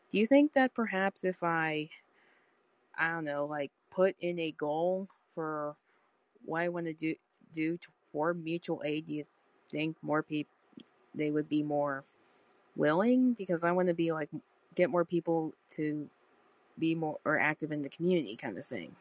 do 0.09 0.17
you 0.17 0.25
think 0.25 0.53
that 0.53 0.73
perhaps 0.73 1.25
if 1.25 1.43
I, 1.43 1.89
I 2.97 3.09
don't 3.09 3.25
know, 3.25 3.45
like 3.45 3.71
put 3.89 4.15
in 4.21 4.39
a 4.39 4.51
goal 4.51 5.09
for 5.35 5.75
what 6.45 6.61
I 6.61 6.69
want 6.69 6.85
to 6.85 6.93
do 6.93 7.15
do 7.51 7.77
toward 8.11 8.43
mutual 8.43 8.81
aid, 8.85 9.05
do 9.05 9.13
you 9.13 9.25
think 9.67 9.95
more 10.01 10.23
people 10.23 10.53
they 11.13 11.31
would 11.31 11.49
be 11.49 11.63
more 11.63 12.03
willing? 12.75 13.33
Because 13.33 13.63
I 13.63 13.71
want 13.71 13.87
to 13.87 13.93
be 13.93 14.11
like 14.11 14.29
get 14.75 14.89
more 14.89 15.05
people 15.05 15.53
to 15.71 16.09
be 16.79 16.95
more 16.95 17.17
or 17.25 17.37
active 17.37 17.71
in 17.71 17.81
the 17.81 17.89
community, 17.89 18.35
kind 18.35 18.57
of 18.57 18.65
thing. 18.65 18.95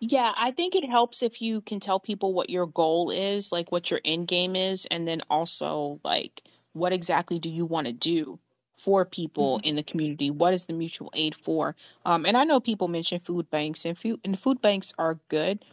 Yeah, 0.00 0.32
I 0.36 0.50
think 0.50 0.74
it 0.74 0.88
helps 0.88 1.22
if 1.22 1.40
you 1.40 1.60
can 1.60 1.80
tell 1.80 2.00
people 2.00 2.32
what 2.32 2.50
your 2.50 2.66
goal 2.66 3.10
is, 3.10 3.52
like 3.52 3.70
what 3.70 3.90
your 3.90 4.00
end 4.04 4.28
game 4.28 4.56
is, 4.56 4.86
and 4.90 5.06
then 5.06 5.22
also 5.30 6.00
like 6.04 6.42
what 6.72 6.92
exactly 6.92 7.38
do 7.38 7.48
you 7.48 7.64
want 7.64 7.86
to 7.86 7.92
do 7.92 8.38
for 8.76 9.04
people 9.04 9.60
in 9.64 9.76
the 9.76 9.82
community? 9.82 10.30
What 10.30 10.52
is 10.52 10.66
the 10.66 10.74
mutual 10.74 11.10
aid 11.14 11.34
for? 11.34 11.74
Um, 12.04 12.26
and 12.26 12.36
I 12.36 12.44
know 12.44 12.60
people 12.60 12.88
mention 12.88 13.20
food 13.20 13.50
banks, 13.50 13.84
and 13.84 13.96
food 13.96 14.20
and 14.24 14.38
food 14.38 14.60
banks 14.60 14.92
are 14.98 15.18
good, 15.28 15.64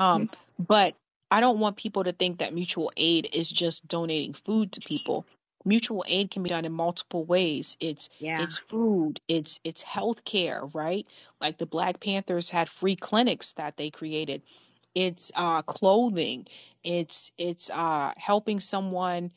um, 0.00 0.30
but 0.58 0.96
I 1.30 1.40
don't 1.40 1.60
want 1.60 1.76
people 1.78 2.04
to 2.04 2.12
think 2.12 2.40
that 2.40 2.54
mutual 2.54 2.92
aid 2.96 3.30
is 3.34 3.50
just 3.50 3.88
donating 3.88 4.34
food 4.34 4.72
to 4.74 4.82
people. 4.82 5.26
Mutual 5.66 6.04
aid 6.08 6.32
can 6.32 6.42
be 6.44 6.50
done 6.50 6.66
in 6.66 6.72
multiple 6.72 7.24
ways. 7.26 7.76
It's 7.80 8.10
Yeah. 8.20 8.42
it's 8.44 8.58
food, 8.58 9.20
it's 9.28 9.60
it's 9.64 9.82
health 9.82 10.24
care, 10.24 10.62
right? 10.74 11.06
Like 11.40 11.58
the 11.58 11.66
Black 11.66 12.00
Panthers 12.00 12.50
had 12.50 12.70
free 12.70 12.96
clinics 12.96 13.54
that 13.54 13.76
they 13.78 13.90
created. 13.90 14.42
It's 14.96 15.32
uh 15.36 15.62
clothing. 15.62 16.48
It's 16.84 17.32
it's 17.38 17.70
uh 17.70 18.14
helping 18.18 18.60
someone 18.60 19.32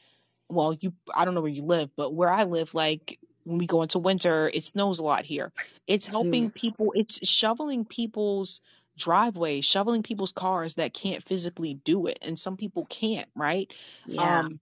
well, 0.49 0.73
you 0.80 0.94
I 1.15 1.26
don't 1.26 1.35
know 1.35 1.41
where 1.41 1.52
you 1.52 1.64
live, 1.65 1.91
but 1.98 2.14
where 2.14 2.30
I 2.30 2.45
live 2.45 2.73
like 2.73 3.19
when 3.45 3.60
we 3.60 3.68
go 3.68 3.81
into 3.84 3.99
winter, 3.99 4.49
it 4.53 4.65
snows 4.65 4.99
a 4.99 5.03
lot 5.06 5.26
here. 5.26 5.52
It's 5.88 6.07
helping 6.07 6.52
people, 6.52 6.94
it's 6.95 7.27
shoveling 7.27 7.85
people's 7.85 8.61
driveways, 8.98 9.65
shoveling 9.65 10.03
people's 10.03 10.32
cars 10.32 10.76
that 10.76 10.94
can't 10.94 11.24
physically 11.24 11.76
do 11.76 12.07
it 12.07 12.20
and 12.22 12.38
some 12.38 12.57
people 12.57 12.86
can't, 12.90 13.30
right? 13.36 13.72
Yeah. 14.06 14.40
Um 14.40 14.60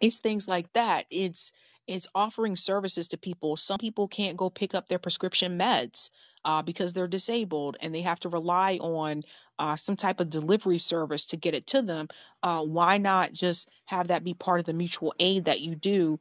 it's 0.00 0.20
things 0.20 0.48
like 0.48 0.72
that. 0.74 1.06
It's 1.10 1.52
it's 1.86 2.08
offering 2.14 2.56
services 2.56 3.08
to 3.08 3.18
people. 3.18 3.56
Some 3.56 3.78
people 3.78 4.08
can't 4.08 4.38
go 4.38 4.48
pick 4.48 4.74
up 4.74 4.88
their 4.88 4.98
prescription 4.98 5.58
meds 5.58 6.08
uh, 6.44 6.62
because 6.62 6.92
they're 6.94 7.06
disabled 7.06 7.76
and 7.80 7.94
they 7.94 8.00
have 8.00 8.20
to 8.20 8.30
rely 8.30 8.78
on 8.78 9.22
uh, 9.58 9.76
some 9.76 9.96
type 9.96 10.20
of 10.20 10.30
delivery 10.30 10.78
service 10.78 11.26
to 11.26 11.36
get 11.36 11.54
it 11.54 11.66
to 11.68 11.82
them. 11.82 12.08
Uh, 12.42 12.62
why 12.62 12.96
not 12.98 13.34
just 13.34 13.70
have 13.84 14.08
that 14.08 14.24
be 14.24 14.32
part 14.34 14.60
of 14.60 14.66
the 14.66 14.72
mutual 14.72 15.14
aid 15.20 15.44
that 15.44 15.60
you 15.60 15.74
do? 15.74 16.18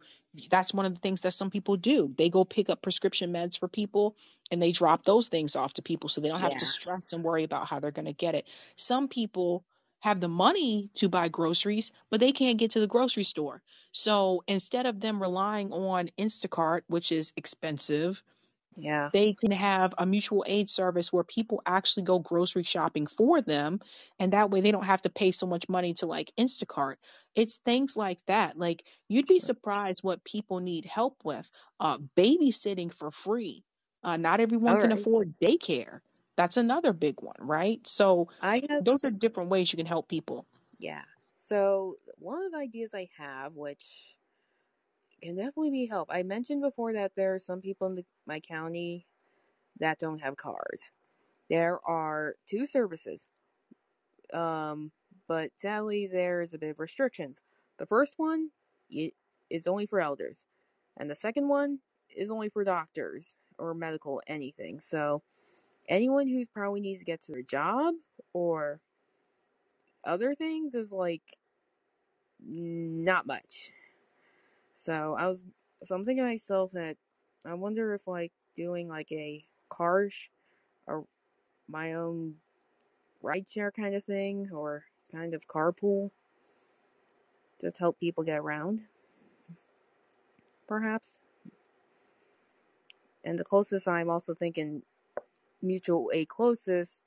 That's 0.50 0.74
one 0.74 0.86
of 0.86 0.94
the 0.94 1.00
things 1.00 1.22
that 1.22 1.34
some 1.34 1.50
people 1.50 1.78
do. 1.78 2.14
They 2.18 2.30
go 2.30 2.44
pick 2.44 2.70
up 2.70 2.82
prescription 2.82 3.32
meds 3.32 3.58
for 3.58 3.70
people 3.70 4.16
and 4.54 4.62
they 4.62 4.72
drop 4.72 5.04
those 5.04 5.28
things 5.30 5.56
off 5.58 5.74
to 5.74 5.82
people 5.82 6.10
so 6.10 6.22
they 6.22 6.30
don't 6.30 6.40
have 6.42 6.56
to 6.58 6.66
stress 6.66 7.14
and 7.14 7.24
worry 7.24 7.44
about 7.44 7.68
how 7.68 7.80
they're 7.80 7.92
going 7.92 8.06
to 8.06 8.14
get 8.14 8.36
it. 8.36 8.48
Some 8.78 9.08
people 9.10 9.66
have 10.00 10.20
the 10.22 10.30
money 10.30 10.90
to 10.96 11.10
buy 11.10 11.30
groceries, 11.30 11.92
but 12.10 12.20
they 12.20 12.32
can't 12.34 12.60
get 12.60 12.72
to 12.72 12.80
the 12.80 12.88
grocery 12.88 13.24
store. 13.24 13.64
So 13.94 14.44
instead 14.48 14.86
of 14.86 15.00
them 15.00 15.22
relying 15.22 15.72
on 15.74 16.10
Instacart, 16.18 16.84
which 16.88 17.12
is 17.12 17.34
expensive, 17.38 18.24
Yeah. 18.76 19.12
they 19.14 19.34
can 19.34 19.52
have 19.52 19.94
a 19.98 20.06
mutual 20.06 20.44
aid 20.48 20.70
service 20.70 21.14
where 21.14 21.24
people 21.24 21.62
actually 21.66 22.04
go 22.04 22.18
grocery 22.20 22.64
shopping 22.64 23.06
for 23.06 23.42
them. 23.42 23.80
And 24.20 24.34
that 24.34 24.50
way 24.50 24.62
they 24.62 24.72
don't 24.72 24.86
have 24.86 25.04
to 25.04 25.10
pay 25.10 25.32
so 25.32 25.46
much 25.46 25.70
money 25.70 25.94
to 25.96 26.08
like 26.08 26.34
Instacart. 26.38 26.96
It's 27.36 27.58
things 27.60 27.96
like 27.96 28.26
that. 28.26 28.58
Like 28.58 28.86
you'd 29.08 29.28
be 29.28 29.40
surprised 29.40 30.04
what 30.04 30.24
people 30.24 30.60
need 30.60 30.86
help 30.86 31.24
with. 31.24 31.50
Uh, 31.80 32.00
babysitting 32.18 32.92
for 32.92 33.12
free. 33.12 33.64
Uh, 34.04 34.18
not 34.18 34.40
everyone 34.40 34.78
All 34.78 34.80
can 34.80 34.92
right. 34.92 34.92
afford 34.92 35.40
daycare. 35.40 36.02
That's 36.36 36.58
another 36.58 36.94
big 36.94 37.22
one, 37.22 37.36
right? 37.40 37.86
So 37.88 38.30
I 38.42 38.64
have, 38.70 38.86
those 38.86 39.04
are 39.06 39.12
different 39.12 39.50
ways 39.50 39.72
you 39.72 39.78
can 39.78 39.86
help 39.86 40.08
people. 40.08 40.46
yeah. 40.78 41.06
So 41.38 41.96
one 42.18 42.44
of 42.46 42.52
the 42.52 42.58
ideas 42.60 42.94
I 42.94 43.08
have, 43.18 43.54
which 43.56 44.16
can 45.22 45.36
definitely 45.36 45.72
be 45.72 45.86
help. 45.88 46.10
I 46.12 46.24
mentioned 46.24 46.62
before 46.62 46.94
that 46.94 47.16
there 47.16 47.34
are 47.34 47.40
some 47.40 47.62
people 47.62 47.88
in 47.88 47.96
the, 47.96 48.06
my 48.26 48.40
county 48.40 49.08
that 49.80 50.00
don't 50.00 50.20
have 50.20 50.38
cars. 50.38 50.92
There 51.50 51.80
are 51.88 52.36
two 52.48 52.66
services, 52.66 53.28
um, 54.34 54.92
but 55.28 55.52
sadly 55.58 56.08
there's 56.08 56.54
a 56.54 56.60
bit 56.60 56.72
of 56.72 56.80
restrictions. 56.80 57.42
The 57.78 57.86
first 57.86 58.14
one 58.18 58.52
it 58.90 59.14
is 59.50 59.68
only 59.68 59.86
for 59.86 60.00
elders, 60.00 60.46
and 60.98 61.10
the 61.10 61.16
second 61.16 61.48
one 61.48 61.80
is 62.10 62.30
only 62.30 62.50
for 62.50 62.64
doctors 62.64 63.36
or 63.64 63.74
medical 63.74 64.22
anything. 64.28 64.80
So 64.80 65.24
anyone 65.90 66.28
who's 66.28 66.48
probably 66.50 66.82
needs 66.82 67.00
to 67.00 67.06
get 67.06 67.22
to 67.24 67.32
their 67.34 67.44
job 67.44 67.96
or 68.34 68.82
other 70.06 70.36
things 70.36 70.76
is 70.76 70.92
like 70.92 71.24
not 72.42 73.28
much. 73.28 73.72
So 74.74 75.16
I 75.18 75.28
was 75.28 75.42
so 75.84 75.96
I'm 75.96 76.06
thinking 76.06 76.24
to 76.24 76.30
myself 76.32 76.72
that 76.74 76.98
I 77.46 77.54
wonder 77.56 77.94
if 77.94 78.08
like 78.08 78.34
doing 78.56 78.88
like 78.90 79.12
a 79.12 79.46
car 79.70 80.10
sh- 80.10 80.30
or 80.88 81.06
my 81.70 81.94
own 81.94 82.36
rideshare 83.24 83.74
kind 83.74 83.96
of 83.96 84.04
thing 84.04 84.50
or 84.54 84.86
kind 85.12 85.34
of 85.34 85.48
carpool 85.48 86.12
just 87.62 87.80
help 87.80 88.00
people 88.00 88.24
get 88.24 88.40
around 88.40 88.82
perhaps. 90.68 91.18
And 93.24 93.38
the 93.38 93.44
closest 93.44 93.88
I'm 93.88 94.10
also 94.10 94.34
thinking 94.34 94.84
mutual 95.62 96.12
aid 96.14 96.28
closest 96.28 97.02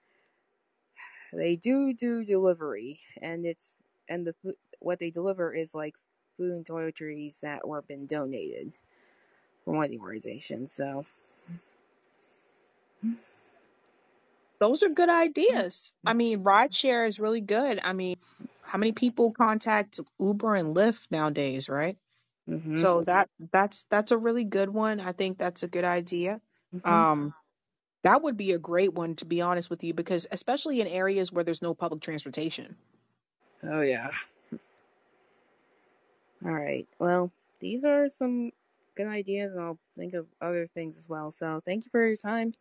they 1.33 1.57
do 1.57 1.93
do 1.93 2.25
delivery 2.25 3.01
and 3.21 3.45
it's 3.45 3.71
and 4.09 4.27
the 4.27 4.35
what 4.79 4.99
they 4.99 5.11
deliver 5.11 5.55
is 5.55 5.75
like 5.75 5.95
food 6.39 6.53
and 6.53 6.65
toiletries 6.65 7.41
that 7.41 7.67
were 7.69 7.83
been 7.83 8.07
donated 8.07 8.73
from 9.65 9.77
one 9.77 9.85
of 9.85 9.91
the 9.91 9.99
organizations. 9.99 10.73
So 10.73 11.05
Those 14.59 14.83
are 14.83 14.89
good 14.89 15.11
ideas. 15.11 15.93
I 16.05 16.11
mm-hmm. 16.11 16.19
mean, 16.19 16.45
rideshare 16.45 17.07
is 17.07 17.21
really 17.21 17.41
good. 17.41 17.81
I 17.83 17.93
mean, 17.93 18.17
how 18.63 18.79
many 18.79 18.93
people 18.93 19.33
contact 19.33 20.01
Uber 20.19 20.55
and 20.55 20.75
Lyft 20.75 21.11
nowadays, 21.11 21.69
right? 21.69 21.97
Mhm. 22.49 22.79
So 22.79 23.03
that 23.03 23.29
that's 23.53 23.85
that's 23.91 24.13
a 24.13 24.19
really 24.19 24.45
good 24.45 24.71
one. 24.71 25.01
I 25.01 25.13
think 25.13 25.39
that's 25.39 25.63
a 25.63 25.69
good 25.69 25.85
idea. 25.85 26.41
Mhm. 26.75 26.85
Um, 26.89 27.35
that 28.05 28.23
would 28.23 28.37
be 28.37 28.53
a 28.53 28.59
great 28.59 28.95
one 28.95 29.17
to 29.17 29.25
be 29.27 29.43
honest 29.43 29.71
with 29.71 29.85
you, 29.85 29.95
because 29.95 30.27
especially 30.31 30.81
in 30.81 30.87
areas 30.89 31.33
where 31.33 31.45
there's 31.45 31.63
no 31.63 31.75
public 31.75 32.03
transportation. 32.03 32.77
Oh 33.65 33.83
yeah. 33.83 34.11
All 36.45 36.53
right. 36.53 36.89
Well, 36.99 37.33
these 37.61 37.85
are 37.85 38.09
some 38.11 38.53
good 38.97 39.09
ideas, 39.09 39.53
and 39.53 39.63
I'll 39.63 39.79
think 39.99 40.15
of 40.15 40.27
other 40.41 40.69
things 40.69 40.99
as 40.99 41.09
well. 41.09 41.31
So 41.33 41.61
thank 41.65 41.85
you 41.85 41.91
for 41.91 42.07
your 42.07 42.17
time. 42.17 42.55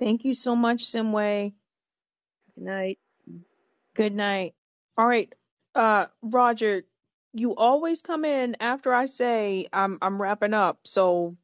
Thank 0.00 0.24
you 0.24 0.34
so 0.34 0.56
much, 0.56 0.86
Simway. 0.86 1.52
Good 2.54 2.64
night. 2.64 2.98
Good 3.94 4.14
night. 4.14 4.54
All 4.98 5.06
right, 5.06 5.32
uh, 5.74 6.06
Roger, 6.22 6.82
you 7.32 7.54
always 7.54 8.02
come 8.02 8.24
in 8.24 8.56
after 8.60 8.92
I 8.92 9.06
say 9.06 9.66
I'm 9.72 9.98
I'm 10.02 10.20
wrapping 10.20 10.54
up, 10.54 10.80
so 10.84 11.36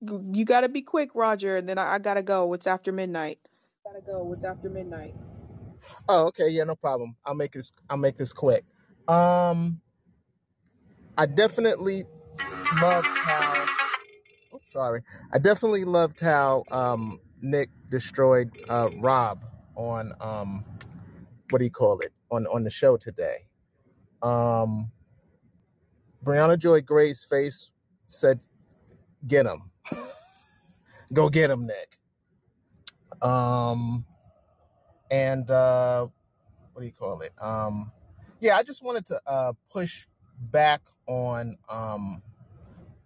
you, 0.00 0.44
got 0.44 0.60
to 0.60 0.68
be 0.68 0.82
quick, 0.82 1.10
Roger. 1.14 1.56
And 1.56 1.68
then 1.68 1.78
I, 1.78 1.94
I 1.94 1.98
gotta 1.98 2.22
go. 2.22 2.52
It's 2.52 2.66
after 2.66 2.92
midnight. 2.92 3.38
Gotta 3.84 4.02
go. 4.04 4.32
It's 4.32 4.44
after 4.44 4.68
midnight. 4.68 5.14
Oh, 6.08 6.26
okay. 6.26 6.48
Yeah, 6.48 6.64
no 6.64 6.76
problem. 6.76 7.16
I'll 7.24 7.34
make 7.34 7.52
this. 7.52 7.72
I'll 7.90 7.96
make 7.96 8.16
this 8.16 8.32
quick. 8.32 8.64
Um, 9.08 9.80
I 11.18 11.26
definitely 11.26 12.04
loved 12.82 13.06
how. 13.08 13.66
Oops, 14.54 14.72
sorry. 14.72 15.02
I 15.32 15.38
definitely 15.38 15.84
loved 15.84 16.20
how 16.20 16.64
um 16.70 17.20
Nick 17.42 17.70
destroyed 17.88 18.50
uh 18.68 18.90
Rob 18.98 19.44
on 19.76 20.12
um 20.20 20.64
what 21.50 21.58
do 21.58 21.64
you 21.64 21.70
call 21.70 21.98
it 22.00 22.12
on 22.30 22.46
on 22.48 22.64
the 22.64 22.70
show 22.70 22.96
today. 22.96 23.46
Um, 24.22 24.90
Briahna 26.26 26.58
Joy 26.58 26.82
Gray's 26.82 27.24
face 27.24 27.70
said, 28.06 28.40
"Get 29.26 29.46
him, 29.46 29.70
go 31.12 31.28
get 31.30 31.50
him, 31.50 31.66
Nick." 31.66 31.98
Um, 33.22 34.04
and 35.10 35.50
uh, 35.50 36.08
what 36.72 36.82
do 36.82 36.86
you 36.86 36.92
call 36.92 37.20
it? 37.22 37.32
Um, 37.40 37.92
yeah, 38.40 38.56
I 38.56 38.64
just 38.64 38.82
wanted 38.82 39.06
to 39.06 39.20
uh 39.26 39.52
push 39.70 40.06
back 40.40 40.82
on 41.06 41.56
um 41.68 42.22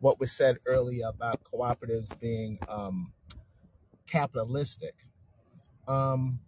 what 0.00 0.20
was 0.20 0.32
said 0.32 0.58
earlier 0.66 1.08
about 1.08 1.40
cooperatives 1.44 2.18
being 2.20 2.58
um 2.68 3.12
capitalistic. 4.08 4.94
Um, 5.88 6.40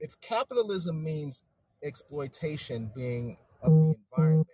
if 0.00 0.20
capitalism 0.20 1.02
means 1.02 1.44
exploitation 1.82 2.90
being 2.94 3.36
of 3.62 3.72
the 3.72 3.96
environment, 4.12 4.48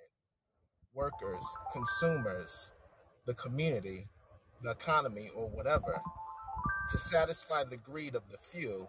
workers, 0.97 1.44
consumers, 1.73 2.73
the 3.26 3.34
community, 3.34 4.08
the 4.62 4.70
economy, 4.70 5.31
or 5.36 5.49
whatever, 5.49 6.00
to 6.91 6.99
satisfy 6.99 7.62
the 7.62 7.76
greed 7.76 8.15
of 8.15 8.23
the 8.31 8.39
few, 8.39 8.89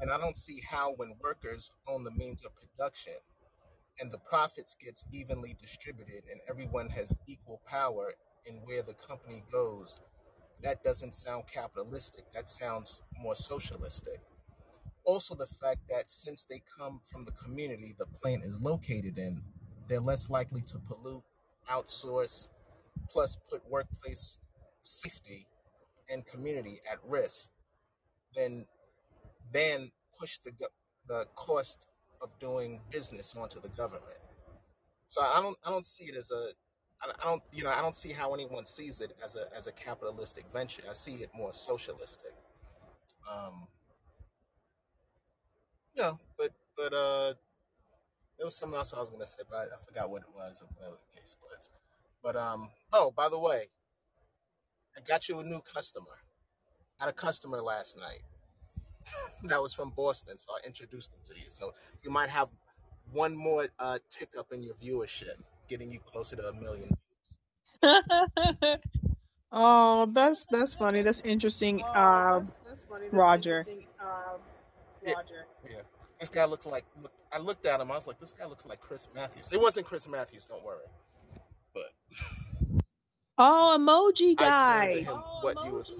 and 0.00 0.10
I 0.10 0.18
don't 0.18 0.38
see 0.38 0.62
how 0.68 0.94
when 0.96 1.14
workers 1.20 1.70
own 1.88 2.04
the 2.04 2.10
means 2.12 2.44
of 2.44 2.52
production 2.54 3.14
and 4.00 4.10
the 4.10 4.18
profits 4.18 4.76
gets 4.82 5.04
evenly 5.12 5.56
distributed 5.60 6.24
and 6.30 6.40
everyone 6.48 6.88
has 6.90 7.16
equal 7.26 7.60
power 7.68 8.14
in 8.46 8.56
where 8.64 8.82
the 8.82 8.94
company 8.94 9.42
goes, 9.50 10.00
that 10.62 10.82
doesn't 10.82 11.14
sound 11.14 11.44
capitalistic. 11.52 12.24
That 12.34 12.48
sounds 12.48 13.02
more 13.20 13.34
socialistic. 13.34 14.20
Also, 15.04 15.34
the 15.34 15.46
fact 15.46 15.80
that 15.88 16.10
since 16.10 16.44
they 16.44 16.62
come 16.78 17.00
from 17.04 17.24
the 17.24 17.32
community 17.32 17.94
the 17.98 18.06
plant 18.06 18.44
is 18.44 18.60
located 18.60 19.18
in, 19.18 19.42
they're 19.88 20.00
less 20.00 20.30
likely 20.30 20.62
to 20.62 20.78
pollute, 20.78 21.22
outsource, 21.70 22.48
plus 23.08 23.36
put 23.50 23.62
workplace 23.68 24.38
safety 24.80 25.46
and 26.10 26.26
community 26.26 26.80
at 26.90 26.98
risk 27.06 27.50
than 28.36 28.66
than 29.52 29.90
push 30.18 30.38
the 30.44 30.52
the 31.08 31.26
cost 31.34 31.88
of 32.20 32.30
doing 32.40 32.80
business 32.90 33.34
onto 33.36 33.60
the 33.60 33.68
government. 33.68 34.18
So 35.06 35.22
I 35.22 35.40
don't 35.40 35.56
I 35.64 35.70
don't 35.70 35.86
see 35.86 36.04
it 36.04 36.16
as 36.16 36.30
a 36.30 36.50
I 37.02 37.24
don't 37.24 37.42
you 37.52 37.64
know 37.64 37.70
I 37.70 37.80
don't 37.80 37.96
see 37.96 38.12
how 38.12 38.32
anyone 38.34 38.64
sees 38.66 39.00
it 39.00 39.16
as 39.22 39.36
a 39.36 39.46
as 39.56 39.66
a 39.66 39.72
capitalistic 39.72 40.46
venture. 40.52 40.82
I 40.88 40.94
see 40.94 41.14
it 41.16 41.30
more 41.36 41.52
socialistic. 41.52 42.32
Um, 43.30 43.66
you 45.94 46.18
but 46.38 46.50
but 46.76 46.92
uh, 46.92 47.34
there 48.38 48.46
was 48.46 48.56
something 48.56 48.76
else 48.76 48.92
I 48.92 49.00
was 49.00 49.10
gonna 49.10 49.26
say, 49.26 49.42
but 49.48 49.56
I, 49.56 49.62
I 49.62 49.78
forgot 49.84 50.10
what 50.10 50.22
it 50.22 50.28
was 50.34 50.60
or 50.60 50.68
whatever 50.74 50.96
the 50.96 51.20
case 51.20 51.36
was. 51.42 51.70
But 52.22 52.36
um, 52.36 52.70
oh 52.92 53.12
by 53.16 53.28
the 53.28 53.38
way, 53.38 53.68
I 54.96 55.00
got 55.06 55.28
you 55.28 55.40
a 55.40 55.44
new 55.44 55.60
customer. 55.60 56.18
I 57.00 57.04
had 57.04 57.10
a 57.10 57.16
customer 57.16 57.60
last 57.60 57.96
night 57.96 58.22
that 59.44 59.60
was 59.60 59.72
from 59.72 59.90
Boston, 59.96 60.38
so 60.38 60.52
I 60.52 60.66
introduced 60.66 61.12
him 61.12 61.20
to 61.28 61.40
you. 61.40 61.46
So 61.48 61.74
you 62.02 62.10
might 62.10 62.30
have 62.30 62.48
one 63.12 63.36
more 63.36 63.68
uh, 63.78 63.98
tick 64.10 64.30
up 64.38 64.52
in 64.52 64.62
your 64.62 64.74
viewership, 64.74 65.36
getting 65.68 65.90
you 65.90 66.00
closer 66.00 66.36
to 66.36 66.48
a 66.48 66.52
million 66.52 66.96
views. 67.82 67.94
oh, 69.52 70.06
that's 70.12 70.46
that's 70.50 70.74
funny. 70.74 71.02
That's 71.02 71.20
interesting. 71.20 71.82
Uh, 71.82 72.40
Roger. 73.12 73.64
Yeah, 75.04 75.12
yeah. 75.68 75.76
This 76.18 76.30
guy 76.30 76.46
looks 76.46 76.66
like. 76.66 76.84
Look, 77.02 77.12
I 77.34 77.38
looked 77.38 77.66
at 77.66 77.80
him. 77.80 77.90
I 77.90 77.96
was 77.96 78.06
like, 78.06 78.20
this 78.20 78.32
guy 78.32 78.46
looks 78.46 78.64
like 78.64 78.80
Chris 78.80 79.08
Matthews. 79.14 79.48
It 79.52 79.60
wasn't 79.60 79.86
Chris 79.86 80.06
Matthews. 80.06 80.46
Don't 80.46 80.64
worry. 80.64 80.84
But 81.74 81.92
Oh, 83.38 83.76
emoji 83.76 84.36
guy. 84.36 85.00
him 85.00 85.16
what 85.40 85.56
you 85.64 85.72
was. 85.72 85.92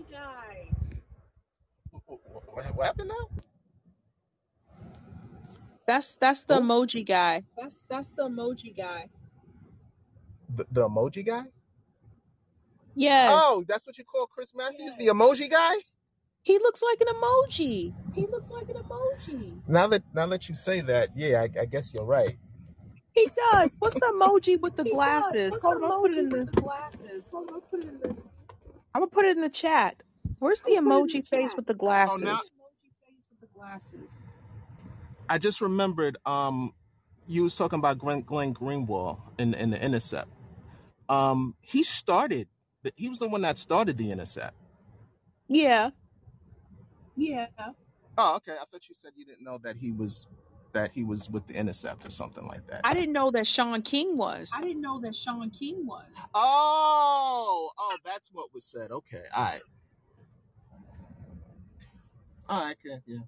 What, 2.06 2.76
what 2.76 2.86
happened 2.86 3.08
now? 3.08 3.28
That's 5.86 6.16
that's 6.16 6.44
the 6.44 6.60
emoji 6.60 7.04
guy. 7.04 7.42
That's 7.58 7.84
that's 7.90 8.10
the, 8.10 8.28
emoji 8.28 8.76
guy. 8.76 9.08
the 10.54 10.88
emoji 10.88 11.26
guy? 11.26 11.42
Yes. 12.94 13.30
Oh, 13.34 13.64
that's 13.66 13.86
what 13.86 13.98
you 13.98 14.04
call 14.04 14.26
Chris 14.26 14.54
Matthews, 14.54 14.96
the 14.96 15.08
emoji 15.08 15.50
guy. 15.50 15.74
He 16.44 16.58
looks 16.58 16.82
like 16.82 17.00
an 17.00 17.08
emoji. 17.08 17.94
He 18.14 18.26
looks 18.26 18.50
like 18.50 18.68
an 18.68 18.76
emoji. 18.76 19.60
Now 19.66 19.86
that 19.88 20.02
now 20.14 20.26
that 20.26 20.48
you 20.48 20.54
say 20.54 20.82
that, 20.82 21.08
yeah, 21.16 21.40
I, 21.40 21.62
I 21.62 21.64
guess 21.64 21.92
you're 21.94 22.04
right. 22.04 22.36
He 23.14 23.28
does. 23.52 23.74
What's 23.78 23.94
the 23.94 24.12
emoji 24.14 24.60
with 24.60 24.76
the 24.76 24.84
glasses? 24.84 25.58
Hold 25.62 25.82
on, 25.82 25.84
I'll 25.84 26.00
put 26.02 26.12
it 26.12 26.18
in 26.18 26.28
the 26.28 26.48
I'm 28.94 29.00
gonna 29.00 29.06
put 29.06 29.24
it 29.24 29.36
in 29.36 29.40
the 29.40 29.48
chat. 29.48 30.02
Where's 30.38 30.60
the 30.60 30.72
emoji 30.72 31.26
face 31.26 31.56
with 31.56 31.66
the 31.66 31.74
Oh, 31.74 32.16
now 32.18 32.38
glasses? 33.54 34.10
I 35.28 35.38
just 35.38 35.62
remembered. 35.62 36.18
Um, 36.26 36.74
you 37.26 37.42
was 37.42 37.56
talking 37.56 37.78
about 37.78 37.98
Glenn, 37.98 38.20
Glenn 38.20 38.52
Greenwald 38.54 39.18
in 39.38 39.54
in 39.54 39.70
the 39.70 39.82
Intercept. 39.82 40.28
Um, 41.08 41.54
he 41.62 41.82
started. 41.82 42.48
He 42.96 43.08
was 43.08 43.18
the 43.18 43.28
one 43.28 43.40
that 43.42 43.56
started 43.56 43.96
the 43.96 44.10
Intercept. 44.10 44.54
Yeah. 45.48 45.90
Oh, 48.16 48.36
okay. 48.36 48.52
I 48.52 48.64
thought 48.70 48.88
you 48.88 48.94
said 48.94 49.12
you 49.16 49.24
didn't 49.24 49.44
know 49.44 49.58
that 49.62 49.76
he 49.76 49.90
was 49.90 50.26
that 50.72 50.90
he 50.92 51.04
was 51.04 51.30
with 51.30 51.46
the 51.46 51.54
Intercept 51.54 52.06
or 52.06 52.10
something 52.10 52.46
like 52.46 52.66
that. 52.68 52.80
I 52.84 52.94
didn't 52.94 53.12
know 53.12 53.30
that 53.30 53.46
Shaun 53.46 53.82
King 53.82 54.16
was. 54.16 54.50
I 54.54 54.60
didn't 54.60 54.80
know 54.82 55.00
that 55.00 55.14
Shaun 55.14 55.50
King 55.50 55.86
was. 55.86 56.06
Oh, 56.34 57.70
oh, 57.78 57.96
that's 58.04 58.30
what 58.32 58.52
was 58.52 58.64
said. 58.64 58.90
Okay, 58.90 59.22
all 59.34 59.44
right, 59.44 59.62
all 62.48 62.64
right, 62.64 62.76
okay, 62.84 63.00
yeah. 63.06 63.18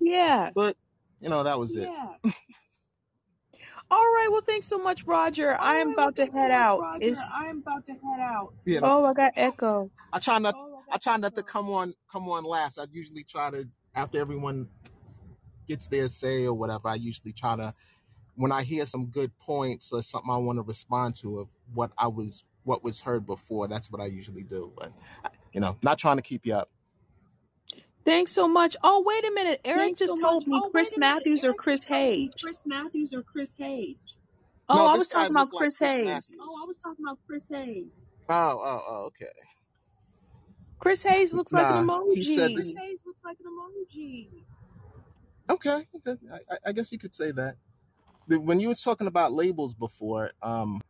Yeah. 0.00 0.50
But 0.54 0.76
you 1.20 1.28
know 1.28 1.42
that 1.44 1.58
was 1.58 1.74
it. 1.74 1.88
Yeah. 1.88 2.30
All 3.88 3.98
right. 3.98 4.28
Well, 4.32 4.40
thanks 4.40 4.66
so 4.66 4.78
much, 4.78 5.04
Roger. 5.06 5.56
I 5.60 5.76
am 5.76 5.92
about 5.92 6.16
to 6.16 6.26
head 6.26 6.50
out. 6.50 6.82
It's 7.00 7.20
I 7.38 7.46
am 7.46 7.58
about 7.58 7.86
to 7.86 7.92
head 7.92 8.20
out. 8.20 8.52
Yeah, 8.64 8.80
no, 8.80 8.88
oh, 8.88 9.04
I 9.04 9.12
got 9.12 9.32
echo. 9.36 9.90
I 10.12 10.18
try 10.18 10.38
not. 10.40 10.56
I 10.92 10.98
try 10.98 11.16
not 11.16 11.34
to 11.36 11.42
come 11.42 11.70
on 11.70 11.94
come 12.10 12.28
on 12.28 12.44
last. 12.44 12.78
I 12.78 12.86
usually 12.92 13.24
try 13.24 13.50
to 13.50 13.68
after 13.94 14.20
everyone 14.20 14.68
gets 15.68 15.88
their 15.88 16.08
say 16.08 16.44
or 16.44 16.54
whatever. 16.54 16.88
I 16.88 16.94
usually 16.96 17.32
try 17.32 17.56
to 17.56 17.74
when 18.36 18.52
I 18.52 18.62
hear 18.62 18.86
some 18.86 19.06
good 19.06 19.36
points 19.38 19.92
or 19.92 20.02
something 20.02 20.30
I 20.30 20.36
want 20.36 20.58
to 20.58 20.62
respond 20.62 21.16
to 21.16 21.40
of 21.40 21.48
what 21.74 21.90
I 21.98 22.06
was 22.08 22.44
what 22.64 22.84
was 22.84 23.00
heard 23.00 23.26
before. 23.26 23.68
That's 23.68 23.90
what 23.90 24.00
I 24.00 24.06
usually 24.06 24.42
do. 24.42 24.72
But 24.76 24.92
you 25.52 25.60
know, 25.60 25.76
not 25.82 25.98
trying 25.98 26.16
to 26.16 26.22
keep 26.22 26.46
you 26.46 26.54
up. 26.54 26.70
Thanks 28.04 28.32
so 28.32 28.46
much. 28.46 28.76
Oh, 28.84 29.02
wait 29.04 29.24
a 29.26 29.32
minute. 29.32 29.60
Eric 29.64 29.96
just 29.96 30.18
told 30.18 30.46
me 30.46 30.60
Chris 30.70 30.94
Matthews 30.96 31.44
or 31.44 31.54
Chris 31.54 31.84
Hayes. 31.84 32.30
Chris 32.40 32.62
Matthews 32.64 33.12
or 33.12 33.22
Chris 33.22 33.52
Hayes. 33.58 33.96
Oh, 34.68 34.76
No, 34.76 34.86
I 34.86 34.94
was 34.96 35.08
talking 35.08 35.30
about 35.32 35.52
looked 35.52 35.54
like 35.54 35.60
Chris 35.62 35.78
Hayes. 35.80 36.04
Matthews. 36.04 36.36
Oh, 36.40 36.62
I 36.62 36.66
was 36.66 36.76
talking 36.78 37.04
about 37.04 37.18
Chris 37.26 37.44
Hayes. 37.50 38.02
Oh, 38.28 38.34
oh, 38.34 38.82
oh, 38.88 39.04
okay. 39.06 39.26
Chris 40.78 41.02
Hayes 41.04 41.34
looks 41.34 41.52
like 41.52 41.68
an 41.70 41.86
Nah, 41.86 42.04
he 42.12 42.22
said 42.36 42.50
emoji. 42.50 42.56
this. 42.56 42.74
Hayes 42.74 43.00
looks 43.06 43.24
like 43.24 43.38
an 43.40 43.46
emoji. 43.46 44.28
Okay, 45.48 45.86
I, 46.06 46.36
I 46.50 46.58
I 46.66 46.72
guess 46.72 46.90
you 46.92 46.98
could 46.98 47.14
say 47.14 47.30
that. 47.32 47.56
The- 48.28 48.40
When 48.40 48.60
you 48.60 48.68
was 48.68 48.80
talking 48.82 49.06
about 49.06 49.32
labels 49.32 49.74
before, 49.74 50.32
um, 50.42 50.80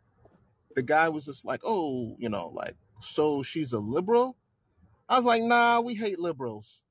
the 0.74 0.82
guy 0.82 1.08
was 1.08 1.24
just 1.26 1.44
like, 1.44 1.60
"Oh, 1.64 2.16
you 2.18 2.28
know, 2.28 2.48
like, 2.48 2.74
so 3.00 3.42
she's 3.42 3.72
a 3.72 3.78
liberal." 3.78 4.36
I 5.08 5.16
was 5.16 5.24
like, 5.24 5.42
"Nah, 5.42 5.80
we 5.80 5.94
hate 5.94 6.18
liberals." 6.18 6.82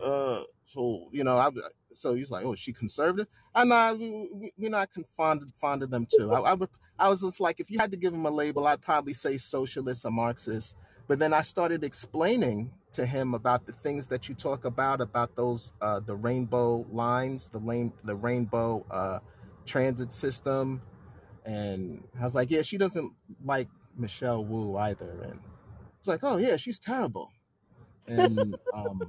Uh, 0.00 0.42
so 0.66 1.08
you 1.12 1.24
know, 1.24 1.36
I 1.38 1.50
so 1.92 2.14
he's 2.14 2.30
like, 2.30 2.44
"Oh, 2.44 2.52
is 2.52 2.58
she 2.58 2.72
conservative?" 2.72 3.26
I 3.54 3.64
nah, 3.64 3.92
we, 3.94 4.28
we, 4.32 4.52
we're 4.58 4.70
not 4.70 4.90
fond 5.16 5.50
fond 5.60 5.82
of 5.82 5.90
them 5.90 6.06
too. 6.06 6.32
I, 6.32 6.40
I 6.40 6.54
would, 6.54 6.68
I 6.98 7.08
was 7.08 7.22
just 7.22 7.40
like, 7.40 7.60
if 7.60 7.70
you 7.70 7.78
had 7.78 7.90
to 7.92 7.96
give 7.96 8.12
him 8.12 8.26
a 8.26 8.30
label, 8.30 8.66
I'd 8.66 8.82
probably 8.82 9.14
say 9.14 9.38
socialist 9.38 10.04
or 10.04 10.10
Marxist. 10.10 10.74
But 11.06 11.18
then 11.18 11.34
I 11.34 11.42
started 11.42 11.84
explaining 11.84 12.70
to 12.92 13.04
him 13.04 13.34
about 13.34 13.66
the 13.66 13.72
things 13.72 14.06
that 14.06 14.28
you 14.28 14.34
talk 14.34 14.64
about 14.64 15.00
about 15.00 15.34
those 15.36 15.72
uh, 15.80 16.00
the 16.00 16.14
rainbow 16.14 16.86
lines, 16.90 17.50
the 17.50 17.58
lane, 17.58 17.92
the 18.04 18.14
rainbow 18.14 18.86
uh, 18.90 19.18
transit 19.66 20.12
system, 20.12 20.80
and 21.44 22.02
I 22.18 22.22
was 22.22 22.34
like, 22.34 22.50
yeah, 22.50 22.62
she 22.62 22.78
doesn't 22.78 23.12
like 23.44 23.68
Michelle 23.96 24.44
Wu 24.44 24.76
either, 24.76 25.22
and 25.24 25.40
it's 25.98 26.08
like, 26.08 26.20
oh 26.22 26.38
yeah, 26.38 26.56
she's 26.56 26.78
terrible, 26.78 27.30
and 28.06 28.56
um, 28.74 29.02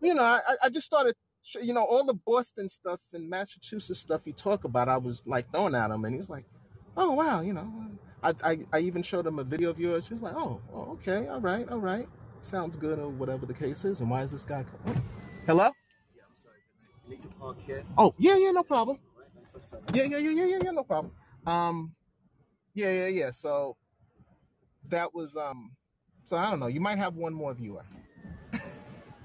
you 0.00 0.14
know, 0.14 0.24
I, 0.24 0.40
I 0.64 0.68
just 0.68 0.86
started, 0.86 1.14
you 1.60 1.72
know, 1.72 1.84
all 1.84 2.04
the 2.04 2.14
Boston 2.14 2.68
stuff 2.68 3.00
and 3.14 3.30
Massachusetts 3.30 4.00
stuff 4.00 4.22
you 4.26 4.32
talk 4.32 4.64
about, 4.64 4.88
I 4.88 4.98
was 4.98 5.22
like 5.26 5.50
throwing 5.52 5.74
at 5.74 5.90
him, 5.90 6.04
and 6.04 6.14
he 6.14 6.18
was 6.18 6.28
like, 6.30 6.44
oh 6.96 7.12
wow, 7.12 7.40
you 7.40 7.52
know, 7.54 7.72
I, 8.22 8.34
I, 8.44 8.58
I 8.72 8.78
even 8.80 9.02
showed 9.02 9.26
him 9.26 9.38
a 9.40 9.44
video 9.44 9.70
of 9.70 9.80
yours. 9.80 10.08
He 10.08 10.14
was 10.14 10.22
like, 10.22 10.34
oh, 10.36 10.60
oh, 10.74 10.92
okay, 10.92 11.28
all 11.28 11.40
right, 11.40 11.68
all 11.70 11.78
right, 11.80 12.08
sounds 12.42 12.76
good, 12.76 12.98
or 12.98 13.08
whatever 13.08 13.46
the 13.46 13.54
case 13.54 13.84
is. 13.84 14.00
And 14.00 14.10
why 14.10 14.22
is 14.22 14.30
this 14.32 14.44
guy? 14.44 14.64
co- 14.64 14.92
Oh, 14.92 14.96
hello? 15.46 15.70
Oh, 17.98 18.14
yeah, 18.18 18.36
yeah, 18.36 18.52
no 18.52 18.62
problem. 18.64 18.98
Yeah, 19.94 20.04
yeah, 20.04 20.18
yeah, 20.18 20.30
yeah, 20.30 20.44
yeah, 20.46 20.58
yeah, 20.64 20.70
no 20.72 20.84
problem. 20.84 21.12
Um, 21.46 21.94
yeah, 22.74 22.92
yeah, 22.92 23.06
yeah. 23.08 23.30
So 23.32 23.76
that 24.88 25.14
was 25.14 25.36
um, 25.36 25.72
so 26.26 26.36
I 26.36 26.50
don't 26.50 26.60
know. 26.60 26.68
You 26.68 26.80
might 26.80 26.98
have 26.98 27.16
one 27.16 27.34
more 27.34 27.54
viewer. 27.54 27.84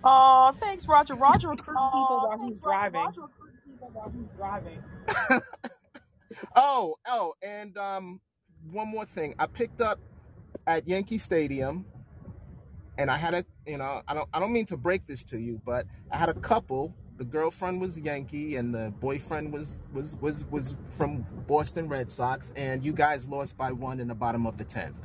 Oh, 0.04 0.54
thanks, 0.60 0.88
Roger. 0.88 1.16
Roger 1.16 1.50
recruiting 1.52 1.90
people 1.94 2.22
while 2.22 2.40
he's 2.40 2.58
driving. 2.58 3.14
Oh, 6.56 6.96
oh, 7.08 7.34
and 7.42 7.78
um, 7.78 8.22
one 8.72 8.90
more 8.90 9.06
thing. 9.06 9.36
I 9.40 9.48
picked 9.48 9.82
up 9.82 10.00
at 10.68 10.88
Yankee 10.88 11.18
Stadium, 11.20 11.86
and 12.98 13.12
I 13.12 13.18
had 13.18 13.34
a, 13.36 13.46
you 13.68 13.78
know, 13.78 14.02
I 14.08 14.14
don't, 14.16 14.30
I 14.34 14.40
don't 14.40 14.54
mean 14.54 14.68
to 14.68 14.78
break 14.78 15.08
this 15.08 15.24
to 15.26 15.40
you, 15.40 15.62
but 15.66 15.88
I 16.12 16.18
had 16.18 16.30
a 16.30 16.36
couple. 16.36 16.96
The 17.18 17.26
girlfriend 17.26 17.82
was 17.82 18.00
Yankee, 18.00 18.58
and 18.58 18.74
the 18.74 18.94
boyfriend 19.00 19.54
was 19.54 19.82
was 19.94 20.18
was 20.22 20.46
was 20.52 20.76
from 20.92 21.26
Boston 21.48 21.90
Red 21.90 22.12
Sox, 22.12 22.54
and 22.56 22.84
you 22.86 22.94
guys 22.94 23.28
lost 23.28 23.58
by 23.58 23.72
one 23.72 24.00
in 24.00 24.08
the 24.08 24.16
bottom 24.16 24.48
of 24.48 24.58
the 24.58 24.66
tenth. 24.66 24.96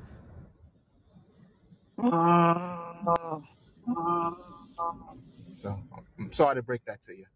Oh, 1.98 3.44
So 5.56 5.78
I'm 6.18 6.32
sorry 6.32 6.56
to 6.56 6.62
break 6.62 6.84
that 6.86 7.02
to 7.06 7.12
you. 7.16 7.26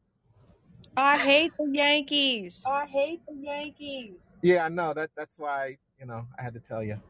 I 0.96 1.18
hate 1.18 1.52
the 1.58 1.70
Yankees. 1.72 2.64
I 2.66 2.86
hate 2.86 3.20
the 3.28 3.34
Yankees. 3.36 4.38
Yeah, 4.42 4.64
I 4.64 4.68
know 4.68 4.94
that. 4.94 5.10
That's 5.16 5.38
why 5.38 5.78
you 6.00 6.06
know 6.06 6.26
I 6.38 6.42
had 6.42 6.54
to 6.54 6.60
tell 6.60 6.82
you. 6.82 7.00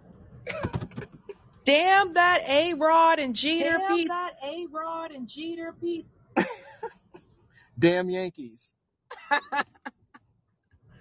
Damn 1.64 2.12
that 2.14 2.42
Arod 2.44 3.18
and 3.18 3.34
Gener 3.34 3.86
P 3.88 4.04
Dam 4.04 4.08
that 4.08 4.32
A 4.44 4.66
Rod 4.70 5.10
and 5.12 5.28
Jeter 5.28 5.74
Pete. 5.80 6.06
Damn 7.78 8.08
Yankees. 8.08 8.74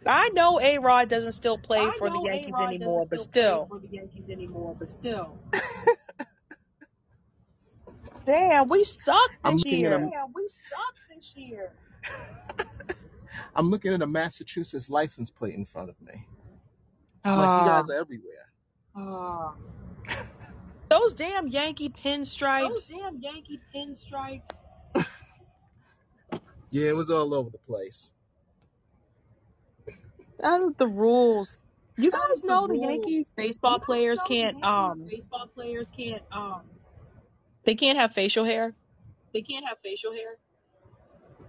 I 0.07 0.29
know 0.29 0.59
A 0.59 0.79
Rod 0.79 1.09
doesn't 1.09 1.33
still 1.33 1.57
play 1.57 1.89
for 1.97 2.09
the 2.09 2.21
Yankees 2.25 2.59
anymore, 2.59 3.05
but 3.09 3.19
still. 3.19 3.69
Damn, 8.25 8.69
we 8.69 8.83
suck 8.83 9.31
I'm 9.43 9.53
this 9.53 9.65
looking 9.65 9.85
at 9.85 9.91
year. 9.91 9.99
I'm 13.55 13.69
looking 13.69 13.93
at 13.93 14.01
a 14.01 14.07
Massachusetts 14.07 14.89
license 14.89 15.29
plate 15.29 15.55
in 15.55 15.65
front 15.65 15.89
of 15.89 16.01
me. 16.01 16.27
I'm 17.25 17.37
like, 17.39 17.47
you 17.47 17.63
Ah, 17.63 17.81
guys 17.81 17.89
are 17.89 17.99
everywhere. 17.99 18.51
those 20.89 21.13
damn 21.15 21.47
Yankee 21.47 21.89
pinstripes. 21.89 22.69
Those 22.69 22.87
damn 22.87 23.19
Yankee 23.19 23.59
pinstripes. 23.75 24.49
yeah, 26.69 26.89
it 26.89 26.95
was 26.95 27.09
all 27.09 27.33
over 27.33 27.49
the 27.49 27.57
place. 27.57 28.11
Out 30.43 30.61
of 30.61 30.77
the 30.77 30.87
rules. 30.87 31.57
You 31.97 32.11
guys 32.11 32.43
know 32.43 32.67
the 32.67 32.77
Yankees 32.77 33.29
baseball 33.29 33.79
players 33.79 34.21
can't 34.23 34.63
um 34.63 35.05
baseball 35.09 35.47
players 35.47 35.87
can't 35.95 36.21
um 36.31 36.61
they 37.63 37.75
can't 37.75 37.97
have 37.97 38.11
facial 38.13 38.43
hair. 38.43 38.73
They 39.33 39.41
can't 39.41 39.65
have 39.65 39.77
facial 39.83 40.13
hair. 40.13 40.37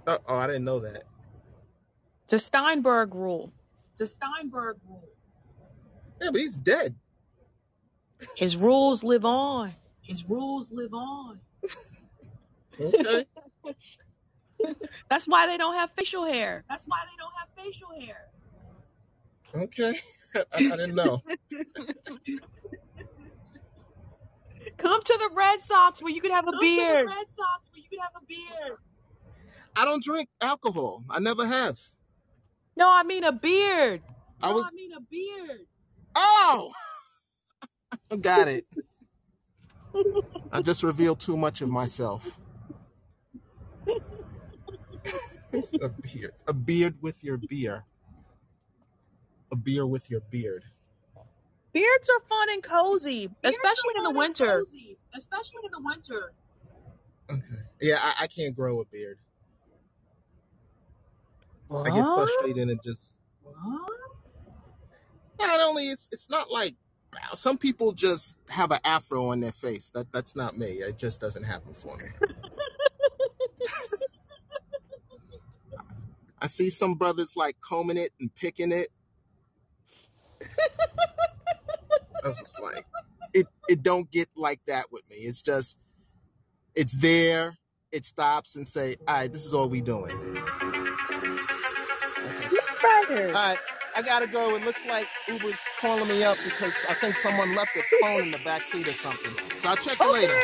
Uh, 0.07 0.19
oh, 0.29 0.37
I 0.37 0.47
didn't 0.47 0.65
know 0.65 0.79
that. 0.81 1.03
It's 2.25 2.33
a 2.35 2.39
Steinberg 2.39 3.13
rule. 3.15 3.53
Yeah, 6.20 6.31
but 6.31 6.41
he's 6.41 6.57
dead. 6.57 6.95
His 8.35 8.57
rules 8.57 9.05
live 9.05 9.25
on. 9.25 9.75
His 10.03 10.25
rules 10.28 10.70
live 10.73 10.95
on. 10.95 11.41
Okay. 12.81 13.27
That's 15.11 15.27
why 15.27 15.47
they 15.47 15.57
don't 15.57 15.75
have 15.75 15.91
facial 15.93 16.25
hair. 16.25 16.65
That's 16.69 16.85
why 16.85 16.99
they 17.05 17.17
don't 17.19 17.33
have 17.39 17.49
facial 17.65 17.89
hair. 18.01 18.28
Okay. 19.55 20.01
I, 20.35 20.45
I 20.55 20.61
didn't 20.77 20.95
know. 20.95 21.23
Come 24.78 25.03
to 25.03 25.19
the 25.19 25.31
Red 25.35 25.61
Sox 25.61 26.03
where 26.03 26.12
you 26.12 26.20
could 26.20 26.31
have 26.33 26.47
a 26.49 26.53
Come 26.53 26.61
beard. 26.61 27.07
to 27.07 27.11
the 27.11 27.17
Red 27.17 27.31
Sox 27.31 27.70
where 27.73 27.81
you 27.83 27.89
can 27.89 27.99
have 28.01 28.12
a 28.20 28.25
beard. 28.27 28.78
I 29.75 29.85
don't 29.85 30.03
drink 30.03 30.28
alcohol. 30.41 31.05
I 31.09 31.19
never 31.19 31.47
have. 31.47 31.78
No, 32.77 32.91
I 32.91 33.03
mean 33.03 33.25
a 33.25 33.33
beard. 33.33 34.03
I 34.43 34.49
No, 34.51 34.57
was. 34.57 34.67
I 34.67 34.75
mean 34.75 34.93
a 34.93 35.01
beard. 35.01 35.67
Oh! 36.17 36.73
Got 38.20 38.49
it. 38.49 38.67
I 40.51 40.62
just 40.62 40.83
revealed 40.83 41.20
too 41.20 41.36
much 41.36 41.61
of 41.61 41.69
myself. 41.69 42.39
It's 45.53 45.73
a 45.75 45.89
beard. 45.89 46.33
A 46.47 46.53
beard 46.53 46.97
with 47.01 47.23
your 47.23 47.36
beer. 47.36 47.85
A 49.53 49.57
beer 49.57 49.86
with 49.86 50.11
your 50.11 50.20
beard. 50.31 50.65
Beards 51.73 52.11
are 52.11 52.20
fun 52.28 52.49
and 52.51 52.62
cozy, 52.62 53.28
Beards 53.43 53.57
especially 53.57 53.95
in 53.99 54.03
the 54.05 54.11
winter. 54.11 54.65
cozy, 54.65 54.99
especially 55.15 55.61
in 55.65 55.70
the 55.73 55.81
winter. 55.83 56.33
Okay. 57.31 57.62
Yeah, 57.81 57.99
I, 58.03 58.25
I 58.25 58.27
can't 58.27 58.55
grow 58.57 58.81
a 58.81 58.85
beard. 58.86 59.19
I 61.70 61.91
get 61.91 62.05
frustrated 62.05 62.69
and 62.70 62.83
just. 62.83 63.19
What? 63.43 63.91
Not 65.39 65.60
only 65.60 65.89
it's 65.89 66.08
it's 66.12 66.31
not 66.31 66.50
like 66.50 66.74
some 67.34 67.56
people 67.58 67.92
just 67.92 68.39
have 68.48 68.70
an 68.70 68.81
afro 68.84 69.31
on 69.31 69.40
their 69.40 69.52
face. 69.52 69.90
That 69.90 70.10
that's 70.12 70.36
not 70.36 70.56
me. 70.56 70.66
It 70.66 70.98
just 70.98 71.20
doesn't 71.20 71.44
happen 71.44 71.74
for 71.74 71.97
me. 71.97 72.06
I 76.40 76.47
see 76.47 76.70
some 76.70 76.94
brothers 76.94 77.34
like 77.36 77.56
combing 77.60 77.97
it 77.97 78.12
and 78.20 78.34
picking 78.34 78.73
it. 78.73 78.89
I 82.24 82.28
was 82.28 82.39
just 82.39 82.60
like, 82.62 82.84
it 83.32 83.47
it 83.68 83.82
don't 83.82 84.10
get 84.10 84.28
like 84.36 84.60
that 84.66 84.86
with 84.90 85.08
me. 85.10 85.16
It's 85.16 85.42
just 85.42 85.78
it's 86.74 86.94
there. 86.94 87.56
It 87.92 88.05
stops 88.05 88.56
and 88.56 88.66
say, 88.66 88.97
all 89.08 89.15
right, 89.15 89.32
this 89.32 89.47
is 89.47 89.55
all 89.55 89.68
we 89.68 89.81
doing. 89.81 90.16
Riders. 92.84 93.28
All 93.28 93.32
right, 93.32 93.58
I 93.97 94.02
gotta 94.02 94.26
go. 94.26 94.55
It 94.55 94.65
looks 94.65 94.84
like 94.86 95.08
Uber's 95.26 95.57
calling 95.81 96.07
me 96.08 96.23
up 96.23 96.36
because 96.44 96.75
I 96.86 96.92
think 96.94 97.15
someone 97.15 97.55
left 97.55 97.70
their 97.75 97.84
phone 98.00 98.25
in 98.25 98.31
the 98.31 98.41
back 98.44 98.60
seat 98.62 98.86
or 98.86 98.92
something. 98.92 99.33
So 99.57 99.70
I'll 99.70 99.76
check 99.76 99.99
later. 100.00 100.39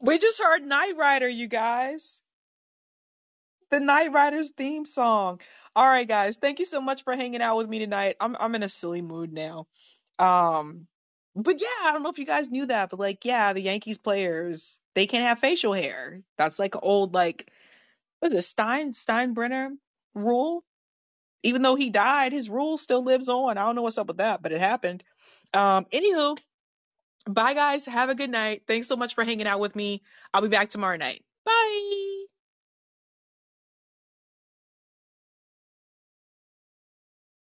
We 0.00 0.18
just 0.18 0.42
heard 0.42 0.62
Knight 0.62 0.96
Rider, 0.98 1.28
you 1.28 1.48
guys. 1.48 2.20
The 3.70 3.80
Knight 3.80 4.12
Riders 4.12 4.50
theme 4.50 4.84
song. 4.84 5.40
All 5.74 5.86
right, 5.86 6.06
guys. 6.06 6.36
Thank 6.36 6.58
you 6.58 6.66
so 6.66 6.82
much 6.82 7.02
for 7.04 7.16
hanging 7.16 7.40
out 7.40 7.56
with 7.56 7.68
me 7.68 7.78
tonight. 7.78 8.16
I'm 8.20 8.36
I'm 8.38 8.54
in 8.54 8.62
a 8.62 8.68
silly 8.68 9.00
mood 9.00 9.32
now. 9.32 9.66
Um, 10.18 10.86
but 11.34 11.62
yeah, 11.62 11.88
I 11.88 11.92
don't 11.92 12.02
know 12.02 12.10
if 12.10 12.18
you 12.18 12.26
guys 12.26 12.50
knew 12.50 12.66
that, 12.66 12.90
but 12.90 13.00
like, 13.00 13.24
yeah, 13.24 13.54
the 13.54 13.62
Yankees 13.62 13.98
players 13.98 14.78
they 14.94 15.06
can't 15.06 15.24
have 15.24 15.38
facial 15.38 15.72
hair. 15.72 16.22
That's 16.38 16.58
like 16.58 16.74
old 16.82 17.14
like 17.14 17.50
what 18.20 18.32
is 18.32 18.38
it 18.38 18.42
Stein 18.42 18.92
Steinbrenner 18.92 19.70
rule? 20.14 20.64
Even 21.42 21.62
though 21.62 21.74
he 21.74 21.90
died, 21.90 22.32
his 22.32 22.48
rule 22.48 22.78
still 22.78 23.04
lives 23.04 23.28
on. 23.28 23.58
I 23.58 23.62
don't 23.62 23.76
know 23.76 23.82
what's 23.82 23.98
up 23.98 24.06
with 24.08 24.16
that, 24.18 24.42
but 24.42 24.52
it 24.52 24.60
happened. 24.60 25.04
Um, 25.52 25.84
anywho, 25.92 26.38
bye 27.28 27.54
guys. 27.54 27.84
Have 27.84 28.08
a 28.08 28.14
good 28.14 28.30
night. 28.30 28.62
Thanks 28.66 28.88
so 28.88 28.96
much 28.96 29.14
for 29.14 29.24
hanging 29.24 29.46
out 29.46 29.60
with 29.60 29.76
me. 29.76 30.02
I'll 30.32 30.42
be 30.42 30.48
back 30.48 30.70
tomorrow 30.70 30.96
night. 30.96 31.22
Bye. 31.44 32.13